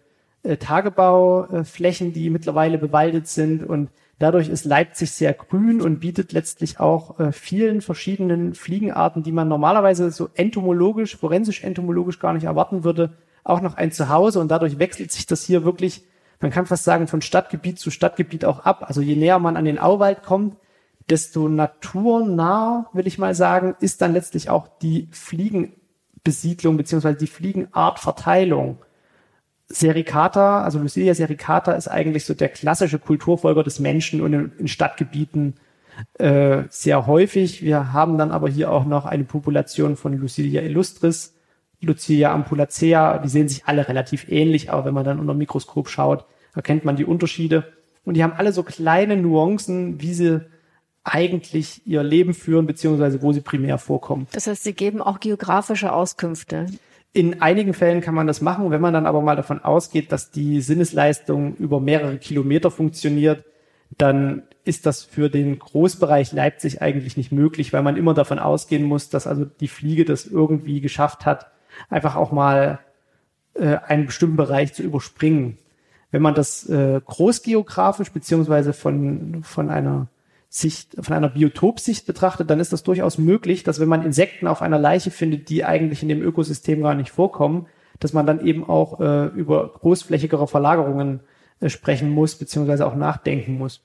äh, 0.48 0.58
Tagebauflächen, 0.58 2.14
die 2.14 2.30
mittlerweile 2.30 2.78
bewaldet 2.78 3.28
sind 3.28 3.64
und 3.64 3.90
dadurch 4.20 4.50
ist 4.50 4.66
Leipzig 4.66 5.12
sehr 5.12 5.34
grün 5.34 5.82
und 5.82 6.00
bietet 6.00 6.32
letztlich 6.32 6.80
auch 6.80 7.20
äh, 7.20 7.32
vielen 7.32 7.82
verschiedenen 7.82 8.56
Fliegenarten, 8.56 9.24
die 9.24 9.32
man 9.32 9.48
normalerweise 9.48 10.12
so 10.12 10.30
entomologisch, 10.34 11.18
forensisch 11.18 11.64
entomologisch 11.64 12.20
gar 12.20 12.34
nicht 12.34 12.46
erwarten 12.46 12.84
würde, 12.84 13.14
auch 13.44 13.62
noch 13.62 13.76
ein 13.76 13.92
Zuhause 13.92 14.40
und 14.40 14.50
dadurch 14.50 14.80
wechselt 14.80 15.12
sich 15.12 15.26
das 15.26 15.44
hier 15.44 15.64
wirklich, 15.64 16.04
man 16.42 16.52
kann 16.52 16.66
fast 16.66 16.84
sagen, 16.84 17.08
von 17.08 17.22
Stadtgebiet 17.22 17.80
zu 17.80 17.92
Stadtgebiet 17.92 18.46
auch 18.46 18.60
ab. 18.60 18.86
Also 18.88 19.02
je 19.02 19.16
näher 19.16 19.40
man 19.40 19.58
an 19.58 19.66
den 19.66 19.80
Auwald 19.80 20.24
kommt, 20.24 20.58
desto 21.10 21.48
naturnah, 21.48 22.90
will 22.94 23.08
ich 23.08 23.18
mal 23.18 23.34
sagen, 23.34 23.76
ist 23.80 24.02
dann 24.02 24.14
letztlich 24.14 24.50
auch 24.50 24.68
die 24.82 25.08
Fliegenbesiedlung 25.12 26.76
beziehungsweise 26.76 27.18
die 27.18 27.28
Fliegenartverteilung. 27.28 28.80
Sericata, 29.70 30.64
also 30.64 30.80
Lucilia 30.80 31.14
sericata 31.14 31.74
ist 31.74 31.88
eigentlich 31.90 32.26
so 32.26 32.34
der 32.34 32.50
klassische 32.50 33.00
Kulturfolger 33.00 33.64
des 33.64 33.80
Menschen 33.80 34.22
und 34.22 34.34
in, 34.34 34.68
Stadtgebieten 34.68 35.56
äh, 36.18 36.64
sehr 36.70 37.06
häufig. 37.06 37.62
Wir 37.62 37.92
haben 37.92 38.18
dann 38.18 38.32
aber 38.32 38.50
hier 38.50 38.72
auch 38.72 38.86
noch 38.86 39.06
eine 39.06 39.26
Population 39.26 39.98
von 39.98 40.14
Lucilia 40.14 40.62
illustris, 40.62 41.34
Lucilia 41.82 42.34
ampulacea, 42.34 43.20
die 43.20 43.30
sehen 43.30 43.50
sich 43.50 43.66
alle 43.66 43.88
relativ 43.88 44.30
ähnlich, 44.30 44.72
aber 44.72 44.86
wenn 44.86 44.94
man 44.94 45.04
dann 45.04 45.20
unter 45.20 45.34
dem 45.34 45.40
Mikroskop 45.40 45.90
schaut, 45.90 46.26
erkennt 46.56 46.86
man 46.86 46.96
die 46.96 47.06
Unterschiede. 47.06 47.72
Und 48.04 48.16
die 48.16 48.24
haben 48.24 48.34
alle 48.34 48.54
so 48.54 48.64
kleine 48.64 49.18
Nuancen, 49.18 50.02
wie 50.02 50.14
sie 50.14 50.42
eigentlich 51.04 51.86
ihr 51.86 52.04
Leben 52.04 52.34
führen, 52.34 52.68
beziehungsweise 52.68 53.22
wo 53.22 53.32
sie 53.32 53.42
primär 53.42 53.78
vorkommen. 53.78 54.28
Das 54.32 54.48
heißt, 54.48 54.64
sie 54.64 54.74
geben 54.74 55.02
auch 55.02 55.20
geografische 55.20 55.94
Auskünfte. 55.94 56.68
In 57.18 57.42
einigen 57.42 57.74
Fällen 57.74 58.02
kann 58.02 58.14
man 58.14 58.28
das 58.28 58.42
machen, 58.42 58.70
wenn 58.70 58.80
man 58.80 58.94
dann 58.94 59.08
aber 59.08 59.24
mal 59.24 59.36
davon 59.36 59.64
ausgeht, 59.64 60.12
dass 60.12 60.30
die 60.30 60.62
Sinnesleistung 60.62 61.56
über 61.56 61.80
mehrere 61.80 62.20
Kilometer 62.20 62.70
funktioniert, 62.70 63.44
dann 63.98 64.44
ist 64.66 64.86
das 64.86 65.04
für 65.04 65.28
den 65.28 65.58
Großbereich 65.58 66.32
Leipzig 66.32 66.80
eigentlich 66.84 67.18
nicht 67.18 67.32
möglich, 67.32 67.74
weil 67.74 67.82
man 67.82 67.98
immer 67.98 68.14
davon 68.14 68.38
ausgehen 68.38 68.84
muss, 68.84 69.10
dass 69.10 69.26
also 69.26 69.46
die 69.46 69.68
Fliege 69.68 70.06
das 70.06 70.28
irgendwie 70.28 70.80
geschafft 70.80 71.26
hat, 71.26 71.48
einfach 71.90 72.16
auch 72.16 72.32
mal 72.32 72.78
äh, 73.56 73.78
einen 73.78 74.06
bestimmten 74.06 74.38
Bereich 74.38 74.76
zu 74.76 74.84
überspringen. 74.84 75.58
Wenn 76.12 76.22
man 76.22 76.36
das 76.36 76.70
äh, 76.70 77.02
großgeografisch 77.04 78.12
beziehungsweise 78.12 78.74
von, 78.74 79.42
von 79.42 79.72
einer 79.72 80.06
Sicht, 80.50 80.96
von 81.00 81.16
einer 81.16 81.30
Biotopsicht 81.30 82.06
betrachtet, 82.06 82.50
dann 82.50 82.60
ist 82.60 82.72
das 82.72 82.84
durchaus 82.84 83.18
möglich, 83.18 83.64
dass 83.64 83.80
wenn 83.80 83.90
man 83.90 84.04
Insekten 84.04 84.48
auf 84.48 84.62
einer 84.62 84.80
Leiche 84.80 85.12
findet, 85.12 85.50
die 85.50 85.66
eigentlich 85.66 86.02
in 86.02 86.10
dem 86.10 86.22
Ökosystem 86.22 86.82
gar 86.82 86.96
nicht 86.96 87.12
vorkommen, 87.12 87.68
dass 88.00 88.14
man 88.14 88.26
dann 88.26 88.46
eben 88.46 88.68
auch 88.68 89.00
äh, 89.00 89.26
über 89.28 89.68
großflächigere 89.68 90.48
Verlagerungen 90.48 91.22
äh, 91.60 91.70
sprechen 91.70 92.10
muss, 92.10 92.36
beziehungsweise 92.36 92.86
auch 92.86 92.96
nachdenken 92.96 93.58
muss. 93.58 93.82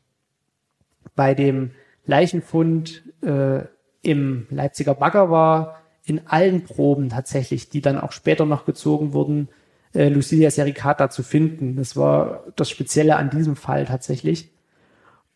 Bei 1.17 1.35
dem 1.35 1.73
Leichenfund 2.05 3.03
äh, 3.23 3.63
im 4.03 4.47
Leipziger 4.51 4.95
Bagger 4.95 5.31
war 5.31 5.83
in 6.05 6.27
allen 6.27 6.65
Proben 6.65 7.09
tatsächlich, 7.09 7.71
die 7.71 7.81
dann 7.81 7.99
auch 7.99 8.13
später 8.13 8.45
noch 8.45 8.65
gezogen 8.65 9.13
wurden, 9.13 9.49
äh, 9.95 10.09
Lucilia 10.09 10.51
sericata 10.51 11.11
zu 11.11 11.23
finden. 11.23 11.77
Das 11.77 11.97
war 11.97 12.45
das 12.57 12.71
Spezielle 12.71 13.17
an 13.17 13.31
diesem 13.31 13.57
Fall 13.57 13.85
tatsächlich. 13.87 14.51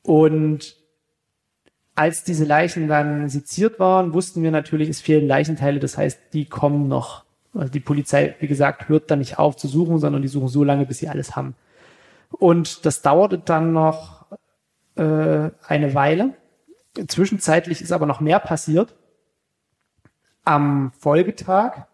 Und 0.02 0.76
als 1.96 2.24
diese 2.24 2.44
Leichen 2.44 2.88
dann 2.88 3.28
seziert 3.28 3.80
waren, 3.80 4.12
wussten 4.12 4.42
wir 4.42 4.50
natürlich, 4.50 4.88
es 4.88 5.00
fehlen 5.00 5.26
Leichenteile. 5.26 5.80
Das 5.80 5.98
heißt, 5.98 6.20
die 6.32 6.44
kommen 6.44 6.88
noch. 6.88 7.24
Also 7.54 7.72
die 7.72 7.80
Polizei, 7.80 8.36
wie 8.38 8.46
gesagt, 8.46 8.88
hört 8.88 9.10
dann 9.10 9.18
nicht 9.18 9.38
auf 9.38 9.56
zu 9.56 9.66
suchen, 9.66 9.98
sondern 9.98 10.20
die 10.20 10.28
suchen 10.28 10.48
so 10.48 10.62
lange, 10.62 10.84
bis 10.84 10.98
sie 10.98 11.08
alles 11.08 11.34
haben. 11.36 11.54
Und 12.30 12.84
das 12.84 13.00
dauerte 13.00 13.38
dann 13.38 13.72
noch 13.72 14.26
äh, 14.96 15.50
eine 15.66 15.94
Weile. 15.94 16.34
Zwischenzeitlich 17.08 17.80
ist 17.80 17.92
aber 17.92 18.04
noch 18.04 18.20
mehr 18.20 18.40
passiert. 18.40 18.94
Am 20.44 20.92
Folgetag 20.98 21.86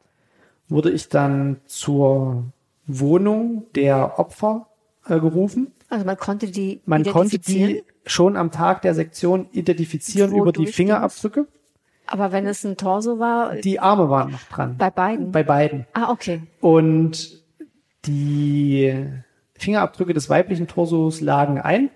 wurde 0.68 0.90
ich 0.90 1.08
dann 1.08 1.60
zur 1.66 2.44
Wohnung 2.86 3.66
der 3.76 4.18
Opfer 4.18 4.66
äh, 5.06 5.20
gerufen. 5.20 5.72
Also 5.92 6.06
man 6.06 6.16
konnte 6.16 6.50
die 6.50 6.80
man 6.86 7.04
konnte 7.04 7.38
die 7.38 7.84
schon 8.06 8.38
am 8.38 8.50
Tag 8.50 8.80
der 8.80 8.94
Sektion 8.94 9.48
identifizieren 9.52 10.34
über 10.34 10.50
die 10.50 10.66
Fingerabdrücke. 10.66 11.46
Aber 12.06 12.32
wenn 12.32 12.46
es 12.46 12.64
ein 12.64 12.78
Torso 12.78 13.18
war? 13.18 13.56
Die 13.56 13.78
Arme 13.78 14.08
waren 14.08 14.30
noch 14.30 14.42
dran. 14.44 14.78
Bei 14.78 14.88
beiden? 14.88 15.32
Bei 15.32 15.42
beiden. 15.42 15.86
Ah, 15.92 16.10
okay. 16.10 16.44
Und 16.62 17.42
die 18.06 19.04
Fingerabdrücke 19.52 20.14
des 20.14 20.30
weiblichen 20.30 20.66
Torsos 20.66 21.20
lagen 21.20 21.60
ein. 21.60 21.90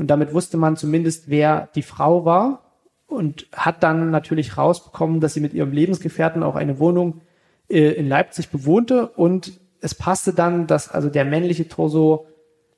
Und 0.00 0.08
damit 0.08 0.34
wusste 0.34 0.56
man 0.56 0.76
zumindest, 0.76 1.30
wer 1.30 1.68
die 1.76 1.82
Frau 1.82 2.24
war. 2.24 2.64
Und 3.06 3.46
hat 3.52 3.84
dann 3.84 4.10
natürlich 4.10 4.58
rausbekommen, 4.58 5.20
dass 5.20 5.34
sie 5.34 5.40
mit 5.40 5.54
ihrem 5.54 5.70
Lebensgefährten 5.70 6.42
auch 6.42 6.56
eine 6.56 6.80
Wohnung 6.80 7.20
äh, 7.68 7.92
in 7.92 8.08
Leipzig 8.08 8.48
bewohnte. 8.48 9.06
Und 9.06 9.60
es 9.80 9.94
passte 9.94 10.32
dann, 10.32 10.66
dass 10.66 10.88
also 10.88 11.08
der 11.08 11.24
männliche 11.24 11.68
Torso 11.68 12.26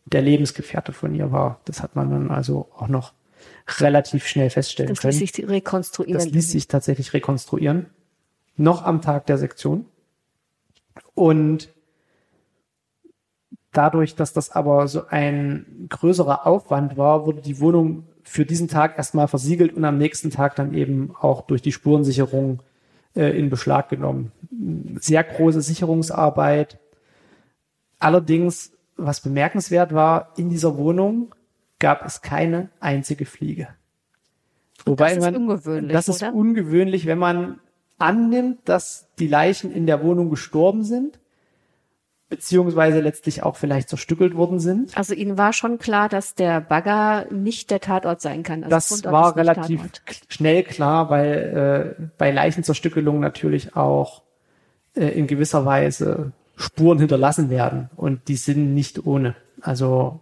der 0.05 0.23
Lebensgefährte 0.23 0.93
von 0.93 1.15
ihr 1.15 1.33
war. 1.33 1.61
Das 1.65 1.83
hat 1.83 1.97
man 1.97 2.11
dann 2.11 2.31
also 2.31 2.69
auch 2.77 2.89
noch 2.89 3.13
relativ 3.79 4.27
schnell 4.27 4.51
feststellen 4.51 4.91
das 4.91 5.01
können. 5.01 5.13
Das 5.13 5.21
ließ 5.21 5.33
sich 5.33 5.49
rekonstruieren. 5.49 6.15
Das 6.15 6.31
ließ 6.31 6.51
sich 6.51 6.69
tatsächlich 6.69 7.13
rekonstruieren. 7.13 7.87
Noch 8.57 8.85
am 8.85 9.01
Tag 9.01 9.27
der 9.27 9.39
Sektion. 9.39 9.87
Und 11.15 11.71
dadurch, 13.73 14.15
dass 14.15 14.33
das 14.33 14.51
aber 14.51 14.89
so 14.89 15.07
ein 15.09 15.87
größerer 15.89 16.47
Aufwand 16.47 16.97
war, 16.97 17.27
wurde 17.27 17.41
die 17.41 17.61
Wohnung 17.61 18.07
für 18.23 18.45
diesen 18.45 18.69
Tag 18.69 18.99
erstmal 18.99 19.29
versiegelt 19.29 19.73
und 19.73 19.85
am 19.85 19.99
nächsten 19.99 20.31
Tag 20.31 20.57
dann 20.57 20.75
eben 20.75 21.15
auch 21.19 21.43
durch 21.43 21.63
die 21.63 21.73
Spurensicherung 21.73 22.61
äh, 23.15 23.37
in 23.39 23.51
Beschlag 23.51 23.89
genommen. 23.89 24.33
Sehr 25.01 25.25
große 25.25 25.63
Sicherungsarbeit. 25.63 26.79
Allerdings 27.99 28.73
was 29.05 29.21
bemerkenswert 29.21 29.95
war, 29.95 30.33
in 30.37 30.51
dieser 30.51 30.77
Wohnung 30.77 31.35
gab 31.79 32.05
es 32.05 32.23
keine 32.23 32.69
einzige 32.81 33.25
Fliege. 33.25 33.69
Wobei 34.85 35.09
das 35.09 35.19
ist 35.19 35.25
man, 35.25 35.37
ungewöhnlich. 35.37 35.93
Das 35.93 36.09
ist 36.09 36.23
oder? 36.23 36.35
ungewöhnlich, 36.35 37.07
wenn 37.07 37.19
man 37.19 37.61
annimmt, 37.99 38.61
dass 38.65 39.09
die 39.19 39.27
Leichen 39.27 39.73
in 39.73 39.87
der 39.87 40.03
Wohnung 40.03 40.31
gestorben 40.31 40.85
sind, 40.85 41.19
beziehungsweise 42.29 43.01
letztlich 43.01 43.43
auch 43.43 43.57
vielleicht 43.57 43.89
zerstückelt 43.89 44.37
worden 44.37 44.61
sind. 44.61 44.97
Also 44.97 45.15
Ihnen 45.15 45.37
war 45.37 45.53
schon 45.53 45.79
klar, 45.79 46.09
dass 46.09 46.35
der 46.35 46.61
Bagger 46.61 47.27
nicht 47.31 47.71
der 47.71 47.81
Tatort 47.81 48.21
sein 48.21 48.43
kann. 48.43 48.65
Also 48.65 48.97
das 48.97 49.05
war 49.05 49.37
relativ 49.37 49.83
schnell 50.29 50.63
klar, 50.63 51.11
weil 51.11 51.97
äh, 51.99 52.03
bei 52.17 52.31
Leichenzerstückelung 52.31 53.21
natürlich 53.21 53.77
auch 53.77 54.23
äh, 54.95 55.09
in 55.09 55.27
gewisser 55.27 55.67
Weise 55.67 56.33
Spuren 56.61 56.99
hinterlassen 56.99 57.49
werden 57.49 57.89
und 57.97 58.29
die 58.29 58.37
sind 58.37 58.75
nicht 58.75 59.07
ohne. 59.07 59.35
Also 59.63 60.21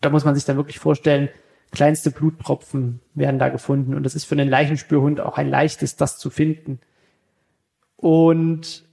da 0.00 0.10
muss 0.10 0.24
man 0.24 0.34
sich 0.34 0.44
dann 0.44 0.56
wirklich 0.56 0.80
vorstellen, 0.80 1.28
kleinste 1.70 2.10
Blutpropfen 2.10 3.00
werden 3.14 3.38
da 3.38 3.48
gefunden 3.48 3.94
und 3.94 4.02
das 4.02 4.14
ist 4.14 4.24
für 4.24 4.34
einen 4.34 4.48
Leichenspürhund 4.48 5.20
auch 5.20 5.38
ein 5.38 5.48
leichtes, 5.48 5.96
das 5.96 6.18
zu 6.18 6.30
finden. 6.30 6.80
Und 7.96 8.84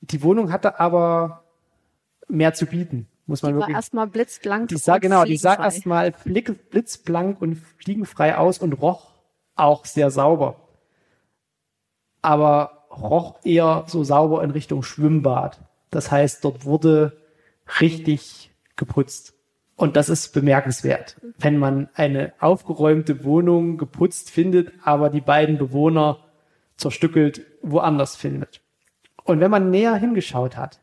die 0.00 0.22
Wohnung 0.22 0.50
hatte 0.50 0.80
aber 0.80 1.44
mehr 2.28 2.52
zu 2.54 2.66
bieten. 2.66 3.06
Muss 3.26 3.42
man 3.42 3.52
Die 3.52 3.54
war 3.54 3.62
wirklich. 3.62 3.76
erstmal 3.76 4.06
blitzblank. 4.06 4.68
Die 4.68 4.76
sah 4.76 4.98
genau, 4.98 5.24
die 5.24 5.36
sah 5.36 5.54
erstmal 5.54 6.12
blitzblank 6.12 7.40
und 7.40 7.56
fliegenfrei 7.56 8.36
aus 8.36 8.58
und 8.58 8.72
roch 8.74 9.12
auch 9.54 9.84
sehr 9.84 10.10
sauber. 10.10 10.56
Aber 12.22 12.86
roch 12.90 13.38
eher 13.44 13.84
so 13.86 14.04
sauber 14.04 14.42
in 14.42 14.50
Richtung 14.50 14.82
Schwimmbad. 14.82 15.60
Das 15.90 16.10
heißt, 16.10 16.44
dort 16.44 16.64
wurde 16.64 17.16
richtig 17.80 18.50
geputzt. 18.76 19.34
Und 19.76 19.96
das 19.96 20.08
ist 20.08 20.32
bemerkenswert, 20.32 21.20
wenn 21.38 21.58
man 21.58 21.88
eine 21.94 22.32
aufgeräumte 22.40 23.24
Wohnung 23.24 23.76
geputzt 23.76 24.30
findet, 24.30 24.72
aber 24.82 25.10
die 25.10 25.20
beiden 25.20 25.58
Bewohner 25.58 26.24
zerstückelt 26.76 27.42
woanders 27.62 28.16
findet. 28.16 28.62
Und 29.24 29.40
wenn 29.40 29.50
man 29.50 29.70
näher 29.70 29.96
hingeschaut 29.96 30.56
hat, 30.56 30.80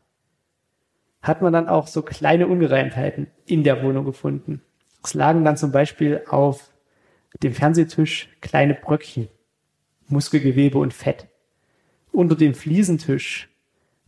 hat 1.22 1.42
man 1.42 1.52
dann 1.52 1.68
auch 1.68 1.86
so 1.86 2.02
kleine 2.02 2.46
Ungereimtheiten 2.46 3.28
in 3.46 3.64
der 3.64 3.82
Wohnung 3.82 4.04
gefunden. 4.04 4.62
Es 5.02 5.14
lagen 5.14 5.44
dann 5.44 5.56
zum 5.56 5.72
Beispiel 5.72 6.22
auf 6.28 6.70
dem 7.42 7.54
Fernsehtisch 7.54 8.28
kleine 8.40 8.74
Bröckchen, 8.74 9.28
Muskelgewebe 10.08 10.78
und 10.78 10.94
Fett. 10.94 11.26
Unter 12.12 12.36
dem 12.36 12.54
Fliesentisch 12.54 13.48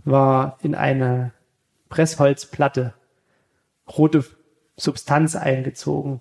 war 0.07 0.59
in 0.63 0.75
eine 0.75 1.33
Pressholzplatte 1.89 2.95
rote 3.97 4.25
Substanz 4.77 5.37
eingezogen. 5.37 6.21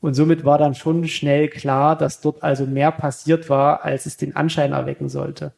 Und 0.00 0.14
somit 0.14 0.44
war 0.44 0.58
dann 0.58 0.74
schon 0.74 1.06
schnell 1.08 1.48
klar, 1.48 1.96
dass 1.96 2.20
dort 2.20 2.42
also 2.42 2.66
mehr 2.66 2.92
passiert 2.92 3.48
war, 3.50 3.84
als 3.84 4.06
es 4.06 4.16
den 4.16 4.36
Anschein 4.36 4.72
erwecken 4.72 5.08
sollte. 5.08 5.52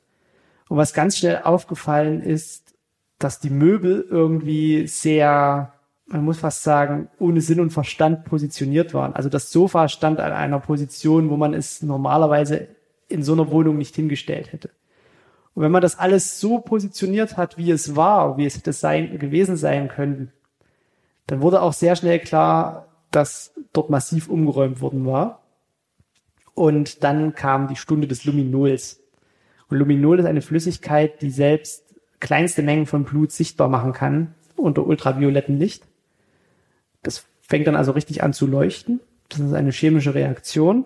Und 0.69 0.77
was 0.77 0.95
ganz 0.95 1.19
schnell 1.19 1.43
aufgefallen 1.45 2.23
ist, 2.23 2.75
dass 3.19 3.41
die 3.41 3.51
Möbel 3.51 4.07
irgendwie 4.09 4.87
sehr, 4.87 5.73
man 6.07 6.25
muss 6.25 6.39
fast 6.39 6.63
sagen, 6.63 7.09
ohne 7.19 7.41
Sinn 7.41 7.61
und 7.61 7.71
Verstand 7.71 8.25
positioniert 8.25 8.95
waren. 8.95 9.15
Also 9.15 9.29
das 9.29 9.51
Sofa 9.51 9.89
stand 9.89 10.21
an 10.21 10.33
einer 10.33 10.61
Position, 10.61 11.31
wo 11.31 11.37
man 11.37 11.53
es 11.53 11.83
normalerweise 11.83 12.69
in 13.09 13.23
so 13.23 13.33
einer 13.33 13.51
Wohnung 13.51 13.79
nicht 13.79 13.97
hingestellt 13.97 14.53
hätte. 14.53 14.71
Und 15.59 15.65
wenn 15.65 15.73
man 15.73 15.83
das 15.83 15.99
alles 15.99 16.39
so 16.39 16.61
positioniert 16.61 17.37
hat, 17.37 17.59
wie 17.59 17.73
es 17.73 17.97
war, 17.97 18.37
wie 18.37 18.47
es 18.47 18.57
hätte 18.57 18.73
sein, 18.73 19.19
gewesen 19.19 19.57
sein 19.57 19.89
können, 19.89 20.31
dann 21.27 21.43
wurde 21.43 21.63
auch 21.63 21.73
sehr 21.73 21.97
schnell 21.97 22.21
klar, 22.21 22.87
dass 23.11 23.53
dort 23.73 23.91
massiv 23.91 24.29
umgeräumt 24.29 24.81
worden 24.81 25.05
war. 25.05 25.43
Und 26.55 27.03
dann 27.03 27.35
kam 27.35 27.67
die 27.67 27.75
Stunde 27.75 28.07
des 28.07 28.25
Luminols. 28.25 29.01
Und 29.69 29.79
Luminol 29.79 30.21
ist 30.21 30.27
eine 30.27 30.43
Flüssigkeit, 30.43 31.21
die 31.23 31.31
selbst 31.31 31.83
kleinste 32.21 32.63
Mengen 32.63 32.87
von 32.87 33.03
Blut 33.03 33.33
sichtbar 33.33 33.69
machen 33.69 33.93
kann 33.93 34.37
unter 34.55 34.87
ultraviolettem 34.87 35.59
Licht. 35.59 35.83
Das 37.03 37.27
fängt 37.41 37.67
dann 37.67 37.75
also 37.75 37.91
richtig 37.91 38.23
an 38.23 38.33
zu 38.33 38.47
leuchten. 38.47 39.01
Das 39.29 39.41
ist 39.41 39.55
eine 39.55 39.73
chemische 39.73 40.15
Reaktion. 40.15 40.85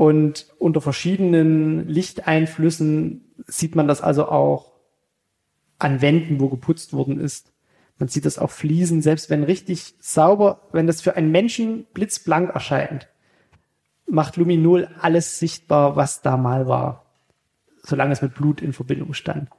Und 0.00 0.46
unter 0.58 0.80
verschiedenen 0.80 1.86
Lichteinflüssen 1.86 3.34
sieht 3.46 3.76
man 3.76 3.86
das 3.86 4.00
also 4.00 4.30
auch 4.30 4.72
an 5.78 6.00
Wänden, 6.00 6.40
wo 6.40 6.48
geputzt 6.48 6.94
worden 6.94 7.20
ist. 7.20 7.52
Man 7.98 8.08
sieht 8.08 8.24
das 8.24 8.38
auf 8.38 8.50
Fliesen, 8.50 9.02
selbst 9.02 9.28
wenn 9.28 9.44
richtig 9.44 9.96
sauber, 10.00 10.62
wenn 10.72 10.86
das 10.86 11.02
für 11.02 11.16
einen 11.16 11.30
Menschen 11.30 11.84
blitzblank 11.92 12.48
erscheint, 12.48 13.08
macht 14.06 14.38
Luminol 14.38 14.88
alles 14.98 15.38
sichtbar, 15.38 15.96
was 15.96 16.22
da 16.22 16.38
mal 16.38 16.66
war, 16.66 17.04
solange 17.82 18.14
es 18.14 18.22
mit 18.22 18.32
Blut 18.32 18.62
in 18.62 18.72
Verbindung 18.72 19.12
stand. 19.12 19.50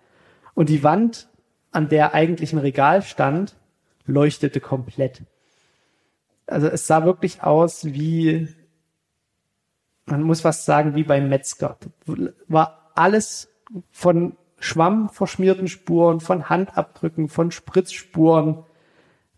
Und 0.56 0.70
die 0.70 0.82
Wand, 0.82 1.30
an 1.70 1.88
der 1.88 2.16
eigentlich 2.16 2.52
ein 2.52 2.58
Regal 2.58 3.04
stand, 3.04 3.58
leuchtete 4.08 4.60
komplett. 4.60 5.22
Also 6.48 6.68
es 6.68 6.88
sah 6.88 7.06
wirklich 7.06 7.44
aus 7.44 7.86
wie, 7.86 8.48
man 10.12 10.24
muss 10.24 10.42
fast 10.42 10.66
sagen, 10.66 10.96
wie 10.96 11.04
beim 11.04 11.30
Metzger. 11.30 11.78
War 12.48 12.92
alles 12.96 13.50
von 13.92 14.38
Schwamm 14.60 15.10
verschmierten 15.10 15.68
Spuren, 15.68 16.20
von 16.20 16.50
Handabdrücken, 16.50 17.30
von 17.30 17.52
Spritzspuren. 17.52 18.60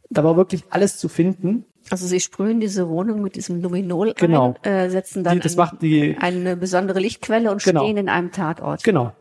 Da 0.10 0.24
war 0.24 0.36
wirklich 0.36 0.66
alles 0.70 0.98
zu 0.98 1.08
finden. 1.08 1.66
Also 1.90 2.08
sie 2.08 2.20
sprühen 2.20 2.60
diese 2.60 2.88
Wohnung 2.90 3.22
mit 3.22 3.36
diesem 3.36 3.62
Luminol 3.62 4.14
Genau. 4.18 4.56
ein, 4.64 4.72
äh, 4.72 4.90
setzen 4.90 5.24
dann 5.24 5.36
Die, 5.36 5.40
das 5.42 5.54
ein, 5.54 5.58
macht 5.58 5.82
die, 5.82 6.18
eine 6.20 6.56
besondere 6.56 7.00
Lichtquelle 7.00 7.52
und 7.52 7.64
Genau. 7.64 7.84
stehen 7.84 7.98
in 7.98 8.10
einem 8.10 8.32
Tatort. 8.32 8.84
Genau. 8.84 9.14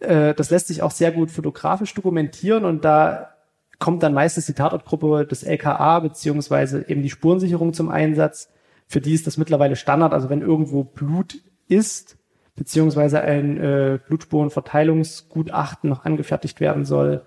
Äh, 0.00 0.34
das 0.34 0.50
lässt 0.50 0.68
sich 0.68 0.82
auch 0.82 0.90
sehr 0.90 1.12
gut 1.12 1.30
fotografisch 1.30 1.94
dokumentieren 1.94 2.64
und 2.64 2.84
da 2.84 3.30
kommt 3.78 4.02
dann 4.02 4.12
meistens 4.12 4.46
die 4.46 4.54
Tatortgruppe 4.54 5.26
des 5.26 5.42
LKA 5.44 6.00
beziehungsweise 6.00 6.88
eben 6.88 7.02
die 7.02 7.10
Spurensicherung 7.10 7.72
zum 7.72 7.88
Einsatz. 7.90 8.50
Für 8.88 9.00
die 9.00 9.12
ist 9.12 9.26
das 9.26 9.36
mittlerweile 9.36 9.76
Standard. 9.76 10.14
Also 10.14 10.30
wenn 10.30 10.40
irgendwo 10.40 10.82
Blut 10.82 11.36
ist, 11.68 12.16
beziehungsweise 12.56 13.20
ein 13.20 13.58
äh, 13.58 13.98
Blutspurenverteilungsgutachten 14.08 15.88
noch 15.88 16.04
angefertigt 16.04 16.58
werden 16.60 16.86
soll, 16.86 17.22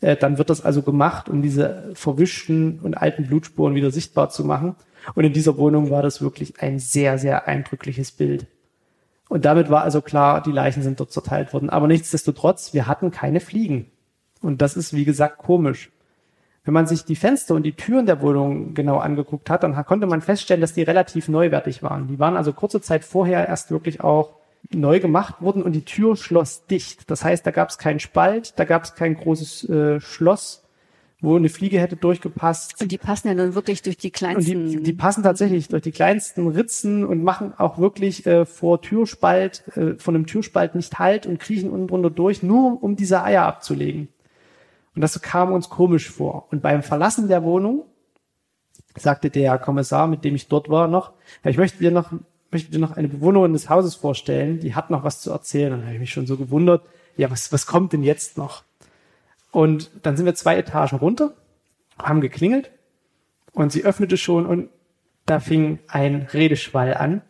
äh, 0.00 0.14
dann 0.14 0.38
wird 0.38 0.50
das 0.50 0.64
also 0.64 0.82
gemacht, 0.82 1.28
um 1.28 1.40
diese 1.42 1.90
verwischten 1.94 2.80
und 2.80 2.94
alten 2.94 3.26
Blutspuren 3.26 3.74
wieder 3.74 3.90
sichtbar 3.90 4.28
zu 4.28 4.44
machen. 4.44 4.76
Und 5.14 5.24
in 5.24 5.32
dieser 5.32 5.56
Wohnung 5.56 5.90
war 5.90 6.02
das 6.02 6.20
wirklich 6.20 6.60
ein 6.60 6.78
sehr, 6.78 7.18
sehr 7.18 7.48
eindrückliches 7.48 8.12
Bild. 8.12 8.46
Und 9.28 9.44
damit 9.44 9.70
war 9.70 9.82
also 9.82 10.02
klar, 10.02 10.42
die 10.42 10.52
Leichen 10.52 10.82
sind 10.82 11.00
dort 11.00 11.12
zerteilt 11.12 11.52
worden. 11.52 11.70
Aber 11.70 11.86
nichtsdestotrotz, 11.88 12.74
wir 12.74 12.86
hatten 12.86 13.10
keine 13.10 13.40
Fliegen. 13.40 13.90
Und 14.42 14.62
das 14.62 14.76
ist, 14.76 14.92
wie 14.94 15.04
gesagt, 15.04 15.38
komisch. 15.38 15.90
Wenn 16.66 16.74
man 16.74 16.86
sich 16.88 17.04
die 17.04 17.14
Fenster 17.14 17.54
und 17.54 17.62
die 17.62 17.74
Türen 17.74 18.06
der 18.06 18.20
Wohnung 18.20 18.74
genau 18.74 18.98
angeguckt 18.98 19.48
hat, 19.50 19.62
dann 19.62 19.76
konnte 19.86 20.08
man 20.08 20.20
feststellen, 20.20 20.60
dass 20.60 20.72
die 20.72 20.82
relativ 20.82 21.28
neuwertig 21.28 21.84
waren. 21.84 22.08
Die 22.08 22.18
waren 22.18 22.36
also 22.36 22.52
kurze 22.52 22.80
Zeit 22.80 23.04
vorher 23.04 23.46
erst 23.46 23.70
wirklich 23.70 24.00
auch 24.00 24.34
neu 24.74 24.98
gemacht 24.98 25.40
worden 25.40 25.62
und 25.62 25.74
die 25.74 25.84
Tür 25.84 26.16
schloss 26.16 26.66
dicht. 26.66 27.08
Das 27.08 27.22
heißt, 27.22 27.46
da 27.46 27.52
gab 27.52 27.68
es 27.68 27.78
keinen 27.78 28.00
Spalt, 28.00 28.54
da 28.56 28.64
gab 28.64 28.82
es 28.82 28.96
kein 28.96 29.14
großes 29.14 29.68
äh, 29.68 30.00
Schloss, 30.00 30.64
wo 31.20 31.36
eine 31.36 31.48
Fliege 31.50 31.78
hätte 31.78 31.94
durchgepasst. 31.94 32.82
Und 32.82 32.90
die 32.90 32.98
passen 32.98 33.28
ja 33.28 33.34
nun 33.34 33.54
wirklich 33.54 33.82
durch 33.82 33.96
die 33.96 34.08
Und 34.08 34.14
kleinsten. 34.16 34.68
die, 34.68 34.82
die 34.82 34.92
passen 34.92 35.22
tatsächlich 35.22 35.68
durch 35.68 35.82
die 35.82 35.92
kleinsten 35.92 36.48
Ritzen 36.48 37.04
und 37.04 37.22
machen 37.22 37.54
auch 37.56 37.78
wirklich 37.78 38.26
äh, 38.26 38.44
vor 38.44 38.82
Türspalt, 38.82 39.62
äh, 39.76 39.94
von 39.98 40.16
einem 40.16 40.26
Türspalt 40.26 40.74
nicht 40.74 40.98
Halt 40.98 41.26
und 41.26 41.38
kriechen 41.38 41.70
unten 41.70 41.86
drunter 41.86 42.10
durch, 42.10 42.42
nur 42.42 42.82
um 42.82 42.96
diese 42.96 43.22
Eier 43.22 43.44
abzulegen. 43.44 44.08
Und 44.96 45.02
das 45.02 45.20
kam 45.20 45.52
uns 45.52 45.68
komisch 45.68 46.10
vor. 46.10 46.48
Und 46.50 46.62
beim 46.62 46.82
Verlassen 46.82 47.28
der 47.28 47.44
Wohnung 47.44 47.84
sagte 48.96 49.28
der 49.28 49.58
Kommissar, 49.58 50.06
mit 50.06 50.24
dem 50.24 50.34
ich 50.34 50.48
dort 50.48 50.70
war, 50.70 50.88
noch, 50.88 51.12
ich 51.44 51.58
möchte 51.58 51.78
dir 51.78 51.90
noch, 51.90 52.12
möchte 52.50 52.72
dir 52.72 52.78
noch 52.78 52.96
eine 52.96 53.08
Bewohnerin 53.08 53.52
des 53.52 53.68
Hauses 53.68 53.94
vorstellen, 53.94 54.58
die 54.58 54.74
hat 54.74 54.88
noch 54.88 55.04
was 55.04 55.20
zu 55.20 55.30
erzählen. 55.30 55.74
Und 55.74 55.80
dann 55.80 55.86
habe 55.86 55.96
ich 55.96 56.00
mich 56.00 56.12
schon 56.12 56.26
so 56.26 56.38
gewundert, 56.38 56.82
ja, 57.18 57.30
was, 57.30 57.52
was 57.52 57.66
kommt 57.66 57.92
denn 57.92 58.02
jetzt 58.02 58.38
noch? 58.38 58.64
Und 59.52 59.90
dann 60.02 60.16
sind 60.16 60.24
wir 60.24 60.34
zwei 60.34 60.56
Etagen 60.56 60.96
runter, 60.96 61.34
haben 61.98 62.22
geklingelt 62.22 62.70
und 63.52 63.72
sie 63.72 63.84
öffnete 63.84 64.16
schon 64.16 64.46
und 64.46 64.70
da 65.26 65.40
fing 65.40 65.78
ein 65.88 66.26
Redeschwall 66.32 66.94
an. 66.94 67.20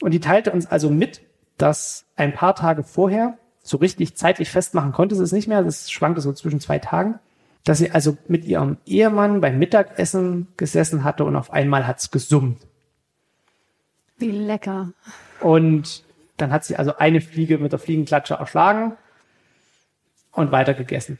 Und 0.00 0.12
die 0.12 0.20
teilte 0.20 0.50
uns 0.50 0.66
also 0.66 0.90
mit, 0.90 1.20
dass 1.56 2.06
ein 2.16 2.34
paar 2.34 2.56
Tage 2.56 2.82
vorher, 2.82 3.38
so 3.66 3.78
richtig 3.78 4.16
zeitlich 4.16 4.50
festmachen 4.50 4.92
konnte 4.92 5.14
sie 5.14 5.22
es 5.22 5.32
nicht 5.32 5.48
mehr, 5.48 5.62
das 5.62 5.90
schwankte 5.90 6.20
so 6.20 6.32
zwischen 6.32 6.60
zwei 6.60 6.78
Tagen, 6.78 7.18
dass 7.64 7.78
sie 7.78 7.90
also 7.90 8.16
mit 8.28 8.44
ihrem 8.44 8.78
Ehemann 8.86 9.40
beim 9.40 9.58
Mittagessen 9.58 10.48
gesessen 10.56 11.04
hatte 11.04 11.24
und 11.24 11.36
auf 11.36 11.52
einmal 11.52 11.86
hat's 11.86 12.10
gesummt. 12.10 12.60
Wie 14.18 14.30
lecker. 14.30 14.92
Und 15.40 16.04
dann 16.36 16.52
hat 16.52 16.64
sie 16.64 16.76
also 16.76 16.96
eine 16.96 17.20
Fliege 17.20 17.58
mit 17.58 17.72
der 17.72 17.78
Fliegenklatsche 17.78 18.34
erschlagen 18.34 18.96
und 20.32 20.52
weiter 20.52 20.74
gegessen. 20.74 21.18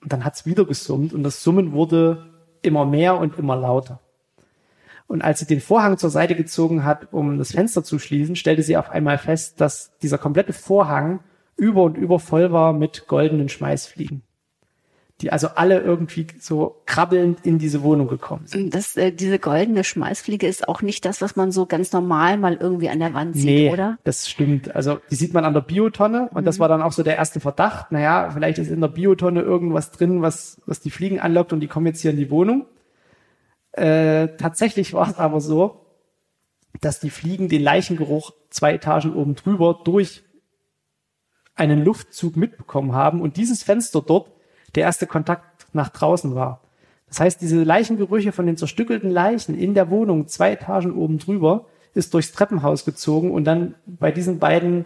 Und 0.00 0.12
dann 0.12 0.24
hat's 0.24 0.46
wieder 0.46 0.64
gesummt 0.64 1.12
und 1.12 1.22
das 1.24 1.42
Summen 1.42 1.72
wurde 1.72 2.32
immer 2.62 2.84
mehr 2.84 3.18
und 3.18 3.36
immer 3.36 3.56
lauter. 3.56 4.00
Und 5.08 5.22
als 5.22 5.40
sie 5.40 5.46
den 5.46 5.60
Vorhang 5.60 5.96
zur 5.98 6.10
Seite 6.10 6.36
gezogen 6.36 6.84
hat, 6.84 7.12
um 7.12 7.38
das 7.38 7.52
Fenster 7.52 7.82
zu 7.82 7.98
schließen, 7.98 8.36
stellte 8.36 8.62
sie 8.62 8.76
auf 8.76 8.90
einmal 8.90 9.18
fest, 9.18 9.60
dass 9.60 9.90
dieser 10.02 10.18
komplette 10.18 10.52
Vorhang 10.52 11.20
über 11.58 11.82
und 11.82 11.98
über 11.98 12.18
voll 12.18 12.52
war 12.52 12.72
mit 12.72 13.06
goldenen 13.08 13.48
Schmeißfliegen. 13.50 14.22
Die 15.20 15.32
also 15.32 15.48
alle 15.56 15.80
irgendwie 15.80 16.28
so 16.38 16.80
krabbelnd 16.86 17.44
in 17.44 17.58
diese 17.58 17.82
Wohnung 17.82 18.06
gekommen 18.06 18.46
sind. 18.46 18.72
Das, 18.72 18.96
äh, 18.96 19.10
diese 19.10 19.40
goldene 19.40 19.82
Schmeißfliege 19.82 20.46
ist 20.46 20.68
auch 20.68 20.80
nicht 20.80 21.04
das, 21.04 21.20
was 21.20 21.34
man 21.34 21.50
so 21.50 21.66
ganz 21.66 21.92
normal 21.92 22.38
mal 22.38 22.54
irgendwie 22.54 22.88
an 22.88 23.00
der 23.00 23.14
Wand 23.14 23.34
sieht, 23.34 23.44
Nee, 23.46 23.70
oder? 23.72 23.98
das 24.04 24.28
stimmt. 24.30 24.76
Also 24.76 25.00
die 25.10 25.16
sieht 25.16 25.34
man 25.34 25.44
an 25.44 25.54
der 25.54 25.62
Biotonne 25.62 26.30
und 26.32 26.44
das 26.44 26.60
war 26.60 26.68
dann 26.68 26.82
auch 26.82 26.92
so 26.92 27.02
der 27.02 27.16
erste 27.16 27.40
Verdacht. 27.40 27.90
Naja, 27.90 28.30
vielleicht 28.32 28.58
ist 28.58 28.70
in 28.70 28.80
der 28.80 28.86
Biotonne 28.88 29.42
irgendwas 29.42 29.90
drin, 29.90 30.22
was, 30.22 30.60
was 30.66 30.78
die 30.78 30.90
Fliegen 30.90 31.18
anlockt 31.18 31.52
und 31.52 31.58
die 31.58 31.66
kommen 31.66 31.86
jetzt 31.86 32.00
hier 32.00 32.12
in 32.12 32.16
die 32.16 32.30
Wohnung. 32.30 32.66
Äh, 33.72 34.36
tatsächlich 34.36 34.94
war 34.94 35.10
es 35.10 35.18
aber 35.18 35.40
so, 35.40 35.84
dass 36.80 37.00
die 37.00 37.10
Fliegen 37.10 37.48
den 37.48 37.62
Leichengeruch 37.62 38.32
zwei 38.50 38.74
Etagen 38.74 39.14
oben 39.14 39.34
drüber 39.34 39.80
durch 39.84 40.22
einen 41.58 41.84
Luftzug 41.84 42.36
mitbekommen 42.36 42.92
haben 42.92 43.20
und 43.20 43.36
dieses 43.36 43.62
Fenster 43.62 44.02
dort 44.04 44.30
der 44.74 44.84
erste 44.84 45.06
Kontakt 45.06 45.66
nach 45.72 45.88
draußen 45.88 46.34
war. 46.34 46.60
Das 47.08 47.20
heißt, 47.20 47.40
diese 47.40 47.62
Leichengerüche 47.62 48.32
von 48.32 48.46
den 48.46 48.56
zerstückelten 48.56 49.10
Leichen 49.10 49.58
in 49.58 49.74
der 49.74 49.90
Wohnung, 49.90 50.28
zwei 50.28 50.52
Etagen 50.52 50.92
oben 50.92 51.18
drüber, 51.18 51.66
ist 51.94 52.14
durchs 52.14 52.32
Treppenhaus 52.32 52.84
gezogen 52.84 53.32
und 53.32 53.44
dann 53.44 53.74
bei 53.86 54.12
diesen 54.12 54.38
beiden 54.38 54.84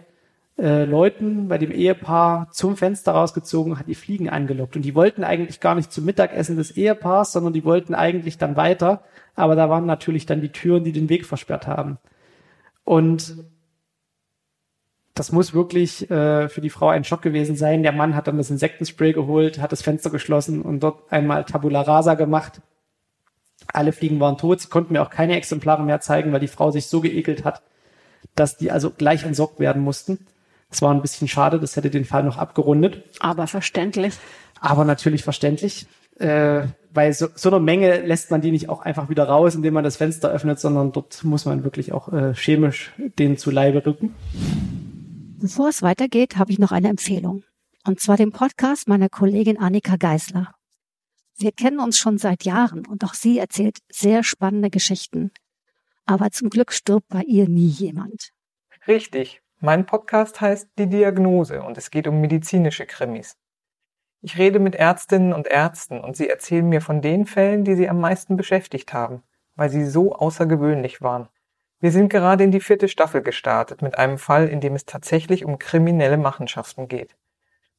äh, 0.57 0.85
Leuten, 0.85 1.47
bei 1.47 1.57
dem 1.57 1.71
Ehepaar 1.71 2.49
zum 2.51 2.77
Fenster 2.77 3.11
rausgezogen, 3.13 3.77
hat 3.77 3.87
die 3.87 3.95
Fliegen 3.95 4.29
angelockt. 4.29 4.75
Und 4.75 4.83
die 4.83 4.95
wollten 4.95 5.23
eigentlich 5.23 5.59
gar 5.59 5.75
nicht 5.75 5.91
zum 5.91 6.05
Mittagessen 6.05 6.55
des 6.55 6.71
Ehepaars, 6.71 7.31
sondern 7.31 7.53
die 7.53 7.65
wollten 7.65 7.93
eigentlich 7.93 8.37
dann 8.37 8.55
weiter. 8.55 9.03
Aber 9.35 9.55
da 9.55 9.69
waren 9.69 9.85
natürlich 9.85 10.25
dann 10.25 10.41
die 10.41 10.51
Türen, 10.51 10.83
die 10.83 10.91
den 10.91 11.09
Weg 11.09 11.25
versperrt 11.25 11.67
haben. 11.67 11.97
Und 12.83 13.35
das 15.13 15.31
muss 15.31 15.53
wirklich 15.53 16.09
äh, 16.09 16.49
für 16.49 16.61
die 16.61 16.71
Frau 16.71 16.89
ein 16.89 17.03
Schock 17.03 17.21
gewesen 17.21 17.55
sein. 17.55 17.83
Der 17.83 17.91
Mann 17.91 18.15
hat 18.15 18.27
dann 18.27 18.37
das 18.37 18.49
Insektenspray 18.49 19.13
geholt, 19.13 19.59
hat 19.59 19.71
das 19.71 19.83
Fenster 19.83 20.09
geschlossen 20.09 20.61
und 20.61 20.81
dort 20.81 21.11
einmal 21.11 21.43
Tabula 21.43 21.81
Rasa 21.81 22.15
gemacht. 22.15 22.61
Alle 23.71 23.91
Fliegen 23.91 24.19
waren 24.19 24.37
tot. 24.37 24.61
Sie 24.61 24.69
konnten 24.69 24.93
mir 24.93 25.03
auch 25.03 25.11
keine 25.11 25.37
Exemplare 25.37 25.83
mehr 25.83 26.01
zeigen, 26.01 26.33
weil 26.33 26.39
die 26.39 26.47
Frau 26.47 26.71
sich 26.71 26.87
so 26.87 26.99
geekelt 26.99 27.45
hat, 27.45 27.61
dass 28.35 28.57
die 28.57 28.71
also 28.71 28.89
gleich 28.89 29.23
entsorgt 29.23 29.59
werden 29.59 29.83
mussten. 29.83 30.25
Das 30.69 30.81
war 30.81 30.91
ein 30.91 31.03
bisschen 31.03 31.27
schade, 31.27 31.59
das 31.59 31.75
hätte 31.75 31.91
den 31.91 32.05
Fall 32.05 32.23
noch 32.23 32.37
abgerundet. 32.37 33.03
Aber 33.19 33.45
verständlich. 33.45 34.15
Aber 34.59 34.83
natürlich 34.85 35.23
verständlich. 35.23 35.85
Äh, 36.17 36.63
weil 36.91 37.13
so, 37.13 37.27
so 37.35 37.49
eine 37.49 37.59
Menge 37.59 38.01
lässt 38.01 38.31
man 38.31 38.41
die 38.41 38.51
nicht 38.51 38.69
auch 38.69 38.81
einfach 38.81 39.09
wieder 39.09 39.25
raus, 39.25 39.55
indem 39.55 39.75
man 39.75 39.83
das 39.83 39.97
Fenster 39.97 40.29
öffnet, 40.29 40.59
sondern 40.59 40.91
dort 40.91 41.23
muss 41.23 41.45
man 41.45 41.63
wirklich 41.63 41.91
auch 41.91 42.11
äh, 42.11 42.33
chemisch 42.33 42.91
den 43.19 43.37
zu 43.37 43.51
Leibe 43.51 43.85
rücken. 43.85 44.15
Bevor 45.43 45.67
es 45.67 45.81
weitergeht, 45.81 46.37
habe 46.37 46.53
ich 46.53 46.57
noch 46.57 46.71
eine 46.71 46.87
Empfehlung. 46.87 47.43
Und 47.85 47.99
zwar 47.99 48.15
den 48.15 48.31
Podcast 48.31 48.87
meiner 48.87 49.09
Kollegin 49.09 49.59
Annika 49.59 49.97
Geisler. 49.97 50.55
Wir 51.35 51.51
kennen 51.51 51.81
uns 51.81 51.97
schon 51.97 52.17
seit 52.17 52.45
Jahren 52.45 52.87
und 52.87 53.03
auch 53.03 53.13
sie 53.13 53.39
erzählt 53.39 53.79
sehr 53.89 54.23
spannende 54.23 54.69
Geschichten. 54.69 55.31
Aber 56.05 56.31
zum 56.31 56.49
Glück 56.49 56.71
stirbt 56.71 57.09
bei 57.09 57.23
ihr 57.23 57.49
nie 57.49 57.67
jemand. 57.67 58.29
Richtig. 58.87 59.41
Mein 59.59 59.85
Podcast 59.85 60.39
heißt 60.39 60.69
Die 60.79 60.87
Diagnose 60.87 61.61
und 61.61 61.77
es 61.77 61.91
geht 61.91 62.07
um 62.07 62.21
medizinische 62.21 62.85
Krimis. 62.85 63.35
Ich 64.21 64.37
rede 64.37 64.59
mit 64.59 64.75
Ärztinnen 64.75 65.33
und 65.33 65.47
Ärzten 65.47 65.99
und 65.99 66.15
sie 66.15 66.29
erzählen 66.29 66.69
mir 66.69 66.79
von 66.79 67.01
den 67.01 67.25
Fällen, 67.25 67.65
die 67.65 67.75
sie 67.75 67.89
am 67.89 67.99
meisten 67.99 68.37
beschäftigt 68.37 68.93
haben, 68.93 69.23
weil 69.55 69.69
sie 69.69 69.83
so 69.83 70.15
außergewöhnlich 70.15 71.01
waren. 71.01 71.27
Wir 71.83 71.91
sind 71.91 72.07
gerade 72.07 72.45
in 72.45 72.51
die 72.51 72.61
vierte 72.61 72.87
Staffel 72.87 73.21
gestartet 73.21 73.81
mit 73.81 73.97
einem 73.97 74.17
Fall, 74.17 74.47
in 74.47 74.61
dem 74.61 74.73
es 74.73 74.85
tatsächlich 74.85 75.43
um 75.43 75.59
kriminelle 75.59 76.15
Machenschaften 76.15 76.87
geht. 76.87 77.17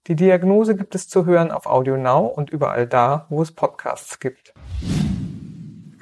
Die 0.08 0.14
Diagnose 0.14 0.76
gibt 0.76 0.94
es 0.94 1.08
zu 1.08 1.24
hören 1.24 1.50
auf 1.50 1.64
Audio 1.64 1.96
Now 1.96 2.26
und 2.26 2.50
überall 2.50 2.86
da, 2.86 3.24
wo 3.30 3.40
es 3.40 3.50
Podcasts 3.50 4.20
gibt. 4.20 4.52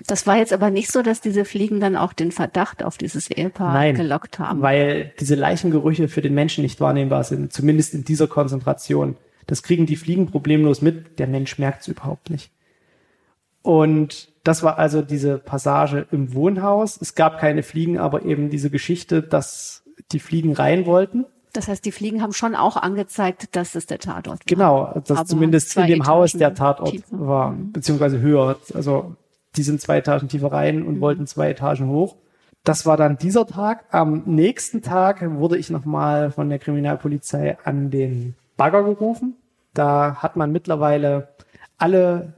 Das 0.09 0.27
war 0.27 0.37
jetzt 0.37 0.53
aber 0.53 0.71
nicht 0.71 0.91
so, 0.91 1.03
dass 1.03 1.21
diese 1.21 1.45
Fliegen 1.45 1.79
dann 1.79 1.95
auch 1.95 2.13
den 2.13 2.33
Verdacht 2.33 2.83
auf 2.83 2.99
dieses 2.99 3.31
Ehepaar 3.31 3.73
Nein, 3.73 3.95
gelockt 3.95 4.41
haben. 4.41 4.63
Weil 4.63 5.13
diese 5.21 5.37
Leichengerüche 5.37 6.09
für 6.09 6.23
den 6.23 6.35
Menschen 6.35 6.63
nicht 6.63 6.81
wahrnehmbar 6.81 7.23
sind, 7.23 7.53
zumindest 7.53 7.95
in 7.95 8.03
dieser 8.03 8.27
Konzentration. 8.27 9.17
Das 9.47 9.63
kriegen 9.63 9.87
die 9.87 9.95
Fliegen 9.95 10.27
problemlos 10.27 10.83
mit, 10.83 11.21
der 11.21 11.29
Mensch 11.29 11.57
merkt 11.57 11.83
es 11.83 11.87
überhaupt 11.87 12.31
nicht. 12.31 12.51
Und 13.63 14.32
das 14.45 14.63
war 14.63 14.79
also 14.79 15.03
diese 15.03 15.39
Passage 15.39 16.07
im 16.11 16.35
Wohnhaus. 16.35 16.99
Es 17.01 17.15
gab 17.15 17.39
keine 17.39 17.63
Fliegen, 17.63 17.99
aber 17.99 18.25
eben 18.25 18.51
diese 18.51 18.71
Geschichte, 18.71 19.23
dass 19.23 19.83
die 20.13 20.19
Fliegen 20.21 20.53
rein 20.55 20.87
wollten. 20.87 21.25
Das 21.53 21.69
heißt, 21.69 21.85
die 21.85 21.93
Fliegen 21.93 22.23
haben 22.23 22.33
schon 22.33 22.55
auch 22.55 22.77
angezeigt, 22.77 23.55
dass 23.55 23.75
es 23.75 23.87
der 23.87 23.99
Tatort 23.99 24.27
war. 24.41 24.47
Genau, 24.47 25.01
dass 25.07 25.19
Aber 25.19 25.27
zumindest 25.27 25.77
in 25.77 25.83
dem 25.87 26.01
Etagen 26.01 26.07
Haus 26.09 26.33
der 26.33 26.55
Tatort 26.55 26.91
tiefer. 26.91 27.07
war, 27.21 27.53
beziehungsweise 27.73 28.21
höher. 28.21 28.57
Also 28.75 29.17
die 29.57 29.63
sind 29.63 29.81
zwei 29.81 29.99
Etagen 29.99 30.29
tiefer 30.29 30.51
rein 30.51 30.83
und 30.83 30.97
Mhm. 30.97 31.01
wollten 31.03 31.27
zwei 31.27 31.51
Etagen 31.51 31.89
hoch. 31.89 32.17
Das 32.65 32.87
war 32.87 32.97
dann 32.97 33.19
dieser 33.19 33.47
Tag. 33.47 33.85
Am 33.91 34.23
nächsten 34.25 34.81
Tag 34.83 35.21
wurde 35.39 35.59
ich 35.59 35.69
nochmal 35.69 36.31
von 36.31 36.49
der 36.49 36.59
Kriminalpolizei 36.59 37.59
an 37.65 37.91
den 37.91 38.35
Bagger 38.57 38.83
gerufen. 38.85 39.37
Da 39.75 40.17
hat 40.17 40.37
man 40.37 40.53
mittlerweile 40.53 41.29
alle 41.77 42.33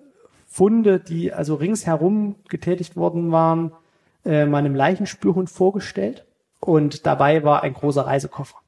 Funde, 0.54 1.00
die 1.00 1.32
also 1.32 1.56
ringsherum 1.56 2.36
getätigt 2.48 2.94
worden 2.94 3.32
waren, 3.32 3.72
äh, 4.24 4.46
meinem 4.46 4.76
Leichenspürhund 4.76 5.50
vorgestellt. 5.50 6.24
Und 6.60 7.06
dabei 7.06 7.42
war 7.42 7.64
ein 7.64 7.74
großer 7.74 8.06
Reisekoffer. 8.06 8.58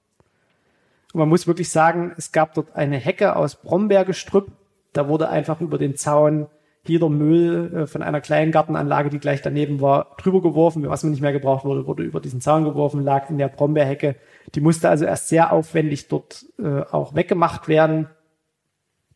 Und 1.13 1.21
man 1.21 1.29
muss 1.29 1.47
wirklich 1.47 1.71
sagen, 1.71 2.13
es 2.17 2.33
gab 2.33 2.55
dort 2.55 2.75
eine 2.75 2.97
Hecke 2.97 3.37
aus 3.37 3.55
Brombeergestrüpp. 3.55 4.49
Da 4.95 5.07
wurde 5.07 5.29
einfach 5.29 5.61
über 5.61 5.79
den 5.79 5.95
Zaun 5.95 6.49
jeder 6.83 7.09
Müll 7.09 7.73
äh, 7.73 7.87
von 7.87 8.03
einer 8.03 8.21
kleinen 8.21 8.51
Gartenanlage, 8.51 9.09
die 9.09 9.21
gleich 9.21 9.41
daneben 9.41 9.81
war, 9.81 10.17
drüber 10.19 10.43
geworfen. 10.43 10.89
Was 10.89 11.05
man 11.05 11.13
nicht 11.13 11.23
mehr 11.23 11.33
gebraucht 11.33 11.65
wurde, 11.65 11.87
wurde 11.87 12.03
über 12.03 12.19
diesen 12.19 12.41
Zaun 12.41 12.65
geworfen, 12.65 13.01
lag 13.05 13.31
in 13.31 13.39
der 13.39 13.47
Brombeerhecke. 13.47 14.17
Die 14.57 14.61
musste 14.61 14.89
also 14.89 15.05
erst 15.05 15.29
sehr 15.29 15.53
aufwendig 15.53 16.09
dort 16.09 16.47
äh, 16.59 16.81
auch 16.81 17.15
weggemacht 17.15 17.69
werden. 17.69 18.09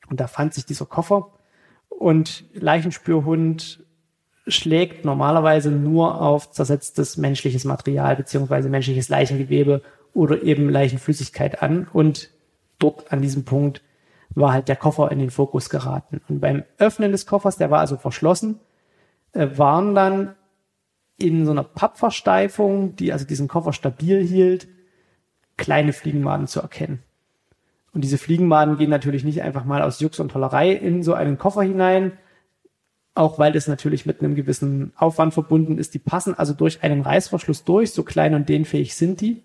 Und 0.09 0.21
da 0.21 0.29
fand 0.29 0.55
sich 0.55 0.67
dieser 0.67 0.87
Koffer. 0.87 1.33
Und 2.01 2.45
Leichenspürhund 2.55 3.85
schlägt 4.47 5.05
normalerweise 5.05 5.71
nur 5.71 6.23
auf 6.23 6.51
zersetztes 6.51 7.19
menschliches 7.19 7.67
Material 7.67 8.17
beziehungsweise 8.17 8.71
menschliches 8.71 9.11
Leichengewebe 9.11 9.83
oder 10.15 10.43
eben 10.43 10.71
Leichenflüssigkeit 10.71 11.63
an. 11.63 11.87
Und 11.93 12.31
dort 12.79 13.13
an 13.13 13.21
diesem 13.21 13.45
Punkt 13.45 13.83
war 14.31 14.55
halt 14.55 14.69
der 14.69 14.77
Koffer 14.77 15.13
in 15.13 15.19
den 15.19 15.29
Fokus 15.31 15.69
geraten. 15.69 16.23
Und 16.27 16.41
beim 16.41 16.65
Öffnen 16.79 17.13
des 17.13 17.27
Koffers, 17.27 17.59
der 17.59 17.71
war 17.71 17.81
also 17.81 17.99
verschlossen, 17.99 18.61
äh, 19.33 19.49
waren 19.57 19.95
dann 19.95 20.35
in 21.19 21.45
so 21.45 21.51
einer 21.51 21.65
Pappversteifung, 21.65 22.97
die 22.97 23.13
also 23.13 23.27
diesen 23.27 23.47
Koffer 23.47 23.75
stabil 23.75 24.27
hielt, 24.27 24.69
kleine 25.59 25.93
Fliegenmaden 25.93 26.47
zu 26.47 26.63
erkennen. 26.63 27.03
Und 27.93 28.03
diese 28.03 28.19
Fliegenmaden 28.19 28.77
gehen 28.77 28.91
natürlich 28.91 29.25
nicht 29.25 29.43
einfach 29.43 29.65
mal 29.65 29.83
aus 29.83 30.01
Jux 30.01 30.21
und 30.21 30.31
Tollerei 30.31 30.73
in 30.73 31.03
so 31.03 31.15
einen 31.15 31.39
Koffer 31.39 31.63
hinein, 31.63 32.13
auch 33.15 33.39
weil 33.39 33.53
das 33.53 33.67
natürlich 33.67 34.07
mit 34.07 34.21
einem 34.21 34.35
gewissen 34.35 34.93
Aufwand 34.97 35.35
verbunden 35.35 35.79
ist. 35.79 35.95
Die 35.95 35.99
passen 35.99 36.35
also 36.39 36.55
durch 36.55 36.83
einen 36.83 37.03
Reißverschluss 37.03 37.65
durch, 37.65 37.93
so 37.93 38.05
klein 38.05 38.35
und 38.35 38.49
dehnfähig 38.49 38.95
sind 38.95 39.21
die. 39.21 39.43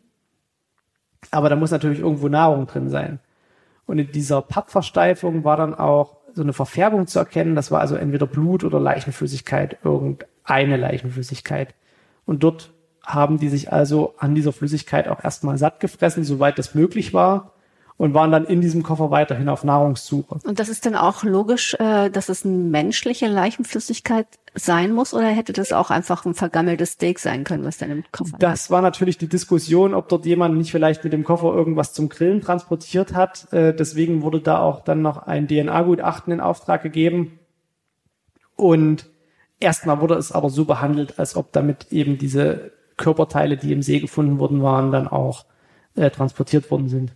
Aber 1.31 1.49
da 1.49 1.55
muss 1.55 1.71
natürlich 1.71 1.99
irgendwo 1.99 2.27
Nahrung 2.27 2.67
drin 2.67 2.89
sein. 2.89 3.19
Und 3.87 3.99
in 3.99 4.11
dieser 4.11 4.41
Pappversteifung 4.41 5.43
war 5.43 5.57
dann 5.57 5.73
auch 5.73 6.17
so 6.33 6.41
eine 6.41 6.53
Verfärbung 6.53 7.07
zu 7.07 7.17
erkennen. 7.17 7.55
Das 7.55 7.71
war 7.71 7.81
also 7.81 7.95
entweder 7.95 8.27
Blut 8.27 8.63
oder 8.63 8.79
Leichenflüssigkeit, 8.79 9.77
irgendeine 9.83 10.77
Leichenflüssigkeit. 10.77 11.73
Und 12.25 12.43
dort 12.43 12.73
haben 13.03 13.39
die 13.39 13.49
sich 13.49 13.71
also 13.71 14.15
an 14.17 14.35
dieser 14.35 14.51
Flüssigkeit 14.51 15.07
auch 15.07 15.23
erstmal 15.23 15.57
satt 15.57 15.79
gefressen, 15.79 16.23
soweit 16.23 16.57
das 16.57 16.75
möglich 16.75 17.13
war, 17.13 17.54
und 17.97 18.13
waren 18.13 18.31
dann 18.31 18.45
in 18.45 18.59
diesem 18.59 18.83
Koffer 18.83 19.09
weiterhin 19.09 19.47
auf 19.47 19.63
Nahrungssuche. 19.63 20.39
Und 20.43 20.59
das 20.59 20.67
ist 20.67 20.85
dann 20.85 20.95
auch 20.95 21.23
logisch, 21.23 21.75
äh, 21.75 22.09
dass 22.09 22.27
es 22.27 22.45
eine 22.45 22.53
menschliche 22.53 23.27
Leichenflüssigkeit 23.27 24.27
sein 24.53 24.93
muss 24.93 25.13
oder 25.13 25.27
hätte 25.27 25.53
das 25.53 25.71
auch 25.71 25.91
einfach 25.91 26.25
ein 26.25 26.33
vergammeltes 26.33 26.91
Steak 26.91 27.19
sein 27.19 27.43
können, 27.43 27.63
was 27.63 27.77
dann 27.77 27.91
im 27.91 28.03
Koffer 28.11 28.37
Das 28.39 28.69
war 28.69 28.81
natürlich 28.81 29.17
die 29.17 29.27
Diskussion, 29.27 29.93
ob 29.93 30.09
dort 30.09 30.25
jemand 30.25 30.57
nicht 30.57 30.71
vielleicht 30.71 31.03
mit 31.03 31.13
dem 31.13 31.23
Koffer 31.23 31.53
irgendwas 31.53 31.93
zum 31.93 32.09
Grillen 32.09 32.41
transportiert 32.41 33.13
hat. 33.13 33.51
Äh, 33.53 33.73
Deswegen 33.73 34.21
wurde 34.21 34.41
da 34.41 34.59
auch 34.59 34.81
dann 34.81 35.01
noch 35.01 35.17
ein 35.17 35.47
DNA-Gutachten 35.47 36.33
in 36.33 36.41
Auftrag 36.41 36.83
gegeben. 36.83 37.39
Und 38.57 39.09
erstmal 39.59 40.01
wurde 40.01 40.15
es 40.15 40.31
aber 40.31 40.49
so 40.49 40.65
behandelt, 40.65 41.19
als 41.19 41.35
ob 41.35 41.51
damit 41.53 41.91
eben 41.91 42.17
diese 42.17 42.71
Körperteile, 42.97 43.57
die 43.57 43.73
im 43.73 43.81
See 43.81 43.99
gefunden 43.99 44.39
worden 44.39 44.63
waren, 44.63 44.91
dann 44.91 45.07
auch 45.07 45.45
äh, 45.95 46.09
transportiert 46.09 46.69
worden 46.71 46.89
sind. 46.89 47.13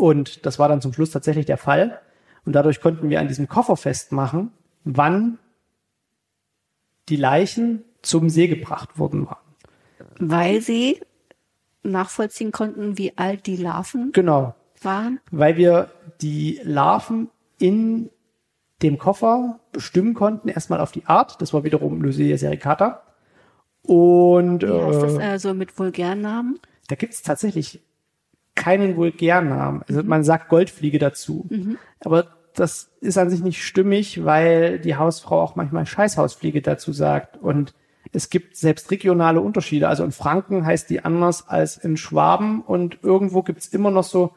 Und 0.00 0.46
das 0.46 0.58
war 0.58 0.68
dann 0.68 0.80
zum 0.80 0.92
Schluss 0.92 1.10
tatsächlich 1.10 1.46
der 1.46 1.58
Fall. 1.58 2.00
Und 2.46 2.54
dadurch 2.54 2.80
konnten 2.80 3.10
wir 3.10 3.20
an 3.20 3.28
diesem 3.28 3.48
Koffer 3.48 3.76
festmachen, 3.76 4.50
wann 4.84 5.38
die 7.08 7.16
Leichen 7.16 7.84
zum 8.02 8.30
See 8.30 8.48
gebracht 8.48 8.98
worden 8.98 9.26
waren. 9.26 9.36
Weil 10.18 10.60
sie 10.62 11.00
nachvollziehen 11.82 12.50
konnten, 12.52 12.96
wie 12.98 13.16
alt 13.18 13.46
die 13.46 13.56
Larven 13.56 14.12
Genau, 14.12 14.54
waren. 14.82 15.20
weil 15.30 15.56
wir 15.56 15.90
die 16.22 16.60
Larven 16.62 17.28
in 17.58 18.10
dem 18.82 18.96
Koffer 18.96 19.60
bestimmen 19.72 20.14
konnten, 20.14 20.48
erstmal 20.48 20.80
auf 20.80 20.92
die 20.92 21.04
Art, 21.06 21.40
das 21.42 21.52
war 21.52 21.64
wiederum 21.64 22.00
Lucia 22.00 22.38
sericata. 22.38 23.02
Und 23.82 24.62
Wie 24.62 24.66
heißt 24.72 25.02
das 25.02 25.14
äh, 25.18 25.34
äh, 25.34 25.38
so 25.38 25.52
mit 25.52 25.78
vulgären 25.78 26.20
Namen? 26.22 26.58
da 26.88 26.96
gibt 26.96 27.12
es 27.14 27.22
tatsächlich 27.22 27.80
keinen 28.60 28.96
Vulgärnamen. 28.96 29.82
Also 29.88 30.02
man 30.02 30.22
sagt 30.22 30.48
Goldfliege 30.48 30.98
dazu. 30.98 31.46
Aber 32.00 32.26
das 32.54 32.90
ist 33.00 33.16
an 33.16 33.30
sich 33.30 33.42
nicht 33.42 33.64
stimmig, 33.64 34.24
weil 34.24 34.78
die 34.78 34.96
Hausfrau 34.96 35.40
auch 35.40 35.56
manchmal 35.56 35.86
Scheißhausfliege 35.86 36.60
dazu 36.60 36.92
sagt. 36.92 37.38
Und 37.38 37.74
es 38.12 38.28
gibt 38.28 38.56
selbst 38.56 38.90
regionale 38.90 39.40
Unterschiede. 39.40 39.88
Also 39.88 40.04
in 40.04 40.12
Franken 40.12 40.66
heißt 40.66 40.90
die 40.90 41.04
anders 41.04 41.48
als 41.48 41.78
in 41.78 41.96
Schwaben 41.96 42.60
und 42.60 42.98
irgendwo 43.02 43.42
gibt's 43.42 43.68
immer 43.68 43.90
noch 43.90 44.04
so 44.04 44.32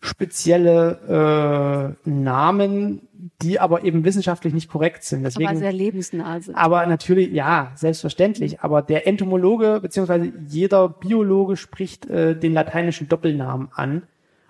spezielle 0.00 1.96
äh, 2.04 2.08
Namen, 2.08 3.05
die 3.42 3.60
aber 3.60 3.84
eben 3.84 4.04
wissenschaftlich 4.04 4.52
nicht 4.52 4.70
korrekt 4.70 5.04
sind. 5.04 5.22
Deswegen, 5.22 5.48
aber 5.48 5.58
sehr 5.58 5.72
lebensnah 5.72 6.40
sind. 6.40 6.54
aber 6.54 6.86
natürlich, 6.86 7.32
ja, 7.32 7.72
selbstverständlich. 7.74 8.60
Aber 8.60 8.82
der 8.82 9.06
Entomologe 9.06 9.80
beziehungsweise 9.80 10.32
jeder 10.48 10.88
Biologe 10.88 11.56
spricht 11.56 12.06
äh, 12.06 12.36
den 12.38 12.52
lateinischen 12.52 13.08
Doppelnamen 13.08 13.68
an. 13.74 14.02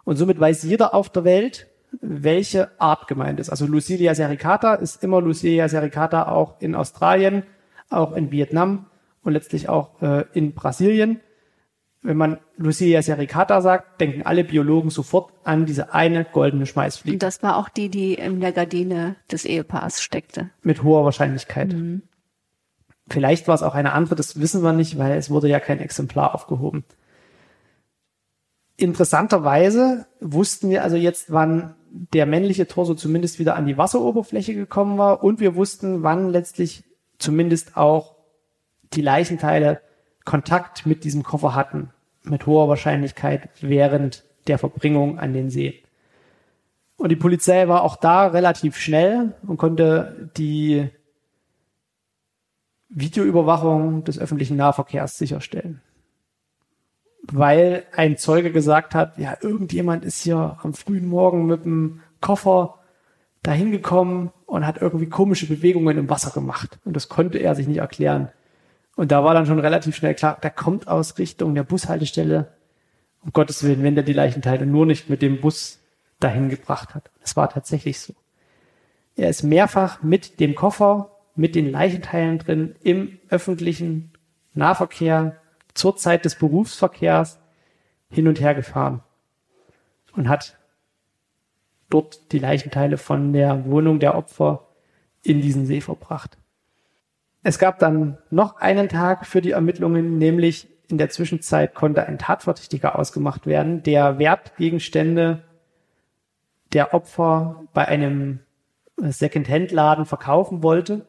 Und 0.04 0.16
somit 0.16 0.38
weiß 0.38 0.62
jeder 0.62 0.94
auf 0.94 1.10
der 1.10 1.24
Welt, 1.24 1.66
welche 2.00 2.70
Art 2.80 3.08
gemeint 3.08 3.40
ist. 3.40 3.50
Also 3.50 3.66
Lucilia 3.66 4.14
sericata 4.14 4.74
ist 4.74 5.02
immer 5.02 5.20
Lucilia 5.20 5.68
sericata 5.68 6.28
auch 6.28 6.60
in 6.60 6.74
Australien, 6.74 7.44
auch 7.90 8.14
in 8.14 8.30
Vietnam 8.30 8.86
und 9.22 9.32
letztlich 9.32 9.68
auch 9.68 10.00
äh, 10.02 10.24
in 10.32 10.54
Brasilien. 10.54 11.20
Wenn 12.06 12.16
man 12.16 12.38
Lucilia 12.56 13.02
sericata 13.02 13.60
sagt, 13.60 14.00
denken 14.00 14.22
alle 14.22 14.44
Biologen 14.44 14.90
sofort 14.90 15.32
an 15.42 15.66
diese 15.66 15.92
eine 15.92 16.24
goldene 16.24 16.64
Schmeißfliege. 16.64 17.16
Und 17.16 17.22
das 17.24 17.42
war 17.42 17.56
auch 17.56 17.68
die, 17.68 17.88
die 17.88 18.14
in 18.14 18.38
der 18.40 18.52
Gardine 18.52 19.16
des 19.32 19.44
Ehepaars 19.44 20.00
steckte. 20.00 20.50
Mit 20.62 20.84
hoher 20.84 21.04
Wahrscheinlichkeit. 21.04 21.72
Mhm. 21.72 22.02
Vielleicht 23.08 23.48
war 23.48 23.56
es 23.56 23.64
auch 23.64 23.74
eine 23.74 23.92
andere, 23.92 24.14
das 24.14 24.40
wissen 24.40 24.62
wir 24.62 24.72
nicht, 24.72 24.98
weil 24.98 25.18
es 25.18 25.30
wurde 25.30 25.48
ja 25.48 25.58
kein 25.58 25.80
Exemplar 25.80 26.32
aufgehoben. 26.32 26.84
Interessanterweise 28.76 30.06
wussten 30.20 30.70
wir 30.70 30.84
also 30.84 30.94
jetzt, 30.94 31.32
wann 31.32 31.74
der 31.90 32.26
männliche 32.26 32.68
Torso 32.68 32.94
zumindest 32.94 33.40
wieder 33.40 33.56
an 33.56 33.66
die 33.66 33.78
Wasseroberfläche 33.78 34.54
gekommen 34.54 34.96
war 34.96 35.24
und 35.24 35.40
wir 35.40 35.56
wussten, 35.56 36.04
wann 36.04 36.30
letztlich 36.30 36.84
zumindest 37.18 37.76
auch 37.76 38.14
die 38.92 39.02
Leichenteile 39.02 39.80
Kontakt 40.24 40.86
mit 40.86 41.02
diesem 41.02 41.24
Koffer 41.24 41.54
hatten, 41.56 41.90
mit 42.30 42.46
hoher 42.46 42.68
Wahrscheinlichkeit 42.68 43.48
während 43.60 44.24
der 44.46 44.58
Verbringung 44.58 45.18
an 45.18 45.32
den 45.32 45.50
See. 45.50 45.82
Und 46.96 47.10
die 47.10 47.16
Polizei 47.16 47.68
war 47.68 47.82
auch 47.82 47.96
da 47.96 48.26
relativ 48.28 48.76
schnell 48.76 49.34
und 49.46 49.58
konnte 49.58 50.30
die 50.36 50.88
Videoüberwachung 52.88 54.04
des 54.04 54.18
öffentlichen 54.18 54.56
Nahverkehrs 54.56 55.18
sicherstellen 55.18 55.82
weil 57.32 57.84
ein 57.94 58.16
Zeuge 58.16 58.52
gesagt 58.52 58.94
hat, 58.94 59.18
ja, 59.18 59.36
irgendjemand 59.40 60.04
ist 60.04 60.22
hier 60.22 60.58
am 60.62 60.74
frühen 60.74 61.06
Morgen 61.06 61.46
mit 61.46 61.64
dem 61.64 62.00
Koffer 62.20 62.78
dahin 63.42 63.70
gekommen 63.70 64.32
und 64.46 64.66
hat 64.66 64.80
irgendwie 64.80 65.08
komische 65.08 65.46
Bewegungen 65.46 65.98
im 65.98 66.10
Wasser 66.10 66.30
gemacht. 66.30 66.78
Und 66.84 66.94
das 66.94 67.08
konnte 67.08 67.38
er 67.38 67.54
sich 67.54 67.66
nicht 67.66 67.78
erklären. 67.78 68.30
Und 68.96 69.12
da 69.12 69.22
war 69.22 69.34
dann 69.34 69.46
schon 69.46 69.60
relativ 69.60 69.94
schnell 69.94 70.14
klar, 70.14 70.38
der 70.42 70.50
kommt 70.50 70.88
aus 70.88 71.18
Richtung 71.18 71.54
der 71.54 71.62
Bushaltestelle. 71.62 72.52
Um 73.22 73.32
Gottes 73.32 73.62
Willen, 73.62 73.82
wenn 73.82 73.94
der 73.94 74.04
die 74.04 74.12
Leichenteile 74.12 74.66
nur 74.66 74.86
nicht 74.86 75.10
mit 75.10 75.22
dem 75.22 75.40
Bus 75.40 75.80
dahin 76.18 76.48
gebracht 76.48 76.94
hat. 76.94 77.10
Das 77.20 77.36
war 77.36 77.50
tatsächlich 77.50 78.00
so. 78.00 78.14
Er 79.16 79.28
ist 79.28 79.42
mehrfach 79.42 80.02
mit 80.02 80.40
dem 80.40 80.54
Koffer, 80.54 81.10
mit 81.34 81.54
den 81.54 81.70
Leichenteilen 81.70 82.38
drin 82.38 82.74
im 82.82 83.18
öffentlichen 83.28 84.12
Nahverkehr 84.54 85.36
zur 85.74 85.96
Zeit 85.96 86.24
des 86.24 86.36
Berufsverkehrs 86.36 87.38
hin 88.10 88.28
und 88.28 88.40
her 88.40 88.54
gefahren 88.54 89.02
und 90.14 90.28
hat 90.28 90.56
dort 91.90 92.32
die 92.32 92.38
Leichenteile 92.38 92.96
von 92.96 93.32
der 93.32 93.66
Wohnung 93.66 94.00
der 94.00 94.14
Opfer 94.14 94.66
in 95.22 95.42
diesen 95.42 95.66
See 95.66 95.80
verbracht. 95.80 96.38
Es 97.48 97.60
gab 97.60 97.78
dann 97.78 98.18
noch 98.28 98.56
einen 98.56 98.88
Tag 98.88 99.24
für 99.24 99.40
die 99.40 99.52
Ermittlungen, 99.52 100.18
nämlich 100.18 100.66
in 100.88 100.98
der 100.98 101.10
Zwischenzeit 101.10 101.76
konnte 101.76 102.04
ein 102.04 102.18
Tatverdächtiger 102.18 102.98
ausgemacht 102.98 103.46
werden, 103.46 103.84
der 103.84 104.18
Wertgegenstände 104.18 105.44
der 106.72 106.92
Opfer 106.92 107.62
bei 107.72 107.86
einem 107.86 108.40
Second-Hand-Laden 108.96 110.06
verkaufen 110.06 110.64
wollte. 110.64 111.06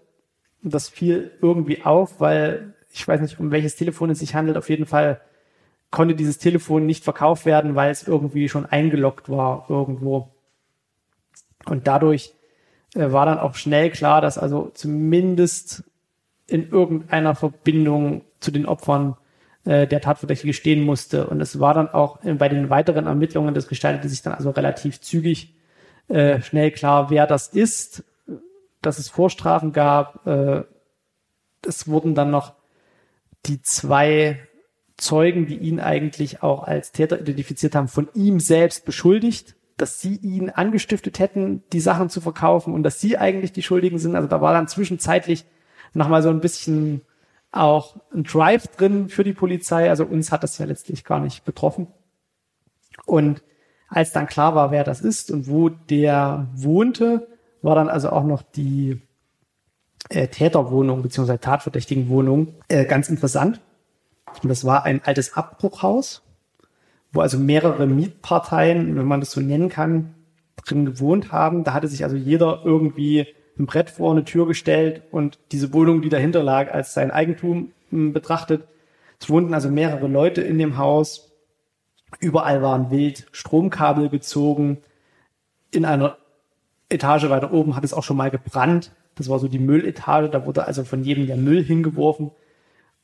Und 0.63 0.75
das 0.75 0.89
fiel 0.89 1.31
irgendwie 1.41 1.83
auf, 1.83 2.19
weil 2.19 2.75
ich 2.93 3.07
weiß 3.07 3.19
nicht, 3.19 3.39
um 3.39 3.49
welches 3.49 3.75
Telefon 3.75 4.11
es 4.11 4.19
sich 4.19 4.35
handelt, 4.35 4.57
auf 4.57 4.69
jeden 4.69 4.85
Fall 4.85 5.19
konnte 5.89 6.13
dieses 6.13 6.37
Telefon 6.37 6.85
nicht 6.85 7.03
verkauft 7.03 7.47
werden, 7.47 7.73
weil 7.73 7.89
es 7.89 8.07
irgendwie 8.07 8.47
schon 8.47 8.67
eingeloggt 8.67 9.27
war 9.27 9.65
irgendwo. 9.69 10.29
Und 11.65 11.87
dadurch 11.87 12.35
äh, 12.93 13.11
war 13.11 13.25
dann 13.25 13.39
auch 13.39 13.55
schnell 13.55 13.89
klar, 13.89 14.21
dass 14.21 14.37
also 14.37 14.69
zumindest 14.75 15.83
in 16.47 16.69
irgendeiner 16.69 17.35
Verbindung 17.35 18.23
zu 18.39 18.51
den 18.51 18.65
Opfern 18.65 19.17
äh, 19.65 19.85
der 19.85 20.01
Tatverdächtige 20.01 20.53
stehen 20.53 20.83
musste. 20.83 21.27
Und 21.27 21.41
es 21.41 21.59
war 21.59 21.73
dann 21.73 21.89
auch 21.89 22.23
äh, 22.23 22.33
bei 22.33 22.49
den 22.49 22.69
weiteren 22.69 23.05
Ermittlungen, 23.05 23.53
das 23.53 23.67
gestaltete 23.67 24.09
sich 24.09 24.21
dann 24.21 24.33
also 24.33 24.49
relativ 24.51 25.01
zügig 25.01 25.53
äh, 26.07 26.41
schnell 26.41 26.71
klar, 26.71 27.09
wer 27.09 27.27
das 27.27 27.49
ist, 27.49 28.03
dass 28.81 28.97
es 28.97 29.09
Vorstrafen 29.09 29.73
gab. 29.73 30.25
Äh, 30.25 30.63
es 31.65 31.87
wurden 31.87 32.15
dann 32.15 32.31
noch 32.31 32.53
die 33.45 33.61
zwei 33.61 34.39
Zeugen, 34.95 35.45
die 35.45 35.57
ihn 35.57 35.79
eigentlich 35.79 36.41
auch 36.41 36.63
als 36.63 36.91
Täter 36.91 37.19
identifiziert 37.19 37.75
haben, 37.75 37.87
von 37.87 38.07
ihm 38.13 38.39
selbst 38.39 38.85
beschuldigt, 38.85 39.55
dass 39.75 40.01
sie 40.01 40.15
ihn 40.15 40.49
angestiftet 40.49 41.19
hätten, 41.19 41.63
die 41.71 41.79
Sachen 41.79 42.09
zu 42.09 42.19
verkaufen 42.19 42.73
und 42.73 42.83
dass 42.83 42.99
sie 42.99 43.17
eigentlich 43.17 43.51
die 43.51 43.61
Schuldigen 43.61 43.99
sind. 43.99 44.15
Also 44.15 44.27
da 44.27 44.41
war 44.41 44.53
dann 44.53 44.67
zwischenzeitlich 44.67 45.45
nochmal 45.97 46.21
so 46.21 46.29
ein 46.29 46.39
bisschen 46.39 47.01
auch 47.51 47.95
ein 48.13 48.23
Drive 48.23 48.67
drin 48.67 49.09
für 49.09 49.23
die 49.23 49.33
Polizei. 49.33 49.89
Also 49.89 50.05
uns 50.05 50.31
hat 50.31 50.43
das 50.43 50.57
ja 50.57 50.65
letztlich 50.65 51.03
gar 51.03 51.19
nicht 51.19 51.43
betroffen. 51.43 51.87
Und 53.05 53.41
als 53.89 54.11
dann 54.11 54.27
klar 54.27 54.55
war, 54.55 54.71
wer 54.71 54.83
das 54.83 55.01
ist 55.01 55.31
und 55.31 55.47
wo 55.47 55.69
der 55.69 56.47
wohnte, 56.53 57.27
war 57.61 57.75
dann 57.75 57.89
also 57.89 58.09
auch 58.09 58.23
noch 58.23 58.41
die 58.41 59.01
äh, 60.09 60.27
Täterwohnung 60.27 61.01
bzw. 61.01 61.37
Tatverdächtigenwohnung 61.37 62.55
äh, 62.67 62.85
ganz 62.85 63.09
interessant. 63.09 63.61
Und 64.43 64.49
das 64.49 64.65
war 64.65 64.83
ein 64.83 65.01
altes 65.03 65.35
Abbruchhaus, 65.35 66.21
wo 67.11 67.21
also 67.21 67.39
mehrere 67.39 67.87
Mietparteien, 67.87 68.95
wenn 68.95 69.05
man 69.05 69.21
das 69.21 69.31
so 69.31 69.41
nennen 69.41 69.69
kann, 69.69 70.13
drin 70.65 70.85
gewohnt 70.85 71.31
haben. 71.31 71.63
Da 71.63 71.73
hatte 71.73 71.87
sich 71.87 72.03
also 72.03 72.15
jeder 72.15 72.61
irgendwie 72.65 73.27
ein 73.59 73.65
Brett 73.65 73.89
vor 73.89 74.11
eine 74.11 74.23
Tür 74.23 74.47
gestellt 74.47 75.01
und 75.11 75.39
diese 75.51 75.73
Wohnung, 75.73 76.01
die 76.01 76.09
dahinter 76.09 76.43
lag, 76.43 76.73
als 76.73 76.93
sein 76.93 77.11
Eigentum 77.11 77.71
hm, 77.89 78.13
betrachtet. 78.13 78.67
Es 79.19 79.29
wohnten 79.29 79.53
also 79.53 79.69
mehrere 79.69 80.07
Leute 80.07 80.41
in 80.41 80.57
dem 80.57 80.77
Haus. 80.77 81.31
Überall 82.19 82.61
waren 82.61 82.91
wild 82.91 83.27
Stromkabel 83.31 84.09
gezogen. 84.09 84.77
In 85.71 85.85
einer 85.85 86.17
Etage 86.89 87.29
weiter 87.29 87.51
oben 87.51 87.75
hat 87.75 87.83
es 87.83 87.93
auch 87.93 88.03
schon 88.03 88.17
mal 88.17 88.31
gebrannt. 88.31 88.91
Das 89.15 89.29
war 89.29 89.39
so 89.39 89.47
die 89.47 89.59
Mülletage, 89.59 90.29
da 90.29 90.45
wurde 90.45 90.65
also 90.65 90.83
von 90.83 91.03
jedem 91.03 91.25
der 91.25 91.37
Müll 91.37 91.63
hingeworfen. 91.63 92.31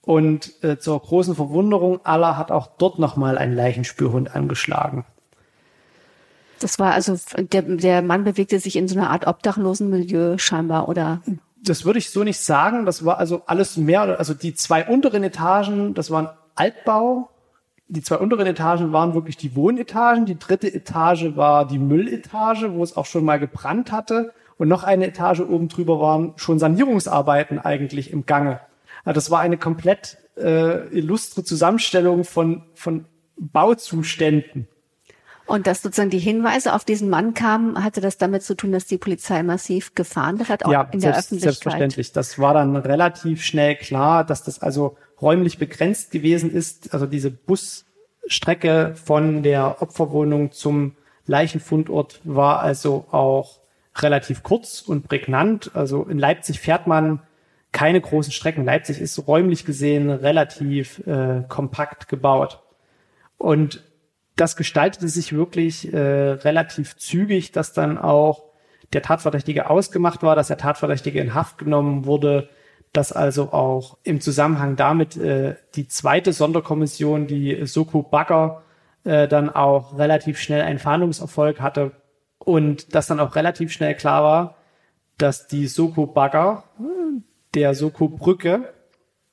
Und 0.02 0.64
äh, 0.64 0.78
zur 0.78 1.00
großen 1.00 1.34
Verwunderung 1.34 2.06
aller 2.06 2.38
hat 2.38 2.52
auch 2.52 2.68
dort 2.78 3.00
nochmal 3.00 3.38
ein 3.38 3.56
Leichenspürhund 3.56 4.36
angeschlagen. 4.36 5.06
Das 6.64 6.80
war 6.80 6.94
also, 6.94 7.18
der, 7.38 7.64
der 7.64 8.02
Mann 8.02 8.24
bewegte 8.24 8.58
sich 8.58 8.78
in 8.78 8.88
so 8.88 8.98
einer 8.98 9.10
Art 9.10 9.28
obdachlosen 9.28 9.90
Milieu 9.90 10.38
scheinbar, 10.38 10.88
oder? 10.88 11.22
Das 11.62 11.84
würde 11.84 12.00
ich 12.00 12.10
so 12.10 12.24
nicht 12.24 12.40
sagen. 12.40 12.86
Das 12.86 13.04
war 13.04 13.18
also 13.18 13.42
alles 13.48 13.76
mehr, 13.76 14.18
also 14.18 14.34
die 14.34 14.54
zwei 14.54 14.88
unteren 14.88 15.24
Etagen, 15.24 15.94
das 15.94 16.10
waren 16.10 16.30
Altbau. 16.56 17.30
Die 17.90 18.02
zwei 18.02 18.16
unteren 18.16 18.48
Etagen 18.48 18.94
waren 18.94 19.14
wirklich 19.14 19.36
die 19.36 19.58
Wohnetagen. 19.58 20.26
Die 20.26 20.40
dritte 20.40 20.74
Etage 20.74 21.36
war 21.36 21.68
die 21.68 21.80
Mülletage, 21.80 22.74
wo 22.74 22.82
es 22.82 22.96
auch 22.96 23.06
schon 23.08 23.26
mal 23.26 23.40
gebrannt 23.40 23.92
hatte 23.92 24.32
und 24.58 24.70
noch 24.70 24.86
eine 24.86 25.08
Etage 25.08 25.42
oben 25.42 25.68
drüber 25.68 26.00
waren 26.00 26.32
schon 26.38 26.60
Sanierungsarbeiten 26.60 27.60
eigentlich 27.60 28.14
im 28.14 28.26
Gange. 28.26 28.62
Also 29.04 29.16
das 29.16 29.32
war 29.32 29.42
eine 29.42 29.58
komplett 29.58 30.18
äh, 30.38 30.88
illustre 30.98 31.44
Zusammenstellung 31.44 32.24
von, 32.24 32.64
von 32.74 33.04
Bauzuständen. 33.36 34.70
Und 35.46 35.68
dass 35.68 35.82
sozusagen 35.82 36.10
die 36.10 36.20
Hinweise 36.20 36.74
auf 36.74 36.86
diesen 36.86 37.10
Mann 37.10 37.34
kamen, 37.34 37.84
hatte 37.84 38.00
das 38.00 38.18
damit 38.18 38.44
zu 38.44 38.56
tun, 38.56 38.72
dass 38.72 38.86
die 38.86 38.98
Polizei 38.98 39.44
massiv 39.44 39.94
gefahndet 39.94 40.50
hat, 40.50 40.64
auch 40.66 40.72
ja, 40.72 40.84
in 40.92 41.02
der 41.02 41.14
selbst, 41.14 41.20
Öffentlichkeit. 41.20 41.54
Selbstverständlich. 41.54 42.12
Das 42.14 42.40
war 42.40 42.54
dann 42.54 42.76
relativ 42.78 43.44
schnell 43.44 43.76
klar, 43.76 44.24
dass 44.24 44.44
das 44.44 44.62
also 44.62 44.98
räumlich 45.22 45.58
begrenzt 45.58 46.12
gewesen 46.12 46.52
ist. 46.52 46.94
Also 46.94 47.06
diese 47.06 47.30
Busstrecke 47.30 48.96
von 48.96 49.44
der 49.44 49.82
Opferwohnung 49.82 50.52
zum 50.52 50.96
Leichenfundort 51.26 52.22
war 52.24 52.62
also 52.62 53.06
auch 53.12 53.60
relativ 53.98 54.44
kurz 54.44 54.82
und 54.82 55.08
prägnant. 55.08 55.72
Also 55.74 56.04
in 56.04 56.20
Leipzig 56.20 56.60
fährt 56.60 56.88
man 56.88 57.20
keine 57.74 58.00
großen 58.00 58.32
Strecken. 58.32 58.64
Leipzig 58.66 59.00
ist 59.00 59.28
räumlich 59.28 59.66
gesehen 59.66 60.10
relativ 60.10 61.06
äh, 61.06 61.44
kompakt 61.50 62.08
gebaut. 62.08 62.62
Und 63.38 63.84
das 64.36 64.56
gestaltete 64.56 65.08
sich 65.08 65.34
wirklich 65.34 65.94
äh, 65.94 65.98
relativ 65.98 66.98
zügig, 66.98 67.52
dass 67.52 67.74
dann 67.74 67.98
auch 67.98 68.46
der 68.94 69.02
Tatverdächtige 69.02 69.70
ausgemacht 69.70 70.24
war, 70.24 70.36
dass 70.36 70.48
der 70.48 70.58
Tatverdächtige 70.58 71.20
in 71.20 71.34
Haft 71.34 71.58
genommen 71.58 72.06
wurde, 72.06 72.50
dass 72.92 73.12
also 73.12 73.52
auch 73.54 73.98
im 74.04 74.22
Zusammenhang 74.22 74.76
damit 74.76 75.18
äh, 75.18 75.56
die 75.76 75.88
zweite 75.88 76.34
Sonderkommission, 76.34 77.28
die 77.28 77.66
Soko 77.66 78.04
Bagger, 78.04 78.64
äh, 79.04 79.28
dann 79.28 79.50
auch 79.50 79.98
relativ 79.98 80.40
schnell 80.40 80.62
einen 80.62 80.80
Fahndungserfolg 80.80 81.60
hatte 81.60 81.92
und 82.40 82.94
dass 82.96 83.08
dann 83.08 83.20
auch 83.20 83.36
relativ 83.36 83.72
schnell 83.72 83.96
klar 83.96 84.24
war, 84.24 84.56
dass 85.18 85.48
die 85.48 85.68
Soko-Bagger 85.68 86.64
der 87.54 87.76
Soko-Brücke 87.76 88.74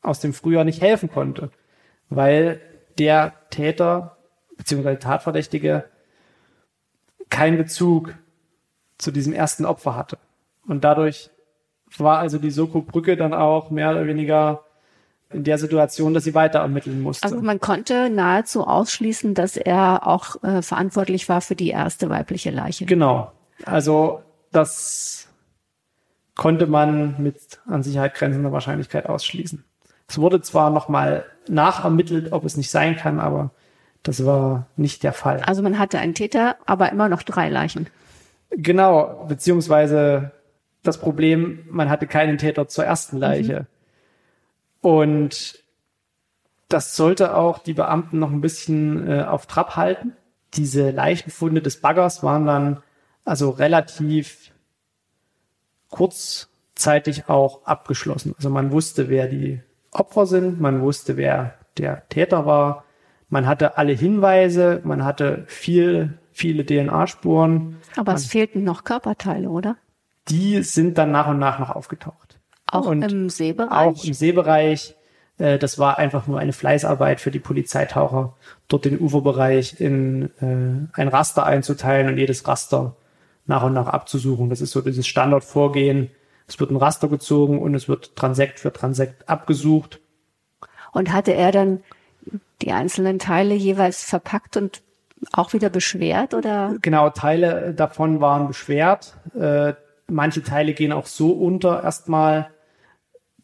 aus 0.03 0.21
dem 0.21 0.33
Frühjahr 0.33 0.65
nicht 0.65 0.81
helfen 0.81 1.11
konnte, 1.11 1.51
weil 2.09 2.61
der 2.99 3.35
Täter 3.51 4.19
bzw. 4.61 4.97
Tatverdächtige 4.97 5.85
keinen 7.29 7.59
Bezug 7.59 8.15
zu 8.99 9.11
diesem 9.11 9.33
ersten 9.33 9.65
Opfer 9.65 9.97
hatte. 9.97 10.19
Und 10.67 10.85
dadurch 10.85 11.31
war 11.97 12.19
also 12.19 12.39
die 12.39 12.51
Soko-Brücke 12.51 13.17
dann 13.17 13.35
auch 13.35 13.71
mehr 13.71 13.91
oder 13.91 14.07
weniger 14.07 14.65
in 15.33 15.45
der 15.45 15.59
Situation, 15.59 16.13
dass 16.13 16.25
sie 16.25 16.35
weiter 16.35 16.59
ermitteln 16.59 17.01
musste. 17.01 17.25
Also 17.25 17.41
man 17.41 17.61
konnte 17.61 18.11
nahezu 18.11 18.67
ausschließen, 18.67 19.35
dass 19.35 19.57
er 19.57 20.07
auch 20.07 20.43
äh, 20.43 20.61
verantwortlich 20.61 21.29
war 21.29 21.41
für 21.41 21.55
die 21.55 21.71
erste 21.71 22.11
weibliche 22.11 22.51
Leiche. 22.51 22.85
Genau. 22.85 23.33
Also 23.65 24.23
das 24.51 25.29
konnte 26.35 26.67
man 26.67 27.23
mit 27.23 27.61
an 27.67 27.83
Sicherheit 27.83 28.15
grenzender 28.15 28.51
Wahrscheinlichkeit 28.51 29.07
ausschließen. 29.07 29.65
Es 30.09 30.19
wurde 30.19 30.43
zwar 30.43 30.71
nochmal 30.71 31.25
nachermittelt, 31.49 32.33
ob 32.33 32.45
es 32.45 32.57
nicht 32.57 32.71
sein 32.71 32.97
kann, 32.97 33.21
aber 33.21 33.53
das 34.03 34.25
war 34.25 34.67
nicht 34.77 35.03
der 35.03 35.13
Fall. 35.13 35.41
Also 35.41 35.63
man 35.63 35.79
hatte 35.79 35.99
einen 35.99 36.15
Täter, 36.15 36.57
aber 36.67 36.91
immer 36.91 37.09
noch 37.09 37.23
drei 37.23 37.49
Leichen. 37.49 37.89
Genau, 38.51 39.27
beziehungsweise 39.29 40.33
das 40.83 40.99
Problem, 40.99 41.61
man 41.69 41.91
hatte 41.91 42.07
keinen 42.07 42.39
Täter 42.39 42.69
zur 42.69 42.85
ersten 42.85 43.19
Leiche. 43.19 43.67
Mhm. 44.83 44.91
Und 44.91 45.65
das 46.69 46.97
sollte 46.97 47.35
auch 47.35 47.59
die 47.59 47.75
Beamten 47.75 48.19
noch 48.19 48.31
ein 48.31 48.41
bisschen 48.41 49.09
äh, 49.09 49.23
auf 49.25 49.47
Trab 49.47 49.77
halten. 49.77 50.17
Diese 50.55 50.91
Leichenfunde 50.91 51.61
des 51.61 51.81
Baggers 51.81 52.23
waren 52.23 52.47
dann 52.47 52.83
also 53.25 53.51
relativ 53.51 54.53
kurzzeitig 55.91 57.29
auch 57.29 57.65
abgeschlossen. 57.67 58.35
Also 58.37 58.51
man 58.51 58.73
wusste, 58.73 59.09
wer 59.09 59.27
die 59.27 59.61
Opfer 59.91 60.27
sind, 60.27 60.61
man 60.61 60.81
wusste, 60.81 61.17
wer 61.17 61.55
der 61.77 62.09
Täter 62.09 62.47
war, 62.47 62.85
man 63.31 63.47
hatte 63.47 63.79
alle 63.79 63.93
Hinweise, 63.93 64.81
man 64.85 65.05
hatte 65.05 65.45
viel, 65.47 66.19
viele 66.33 66.67
DNA-Spuren. 66.67 67.77
Aber 67.97 68.13
man, 68.13 68.17
es 68.17 68.27
fehlten 68.27 68.65
noch 68.65 68.85
Körperteile, 68.85 69.49
oder? 69.49 69.77
Die 70.29 70.63
sind 70.63 70.99
dann 70.99 71.13
nach 71.13 71.29
und 71.29 71.39
nach 71.39 71.59
noch 71.59 71.71
aufgetaucht. 71.71 72.39
Auch 72.67 72.87
und 72.87 73.03
im 73.03 73.31
Seebereich? 73.31 73.71
Auch 73.73 74.05
im 74.05 74.13
Seebereich. 74.13 74.97
Äh, 75.39 75.59
das 75.59 75.79
war 75.79 75.99
einfach 75.99 76.27
nur 76.27 76.39
eine 76.39 76.53
Fleißarbeit 76.53 77.21
für 77.21 77.31
die 77.31 77.39
Polizeitaucher, 77.39 78.35
dort 78.69 78.85
den 78.85 79.01
Uferbereich 79.01 79.81
in 79.81 80.31
äh, 80.41 80.99
ein 81.01 81.09
Raster 81.09 81.47
einzuteilen 81.47 82.09
und 82.09 82.19
jedes 82.19 82.47
Raster 82.47 82.97
nach 83.47 83.63
und 83.63 83.73
nach 83.73 83.87
abzusuchen. 83.87 84.51
Das 84.51 84.61
ist 84.61 84.73
so 84.73 84.81
dieses 84.81 85.07
Standardvorgehen. 85.07 86.11
Es 86.47 86.59
wird 86.59 86.71
ein 86.71 86.77
Raster 86.77 87.09
gezogen 87.09 87.61
und 87.61 87.75
es 87.75 87.89
wird 87.89 88.17
Transekt 88.17 88.59
für 88.59 88.73
Transekt 88.73 89.29
abgesucht. 89.29 90.01
Und 90.93 91.13
hatte 91.13 91.33
er 91.33 91.53
dann 91.53 91.81
die 92.63 92.73
einzelnen 92.73 93.19
Teile 93.19 93.55
jeweils 93.55 94.05
verpackt 94.05 94.57
und 94.57 94.83
auch 95.33 95.53
wieder 95.53 95.71
beschwert 95.71 96.35
oder? 96.35 96.77
Genau, 96.83 97.11
Teile 97.11 97.75
davon 97.75 98.21
waren 98.21 98.49
beschwert. 98.49 99.17
Äh, 99.39 99.75
manche 100.09 100.43
Teile 100.43 100.75
gehen 100.75 100.93
auch 100.93 101.07
so 101.07 101.33
unter 101.33 101.83
erstmal, 101.83 102.51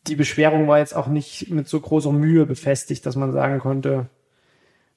die 0.07 0.17
Beschwerung 0.17 0.69
war 0.69 0.79
jetzt 0.79 0.95
auch 0.95 1.09
nicht 1.09 1.51
mit 1.51 1.69
so 1.69 1.81
großer 1.81 2.13
Mühe 2.13 2.47
befestigt, 2.47 3.05
dass 3.07 3.17
man 3.17 3.33
sagen 3.33 3.59
konnte, 3.59 4.09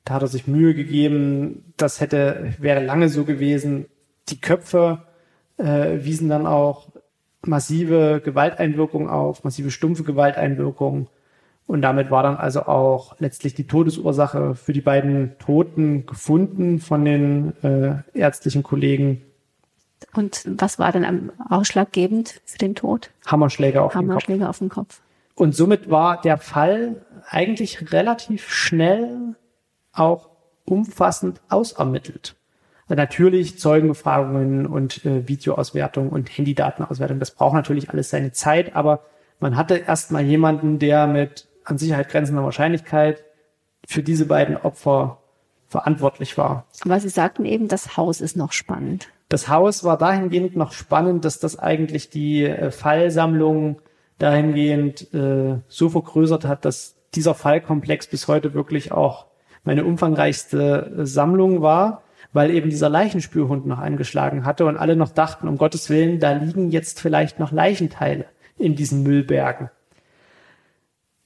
da 0.06 0.16
hat 0.16 0.22
er 0.22 0.28
sich 0.28 0.48
Mühe 0.48 0.74
gegeben, 0.74 1.74
das 1.78 2.00
hätte, 2.00 2.54
wäre 2.60 2.84
lange 2.84 3.10
so 3.10 3.26
gewesen. 3.26 3.86
Die 4.30 4.40
Köpfe 4.40 5.04
äh, 5.58 6.04
wiesen 6.04 6.30
dann 6.30 6.48
auch 6.48 6.90
massive 7.42 8.22
Gewalteinwirkungen 8.24 9.10
auf, 9.10 9.44
massive 9.44 9.72
stumpfe 9.72 10.04
Gewalteinwirkungen. 10.04 11.08
Und 11.70 11.84
damit 11.84 12.09
war 12.09 12.24
dann 12.24 12.36
also 12.36 12.63
auch 12.63 13.15
letztlich 13.20 13.53
die 13.53 13.67
Todesursache 13.67 14.55
für 14.55 14.74
die 14.74 14.82
beiden 14.82 15.38
Toten 15.38 16.07
gefunden 16.07 16.80
von 16.80 17.05
den 17.05 17.53
äh, 17.61 17.97
ärztlichen 18.15 18.63
Kollegen. 18.63 19.22
Und 20.15 20.45
was 20.47 20.80
war 20.80 20.91
denn 20.91 21.32
ausschlaggebend 21.47 22.41
für 22.45 22.57
den 22.57 22.74
Tod? 22.74 23.11
Hammerschläge 23.28 23.84
auf 23.84 23.93
Hammerschläge 23.93 24.39
den 24.39 24.47
Kopf. 24.47 24.49
auf 24.49 24.57
den 24.57 24.70
Kopf. 24.70 25.01
Und 25.36 25.55
somit 25.55 25.91
war 25.91 26.20
der 26.20 26.39
Fall 26.39 27.05
eigentlich 27.30 27.91
relativ 27.91 28.49
schnell 28.49 29.36
auch 29.93 30.32
umfassend 30.65 31.39
ausermittelt. 31.49 32.36
Natürlich 32.88 33.59
Zeugenbefragungen 33.59 34.65
und 34.65 35.05
äh, 35.05 35.28
Videoauswertung 35.28 36.09
und 36.09 36.36
Handydatenauswertung, 36.36 37.20
das 37.20 37.30
braucht 37.30 37.53
natürlich 37.53 37.91
alles 37.91 38.09
seine 38.09 38.32
Zeit, 38.32 38.76
aber 38.76 39.01
man 39.39 39.55
hatte 39.55 39.78
erstmal 39.78 40.24
jemanden, 40.24 40.80
der 40.80 41.05
mit 41.05 41.45
an 41.70 41.78
Sicherheit 41.78 42.09
grenzender 42.09 42.43
Wahrscheinlichkeit 42.43 43.24
für 43.86 44.03
diese 44.03 44.26
beiden 44.26 44.57
Opfer 44.57 45.20
verantwortlich 45.67 46.38
war. 46.38 46.65
Aber 46.84 46.99
Sie 46.99 47.09
sagten 47.09 47.45
eben, 47.45 47.67
das 47.67 47.95
Haus 47.95 48.22
ist 48.22 48.36
noch 48.36 48.51
spannend. 48.51 49.09
Das 49.30 49.47
Haus 49.47 49.84
war 49.84 49.97
dahingehend 49.97 50.55
noch 50.55 50.72
spannend, 50.72 51.24
dass 51.24 51.39
das 51.39 51.57
eigentlich 51.57 52.09
die 52.09 52.43
äh, 52.45 52.72
Fallsammlung 52.72 53.80
dahingehend 54.17 55.13
äh, 55.13 55.59
so 55.67 55.89
vergrößert 55.89 56.45
hat, 56.45 56.65
dass 56.65 56.95
dieser 57.13 57.36
Fallkomplex 57.36 58.07
bis 58.07 58.28
heute 58.28 58.53
wirklich 58.53 58.91
auch 58.91 59.28
meine 59.63 59.86
umfangreichste 59.86 60.95
äh, 60.99 61.05
Sammlung 61.05 61.61
war, 61.61 62.01
weil 62.34 62.51
eben 62.51 62.70
dieser 62.70 62.89
Leichenspürhund 62.89 63.67
noch 63.67 63.80
angeschlagen 63.80 64.45
hatte 64.45 64.65
und 64.65 64.78
alle 64.78 64.95
noch 64.95 65.11
dachten, 65.11 65.47
um 65.47 65.57
Gottes 65.57 65.89
Willen, 65.89 66.20
da 66.20 66.32
liegen 66.32 66.70
jetzt 66.72 66.99
vielleicht 66.99 67.39
noch 67.39 67.51
Leichenteile 67.51 68.26
in 68.57 68.76
diesen 68.76 69.03
Müllbergen. 69.03 69.70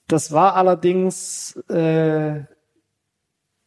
Das 0.08 0.32
war 0.32 0.56
allerdings 0.56 1.56
äh, 1.70 2.42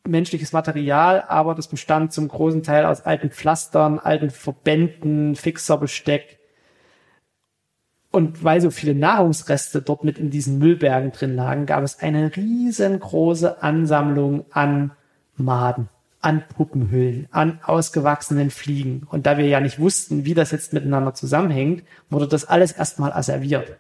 menschliches 0.07 0.53
Material, 0.53 1.25
aber 1.27 1.55
das 1.55 1.69
bestand 1.69 2.13
zum 2.13 2.29
großen 2.29 2.63
Teil 2.63 2.85
aus 2.85 3.03
alten 3.03 3.31
Pflastern, 3.31 3.99
alten 3.99 4.31
Verbänden, 4.31 5.35
Fixerbesteck. 5.35 6.39
Und 8.11 8.43
weil 8.45 8.61
so 8.61 8.71
viele 8.71 8.95
Nahrungsreste 8.95 9.83
dort 9.83 10.05
mit 10.05 10.19
in 10.19 10.31
diesen 10.31 10.59
Müllbergen 10.59 11.13
drin 11.13 11.37
lagen, 11.37 11.67
gab 11.67 11.83
es 11.85 11.99
eine 12.01 12.35
riesengroße 12.35 13.63
Ansammlung 13.63 14.47
an 14.53 14.93
Maden, 15.37 15.89
an 16.21 16.43
Puppenhüllen, 16.57 17.29
an 17.31 17.61
ausgewachsenen 17.63 18.51
Fliegen. 18.51 19.07
Und 19.11 19.27
da 19.27 19.37
wir 19.37 19.47
ja 19.47 19.61
nicht 19.61 19.79
wussten, 19.79 20.25
wie 20.25 20.35
das 20.35 20.51
jetzt 20.51 20.73
miteinander 20.73 21.13
zusammenhängt, 21.13 21.85
wurde 22.09 22.27
das 22.27 22.47
alles 22.47 22.73
erstmal 22.73 23.13
asserviert. 23.13 23.79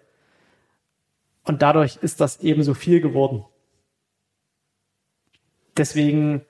Und 1.46 1.62
dadurch 1.62 1.96
ist 2.02 2.20
das 2.20 2.40
eben 2.40 2.62
so 2.62 2.74
viel 2.74 3.00
geworden. 3.00 3.44
Deswegen 5.76 6.42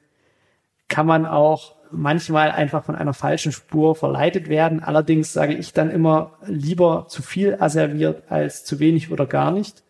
kann 0.88 1.07
man 1.07 1.26
auch 1.26 1.76
manchmal 1.90 2.51
einfach 2.51 2.84
von 2.84 2.97
einer 2.97 3.14
falschen 3.14 3.53
Spur 3.53 3.94
verleitet 3.94 4.49
werden. 4.49 4.82
Allerdings 4.82 5.32
sage 5.32 5.55
ich 5.55 5.72
dann 5.72 5.90
immer 5.90 6.38
lieber 6.47 7.07
zu 7.09 7.22
viel 7.22 7.57
asserviert 7.61 8.24
als 8.30 8.64
zu 8.64 8.80
wenig 8.80 9.11
oder 9.11 9.26
gar 9.26 9.51
nicht. 9.51 9.84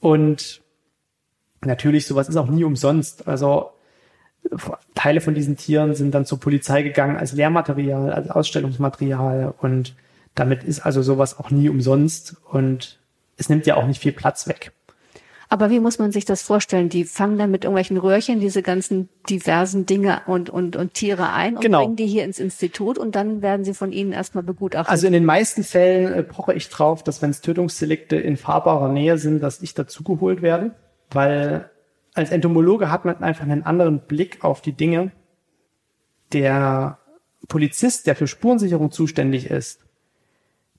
Und 0.00 0.62
natürlich, 1.64 2.06
sowas 2.06 2.28
ist 2.28 2.36
auch 2.36 2.48
nie 2.48 2.64
umsonst. 2.64 3.26
Also 3.26 3.70
Teile 4.94 5.20
von 5.20 5.34
diesen 5.34 5.56
Tieren 5.56 5.94
sind 5.94 6.14
dann 6.14 6.26
zur 6.26 6.38
Polizei 6.38 6.82
gegangen 6.82 7.16
als 7.16 7.32
Lehrmaterial, 7.32 8.12
als 8.12 8.30
Ausstellungsmaterial 8.30 9.54
und 9.58 9.96
damit 10.34 10.62
ist 10.64 10.80
also 10.80 11.02
sowas 11.02 11.38
auch 11.38 11.50
nie 11.50 11.68
umsonst 11.68 12.36
und 12.50 13.00
es 13.36 13.48
nimmt 13.48 13.66
ja 13.66 13.76
auch 13.76 13.86
nicht 13.86 14.00
viel 14.00 14.12
Platz 14.12 14.48
weg. 14.48 14.72
Aber 15.48 15.70
wie 15.70 15.78
muss 15.78 15.98
man 15.98 16.10
sich 16.10 16.24
das 16.24 16.42
vorstellen? 16.42 16.88
Die 16.88 17.04
fangen 17.04 17.38
dann 17.38 17.50
mit 17.50 17.64
irgendwelchen 17.64 17.98
Röhrchen 17.98 18.40
diese 18.40 18.62
ganzen 18.62 19.08
diversen 19.30 19.86
Dinge 19.86 20.22
und, 20.26 20.50
und, 20.50 20.74
und 20.74 20.94
Tiere 20.94 21.32
ein 21.32 21.54
und 21.54 21.62
genau. 21.62 21.82
bringen 21.82 21.96
die 21.96 22.06
hier 22.06 22.24
ins 22.24 22.40
Institut 22.40 22.98
und 22.98 23.14
dann 23.14 23.42
werden 23.42 23.64
sie 23.64 23.74
von 23.74 23.92
Ihnen 23.92 24.12
erstmal 24.12 24.42
begutachtet. 24.42 24.90
Also 24.90 25.06
in 25.06 25.12
den 25.12 25.24
meisten 25.24 25.62
Fällen 25.62 26.12
äh, 26.12 26.22
poche 26.24 26.52
ich 26.54 26.68
drauf, 26.68 27.04
dass 27.04 27.22
wenn 27.22 27.30
es 27.30 27.42
Tötungsdelikte 27.42 28.16
in 28.16 28.36
fahrbarer 28.36 28.88
Nähe 28.88 29.18
sind, 29.18 29.40
dass 29.40 29.62
ich 29.62 29.74
dazugeholt 29.74 30.42
werde, 30.42 30.74
weil 31.10 31.70
als 32.14 32.30
Entomologe 32.30 32.90
hat 32.90 33.04
man 33.04 33.22
einfach 33.22 33.44
einen 33.44 33.62
anderen 33.62 34.00
Blick 34.00 34.42
auf 34.42 34.62
die 34.62 34.72
Dinge. 34.72 35.12
Der 36.32 36.98
Polizist, 37.46 38.08
der 38.08 38.16
für 38.16 38.26
Spurensicherung 38.26 38.90
zuständig 38.90 39.48
ist, 39.48 39.85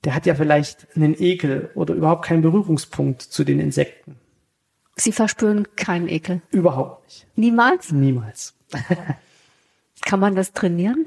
der 0.04 0.14
hat 0.14 0.26
ja 0.26 0.34
vielleicht 0.34 0.86
einen 0.96 1.14
Ekel 1.18 1.70
oder 1.74 1.94
überhaupt 1.94 2.24
keinen 2.24 2.42
Berührungspunkt 2.42 3.22
zu 3.22 3.44
den 3.44 3.60
Insekten. 3.60 4.16
Sie 4.96 5.12
verspüren 5.12 5.66
keinen 5.76 6.08
Ekel? 6.08 6.42
Überhaupt 6.50 7.04
nicht. 7.04 7.26
Niemals? 7.36 7.92
Niemals. 7.92 8.54
Kann 10.04 10.20
man 10.20 10.34
das 10.34 10.52
trainieren? 10.52 11.06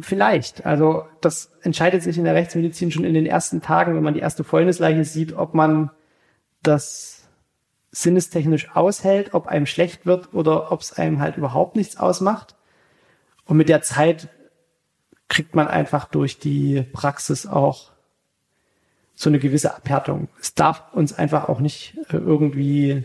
Vielleicht. 0.00 0.64
Also 0.64 1.04
das 1.20 1.52
entscheidet 1.62 2.02
sich 2.02 2.18
in 2.18 2.24
der 2.24 2.34
Rechtsmedizin 2.34 2.90
schon 2.90 3.04
in 3.04 3.14
den 3.14 3.26
ersten 3.26 3.60
Tagen, 3.60 3.94
wenn 3.94 4.02
man 4.02 4.14
die 4.14 4.20
erste 4.20 4.44
Fäulnisleiche 4.44 5.04
sieht, 5.04 5.32
ob 5.32 5.54
man 5.54 5.90
das 6.62 7.28
sinnestechnisch 7.92 8.74
aushält, 8.74 9.34
ob 9.34 9.48
einem 9.48 9.66
schlecht 9.66 10.06
wird 10.06 10.32
oder 10.32 10.70
ob 10.70 10.80
es 10.80 10.92
einem 10.92 11.20
halt 11.20 11.36
überhaupt 11.36 11.76
nichts 11.76 11.96
ausmacht. 11.96 12.54
Und 13.44 13.56
mit 13.56 13.68
der 13.68 13.82
Zeit 13.82 14.28
kriegt 15.30 15.54
man 15.54 15.68
einfach 15.68 16.04
durch 16.04 16.38
die 16.38 16.82
Praxis 16.92 17.46
auch 17.46 17.92
so 19.14 19.30
eine 19.30 19.38
gewisse 19.38 19.74
Abhärtung. 19.74 20.28
Es 20.40 20.54
darf 20.54 20.82
uns 20.92 21.14
einfach 21.14 21.48
auch 21.48 21.60
nicht 21.60 21.96
äh, 22.10 22.16
irgendwie 22.16 23.04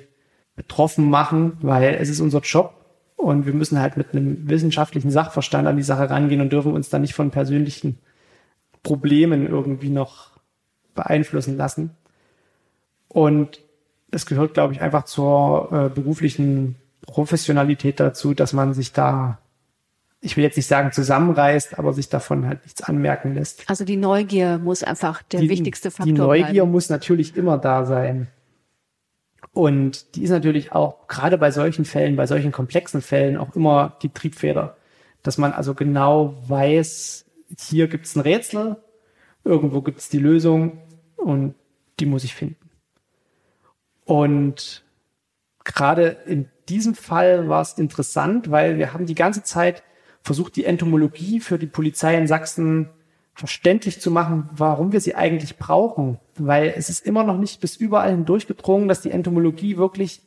betroffen 0.55 1.09
machen, 1.09 1.57
weil 1.61 1.95
es 1.95 2.09
ist 2.09 2.19
unser 2.19 2.39
Job 2.39 2.73
und 3.15 3.45
wir 3.45 3.53
müssen 3.53 3.79
halt 3.79 3.95
mit 3.97 4.13
einem 4.13 4.49
wissenschaftlichen 4.49 5.11
Sachverstand 5.11 5.67
an 5.67 5.77
die 5.77 5.83
Sache 5.83 6.09
rangehen 6.09 6.41
und 6.41 6.51
dürfen 6.51 6.73
uns 6.73 6.89
da 6.89 6.99
nicht 6.99 7.13
von 7.13 7.31
persönlichen 7.31 7.97
Problemen 8.83 9.47
irgendwie 9.47 9.89
noch 9.89 10.31
beeinflussen 10.93 11.57
lassen. 11.57 11.91
Und 13.07 13.61
es 14.11 14.25
gehört, 14.25 14.53
glaube 14.53 14.73
ich, 14.73 14.81
einfach 14.81 15.05
zur 15.05 15.69
äh, 15.71 15.89
beruflichen 15.89 16.75
Professionalität 17.01 17.99
dazu, 17.99 18.33
dass 18.33 18.53
man 18.53 18.73
sich 18.73 18.93
da, 18.93 19.39
ich 20.25 20.35
will 20.35 20.43
jetzt 20.43 20.57
nicht 20.57 20.65
sagen 20.65 20.91
zusammenreißt, 20.91 21.77
aber 21.77 21.93
sich 21.93 22.09
davon 22.09 22.47
halt 22.47 22.63
nichts 22.63 22.81
anmerken 22.81 23.35
lässt. 23.35 23.69
Also 23.69 23.85
die 23.85 23.95
Neugier 23.95 24.57
muss 24.57 24.83
einfach 24.83 25.21
der 25.21 25.41
die, 25.41 25.49
wichtigste 25.49 25.91
Faktor 25.91 26.05
Die 26.05 26.13
Neugier 26.13 26.45
bleiben. 26.45 26.71
muss 26.71 26.89
natürlich 26.89 27.37
immer 27.37 27.59
da 27.59 27.85
sein. 27.85 28.27
Und 29.53 30.15
die 30.15 30.23
ist 30.23 30.31
natürlich 30.31 30.71
auch 30.71 31.07
gerade 31.07 31.37
bei 31.37 31.51
solchen 31.51 31.85
Fällen, 31.85 32.15
bei 32.15 32.25
solchen 32.25 32.51
komplexen 32.51 33.01
Fällen 33.01 33.37
auch 33.37 33.55
immer 33.55 33.97
die 34.01 34.09
Triebfeder, 34.09 34.75
dass 35.21 35.37
man 35.37 35.53
also 35.53 35.75
genau 35.75 36.35
weiß, 36.47 37.25
hier 37.59 37.87
gibt 37.87 38.07
es 38.07 38.15
ein 38.15 38.21
Rätsel, 38.21 38.77
irgendwo 39.43 39.81
gibt 39.81 39.99
es 39.99 40.09
die 40.09 40.19
Lösung 40.19 40.79
und 41.17 41.53
die 41.99 42.07
muss 42.07 42.23
ich 42.23 42.33
finden. 42.33 42.69
Und 44.05 44.83
gerade 45.63 46.17
in 46.25 46.49
diesem 46.67 46.95
Fall 46.95 47.47
war 47.47 47.61
es 47.61 47.73
interessant, 47.73 48.49
weil 48.49 48.79
wir 48.79 48.91
haben 48.91 49.05
die 49.05 49.15
ganze 49.15 49.43
Zeit 49.43 49.83
versucht, 50.25 50.55
die 50.55 50.65
Entomologie 50.65 51.39
für 51.39 51.59
die 51.59 51.67
Polizei 51.67 52.17
in 52.17 52.25
Sachsen 52.25 52.89
verständlich 53.35 54.01
zu 54.01 54.09
machen, 54.09 54.49
warum 54.51 54.91
wir 54.91 54.99
sie 54.99 55.13
eigentlich 55.13 55.57
brauchen. 55.57 56.19
Weil 56.35 56.73
es 56.75 56.89
ist 56.89 57.05
immer 57.05 57.23
noch 57.23 57.37
nicht 57.37 57.61
bis 57.61 57.75
überall 57.75 58.09
hindurchgedrungen, 58.09 58.87
dass 58.87 59.01
die 59.01 59.11
Entomologie 59.11 59.77
wirklich 59.77 60.21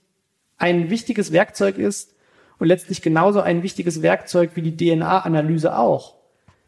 ein 0.57 0.89
wichtiges 0.89 1.33
Werkzeug 1.33 1.79
ist 1.79 2.15
und 2.59 2.69
letztlich 2.69 3.03
genauso 3.03 3.41
ein 3.41 3.65
wichtiges 3.65 4.01
Werkzeug 4.01 4.53
wie 4.55 4.71
die 4.71 4.77
DNA-Analyse 4.77 5.77
auch. 5.77 6.15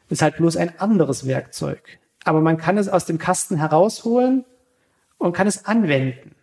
Ist 0.08 0.22
halt 0.22 0.36
bloß 0.38 0.56
ein 0.56 0.80
anderes 0.80 1.24
Werkzeug. 1.24 2.00
Aber 2.24 2.40
man 2.40 2.56
kann 2.56 2.78
es 2.78 2.88
aus 2.88 3.04
dem 3.04 3.18
Kasten 3.18 3.56
herausholen 3.56 4.44
und 5.18 5.34
kann 5.34 5.46
es 5.46 5.66
anwenden. 5.66 6.34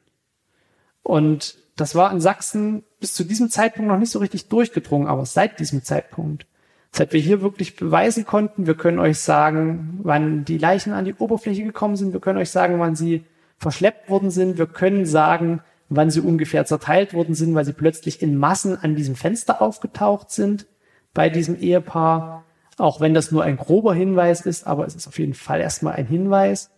Und 1.04 1.58
das 1.76 1.96
war 1.96 2.12
in 2.14 2.22
Sachsen 2.22 2.86
bis 3.02 3.14
zu 3.14 3.26
diesem 3.26 3.50
Zeitpunkt 3.50 3.90
noch 3.90 4.00
nicht 4.00 4.12
so 4.12 4.20
richtig 4.20 4.48
durchgedrungen, 4.48 5.08
aber 5.08 5.26
seit 5.26 5.60
diesem 5.60 5.84
Zeitpunkt, 5.84 6.48
seit 6.92 7.14
wir 7.14 7.20
hier 7.20 7.42
wirklich 7.42 7.76
beweisen 7.76 8.26
konnten, 8.26 8.68
wir 8.68 8.76
können 8.76 9.00
euch 9.00 9.20
sagen, 9.20 10.00
wann 10.04 10.46
die 10.46 10.58
Leichen 10.58 10.94
an 10.94 11.06
die 11.06 11.14
Oberfläche 11.14 11.64
gekommen 11.64 11.96
sind, 11.96 12.14
wir 12.14 12.20
können 12.20 12.40
euch 12.40 12.50
sagen, 12.50 12.80
wann 12.80 12.96
sie 12.96 13.24
verschleppt 13.58 14.10
worden 14.10 14.32
sind, 14.32 14.58
wir 14.58 14.68
können 14.68 15.06
sagen, 15.06 15.62
wann 15.90 16.10
sie 16.10 16.22
ungefähr 16.22 16.66
zerteilt 16.66 17.14
worden 17.14 17.36
sind, 17.36 17.56
weil 17.56 17.66
sie 17.66 17.74
plötzlich 17.74 18.22
in 18.22 18.38
Massen 18.38 18.78
an 18.78 18.96
diesem 18.96 19.16
Fenster 19.16 19.62
aufgetaucht 19.62 20.32
sind 20.32 20.68
bei 21.14 21.30
diesem 21.30 21.60
Ehepaar, 21.60 22.44
auch 22.78 23.00
wenn 23.00 23.14
das 23.14 23.32
nur 23.32 23.44
ein 23.44 23.58
grober 23.58 23.94
Hinweis 23.94 24.42
ist, 24.42 24.68
aber 24.68 24.86
es 24.86 24.96
ist 24.96 25.08
auf 25.08 25.18
jeden 25.18 25.34
Fall 25.34 25.62
erstmal 25.62 25.94
ein 25.94 26.06
Hinweis. 26.06 26.70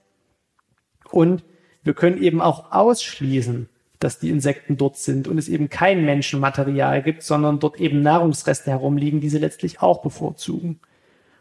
Und 1.11 1.43
wir 1.83 1.93
können 1.93 2.21
eben 2.21 2.41
auch 2.41 2.71
ausschließen, 2.71 3.67
dass 3.99 4.19
die 4.19 4.29
Insekten 4.29 4.77
dort 4.77 4.97
sind 4.97 5.27
und 5.27 5.37
es 5.37 5.49
eben 5.49 5.69
kein 5.69 6.05
Menschenmaterial 6.05 7.03
gibt, 7.03 7.21
sondern 7.23 7.59
dort 7.59 7.79
eben 7.79 8.01
Nahrungsreste 8.01 8.71
herumliegen, 8.71 9.19
die 9.19 9.29
sie 9.29 9.39
letztlich 9.39 9.81
auch 9.81 10.01
bevorzugen. 10.01 10.79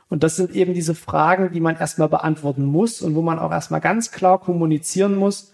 Und 0.09 0.23
das 0.25 0.37
sind 0.37 0.55
eben 0.55 0.75
diese 0.75 0.95
Fragen, 0.95 1.53
die 1.53 1.61
man 1.61 1.77
erstmal 1.77 2.09
beantworten 2.09 2.65
muss 2.65 3.03
und 3.03 3.15
wo 3.15 3.23
man 3.23 3.39
auch 3.39 3.53
erstmal 3.53 3.81
ganz 3.81 4.11
klar 4.11 4.41
kommunizieren 4.41 5.15
muss, 5.15 5.53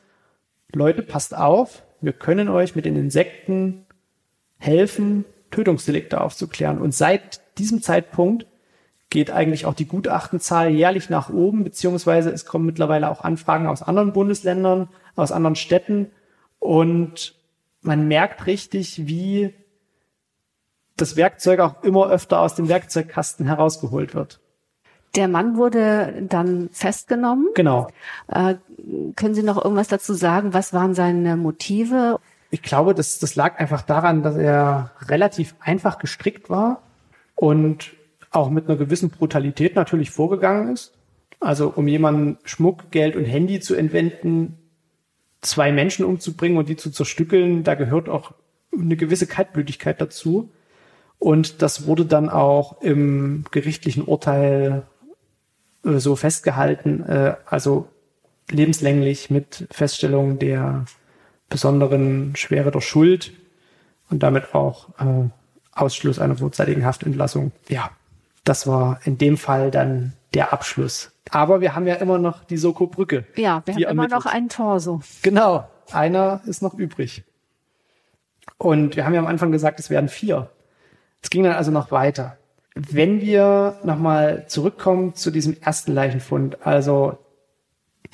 Leute, 0.73 1.03
passt 1.03 1.37
auf, 1.37 1.83
wir 2.01 2.13
können 2.13 2.49
euch 2.49 2.75
mit 2.75 2.85
den 2.85 2.97
Insekten 2.97 3.87
helfen, 4.59 5.25
Tötungsdelikte 5.51 6.21
aufzuklären. 6.21 6.79
Und 6.79 6.95
seit 6.95 7.41
diesem 7.59 7.83
Zeitpunkt 7.83 8.47
geht 9.11 9.31
eigentlich 9.31 9.67
auch 9.67 9.75
die 9.75 9.87
Gutachtenzahl 9.87 10.71
jährlich 10.71 11.11
nach 11.11 11.31
oben, 11.31 11.63
beziehungsweise 11.63 12.31
es 12.31 12.47
kommen 12.47 12.67
mittlerweile 12.67 13.11
auch 13.11 13.23
Anfragen 13.23 13.67
aus 13.67 13.83
anderen 13.83 14.13
Bundesländern, 14.13 14.89
aus 15.15 15.31
anderen 15.31 15.55
Städten, 15.55 16.11
und 16.65 17.35
man 17.83 18.09
merkt 18.09 18.47
richtig, 18.47 19.07
wie 19.07 19.53
das 20.97 21.15
Werkzeug 21.15 21.61
auch 21.61 21.83
immer 21.83 22.09
öfter 22.09 22.41
aus 22.41 22.55
dem 22.55 22.71
Werkzeugkasten 22.71 23.45
herausgeholt 23.45 24.15
wird. 24.15 24.41
Der 25.15 25.29
Mann 25.29 25.59
wurde 25.59 26.25
dann 26.27 26.71
festgenommen. 26.73 27.49
Genau. 27.55 27.89
Äh, 28.29 28.55
können 29.15 29.35
Sie 29.35 29.43
noch 29.43 29.63
irgendwas 29.63 29.89
dazu 29.89 30.15
sagen? 30.15 30.55
Was 30.55 30.73
waren 30.73 30.95
seine 30.95 31.37
Motive? 31.37 32.19
Ich 32.51 32.63
glaube, 32.63 32.95
das, 32.95 33.19
das 33.19 33.37
lag 33.37 33.59
einfach 33.61 33.83
daran, 33.83 34.23
dass 34.23 34.37
er 34.37 34.93
relativ 35.03 35.55
einfach 35.61 35.99
gestrickt 35.99 36.49
war 36.49 36.81
und 37.35 37.93
auch 38.31 38.49
mit 38.49 38.69
einer 38.69 38.79
gewissen 38.79 39.11
Brutalität 39.11 39.77
natürlich 39.77 40.11
vorgegangen 40.11 40.73
ist. 40.73 40.95
Also 41.41 41.75
um 41.77 41.87
jemanden 41.89 42.39
Schmuck, 42.45 42.91
Geld 42.91 43.17
und 43.17 43.27
Handy 43.27 43.61
zu 43.61 43.75
entwenden, 43.75 44.64
zwei 45.45 45.73
Menschen 45.73 46.05
umzubringen 46.05 46.59
und 46.59 46.69
die 46.69 46.77
zu 46.77 46.91
zerstückeln, 46.91 47.65
da 47.65 47.75
gehört 47.75 48.09
auch 48.09 48.33
eine 48.73 48.97
gewisse 48.97 49.27
Kaltblütigkeit 49.27 50.01
dazu. 50.01 50.51
Und 51.19 51.63
das 51.63 51.87
wurde 51.87 52.05
dann 52.05 52.29
auch 52.29 52.83
im 52.83 53.45
gerichtlichen 53.51 54.05
Urteil 54.05 54.83
äh, 55.85 55.99
so 55.99 56.17
festgehalten, 56.17 57.05
äh, 57.05 57.37
also 57.47 57.89
lebenslänglich 58.51 59.31
mit 59.31 59.67
Feststellung 59.71 60.39
der 60.39 60.85
besonderen 61.49 62.35
Schwere 62.37 62.71
der 62.71 62.81
Schuld 62.81 63.33
und 64.11 64.23
damit 64.23 64.55
auch 64.55 64.89
äh, 64.99 65.29
Ausschluss 65.73 66.19
einer 66.19 66.37
vorzeitigen 66.37 66.85
Haftentlassung. 66.85 67.53
Ja, 67.69 67.91
das 68.45 68.67
war 68.67 69.01
in 69.05 69.19
dem 69.19 69.37
Fall 69.37 69.71
dann 69.71 70.13
der 70.35 70.53
Abschluss. 70.53 71.13
Aber 71.31 71.61
wir 71.61 71.75
haben 71.75 71.87
ja 71.87 71.95
immer 71.95 72.19
noch 72.19 72.45
die 72.45 72.57
Soko-Brücke. 72.57 73.25
Ja, 73.37 73.63
wir 73.65 73.75
haben 73.75 73.81
immer 73.81 73.89
ermittelt. 73.89 74.11
noch 74.13 74.27
einen 74.27 74.49
Torso. 74.49 75.01
Genau, 75.23 75.69
einer 75.93 76.43
ist 76.47 76.63
noch 76.63 76.75
übrig. 76.75 77.25
Und 78.59 78.97
wir 78.97 79.05
haben 79.05 79.15
ja 79.15 79.21
am 79.21 79.27
Anfang 79.27 79.53
gesagt, 79.53 79.81
es 79.81 79.91
werden 79.91 80.09
vier. 80.09 80.51
Es 81.23 81.31
ging 81.31 81.45
dann 81.45 81.55
also 81.55 81.71
noch 81.71 81.91
weiter. 81.91 82.39
Wenn 82.75 83.21
wir 83.21 83.79
nochmal 83.85 84.47
zurückkommen 84.49 85.15
zu 85.15 85.31
diesem 85.31 85.57
ersten 85.61 85.93
Leichenfund, 85.93 86.67
also 86.67 87.19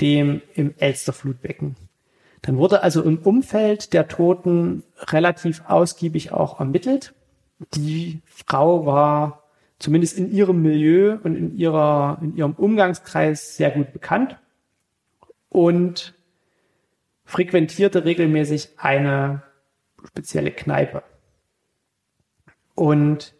dem 0.01 0.43
im 0.55 0.75
Elsterflutbecken, 0.79 1.77
dann 2.43 2.57
wurde 2.57 2.83
also 2.83 3.03
im 3.03 3.19
Umfeld 3.19 3.93
der 3.93 4.09
Toten 4.09 4.83
relativ 4.99 5.63
ausgiebig 5.67 6.33
auch 6.33 6.61
ermittelt. 6.61 7.15
Die 7.75 8.23
Frau 8.25 8.87
war 8.87 9.40
zumindest 9.81 10.17
in 10.17 10.31
ihrem 10.31 10.63
Milieu 10.63 11.19
und 11.25 11.35
in 11.35 11.57
ihrer, 11.57 12.19
in 12.23 12.37
ihrem 12.37 12.53
Umgangskreis 12.53 13.57
sehr 13.57 13.73
gut 13.73 13.93
bekannt 13.93 14.39
und 15.49 16.15
frequentierte 17.25 18.05
regelmäßig 18.05 18.71
eine 18.77 19.43
spezielle 20.07 20.53
Kneipe. 20.53 21.03
Und 22.75 23.35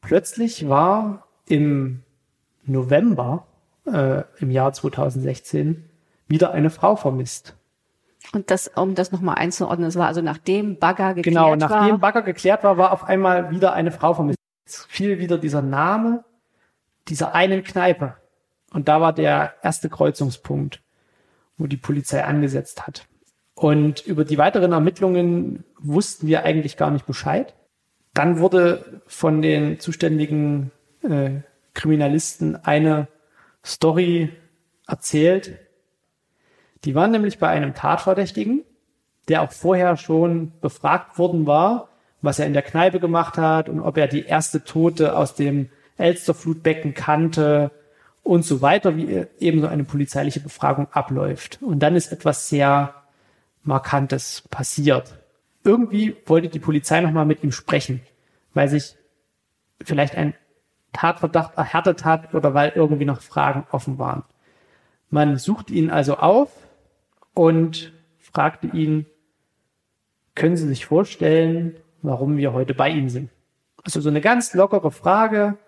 plötzlich 0.00 0.68
war 0.68 1.26
im 1.46 2.02
November 2.64 3.46
äh, 3.86 4.22
im 4.38 4.50
Jahr 4.50 4.72
2016 4.72 5.88
wieder 6.28 6.52
eine 6.52 6.70
Frau 6.70 6.96
vermisst. 6.96 7.54
Und 8.32 8.50
das, 8.50 8.68
um 8.68 8.94
das 8.94 9.12
nochmal 9.12 9.36
einzuordnen, 9.36 9.88
es 9.88 9.96
war 9.96 10.08
also 10.08 10.20
nachdem 10.20 10.78
Bagger 10.78 11.14
geklärt 11.14 11.34
Genau, 11.34 11.50
war. 11.50 11.56
nachdem 11.56 12.00
Bagger 12.00 12.22
geklärt 12.22 12.64
war, 12.64 12.76
war 12.76 12.92
auf 12.92 13.04
einmal 13.04 13.50
wieder 13.50 13.72
eine 13.72 13.92
Frau 13.92 14.14
vermisst. 14.14 14.36
Es 14.66 14.84
fiel 14.88 15.18
wieder 15.18 15.38
dieser 15.38 15.62
Name 15.62 16.24
dieser 17.08 17.34
einen 17.34 17.62
Kneipe. 17.62 18.16
Und 18.72 18.88
da 18.88 19.00
war 19.00 19.12
der 19.12 19.54
erste 19.62 19.88
Kreuzungspunkt, 19.88 20.82
wo 21.56 21.66
die 21.66 21.76
Polizei 21.76 22.24
angesetzt 22.24 22.86
hat. 22.86 23.06
Und 23.54 24.04
über 24.06 24.24
die 24.24 24.38
weiteren 24.38 24.72
Ermittlungen 24.72 25.64
wussten 25.78 26.26
wir 26.26 26.44
eigentlich 26.44 26.76
gar 26.76 26.90
nicht 26.90 27.06
Bescheid. 27.06 27.54
Dann 28.12 28.38
wurde 28.38 29.02
von 29.06 29.40
den 29.40 29.80
zuständigen 29.80 30.72
äh, 31.02 31.40
Kriminalisten 31.74 32.56
eine 32.56 33.08
Story 33.64 34.30
erzählt. 34.86 35.58
Die 36.84 36.94
waren 36.94 37.10
nämlich 37.10 37.38
bei 37.38 37.48
einem 37.48 37.74
Tatverdächtigen, 37.74 38.64
der 39.28 39.42
auch 39.42 39.52
vorher 39.52 39.96
schon 39.96 40.52
befragt 40.60 41.18
worden 41.18 41.46
war, 41.46 41.88
was 42.26 42.38
er 42.38 42.46
in 42.46 42.52
der 42.52 42.62
Kneipe 42.62 43.00
gemacht 43.00 43.38
hat 43.38 43.70
und 43.70 43.80
ob 43.80 43.96
er 43.96 44.08
die 44.08 44.26
erste 44.26 44.64
Tote 44.64 45.16
aus 45.16 45.34
dem 45.34 45.70
Elsterflutbecken 45.96 46.92
kannte 46.92 47.70
und 48.22 48.44
so 48.44 48.60
weiter, 48.60 48.96
wie 48.96 49.24
eben 49.38 49.60
so 49.62 49.68
eine 49.68 49.84
polizeiliche 49.84 50.40
Befragung 50.40 50.88
abläuft. 50.90 51.62
Und 51.62 51.78
dann 51.78 51.96
ist 51.96 52.12
etwas 52.12 52.48
sehr 52.48 52.94
Markantes 53.62 54.42
passiert. 54.50 55.14
irgendwie 55.64 56.16
wollte 56.26 56.48
die 56.48 56.60
Polizei 56.60 57.00
nochmal 57.00 57.26
mit 57.26 57.42
ihm 57.42 57.50
sprechen, 57.50 58.00
weil 58.54 58.68
sich 58.68 58.94
vielleicht 59.82 60.14
ein 60.14 60.34
Tatverdacht 60.92 61.56
erhärtet 61.56 62.04
hat 62.04 62.34
oder 62.34 62.54
weil 62.54 62.72
irgendwie 62.74 63.04
noch 63.04 63.20
Fragen 63.20 63.66
offen 63.72 63.98
waren. 63.98 64.22
Man 65.10 65.38
sucht 65.38 65.70
ihn 65.70 65.90
also 65.90 66.16
auf 66.16 66.50
und 67.34 67.92
fragte 68.18 68.68
ihn, 68.68 69.06
können 70.34 70.56
Sie 70.56 70.68
sich 70.68 70.86
vorstellen, 70.86 71.76
warum 72.08 72.36
wir 72.36 72.52
heute 72.52 72.74
bei 72.74 72.90
Ihnen 72.90 73.08
sind? 73.08 73.30
Also 73.82 74.00
so 74.00 74.08
eine 74.08 74.20
ganz 74.20 74.54
lockere 74.54 74.90
Frage, 74.90 75.58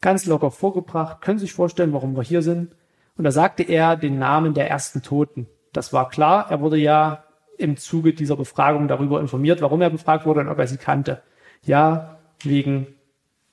ganz 0.00 0.26
locker 0.26 0.50
vorgebracht. 0.50 1.20
Können 1.20 1.38
Sie 1.38 1.46
sich 1.46 1.54
vorstellen, 1.54 1.92
warum 1.92 2.16
wir 2.16 2.22
hier 2.22 2.42
sind? 2.42 2.74
Und 3.16 3.24
da 3.24 3.30
sagte 3.30 3.62
er 3.62 3.96
den 3.96 4.18
Namen 4.18 4.54
der 4.54 4.68
ersten 4.68 5.02
Toten. 5.02 5.46
Das 5.72 5.92
war 5.92 6.08
klar. 6.08 6.50
Er 6.50 6.60
wurde 6.60 6.76
ja 6.76 7.24
im 7.58 7.76
Zuge 7.76 8.12
dieser 8.14 8.36
Befragung 8.36 8.88
darüber 8.88 9.20
informiert, 9.20 9.62
warum 9.62 9.80
er 9.80 9.90
befragt 9.90 10.26
wurde 10.26 10.40
und 10.40 10.48
ob 10.48 10.58
er 10.58 10.66
sie 10.66 10.76
kannte. 10.76 11.22
Ja, 11.62 12.18
wegen 12.42 12.88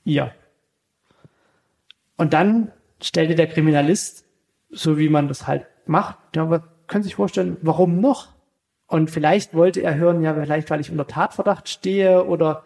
ihr. 0.03 0.31
Und 2.17 2.33
dann 2.33 2.71
stellte 3.01 3.35
der 3.35 3.47
Kriminalist, 3.47 4.25
so 4.69 4.97
wie 4.97 5.09
man 5.09 5.27
das 5.27 5.47
halt 5.47 5.65
macht, 5.85 6.17
ja, 6.35 6.45
können 6.87 7.03
Sie 7.03 7.07
sich 7.07 7.15
vorstellen, 7.15 7.57
warum 7.61 7.99
noch? 7.99 8.29
Und 8.91 9.09
vielleicht 9.09 9.53
wollte 9.53 9.81
er 9.81 9.95
hören, 9.95 10.21
ja, 10.21 10.33
vielleicht 10.33 10.69
weil 10.69 10.81
ich 10.81 10.91
unter 10.91 11.07
Tatverdacht 11.07 11.69
stehe 11.69 12.25
oder 12.25 12.65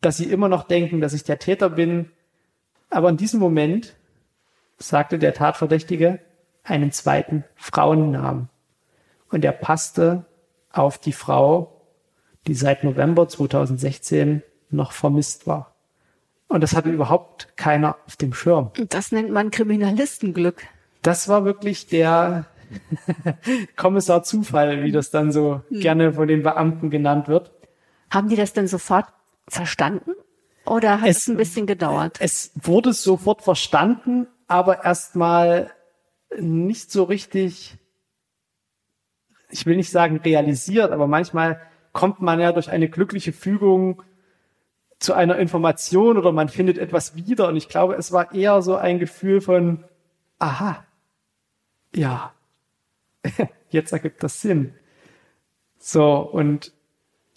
dass 0.00 0.16
Sie 0.16 0.24
immer 0.24 0.48
noch 0.48 0.64
denken, 0.64 1.02
dass 1.02 1.12
ich 1.12 1.22
der 1.22 1.38
Täter 1.38 1.68
bin. 1.68 2.10
Aber 2.88 3.10
in 3.10 3.18
diesem 3.18 3.40
Moment 3.40 3.94
sagte 4.78 5.18
der 5.18 5.34
Tatverdächtige 5.34 6.18
einen 6.64 6.92
zweiten 6.92 7.44
Frauennamen. 7.56 8.48
Und 9.28 9.44
er 9.44 9.52
passte 9.52 10.24
auf 10.72 10.96
die 10.96 11.12
Frau, 11.12 11.82
die 12.46 12.54
seit 12.54 12.82
November 12.82 13.28
2016 13.28 14.42
noch 14.70 14.92
vermisst 14.92 15.46
war. 15.46 15.74
Und 16.48 16.62
das 16.62 16.74
hatte 16.74 16.88
überhaupt 16.88 17.54
keiner 17.58 17.98
auf 18.06 18.16
dem 18.16 18.32
Schirm. 18.32 18.70
Das 18.88 19.12
nennt 19.12 19.30
man 19.30 19.50
Kriminalistenglück. 19.50 20.62
Das 21.02 21.28
war 21.28 21.44
wirklich 21.44 21.86
der 21.86 22.46
Kommissar 23.76 24.22
Zufall, 24.22 24.82
wie 24.82 24.92
das 24.92 25.10
dann 25.10 25.32
so 25.32 25.62
hm. 25.68 25.80
gerne 25.80 26.12
von 26.12 26.28
den 26.28 26.42
Beamten 26.42 26.90
genannt 26.90 27.28
wird. 27.28 27.52
Haben 28.10 28.28
die 28.28 28.36
das 28.36 28.52
denn 28.52 28.68
sofort 28.68 29.06
verstanden? 29.48 30.12
Oder 30.64 31.00
hat 31.00 31.08
es, 31.08 31.18
es 31.18 31.28
ein 31.28 31.36
bisschen 31.36 31.66
gedauert? 31.66 32.18
Es 32.20 32.52
wurde 32.54 32.92
sofort 32.92 33.42
verstanden, 33.42 34.26
aber 34.48 34.84
erstmal 34.84 35.70
nicht 36.38 36.90
so 36.90 37.04
richtig, 37.04 37.76
ich 39.50 39.64
will 39.66 39.76
nicht 39.76 39.90
sagen 39.90 40.18
realisiert, 40.18 40.90
aber 40.90 41.06
manchmal 41.06 41.60
kommt 41.92 42.20
man 42.20 42.40
ja 42.40 42.52
durch 42.52 42.70
eine 42.70 42.88
glückliche 42.88 43.32
Fügung 43.32 44.02
zu 44.98 45.14
einer 45.14 45.38
Information 45.38 46.16
oder 46.16 46.32
man 46.32 46.48
findet 46.48 46.78
etwas 46.78 47.14
wieder. 47.14 47.48
Und 47.48 47.56
ich 47.56 47.68
glaube, 47.68 47.94
es 47.94 48.12
war 48.12 48.34
eher 48.34 48.60
so 48.62 48.76
ein 48.76 48.98
Gefühl 48.98 49.40
von, 49.40 49.84
aha, 50.38 50.84
ja, 51.94 52.32
jetzt 53.70 53.92
ergibt 53.92 54.22
das 54.22 54.40
Sinn. 54.40 54.74
So, 55.78 56.18
und 56.18 56.72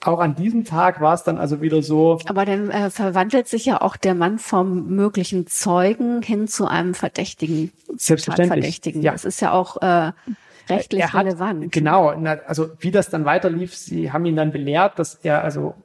auch 0.02 0.20
an 0.20 0.36
diesem 0.36 0.64
Tag 0.64 1.02
war 1.02 1.14
es 1.14 1.24
dann 1.24 1.38
also 1.38 1.62
wieder 1.62 1.84
so. 1.84 2.20
Aber 2.26 2.46
dann 2.46 2.70
äh, 2.70 2.90
verwandelt 2.90 3.48
sich 3.48 3.66
ja 3.66 3.82
auch 3.82 3.98
der 3.98 4.16
Mann 4.16 4.40
vom 4.40 4.88
möglichen 4.88 5.46
Zeugen 5.48 6.22
hin 6.22 6.48
zu 6.48 6.68
einem 6.68 6.94
Verdächtigen. 6.94 7.72
Selbstverständlich. 7.98 8.62
Verdächtigen. 8.62 9.02
Ja. 9.02 9.12
Das 9.12 9.26
ist 9.26 9.42
ja 9.42 9.52
auch 9.52 9.82
äh, 9.82 10.14
rechtlich 10.70 11.04
hat, 11.12 11.26
relevant. 11.26 11.72
Genau. 11.74 12.08
Also 12.08 12.70
wie 12.80 12.92
das 12.92 13.10
dann 13.10 13.26
weiterlief, 13.26 13.76
sie 13.76 14.12
haben 14.12 14.26
ihn 14.26 14.38
dann 14.38 14.52
belehrt, 14.52 15.00
dass 15.00 15.16
er 15.16 15.44
also 15.44 15.76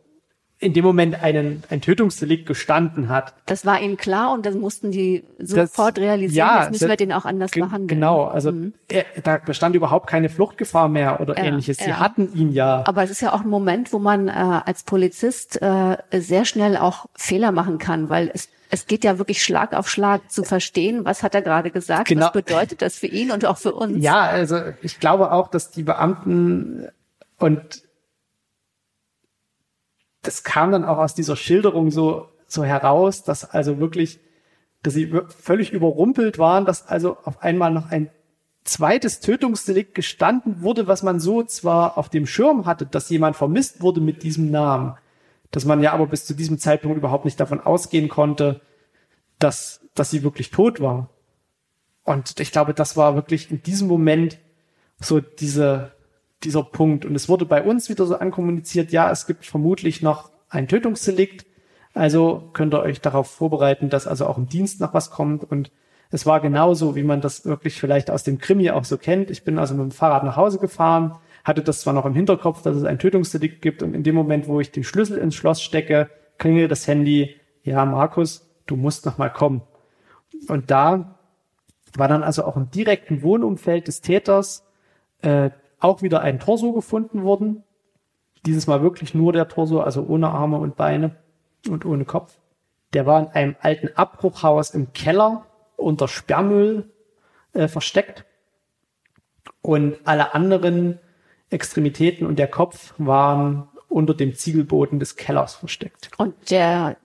in 0.65 0.73
dem 0.73 0.85
Moment 0.85 1.23
einen, 1.23 1.63
ein 1.69 1.81
Tötungsdelikt 1.81 2.47
gestanden 2.47 3.09
hat. 3.09 3.35
Das 3.47 3.67
war 3.67 3.81
ihnen 3.81 3.97
klar 3.97 4.33
und 4.33 4.47
das 4.47 4.55
mussten 4.55 4.91
die 4.91 5.25
sofort 5.39 5.99
das, 5.99 6.05
realisieren, 6.05 6.49
ja, 6.49 6.63
jetzt 6.63 6.73
müssen 6.73 6.89
wir 6.89 6.97
den 6.97 7.13
auch 7.13 7.27
anders 7.27 7.51
behandeln. 7.51 7.87
Genau, 7.87 8.25
also 8.25 8.51
mhm. 8.51 8.73
er, 8.89 9.05
da 9.23 9.39
bestand 9.39 9.77
überhaupt 9.77 10.09
keine 10.09 10.29
Fluchtgefahr 10.29 10.89
mehr 10.89 11.21
oder 11.21 11.37
ja, 11.37 11.45
ähnliches. 11.45 11.77
Sie 11.77 11.91
ja. 11.91 12.01
hatten 12.01 12.33
ihn 12.35 12.53
ja. 12.53 12.83
Aber 12.87 13.03
es 13.03 13.11
ist 13.11 13.21
ja 13.21 13.33
auch 13.33 13.43
ein 13.43 13.51
Moment, 13.51 13.93
wo 13.93 13.99
man 13.99 14.29
äh, 14.29 14.33
als 14.33 14.85
Polizist 14.85 15.61
äh, 15.61 15.99
sehr 16.13 16.45
schnell 16.47 16.77
auch 16.77 17.07
Fehler 17.15 17.53
machen 17.53 17.79
kann, 17.79 18.09
weil 18.09 18.31
es 18.33 18.49
es 18.71 18.87
geht 18.87 19.05
ja 19.05 19.19
wirklich 19.19 19.45
Schlag 19.45 19.73
auf 19.73 19.89
Schlag 19.89 20.33
zu 20.33 20.43
verstehen, 20.43 21.05
was 21.05 21.23
hat 21.23 21.35
er 21.37 21.43
gerade 21.43 21.71
gesagt, 21.71 22.09
genau. 22.09 22.27
was 22.27 22.33
bedeutet 22.33 22.83
das 22.83 22.99
für 22.99 23.07
ihn 23.07 23.31
und 23.31 23.45
auch 23.47 23.57
für 23.57 23.73
uns. 23.73 24.03
Ja, 24.03 24.23
also 24.23 24.59
ich 24.83 24.99
glaube 24.99 25.31
auch, 25.31 25.47
dass 25.47 25.71
die 25.71 25.85
Beamten 25.85 26.89
und 27.39 27.83
das 30.27 30.43
kam 30.43 30.73
dann 30.73 30.85
auch 30.85 30.99
aus 30.99 31.15
dieser 31.15 31.37
Schilderung 31.37 31.91
so, 31.91 32.29
so 32.47 32.65
heraus, 32.65 33.23
dass 33.23 33.45
also 33.45 33.79
wirklich, 33.79 34.21
dass 34.83 34.95
sie 34.95 35.13
völlig 35.29 35.73
überrumpelt 35.73 36.39
waren, 36.39 36.65
dass 36.65 36.87
also 36.87 37.17
auf 37.25 37.43
einmal 37.43 37.71
noch 37.71 37.91
ein 37.91 38.11
zweites 38.65 39.21
Tötungsdelikt 39.21 39.95
gestanden 39.95 40.63
wurde, 40.63 40.87
was 40.87 41.03
man 41.03 41.21
so 41.21 41.43
zwar 41.43 41.99
auf 41.99 42.09
dem 42.09 42.27
Schirm 42.27 42.67
hatte, 42.67 42.87
dass 42.87 43.11
jemand 43.11 43.37
vermisst 43.37 43.83
wurde 43.83 44.01
mit 44.01 44.23
diesem 44.23 44.51
Namen, 44.51 44.95
dass 45.51 45.67
man 45.67 45.83
ja 45.83 45.93
aber 45.93 46.07
bis 46.07 46.25
zu 46.25 46.35
diesem 46.35 46.59
Zeitpunkt 46.59 46.97
überhaupt 46.97 47.27
nicht 47.27 47.39
davon 47.39 47.61
ausgehen 47.61 48.09
konnte, 48.09 48.63
dass, 49.39 49.81
dass 49.95 50.11
sie 50.11 50.23
wirklich 50.23 50.51
tot 50.51 50.81
war. 50.81 51.11
Und 52.05 52.41
ich 52.41 52.53
glaube, 52.53 52.75
das 52.75 52.97
war 52.97 53.15
wirklich 53.15 53.51
in 53.51 53.63
diesem 53.63 53.89
Moment 53.89 54.39
so 54.99 55.21
diese, 55.21 55.93
dieser 56.45 56.63
Punkt. 56.63 57.05
Und 57.05 57.15
es 57.15 57.29
wurde 57.29 57.45
bei 57.45 57.63
uns 57.63 57.89
wieder 57.89 58.07
so 58.07 58.17
ankommuniziert, 58.17 58.93
ja, 58.93 59.11
es 59.11 59.27
gibt 59.27 59.45
vermutlich 59.45 60.03
noch 60.03 60.31
ein 60.49 60.69
Tötungsdelikt. 60.69 61.47
Also 61.95 62.51
könnt 62.53 62.75
ihr 62.75 62.81
euch 62.81 63.01
darauf 63.01 63.31
vorbereiten, 63.31 63.89
dass 63.89 64.07
also 64.07 64.27
auch 64.27 64.39
im 64.39 64.49
Dienst 64.49 64.81
noch 64.81 64.95
was 64.95 65.11
kommt. 65.11 65.45
Und 65.45 65.71
es 66.11 66.27
war 66.27 66.41
genauso, 66.41 66.97
wie 66.97 67.03
man 67.03 67.21
das 67.21 67.45
wirklich 67.45 67.79
vielleicht 67.79 68.11
aus 68.11 68.25
dem 68.25 68.39
Krimi 68.39 68.71
auch 68.71 68.85
so 68.85 68.99
kennt. 68.99 69.31
Ich 69.31 69.45
bin 69.45 69.59
also 69.59 69.75
mit 69.75 69.83
dem 69.85 69.91
Fahrrad 69.91 70.25
nach 70.25 70.37
Hause 70.37 70.59
gefahren, 70.59 71.17
hatte 71.45 71.63
das 71.63 71.81
zwar 71.81 71.93
noch 71.93 72.07
im 72.07 72.15
Hinterkopf, 72.15 72.63
dass 72.63 72.77
es 72.77 72.85
ein 72.85 72.99
Tötungsdelikt 72.99 73.63
gibt. 73.63 73.83
Und 73.83 73.95
in 73.95 74.03
dem 74.03 74.15
Moment, 74.15 74.49
wo 74.49 74.61
ich 74.61 74.73
den 74.73 74.85
Schlüssel 74.85 75.19
ins 75.19 75.35
Schloss 75.35 75.63
stecke, 75.63 76.11
klingelt 76.39 76.71
das 76.71 76.87
Handy. 76.87 77.37
Ja, 77.63 77.85
Markus, 77.85 78.51
du 78.67 78.77
musst 78.77 79.07
noch 79.07 79.19
mal 79.19 79.31
kommen. 79.31 79.63
Und 80.49 80.71
da 80.71 81.19
war 81.97 82.09
dann 82.09 82.23
also 82.23 82.45
auch 82.45 82.57
im 82.57 82.71
direkten 82.71 83.23
Wohnumfeld 83.23 83.87
des 83.89 84.01
Täters 84.01 84.67
äh, 85.23 85.51
auch 85.85 86.03
wieder 86.03 86.23
ein 86.23 86.41
Torso 86.41 86.73
gefunden 86.73 87.23
worden. 87.23 87.63
Dieses 88.47 88.67
Mal 88.67 88.83
wirklich 88.83 89.15
nur 89.15 89.33
der 89.33 89.49
Torso, 89.49 89.81
also 89.81 90.03
ohne 90.03 90.31
Arme 90.31 90.57
und 90.57 90.77
Beine 90.77 91.17
und 91.69 91.85
ohne 91.85 92.05
Kopf. 92.05 92.39
Der 92.95 93.07
war 93.07 93.21
in 93.21 93.29
einem 93.29 93.57
alten 93.61 93.91
Abbruchhaus 93.95 94.71
im 94.71 94.93
Keller 94.93 95.47
unter 95.77 96.09
Sperrmüll 96.09 96.91
äh, 97.53 97.69
versteckt. 97.69 98.25
Und 99.61 99.97
alle 100.05 100.35
anderen 100.35 100.99
Extremitäten 101.51 102.27
und 102.27 102.39
der 102.39 102.49
Kopf 102.49 102.95
waren 102.99 103.69
unter 103.89 104.15
dem 104.15 104.35
Ziegelboden 104.35 104.99
des 104.99 105.17
Kellers 105.17 105.55
versteckt. 105.55 106.11
Und 106.17 106.51
der 106.51 106.97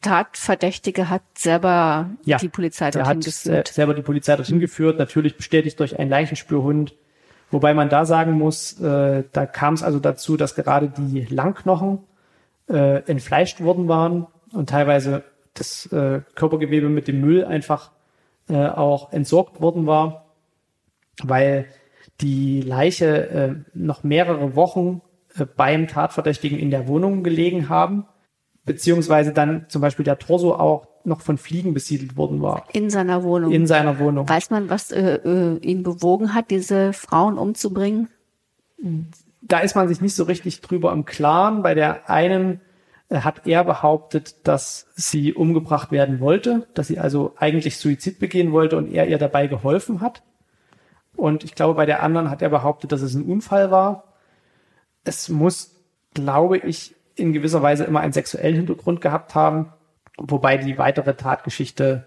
Tatverdächtige 0.00 1.10
hat 1.10 1.22
selber 1.36 2.10
ja, 2.24 2.38
die 2.38 2.48
Polizei 2.48 2.90
dorthin 2.90 3.18
hat 3.18 3.24
geführt. 3.24 3.68
selber 3.68 3.94
die 3.94 4.02
Polizei 4.02 4.36
dorthin 4.36 4.60
geführt, 4.60 4.98
natürlich 4.98 5.36
bestätigt 5.36 5.78
durch 5.80 5.98
einen 5.98 6.10
Leichenspürhund 6.10 6.94
Wobei 7.50 7.74
man 7.74 7.88
da 7.88 8.04
sagen 8.04 8.32
muss, 8.32 8.80
äh, 8.80 9.24
da 9.32 9.46
kam 9.46 9.74
es 9.74 9.82
also 9.82 9.98
dazu, 9.98 10.36
dass 10.36 10.54
gerade 10.54 10.88
die 10.88 11.22
Langknochen 11.22 11.98
äh, 12.68 13.02
entfleischt 13.10 13.60
worden 13.60 13.88
waren 13.88 14.26
und 14.52 14.70
teilweise 14.70 15.24
das 15.54 15.86
äh, 15.86 16.20
Körpergewebe 16.34 16.88
mit 16.88 17.08
dem 17.08 17.20
Müll 17.20 17.44
einfach 17.44 17.90
äh, 18.48 18.66
auch 18.66 19.12
entsorgt 19.12 19.60
worden 19.60 19.86
war, 19.86 20.26
weil 21.22 21.66
die 22.20 22.62
Leiche 22.62 23.30
äh, 23.30 23.54
noch 23.74 24.04
mehrere 24.04 24.54
Wochen 24.54 25.02
äh, 25.36 25.44
beim 25.44 25.88
Tatverdächtigen 25.88 26.58
in 26.58 26.70
der 26.70 26.86
Wohnung 26.86 27.24
gelegen 27.24 27.68
haben, 27.68 28.06
beziehungsweise 28.64 29.32
dann 29.32 29.66
zum 29.68 29.82
Beispiel 29.82 30.04
der 30.04 30.18
Torso 30.18 30.54
auch 30.54 30.86
noch 31.04 31.20
von 31.20 31.38
Fliegen 31.38 31.74
besiedelt 31.74 32.16
worden 32.16 32.42
war. 32.42 32.66
In 32.72 32.90
seiner 32.90 33.22
Wohnung. 33.22 33.52
In 33.52 33.66
seiner 33.66 33.98
Wohnung. 33.98 34.28
Weiß 34.28 34.50
man, 34.50 34.68
was 34.68 34.90
äh, 34.90 35.14
äh, 35.24 35.58
ihn 35.58 35.82
bewogen 35.82 36.34
hat, 36.34 36.50
diese 36.50 36.92
Frauen 36.92 37.38
umzubringen? 37.38 38.08
Da 39.42 39.60
ist 39.60 39.74
man 39.74 39.88
sich 39.88 40.00
nicht 40.00 40.14
so 40.14 40.24
richtig 40.24 40.60
drüber 40.60 40.92
im 40.92 41.04
Klaren. 41.04 41.62
Bei 41.62 41.74
der 41.74 42.10
einen 42.10 42.60
äh, 43.08 43.20
hat 43.20 43.46
er 43.46 43.64
behauptet, 43.64 44.46
dass 44.46 44.88
sie 44.94 45.32
umgebracht 45.32 45.90
werden 45.90 46.20
wollte, 46.20 46.66
dass 46.74 46.88
sie 46.88 46.98
also 46.98 47.34
eigentlich 47.36 47.78
Suizid 47.78 48.18
begehen 48.18 48.52
wollte 48.52 48.76
und 48.76 48.92
er 48.92 49.06
ihr 49.08 49.18
dabei 49.18 49.46
geholfen 49.46 50.00
hat. 50.00 50.22
Und 51.16 51.44
ich 51.44 51.54
glaube, 51.54 51.74
bei 51.74 51.86
der 51.86 52.02
anderen 52.02 52.30
hat 52.30 52.42
er 52.42 52.50
behauptet, 52.50 52.92
dass 52.92 53.02
es 53.02 53.14
ein 53.14 53.24
Unfall 53.24 53.70
war. 53.70 54.04
Es 55.04 55.28
muss, 55.28 55.76
glaube 56.14 56.58
ich, 56.58 56.94
in 57.20 57.32
gewisser 57.32 57.62
Weise 57.62 57.84
immer 57.84 58.00
einen 58.00 58.12
sexuellen 58.12 58.56
Hintergrund 58.56 59.00
gehabt 59.00 59.34
haben 59.34 59.72
wobei 60.20 60.58
die 60.58 60.78
weitere 60.78 61.14
Tatgeschichte 61.14 62.04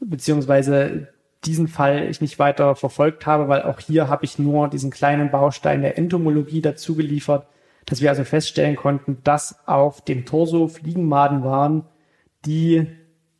beziehungsweise 0.00 1.08
diesen 1.44 1.68
Fall 1.68 2.08
ich 2.08 2.20
nicht 2.20 2.38
weiter 2.38 2.74
verfolgt 2.76 3.26
habe, 3.26 3.48
weil 3.48 3.62
auch 3.62 3.80
hier 3.80 4.08
habe 4.08 4.24
ich 4.24 4.38
nur 4.38 4.68
diesen 4.68 4.90
kleinen 4.90 5.30
Baustein 5.30 5.82
der 5.82 5.98
Entomologie 5.98 6.62
dazu 6.62 6.94
geliefert. 6.94 7.46
dass 7.84 8.00
wir 8.00 8.10
also 8.10 8.22
feststellen 8.22 8.76
konnten, 8.76 9.18
dass 9.24 9.56
auf 9.66 10.04
dem 10.04 10.24
Torso 10.24 10.68
Fliegenmaden 10.68 11.42
waren, 11.42 11.84
die 12.44 12.86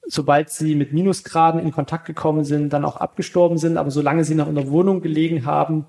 sobald 0.05 0.51
sie 0.51 0.74
mit 0.74 0.93
Minusgraden 0.93 1.60
in 1.60 1.70
Kontakt 1.70 2.06
gekommen 2.06 2.43
sind, 2.43 2.72
dann 2.72 2.84
auch 2.84 2.97
abgestorben 2.97 3.56
sind. 3.56 3.76
Aber 3.76 3.93
solange 3.93 4.24
sie 4.24 4.34
noch 4.34 4.48
in 4.48 4.56
der 4.56 4.68
Wohnung 4.68 5.01
gelegen 5.01 5.47
haben, 5.47 5.86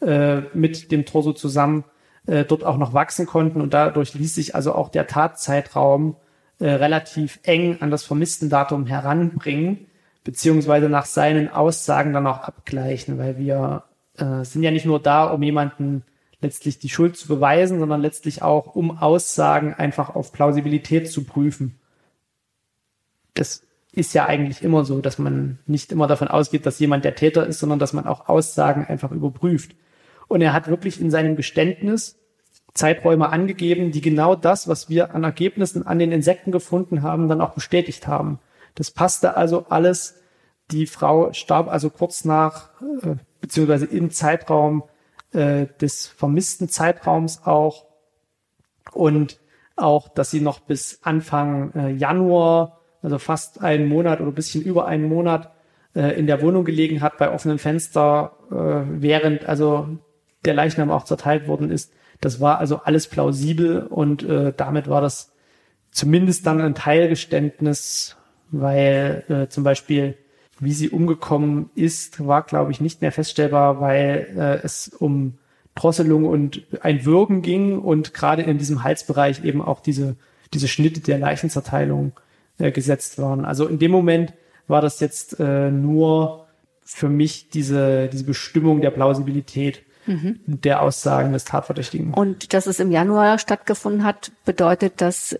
äh, 0.00 0.40
mit 0.54 0.90
dem 0.90 1.04
Torso 1.04 1.32
zusammen, 1.32 1.84
äh, 2.26 2.44
dort 2.44 2.64
auch 2.64 2.76
noch 2.76 2.92
wachsen 2.92 3.26
konnten. 3.26 3.60
Und 3.60 3.74
dadurch 3.74 4.14
ließ 4.14 4.34
sich 4.34 4.54
also 4.54 4.74
auch 4.74 4.88
der 4.88 5.06
Tatzeitraum 5.06 6.16
äh, 6.58 6.68
relativ 6.70 7.40
eng 7.42 7.78
an 7.80 7.90
das 7.90 8.04
Vermisstendatum 8.04 8.86
heranbringen, 8.86 9.86
beziehungsweise 10.22 10.88
nach 10.88 11.06
seinen 11.06 11.48
Aussagen 11.48 12.12
dann 12.12 12.26
auch 12.26 12.40
abgleichen, 12.40 13.18
weil 13.18 13.38
wir 13.38 13.84
äh, 14.16 14.44
sind 14.44 14.62
ja 14.62 14.70
nicht 14.70 14.86
nur 14.86 15.00
da, 15.00 15.24
um 15.24 15.42
jemanden 15.42 16.04
letztlich 16.40 16.78
die 16.78 16.90
Schuld 16.90 17.16
zu 17.16 17.28
beweisen, 17.28 17.78
sondern 17.78 18.02
letztlich 18.02 18.42
auch, 18.42 18.74
um 18.74 18.98
Aussagen 18.98 19.74
einfach 19.74 20.14
auf 20.14 20.32
Plausibilität 20.32 21.10
zu 21.10 21.24
prüfen 21.24 21.78
das 23.34 23.62
ist 23.92 24.14
ja 24.14 24.26
eigentlich 24.26 24.62
immer 24.62 24.84
so, 24.84 25.00
dass 25.00 25.18
man 25.18 25.58
nicht 25.66 25.92
immer 25.92 26.06
davon 26.06 26.28
ausgeht, 26.28 26.66
dass 26.66 26.78
jemand 26.78 27.04
der 27.04 27.14
Täter 27.14 27.46
ist, 27.46 27.60
sondern 27.60 27.78
dass 27.78 27.92
man 27.92 28.06
auch 28.06 28.28
Aussagen 28.28 28.86
einfach 28.86 29.12
überprüft. 29.12 29.76
Und 30.28 30.40
er 30.40 30.52
hat 30.52 30.68
wirklich 30.68 31.00
in 31.00 31.10
seinem 31.10 31.36
Geständnis 31.36 32.16
Zeiträume 32.74 33.30
angegeben, 33.30 33.92
die 33.92 34.00
genau 34.00 34.34
das, 34.34 34.66
was 34.66 34.88
wir 34.88 35.14
an 35.14 35.22
Ergebnissen 35.22 35.86
an 35.86 36.00
den 36.00 36.10
Insekten 36.10 36.50
gefunden 36.50 37.02
haben, 37.02 37.28
dann 37.28 37.40
auch 37.40 37.54
bestätigt 37.54 38.08
haben. 38.08 38.40
Das 38.74 38.90
passte 38.90 39.36
also 39.36 39.66
alles. 39.68 40.20
Die 40.70 40.86
Frau 40.86 41.32
starb 41.32 41.68
also 41.68 41.88
kurz 41.88 42.24
nach, 42.24 42.70
äh, 43.02 43.14
beziehungsweise 43.40 43.86
im 43.86 44.10
Zeitraum 44.10 44.82
äh, 45.32 45.66
des 45.80 46.08
vermissten 46.08 46.68
Zeitraums 46.68 47.42
auch. 47.44 47.86
Und 48.92 49.38
auch, 49.76 50.08
dass 50.08 50.30
sie 50.30 50.40
noch 50.40 50.60
bis 50.60 51.00
Anfang 51.02 51.72
äh, 51.74 51.90
Januar 51.92 52.80
also 53.02 53.18
fast 53.18 53.62
einen 53.62 53.86
Monat 53.86 54.20
oder 54.20 54.30
ein 54.30 54.34
bisschen 54.34 54.62
über 54.62 54.86
einen 54.86 55.08
Monat 55.08 55.50
in 55.96 56.26
der 56.26 56.42
Wohnung 56.42 56.64
gelegen 56.64 57.02
hat 57.02 57.18
bei 57.18 57.32
offenem 57.32 57.60
Fenster, 57.60 58.32
äh, 58.50 59.00
während 59.00 59.46
also 59.46 59.96
der 60.44 60.54
Leichnam 60.54 60.90
auch 60.90 61.04
zerteilt 61.04 61.48
worden 61.48 61.70
ist. 61.70 61.92
Das 62.20 62.40
war 62.40 62.58
also 62.58 62.80
alles 62.84 63.08
plausibel 63.08 63.82
und 63.82 64.22
äh, 64.22 64.52
damit 64.56 64.88
war 64.88 65.00
das 65.00 65.32
zumindest 65.90 66.46
dann 66.46 66.60
ein 66.60 66.74
Teilgeständnis, 66.74 68.16
weil 68.50 69.24
äh, 69.28 69.48
zum 69.48 69.64
Beispiel 69.64 70.16
wie 70.60 70.72
sie 70.72 70.90
umgekommen 70.90 71.70
ist, 71.74 72.24
war, 72.24 72.42
glaube 72.42 72.70
ich, 72.70 72.80
nicht 72.80 73.02
mehr 73.02 73.12
feststellbar, 73.12 73.80
weil 73.80 74.28
äh, 74.36 74.64
es 74.64 74.88
um 74.88 75.34
Drosselung 75.74 76.26
und 76.26 76.62
ein 76.80 77.04
Würgen 77.04 77.42
ging 77.42 77.78
und 77.78 78.14
gerade 78.14 78.42
in 78.42 78.58
diesem 78.58 78.84
Halsbereich 78.84 79.44
eben 79.44 79.60
auch 79.60 79.80
diese, 79.80 80.16
diese 80.52 80.68
Schnitte 80.68 81.00
der 81.00 81.18
Leichenzerteilung 81.18 82.12
äh, 82.58 82.70
gesetzt 82.70 83.18
waren. 83.18 83.44
Also 83.44 83.66
in 83.66 83.78
dem 83.78 83.90
Moment 83.90 84.32
war 84.68 84.80
das 84.80 85.00
jetzt 85.00 85.40
äh, 85.40 85.70
nur 85.70 86.46
für 86.82 87.08
mich 87.08 87.48
diese, 87.50 88.08
diese 88.08 88.24
Bestimmung 88.24 88.80
der 88.80 88.90
Plausibilität 88.90 89.82
mhm. 90.06 90.40
der 90.46 90.82
Aussagen 90.82 91.32
des 91.32 91.44
Tatverdächtigen. 91.44 92.14
Und 92.14 92.52
dass 92.52 92.66
es 92.66 92.80
im 92.80 92.90
Januar 92.90 93.38
stattgefunden 93.38 94.04
hat, 94.04 94.32
bedeutet, 94.44 95.00
dass 95.00 95.38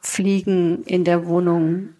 Fliegen 0.00 0.84
in 0.84 1.04
der 1.04 1.26
Wohnung 1.26 1.90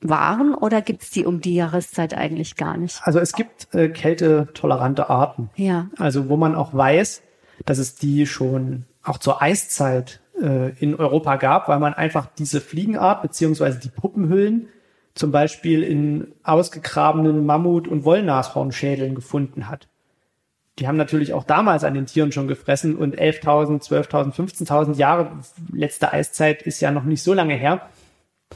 waren 0.00 0.54
oder 0.54 0.80
gibt 0.80 1.02
es 1.02 1.10
die 1.10 1.26
um 1.26 1.40
die 1.40 1.54
Jahreszeit 1.54 2.14
eigentlich 2.14 2.56
gar 2.56 2.76
nicht? 2.76 3.00
Also 3.04 3.18
es 3.18 3.32
gibt 3.32 3.74
äh, 3.74 3.88
kältetolerante 3.88 5.10
Arten. 5.10 5.50
Ja. 5.56 5.88
Also 5.98 6.28
wo 6.28 6.36
man 6.36 6.54
auch 6.54 6.72
weiß, 6.72 7.22
dass 7.66 7.78
es 7.78 7.96
die 7.96 8.26
schon 8.26 8.86
auch 9.02 9.18
zur 9.18 9.42
Eiszeit 9.42 10.20
äh, 10.40 10.70
in 10.78 10.94
Europa 10.94 11.36
gab, 11.36 11.68
weil 11.68 11.78
man 11.78 11.94
einfach 11.94 12.28
diese 12.38 12.60
Fliegenart 12.60 13.22
beziehungsweise 13.22 13.78
die 13.78 13.88
Puppenhüllen 13.88 14.68
zum 15.14 15.32
Beispiel 15.32 15.82
in 15.82 16.28
ausgegrabenen 16.44 17.44
Mammut- 17.44 17.88
und 17.88 18.04
Wollnashornschädeln 18.04 19.14
gefunden 19.14 19.68
hat. 19.68 19.88
Die 20.80 20.88
haben 20.88 20.96
natürlich 20.96 21.34
auch 21.34 21.44
damals 21.44 21.84
an 21.84 21.92
den 21.92 22.06
Tieren 22.06 22.32
schon 22.32 22.48
gefressen 22.48 22.96
und 22.96 23.18
11.000, 23.18 23.86
12.000, 23.86 24.34
15.000 24.34 24.96
Jahre 24.96 25.30
letzte 25.72 26.12
Eiszeit 26.12 26.62
ist 26.62 26.80
ja 26.80 26.90
noch 26.90 27.04
nicht 27.04 27.22
so 27.22 27.34
lange 27.34 27.54
her, 27.54 27.88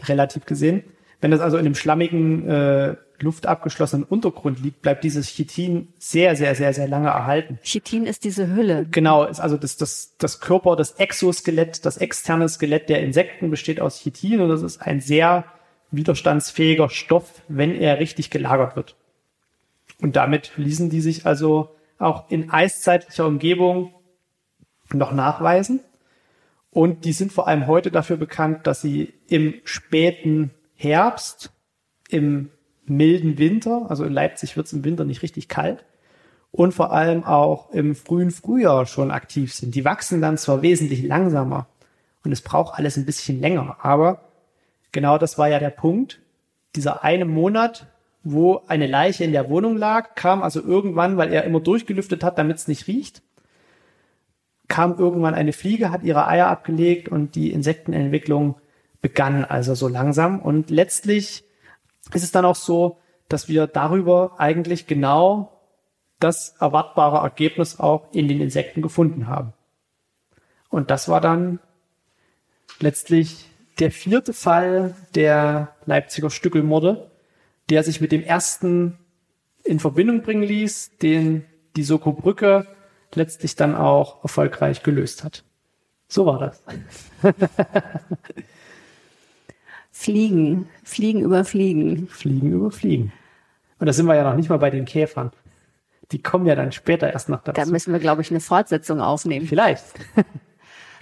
relativ 0.07 0.47
gesehen. 0.47 0.85
Wenn 1.21 1.31
das 1.31 1.41
also 1.41 1.59
in 1.59 1.67
einem 1.67 1.75
schlammigen 1.75 2.49
äh, 2.49 2.97
luftabgeschlossenen 3.21 4.05
Untergrund 4.05 4.63
liegt, 4.63 4.81
bleibt 4.81 5.05
dieses 5.05 5.29
Chitin 5.29 5.89
sehr, 5.99 6.35
sehr, 6.35 6.55
sehr, 6.55 6.73
sehr 6.73 6.89
lange 6.89 7.09
erhalten. 7.09 7.59
Chitin 7.63 8.07
ist 8.07 8.25
diese 8.25 8.55
Hülle. 8.55 8.87
Genau, 8.91 9.25
ist 9.25 9.41
also 9.41 9.57
das, 9.59 9.77
das, 9.77 10.15
das 10.19 10.41
Körper, 10.41 10.77
das 10.77 10.93
Exoskelett, 10.93 11.85
das 11.85 11.99
externe 11.99 12.49
Skelett 12.49 12.89
der 12.89 13.03
Insekten 13.03 13.51
besteht 13.51 13.81
aus 13.81 14.01
Chitin 14.01 14.41
und 14.41 14.49
das 14.49 14.63
ist 14.63 14.81
ein 14.81 15.01
sehr 15.01 15.45
widerstandsfähiger 15.91 16.89
Stoff, 16.89 17.43
wenn 17.49 17.75
er 17.75 18.01
richtig 18.01 18.31
gelagert 18.31 18.77
wird. 18.77 18.97
Und 20.01 20.17
damit 20.17 20.53
ließen 20.57 20.91
die 20.91 21.01
sich 21.01 21.27
also 21.27 21.75
auch 21.99 22.31
in 22.31 22.51
eiszeitlicher 22.51 23.27
Umgebung 23.27 23.95
noch 24.93 25.13
nachweisen. 25.13 25.81
Und 26.71 27.05
die 27.05 27.13
sind 27.13 27.33
vor 27.33 27.47
allem 27.47 27.67
heute 27.67 27.91
dafür 27.91 28.17
bekannt, 28.17 28.67
dass 28.67 28.81
sie 28.81 29.15
im 29.29 29.55
späten 29.65 30.51
Herbst, 30.75 31.53
im 32.09 32.51
milden 32.85 33.39
Winter, 33.39 33.87
also 33.89 34.05
in 34.05 34.13
Leipzig 34.13 34.57
wird 34.57 34.67
es 34.67 34.73
im 34.73 34.85
Winter 34.85 35.05
nicht 35.05 35.23
richtig 35.23 35.49
kalt, 35.49 35.85
und 36.51 36.73
vor 36.73 36.93
allem 36.93 37.25
auch 37.25 37.71
im 37.71 37.95
frühen 37.95 38.31
Frühjahr 38.31 38.87
schon 38.87 39.11
aktiv 39.11 39.53
sind. 39.53 39.75
Die 39.75 39.85
wachsen 39.85 40.21
dann 40.21 40.39
zwar 40.39 40.63
wesentlich 40.63 41.03
langsamer 41.03 41.67
und 42.25 42.33
es 42.33 42.43
braucht 42.43 42.79
alles 42.79 42.97
ein 42.97 43.07
bisschen 43.07 43.41
länger, 43.41 43.79
aber 43.83 44.21
genau 44.93 45.19
das 45.19 45.37
war 45.39 45.49
ja 45.49 45.59
der 45.59 45.71
Punkt. 45.71 46.21
Dieser 46.77 47.03
eine 47.03 47.25
Monat, 47.25 47.87
wo 48.25 48.63
eine 48.67 48.87
Leiche 48.87 49.23
in 49.23 49.33
der 49.33 49.51
Wohnung 49.51 49.77
lag, 49.77 50.15
kam 50.15 50.43
also 50.43 50.63
irgendwann, 50.63 51.17
weil 51.19 51.33
er 51.33 51.45
immer 51.45 51.61
durchgelüftet 51.61 52.25
hat, 52.25 52.39
damit 52.39 52.57
es 52.57 52.69
nicht 52.69 52.89
riecht, 52.89 53.23
kam 54.67 54.99
irgendwann 54.99 55.35
eine 55.35 55.53
Fliege, 55.53 55.91
hat 55.91 56.03
ihre 56.03 56.27
Eier 56.27 56.49
abgelegt 56.49 57.09
und 57.09 57.35
die 57.35 57.53
Insektenentwicklung 57.53 58.57
begann 59.03 59.45
also 59.45 59.75
so 59.75 59.89
langsam. 59.89 60.41
Und 60.41 60.71
letztlich 60.71 61.45
ist 62.15 62.25
es 62.25 62.33
dann 62.33 62.47
auch 62.47 62.57
so, 62.57 62.99
dass 63.29 63.49
wir 63.49 63.67
darüber 63.67 64.37
eigentlich 64.39 64.87
genau 64.87 65.61
das 66.19 66.57
erwartbare 66.59 67.19
Ergebnis 67.19 67.79
auch 67.79 68.13
in 68.13 68.29
den 68.29 68.41
Insekten 68.41 68.81
gefunden 68.81 69.27
haben. 69.27 69.53
Und 70.71 70.91
das 70.91 71.09
war 71.09 71.21
dann 71.21 71.61
letztlich 72.81 73.47
der 73.79 73.91
vierte 73.91 74.33
Fall 74.33 74.95
der 75.15 75.75
Leipziger 75.85 76.31
Stückelmorde, 76.31 77.11
der 77.71 77.83
sich 77.83 78.01
mit 78.01 78.13
dem 78.13 78.23
ersten 78.23 78.99
in 79.65 79.81
Verbindung 79.81 80.23
bringen 80.23 80.43
ließ, 80.43 80.99
den 80.99 81.45
die 81.77 81.83
Soko 81.83 82.13
Brücke 82.13 82.67
letztlich 83.15 83.57
dann 83.57 83.75
auch 83.75 84.23
erfolgreich 84.23 84.83
gelöst 84.83 85.25
hat. 85.25 85.45
So 86.09 86.27
war 86.27 86.39
das. 86.39 86.63
Fliegen, 89.91 90.69
Fliegen 90.83 91.21
über 91.23 91.45
Fliegen. 91.45 92.09
Fliegen 92.09 92.53
über 92.53 92.71
Fliegen. 92.71 93.13
Und 93.79 93.87
da 93.87 93.93
sind 93.93 94.07
wir 94.07 94.15
ja 94.15 94.25
noch 94.25 94.37
nicht 94.37 94.49
mal 94.49 94.59
bei 94.59 94.71
den 94.71 94.85
Käfern. 94.85 95.33
Die 96.13 96.21
kommen 96.21 96.47
ja 96.47 96.55
dann 96.55 96.73
später 96.73 97.11
erst 97.13 97.29
noch 97.29 97.43
dazu. 97.43 97.61
Da 97.61 97.67
müssen 97.67 97.93
wir, 97.93 98.01
glaube 98.01 98.23
ich, 98.23 98.31
eine 98.31 98.41
Fortsetzung 98.41 99.01
aufnehmen. 99.01 99.47
Vielleicht. 99.47 99.85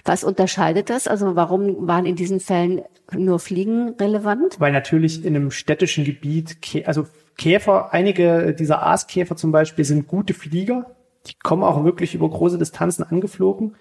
Was 0.05 0.23
unterscheidet 0.23 0.89
das? 0.89 1.07
Also 1.07 1.35
warum 1.35 1.87
waren 1.87 2.05
in 2.05 2.15
diesen 2.15 2.39
Fällen 2.39 2.81
nur 3.11 3.39
Fliegen 3.39 3.95
relevant? 3.99 4.59
Weil 4.59 4.73
natürlich 4.73 5.23
in 5.23 5.35
einem 5.35 5.51
städtischen 5.51 6.03
Gebiet, 6.03 6.57
also 6.85 7.07
Käfer, 7.37 7.93
einige 7.93 8.53
dieser 8.53 8.83
Aaskäfer 8.83 9.35
zum 9.35 9.51
Beispiel 9.51 9.85
sind 9.85 10.07
gute 10.07 10.33
Flieger. 10.33 10.95
Die 11.25 11.35
kommen 11.41 11.63
auch 11.63 11.83
wirklich 11.85 12.15
über 12.15 12.29
große 12.29 12.57
Distanzen 12.57 13.03
angeflogen. 13.03 13.75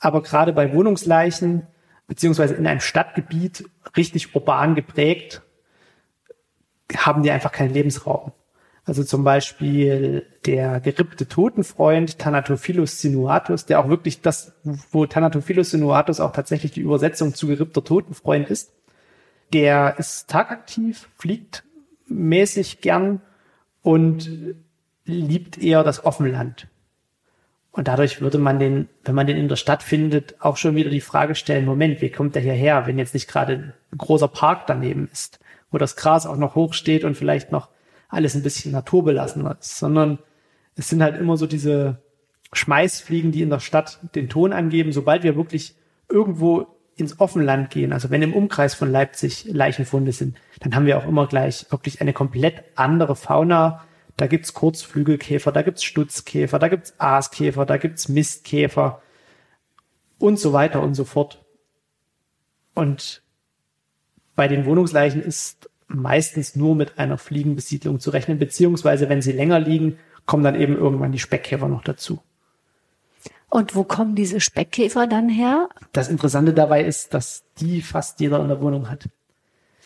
Aber 0.00 0.22
gerade 0.22 0.52
bei 0.52 0.74
Wohnungsleichen 0.74 1.66
beziehungsweise 2.10 2.54
in 2.54 2.66
einem 2.66 2.80
Stadtgebiet 2.80 3.70
richtig 3.96 4.34
urban 4.34 4.74
geprägt, 4.74 5.42
haben 6.96 7.22
die 7.22 7.30
einfach 7.30 7.52
keinen 7.52 7.72
Lebensraum. 7.72 8.32
Also 8.90 9.04
zum 9.04 9.22
Beispiel 9.22 10.26
der 10.46 10.80
gerippte 10.80 11.28
Totenfreund 11.28 12.18
Thanatophilus 12.18 13.00
sinuatus, 13.00 13.64
der 13.64 13.78
auch 13.78 13.88
wirklich 13.88 14.20
das, 14.20 14.52
wo 14.90 15.06
Thanatophilus 15.06 15.70
sinuatus 15.70 16.18
auch 16.18 16.32
tatsächlich 16.32 16.72
die 16.72 16.80
Übersetzung 16.80 17.32
zu 17.32 17.46
gerippter 17.46 17.84
Totenfreund 17.84 18.50
ist, 18.50 18.72
der 19.52 19.94
ist 20.00 20.28
tagaktiv, 20.28 21.08
fliegt 21.16 21.62
mäßig 22.08 22.80
gern 22.80 23.20
und 23.82 24.28
liebt 25.04 25.56
eher 25.62 25.84
das 25.84 26.04
Offenland. 26.04 26.66
Und 27.70 27.86
dadurch 27.86 28.20
würde 28.20 28.38
man 28.38 28.58
den, 28.58 28.88
wenn 29.04 29.14
man 29.14 29.28
den 29.28 29.36
in 29.36 29.46
der 29.46 29.54
Stadt 29.54 29.84
findet, 29.84 30.34
auch 30.40 30.56
schon 30.56 30.74
wieder 30.74 30.90
die 30.90 31.00
Frage 31.00 31.36
stellen, 31.36 31.64
Moment, 31.64 32.00
wie 32.00 32.10
kommt 32.10 32.34
der 32.34 32.42
hierher, 32.42 32.88
wenn 32.88 32.98
jetzt 32.98 33.14
nicht 33.14 33.28
gerade 33.28 33.72
ein 33.92 33.98
großer 33.98 34.26
Park 34.26 34.66
daneben 34.66 35.08
ist, 35.12 35.38
wo 35.70 35.78
das 35.78 35.94
Gras 35.94 36.26
auch 36.26 36.36
noch 36.36 36.56
hoch 36.56 36.74
steht 36.74 37.04
und 37.04 37.16
vielleicht 37.16 37.52
noch 37.52 37.68
alles 38.10 38.34
ein 38.34 38.42
bisschen 38.42 38.72
naturbelassen 38.72 39.46
ist, 39.46 39.78
sondern 39.78 40.18
es 40.74 40.88
sind 40.88 41.02
halt 41.02 41.18
immer 41.18 41.36
so 41.36 41.46
diese 41.46 42.02
Schmeißfliegen, 42.52 43.32
die 43.32 43.42
in 43.42 43.50
der 43.50 43.60
Stadt 43.60 44.00
den 44.14 44.28
Ton 44.28 44.52
angeben. 44.52 44.92
Sobald 44.92 45.22
wir 45.22 45.36
wirklich 45.36 45.76
irgendwo 46.08 46.66
ins 46.96 47.20
Offenland 47.20 47.70
gehen, 47.70 47.92
also 47.92 48.10
wenn 48.10 48.22
im 48.22 48.34
Umkreis 48.34 48.74
von 48.74 48.90
Leipzig 48.90 49.44
Leichenfunde 49.46 50.12
sind, 50.12 50.36
dann 50.58 50.74
haben 50.74 50.86
wir 50.86 50.98
auch 50.98 51.06
immer 51.06 51.26
gleich 51.26 51.66
wirklich 51.70 52.00
eine 52.00 52.12
komplett 52.12 52.64
andere 52.74 53.16
Fauna. 53.16 53.84
Da 54.16 54.26
gibt's 54.26 54.52
Kurzflügelkäfer, 54.52 55.52
da 55.52 55.62
gibt's 55.62 55.84
Stutzkäfer, 55.84 56.58
da 56.58 56.68
gibt's 56.68 56.94
Aaskäfer, 56.98 57.64
da 57.64 57.76
gibt's 57.78 58.08
Mistkäfer 58.08 59.00
und 60.18 60.38
so 60.38 60.52
weiter 60.52 60.82
und 60.82 60.94
so 60.94 61.04
fort. 61.04 61.42
Und 62.74 63.22
bei 64.34 64.48
den 64.48 64.66
Wohnungsleichen 64.66 65.22
ist 65.22 65.69
meistens 65.94 66.56
nur 66.56 66.74
mit 66.74 66.98
einer 66.98 67.18
Fliegenbesiedlung 67.18 68.00
zu 68.00 68.10
rechnen, 68.10 68.38
beziehungsweise 68.38 69.08
wenn 69.08 69.22
sie 69.22 69.32
länger 69.32 69.58
liegen, 69.58 69.98
kommen 70.26 70.44
dann 70.44 70.54
eben 70.54 70.76
irgendwann 70.76 71.12
die 71.12 71.18
Speckkäfer 71.18 71.68
noch 71.68 71.82
dazu. 71.82 72.20
Und 73.48 73.74
wo 73.74 73.82
kommen 73.82 74.14
diese 74.14 74.40
Speckkäfer 74.40 75.08
dann 75.08 75.28
her? 75.28 75.68
Das 75.92 76.08
Interessante 76.08 76.54
dabei 76.54 76.84
ist, 76.84 77.12
dass 77.14 77.42
die 77.58 77.82
fast 77.82 78.20
jeder 78.20 78.40
in 78.40 78.48
der 78.48 78.60
Wohnung 78.60 78.88
hat. 78.88 79.08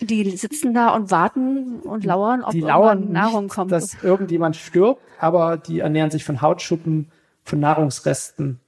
Die 0.01 0.37
sitzen 0.37 0.75
da 0.75 0.95
und 0.95 1.11
warten 1.11 1.81
und 1.81 2.05
lauern, 2.05 2.43
ob 2.43 2.51
die 2.51 2.61
lauern 2.61 3.11
Nahrung 3.13 3.49
kommt. 3.49 3.73
dass 3.73 4.03
irgendjemand 4.03 4.57
stirbt, 4.57 5.01
aber 5.19 5.57
die 5.57 5.81
ernähren 5.81 6.11
sich 6.11 6.25
von 6.25 6.43
Hautschuppen, 6.43 7.11
von 7.45 7.61
Nahrungsresten. 7.61 8.61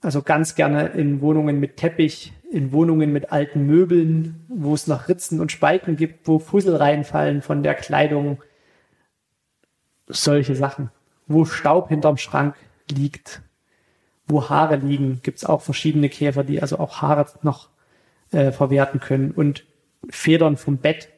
Also 0.00 0.22
ganz 0.22 0.54
gerne 0.54 0.86
in 0.88 1.20
Wohnungen 1.20 1.60
mit 1.60 1.76
Teppich, 1.76 2.32
in 2.50 2.72
Wohnungen 2.72 3.12
mit 3.12 3.30
alten 3.30 3.64
Möbeln, 3.64 4.44
wo 4.48 4.74
es 4.74 4.88
noch 4.88 5.08
Ritzen 5.08 5.40
und 5.40 5.52
Spalten 5.52 5.96
gibt, 5.96 6.26
wo 6.26 6.40
Fussel 6.40 6.76
reinfallen 6.76 7.42
von 7.42 7.62
der 7.62 7.74
Kleidung. 7.74 8.42
Solche 10.08 10.56
Sachen. 10.56 10.90
Wo 11.28 11.44
Staub 11.44 11.88
hinterm 11.90 12.16
Schrank 12.16 12.56
liegt, 12.90 13.40
wo 14.26 14.48
Haare 14.48 14.76
liegen, 14.76 15.20
gibt's 15.22 15.44
auch 15.44 15.62
verschiedene 15.62 16.08
Käfer, 16.08 16.42
die 16.42 16.60
also 16.60 16.78
auch 16.80 17.00
Haare 17.02 17.26
noch 17.42 17.68
äh, 18.32 18.50
verwerten 18.50 18.98
können 18.98 19.30
und 19.30 19.64
Federn 20.08 20.56
vom 20.56 20.78
Bett, 20.78 21.08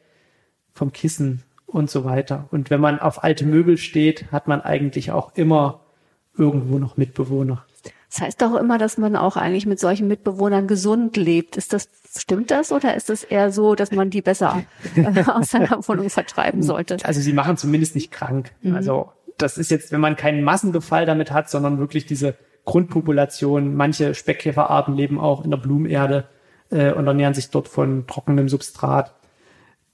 vom 0.73 0.91
Kissen 0.91 1.41
und 1.65 1.89
so 1.89 2.05
weiter. 2.05 2.47
Und 2.51 2.69
wenn 2.69 2.79
man 2.79 2.99
auf 2.99 3.23
alte 3.23 3.45
Möbel 3.45 3.79
steht, 3.79 4.31
hat 4.31 4.47
man 4.47 4.61
eigentlich 4.61 5.11
auch 5.11 5.35
immer 5.35 5.81
irgendwo 6.37 6.77
noch 6.77 6.95
Mitbewohner. 6.97 7.65
Das 8.09 8.21
heißt 8.21 8.41
doch 8.41 8.55
immer, 8.55 8.77
dass 8.77 8.97
man 8.97 9.15
auch 9.15 9.37
eigentlich 9.37 9.65
mit 9.65 9.79
solchen 9.79 10.07
Mitbewohnern 10.07 10.67
gesund 10.67 11.17
lebt. 11.17 11.57
Ist 11.57 11.73
das, 11.73 11.89
stimmt 12.15 12.51
das 12.51 12.71
oder 12.71 12.95
ist 12.95 13.09
es 13.09 13.23
eher 13.23 13.51
so, 13.51 13.73
dass 13.73 13.91
man 13.91 14.11
die 14.11 14.21
besser 14.21 14.63
aus 15.27 15.49
seiner 15.49 15.87
Wohnung 15.87 16.09
vertreiben 16.11 16.61
sollte? 16.61 16.97
Also 17.03 17.21
sie 17.21 17.33
machen 17.33 17.57
zumindest 17.57 17.95
nicht 17.95 18.11
krank. 18.11 18.51
Mhm. 18.61 18.75
Also 18.75 19.11
das 19.37 19.57
ist 19.57 19.71
jetzt, 19.71 19.91
wenn 19.91 20.01
man 20.01 20.15
keinen 20.15 20.43
Massenbefall 20.43 21.05
damit 21.05 21.31
hat, 21.31 21.49
sondern 21.49 21.79
wirklich 21.79 22.05
diese 22.05 22.35
Grundpopulation. 22.65 23.75
Manche 23.75 24.13
Speckkäferarten 24.13 24.95
leben 24.95 25.19
auch 25.19 25.43
in 25.43 25.51
der 25.51 25.57
Blumenerde 25.57 26.25
äh, 26.69 26.91
und 26.91 27.07
ernähren 27.07 27.33
sich 27.33 27.49
dort 27.49 27.67
von 27.67 28.07
trockenem 28.07 28.47
Substrat. 28.47 29.15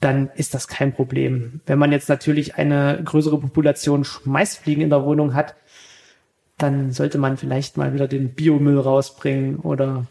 Dann 0.02 0.30
ist 0.36 0.54
das 0.54 0.68
kein 0.68 0.94
Problem. 0.94 1.62
Wenn 1.66 1.80
man 1.80 1.92
jetzt 1.92 2.10
natürlich 2.10 2.56
eine 2.56 3.02
größere 3.04 3.40
Population 3.40 4.04
Schmeißfliegen 4.04 4.84
in 4.84 4.90
der 4.90 5.04
Wohnung 5.04 5.34
hat, 5.34 5.56
dann 6.60 6.92
sollte 6.92 7.18
man 7.18 7.38
vielleicht 7.38 7.78
mal 7.78 7.94
wieder 7.94 8.08
den 8.08 8.34
Biomüll 8.36 8.80
rausbringen 8.80 9.58
oder 9.58 10.06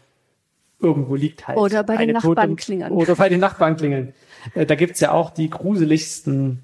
irgendwo 0.79 1.15
liegt 1.15 1.47
halt. 1.47 1.57
Oder 1.57 1.83
bei 1.83 1.97
den 1.97 2.11
Nachbarn 2.11 2.55
klingeln. 2.55 2.91
Oder 2.91 3.15
bei 3.15 3.29
den 3.29 3.39
Nachbarn 3.39 3.77
klingeln. 3.77 4.13
Äh, 4.55 4.65
da 4.65 4.75
gibt's 4.75 4.99
ja 4.99 5.11
auch 5.11 5.29
die 5.29 5.49
gruseligsten 5.49 6.63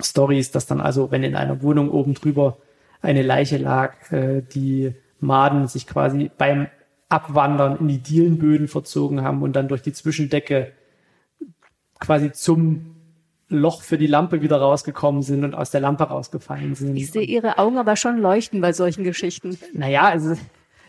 Stories, 0.00 0.50
dass 0.50 0.66
dann 0.66 0.80
also, 0.80 1.10
wenn 1.10 1.22
in 1.22 1.36
einer 1.36 1.62
Wohnung 1.62 1.90
oben 1.90 2.14
drüber 2.14 2.58
eine 3.02 3.22
Leiche 3.22 3.58
lag, 3.58 4.10
äh, 4.10 4.42
die 4.42 4.94
Maden 5.20 5.68
sich 5.68 5.86
quasi 5.86 6.30
beim 6.36 6.68
Abwandern 7.08 7.78
in 7.78 7.88
die 7.88 7.98
Dielenböden 7.98 8.66
verzogen 8.66 9.22
haben 9.22 9.42
und 9.42 9.54
dann 9.54 9.68
durch 9.68 9.82
die 9.82 9.92
Zwischendecke 9.92 10.72
quasi 12.00 12.32
zum 12.32 12.93
Loch 13.48 13.82
für 13.82 13.98
die 13.98 14.06
Lampe 14.06 14.42
wieder 14.42 14.56
rausgekommen 14.56 15.22
sind 15.22 15.44
und 15.44 15.54
aus 15.54 15.70
der 15.70 15.80
Lampe 15.80 16.04
rausgefallen 16.04 16.74
sind. 16.74 16.96
Ich 16.96 17.10
sehe 17.10 17.22
Ihre 17.22 17.58
Augen 17.58 17.78
aber 17.78 17.96
schon 17.96 18.18
leuchten 18.18 18.60
bei 18.60 18.72
solchen 18.72 19.04
Geschichten. 19.04 19.58
Naja, 19.72 20.02
also 20.02 20.34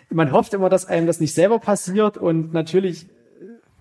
man 0.09 0.31
hofft 0.31 0.53
immer, 0.53 0.69
dass 0.69 0.85
einem 0.85 1.07
das 1.07 1.19
nicht 1.19 1.33
selber 1.33 1.59
passiert 1.59 2.17
und 2.17 2.53
natürlich 2.53 3.07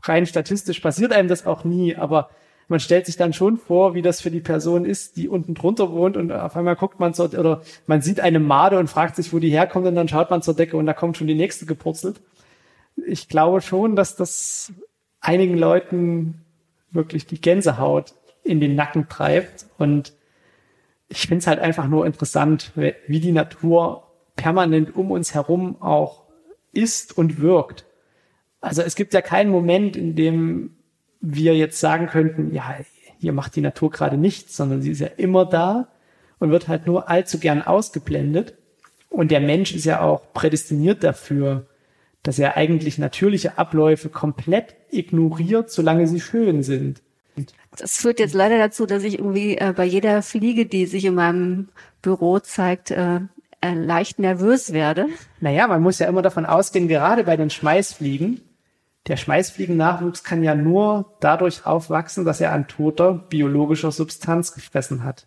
rein 0.02 0.26
statistisch 0.26 0.80
passiert 0.80 1.12
einem 1.12 1.28
das 1.28 1.46
auch 1.46 1.64
nie, 1.64 1.96
aber 1.96 2.30
man 2.68 2.80
stellt 2.80 3.06
sich 3.06 3.16
dann 3.16 3.32
schon 3.32 3.59
vor, 3.59 3.94
wie 3.94 4.02
das 4.02 4.20
für 4.20 4.30
die 4.30 4.40
Person 4.40 4.84
ist, 4.84 5.16
die 5.16 5.28
unten 5.28 5.55
drunter 5.55 5.92
wohnt 5.92 6.16
und 6.16 6.32
auf 6.32 6.56
einmal 6.56 6.76
guckt 6.76 6.98
man 6.98 7.12
so, 7.12 7.24
oder 7.24 7.62
man 7.86 8.01
sieht 8.01 8.20
eine 8.20 8.40
Made 8.40 8.78
und 8.78 8.88
fragt 8.88 9.16
sich, 9.16 9.32
wo 9.32 9.38
die 9.38 9.51
herkommt 9.51 9.86
und 9.86 9.94
dann 9.94 10.09
schaut 10.09 10.30
man 10.30 10.42
zur 10.42 10.55
Decke 10.55 10.76
und 10.76 10.86
da 10.86 10.94
kommt 10.94 11.16
schon 11.16 11.26
die 11.26 11.34
nächste 11.34 11.66
gepurzelt. 11.66 12.20
Ich 13.06 13.28
glaube 13.28 13.60
schon, 13.60 13.96
dass 13.96 14.16
das 14.16 14.72
einigen 15.20 15.59
Leuten 15.59 16.42
wirklich 16.90 17.26
die 17.26 17.40
Gänsehaut 17.40 18.14
in 18.44 18.60
den 18.60 18.74
Nacken 18.74 19.08
treibt. 19.08 19.66
Und 19.78 20.12
ich 21.08 21.26
finde 21.26 21.38
es 21.38 21.46
halt 21.46 21.58
einfach 21.58 21.88
nur 21.88 22.06
interessant, 22.06 22.72
wie 22.74 23.20
die 23.20 23.32
Natur 23.32 24.04
permanent 24.36 24.94
um 24.94 25.10
uns 25.10 25.34
herum 25.34 25.80
auch 25.80 26.24
ist 26.72 27.16
und 27.16 27.40
wirkt. 27.40 27.86
Also 28.60 28.82
es 28.82 28.94
gibt 28.94 29.14
ja 29.14 29.22
keinen 29.22 29.50
Moment, 29.50 29.96
in 29.96 30.14
dem 30.14 30.76
wir 31.20 31.56
jetzt 31.56 31.80
sagen 31.80 32.06
könnten, 32.06 32.54
ja, 32.54 32.76
hier 33.18 33.32
macht 33.32 33.56
die 33.56 33.60
Natur 33.60 33.90
gerade 33.90 34.16
nichts, 34.16 34.56
sondern 34.56 34.82
sie 34.82 34.90
ist 34.90 35.00
ja 35.00 35.08
immer 35.16 35.46
da 35.46 35.88
und 36.38 36.50
wird 36.50 36.68
halt 36.68 36.86
nur 36.86 37.08
allzu 37.08 37.38
gern 37.38 37.62
ausgeblendet. 37.62 38.54
Und 39.08 39.30
der 39.30 39.40
Mensch 39.40 39.74
ist 39.74 39.84
ja 39.84 40.00
auch 40.00 40.32
prädestiniert 40.32 41.04
dafür, 41.04 41.66
dass 42.22 42.38
er 42.38 42.56
eigentlich 42.56 42.98
natürliche 42.98 43.58
Abläufe 43.58 44.08
komplett 44.08 44.74
ignoriert, 44.90 45.70
solange 45.70 46.06
sie 46.06 46.20
schön 46.20 46.62
sind. 46.62 47.02
Das 47.76 47.96
führt 47.96 48.20
jetzt 48.20 48.34
leider 48.34 48.59
dazu, 48.59 48.86
dass 48.86 49.02
ich 49.02 49.18
irgendwie 49.18 49.59
äh, 49.59 49.72
bei 49.76 49.84
jeder 49.84 50.22
Fliege, 50.22 50.66
die 50.66 50.86
sich 50.86 51.05
in 51.05 51.14
meinem 51.14 51.68
Büro 52.02 52.38
zeigt, 52.38 52.90
äh, 52.90 53.20
äh, 53.60 53.74
leicht 53.74 54.18
nervös 54.18 54.72
werde. 54.72 55.06
Naja, 55.40 55.66
man 55.66 55.82
muss 55.82 55.98
ja 55.98 56.06
immer 56.06 56.22
davon 56.22 56.46
ausgehen, 56.46 56.86
gerade 56.86 57.24
bei 57.24 57.36
den 57.36 57.51
Schmeißfliegen, 57.51 58.42
der 59.06 59.16
Schmeißfliegennachwuchs 59.16 60.24
kann 60.24 60.42
ja 60.42 60.55
nur 60.55 61.16
dadurch 61.20 61.66
aufwachsen, 61.66 62.24
dass 62.24 62.40
er 62.40 62.52
an 62.52 62.68
toter 62.68 63.12
biologischer 63.12 63.92
Substanz 63.92 64.55
gefressen 64.55 65.05
hat. 65.05 65.26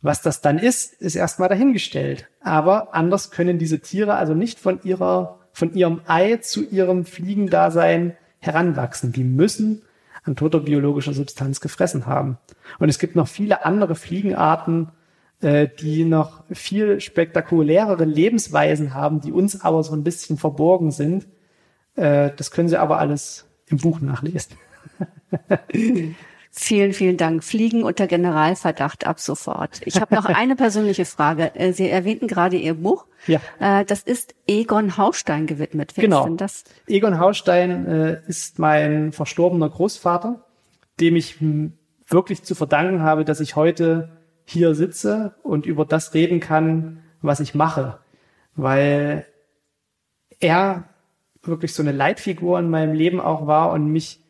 Was 0.00 0.22
das 0.22 0.40
dann 0.40 0.58
ist, 0.58 0.94
ist 0.94 1.16
erstmal 1.16 1.48
dahingestellt. 1.48 2.28
Aber 2.40 2.94
anders 2.94 3.30
können 3.30 3.58
diese 3.58 3.80
Tiere 3.80 4.14
also 4.14 4.34
nicht 4.34 4.58
von 4.58 4.80
ihrer, 4.82 5.38
von 5.52 5.74
ihrem 5.74 6.00
Ei 6.06 6.36
zu 6.36 6.64
ihrem 6.68 7.04
Fliegendasein 7.04 8.16
heranwachsen. 8.40 9.12
Die 9.12 9.24
müssen 9.24 9.82
an 10.28 10.36
toter 10.36 10.60
biologischer 10.60 11.12
Substanz 11.12 11.60
gefressen 11.60 12.06
haben. 12.06 12.38
Und 12.78 12.88
es 12.88 12.98
gibt 12.98 13.16
noch 13.16 13.26
viele 13.26 13.64
andere 13.64 13.94
Fliegenarten, 13.94 14.92
äh, 15.40 15.68
die 15.80 16.04
noch 16.04 16.44
viel 16.52 17.00
spektakulärere 17.00 18.04
Lebensweisen 18.04 18.94
haben, 18.94 19.20
die 19.20 19.32
uns 19.32 19.60
aber 19.60 19.82
so 19.82 19.92
ein 19.94 20.04
bisschen 20.04 20.36
verborgen 20.36 20.90
sind. 20.90 21.26
Äh, 21.96 22.30
das 22.36 22.50
können 22.50 22.68
Sie 22.68 22.76
aber 22.76 22.98
alles 22.98 23.46
im 23.66 23.78
Buch 23.78 24.00
nachlesen. 24.00 24.56
Vielen, 26.60 26.92
vielen 26.92 27.16
Dank. 27.16 27.44
Fliegen 27.44 27.84
unter 27.84 28.08
Generalverdacht 28.08 29.06
ab 29.06 29.20
sofort. 29.20 29.80
Ich 29.84 30.00
habe 30.00 30.12
noch 30.16 30.24
eine 30.24 30.56
persönliche 30.56 31.04
Frage. 31.04 31.54
Äh, 31.54 31.72
Sie 31.72 31.88
erwähnten 31.88 32.26
gerade 32.26 32.56
Ihr 32.56 32.74
Buch. 32.74 33.06
Ja. 33.28 33.40
Äh, 33.60 33.84
das 33.84 34.02
ist 34.02 34.34
Egon 34.48 34.96
Haustein 34.96 35.46
gewidmet. 35.46 35.92
Wer 35.94 36.02
genau. 36.02 36.18
ist 36.18 36.26
denn 36.26 36.36
das? 36.36 36.64
Egon 36.88 37.20
Haustein 37.20 37.86
äh, 37.86 38.20
ist 38.26 38.58
mein 38.58 39.12
verstorbener 39.12 39.68
Großvater, 39.68 40.44
dem 40.98 41.14
ich 41.14 41.36
wirklich 42.08 42.42
zu 42.42 42.56
verdanken 42.56 43.02
habe, 43.02 43.24
dass 43.24 43.38
ich 43.38 43.54
heute 43.54 44.18
hier 44.44 44.74
sitze 44.74 45.36
und 45.44 45.64
über 45.64 45.84
das 45.84 46.12
reden 46.12 46.40
kann, 46.40 47.04
was 47.22 47.38
ich 47.38 47.54
mache. 47.54 48.00
Weil 48.56 49.26
er 50.40 50.88
wirklich 51.44 51.72
so 51.72 51.84
eine 51.84 51.92
Leitfigur 51.92 52.58
in 52.58 52.68
meinem 52.68 52.94
Leben 52.94 53.20
auch 53.20 53.46
war 53.46 53.70
und 53.70 53.92
mich 53.92 54.24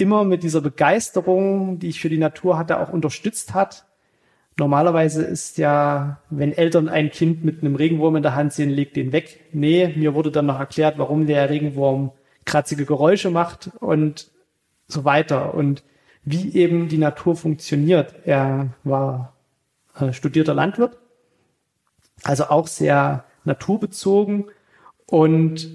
immer 0.00 0.24
mit 0.24 0.42
dieser 0.42 0.60
Begeisterung, 0.60 1.78
die 1.78 1.88
ich 1.88 2.00
für 2.00 2.08
die 2.08 2.18
Natur 2.18 2.58
hatte, 2.58 2.80
auch 2.80 2.92
unterstützt 2.92 3.54
hat. 3.54 3.86
Normalerweise 4.58 5.22
ist 5.22 5.58
ja, 5.58 6.20
wenn 6.28 6.52
Eltern 6.52 6.88
ein 6.88 7.10
Kind 7.10 7.44
mit 7.44 7.62
einem 7.62 7.76
Regenwurm 7.76 8.16
in 8.16 8.22
der 8.22 8.34
Hand 8.34 8.52
sehen, 8.52 8.70
legt 8.70 8.96
den 8.96 9.12
weg. 9.12 9.40
Nee, 9.52 9.94
mir 9.96 10.14
wurde 10.14 10.30
dann 10.30 10.46
noch 10.46 10.58
erklärt, 10.58 10.98
warum 10.98 11.26
der 11.26 11.48
Regenwurm 11.48 12.12
kratzige 12.44 12.84
Geräusche 12.84 13.30
macht 13.30 13.70
und 13.80 14.30
so 14.86 15.04
weiter 15.04 15.54
und 15.54 15.82
wie 16.24 16.54
eben 16.54 16.88
die 16.88 16.98
Natur 16.98 17.36
funktioniert. 17.36 18.14
Er 18.24 18.74
war 18.84 19.34
äh, 19.98 20.12
studierter 20.12 20.54
Landwirt, 20.54 20.98
also 22.22 22.44
auch 22.44 22.66
sehr 22.66 23.24
naturbezogen 23.44 24.46
und 25.06 25.70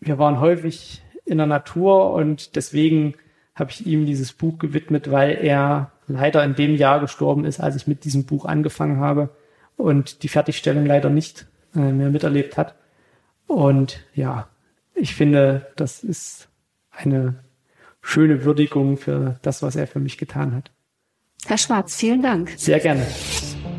wir 0.00 0.18
waren 0.18 0.40
häufig 0.40 1.02
in 1.30 1.38
der 1.38 1.46
Natur 1.46 2.12
und 2.12 2.56
deswegen 2.56 3.14
habe 3.54 3.70
ich 3.70 3.86
ihm 3.86 4.04
dieses 4.04 4.32
Buch 4.32 4.58
gewidmet, 4.58 5.10
weil 5.10 5.38
er 5.40 5.92
leider 6.08 6.42
in 6.42 6.56
dem 6.56 6.74
Jahr 6.74 6.98
gestorben 7.00 7.44
ist, 7.44 7.60
als 7.60 7.76
ich 7.76 7.86
mit 7.86 8.04
diesem 8.04 8.24
Buch 8.24 8.44
angefangen 8.44 8.98
habe 8.98 9.30
und 9.76 10.24
die 10.24 10.28
Fertigstellung 10.28 10.84
leider 10.84 11.08
nicht 11.08 11.46
äh, 11.76 11.92
mehr 11.92 12.10
miterlebt 12.10 12.56
hat. 12.56 12.74
Und 13.46 14.04
ja, 14.14 14.48
ich 14.94 15.14
finde, 15.14 15.68
das 15.76 16.02
ist 16.02 16.48
eine 16.90 17.36
schöne 18.02 18.44
Würdigung 18.44 18.96
für 18.96 19.38
das, 19.42 19.62
was 19.62 19.76
er 19.76 19.86
für 19.86 20.00
mich 20.00 20.18
getan 20.18 20.54
hat. 20.54 20.72
Herr 21.46 21.58
Schwarz, 21.58 21.94
vielen 21.96 22.22
Dank. 22.22 22.52
Sehr 22.56 22.80
gerne. 22.80 23.06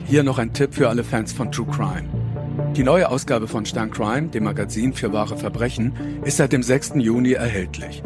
Hier 0.05 0.23
noch 0.23 0.39
ein 0.39 0.53
Tipp 0.53 0.73
für 0.73 0.89
alle 0.89 1.03
Fans 1.03 1.33
von 1.33 1.51
True 1.51 1.67
Crime. 1.69 2.20
Die 2.75 2.83
neue 2.83 3.09
Ausgabe 3.09 3.47
von 3.47 3.65
Stern 3.65 3.91
Crime, 3.91 4.29
dem 4.29 4.45
Magazin 4.45 4.93
für 4.93 5.11
wahre 5.13 5.37
Verbrechen, 5.37 5.93
ist 6.23 6.37
seit 6.37 6.53
dem 6.53 6.63
6. 6.63 6.93
Juni 6.95 7.33
erhältlich. 7.33 8.03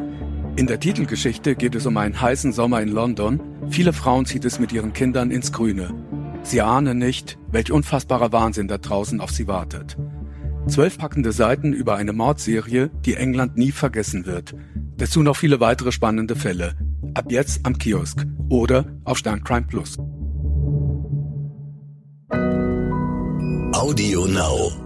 In 0.56 0.68
der 0.68 0.80
Titelgeschichte 0.80 1.56
geht 1.56 1.76
es 1.76 1.86
um 1.86 1.98
einen 1.98 2.20
heißen 2.20 2.54
Sommer 2.54 2.82
in 2.82 2.90
London. 2.90 3.42
Viele 3.70 3.94
Frauen 3.94 4.26
zieht 4.26 4.46
es 4.46 4.60
mit 4.60 4.72
ihren 4.72 4.94
Kindern 4.94 5.32
ins 5.32 5.52
Grüne. 5.52 5.94
Sie 6.44 6.62
ahnen 6.62 6.98
nicht, 6.98 7.38
welch 7.52 7.72
unfassbarer 7.72 8.32
Wahnsinn 8.32 8.68
da 8.68 8.78
draußen 8.78 9.20
auf 9.20 9.32
sie 9.32 9.48
wartet. 9.48 9.98
Zwölf 10.68 10.98
packende 10.98 11.32
Seiten 11.32 11.74
über 11.74 11.96
eine 11.96 12.14
Mordserie, 12.14 12.90
die 13.06 13.16
England 13.16 13.58
nie 13.58 13.72
vergessen 13.72 14.26
wird. 14.26 14.56
Dazu 14.98 15.22
noch 15.22 15.36
viele 15.36 15.60
weitere 15.60 15.92
spannende 15.92 16.36
Fälle. 16.36 16.76
Ab 17.14 17.26
jetzt 17.30 17.66
am 17.66 17.78
Kiosk 17.78 18.26
oder 18.50 18.86
auf 19.04 19.18
Sterncrime 19.18 19.68
Plus. 19.68 19.98
Audio 23.76 24.24
Now. 24.26 24.85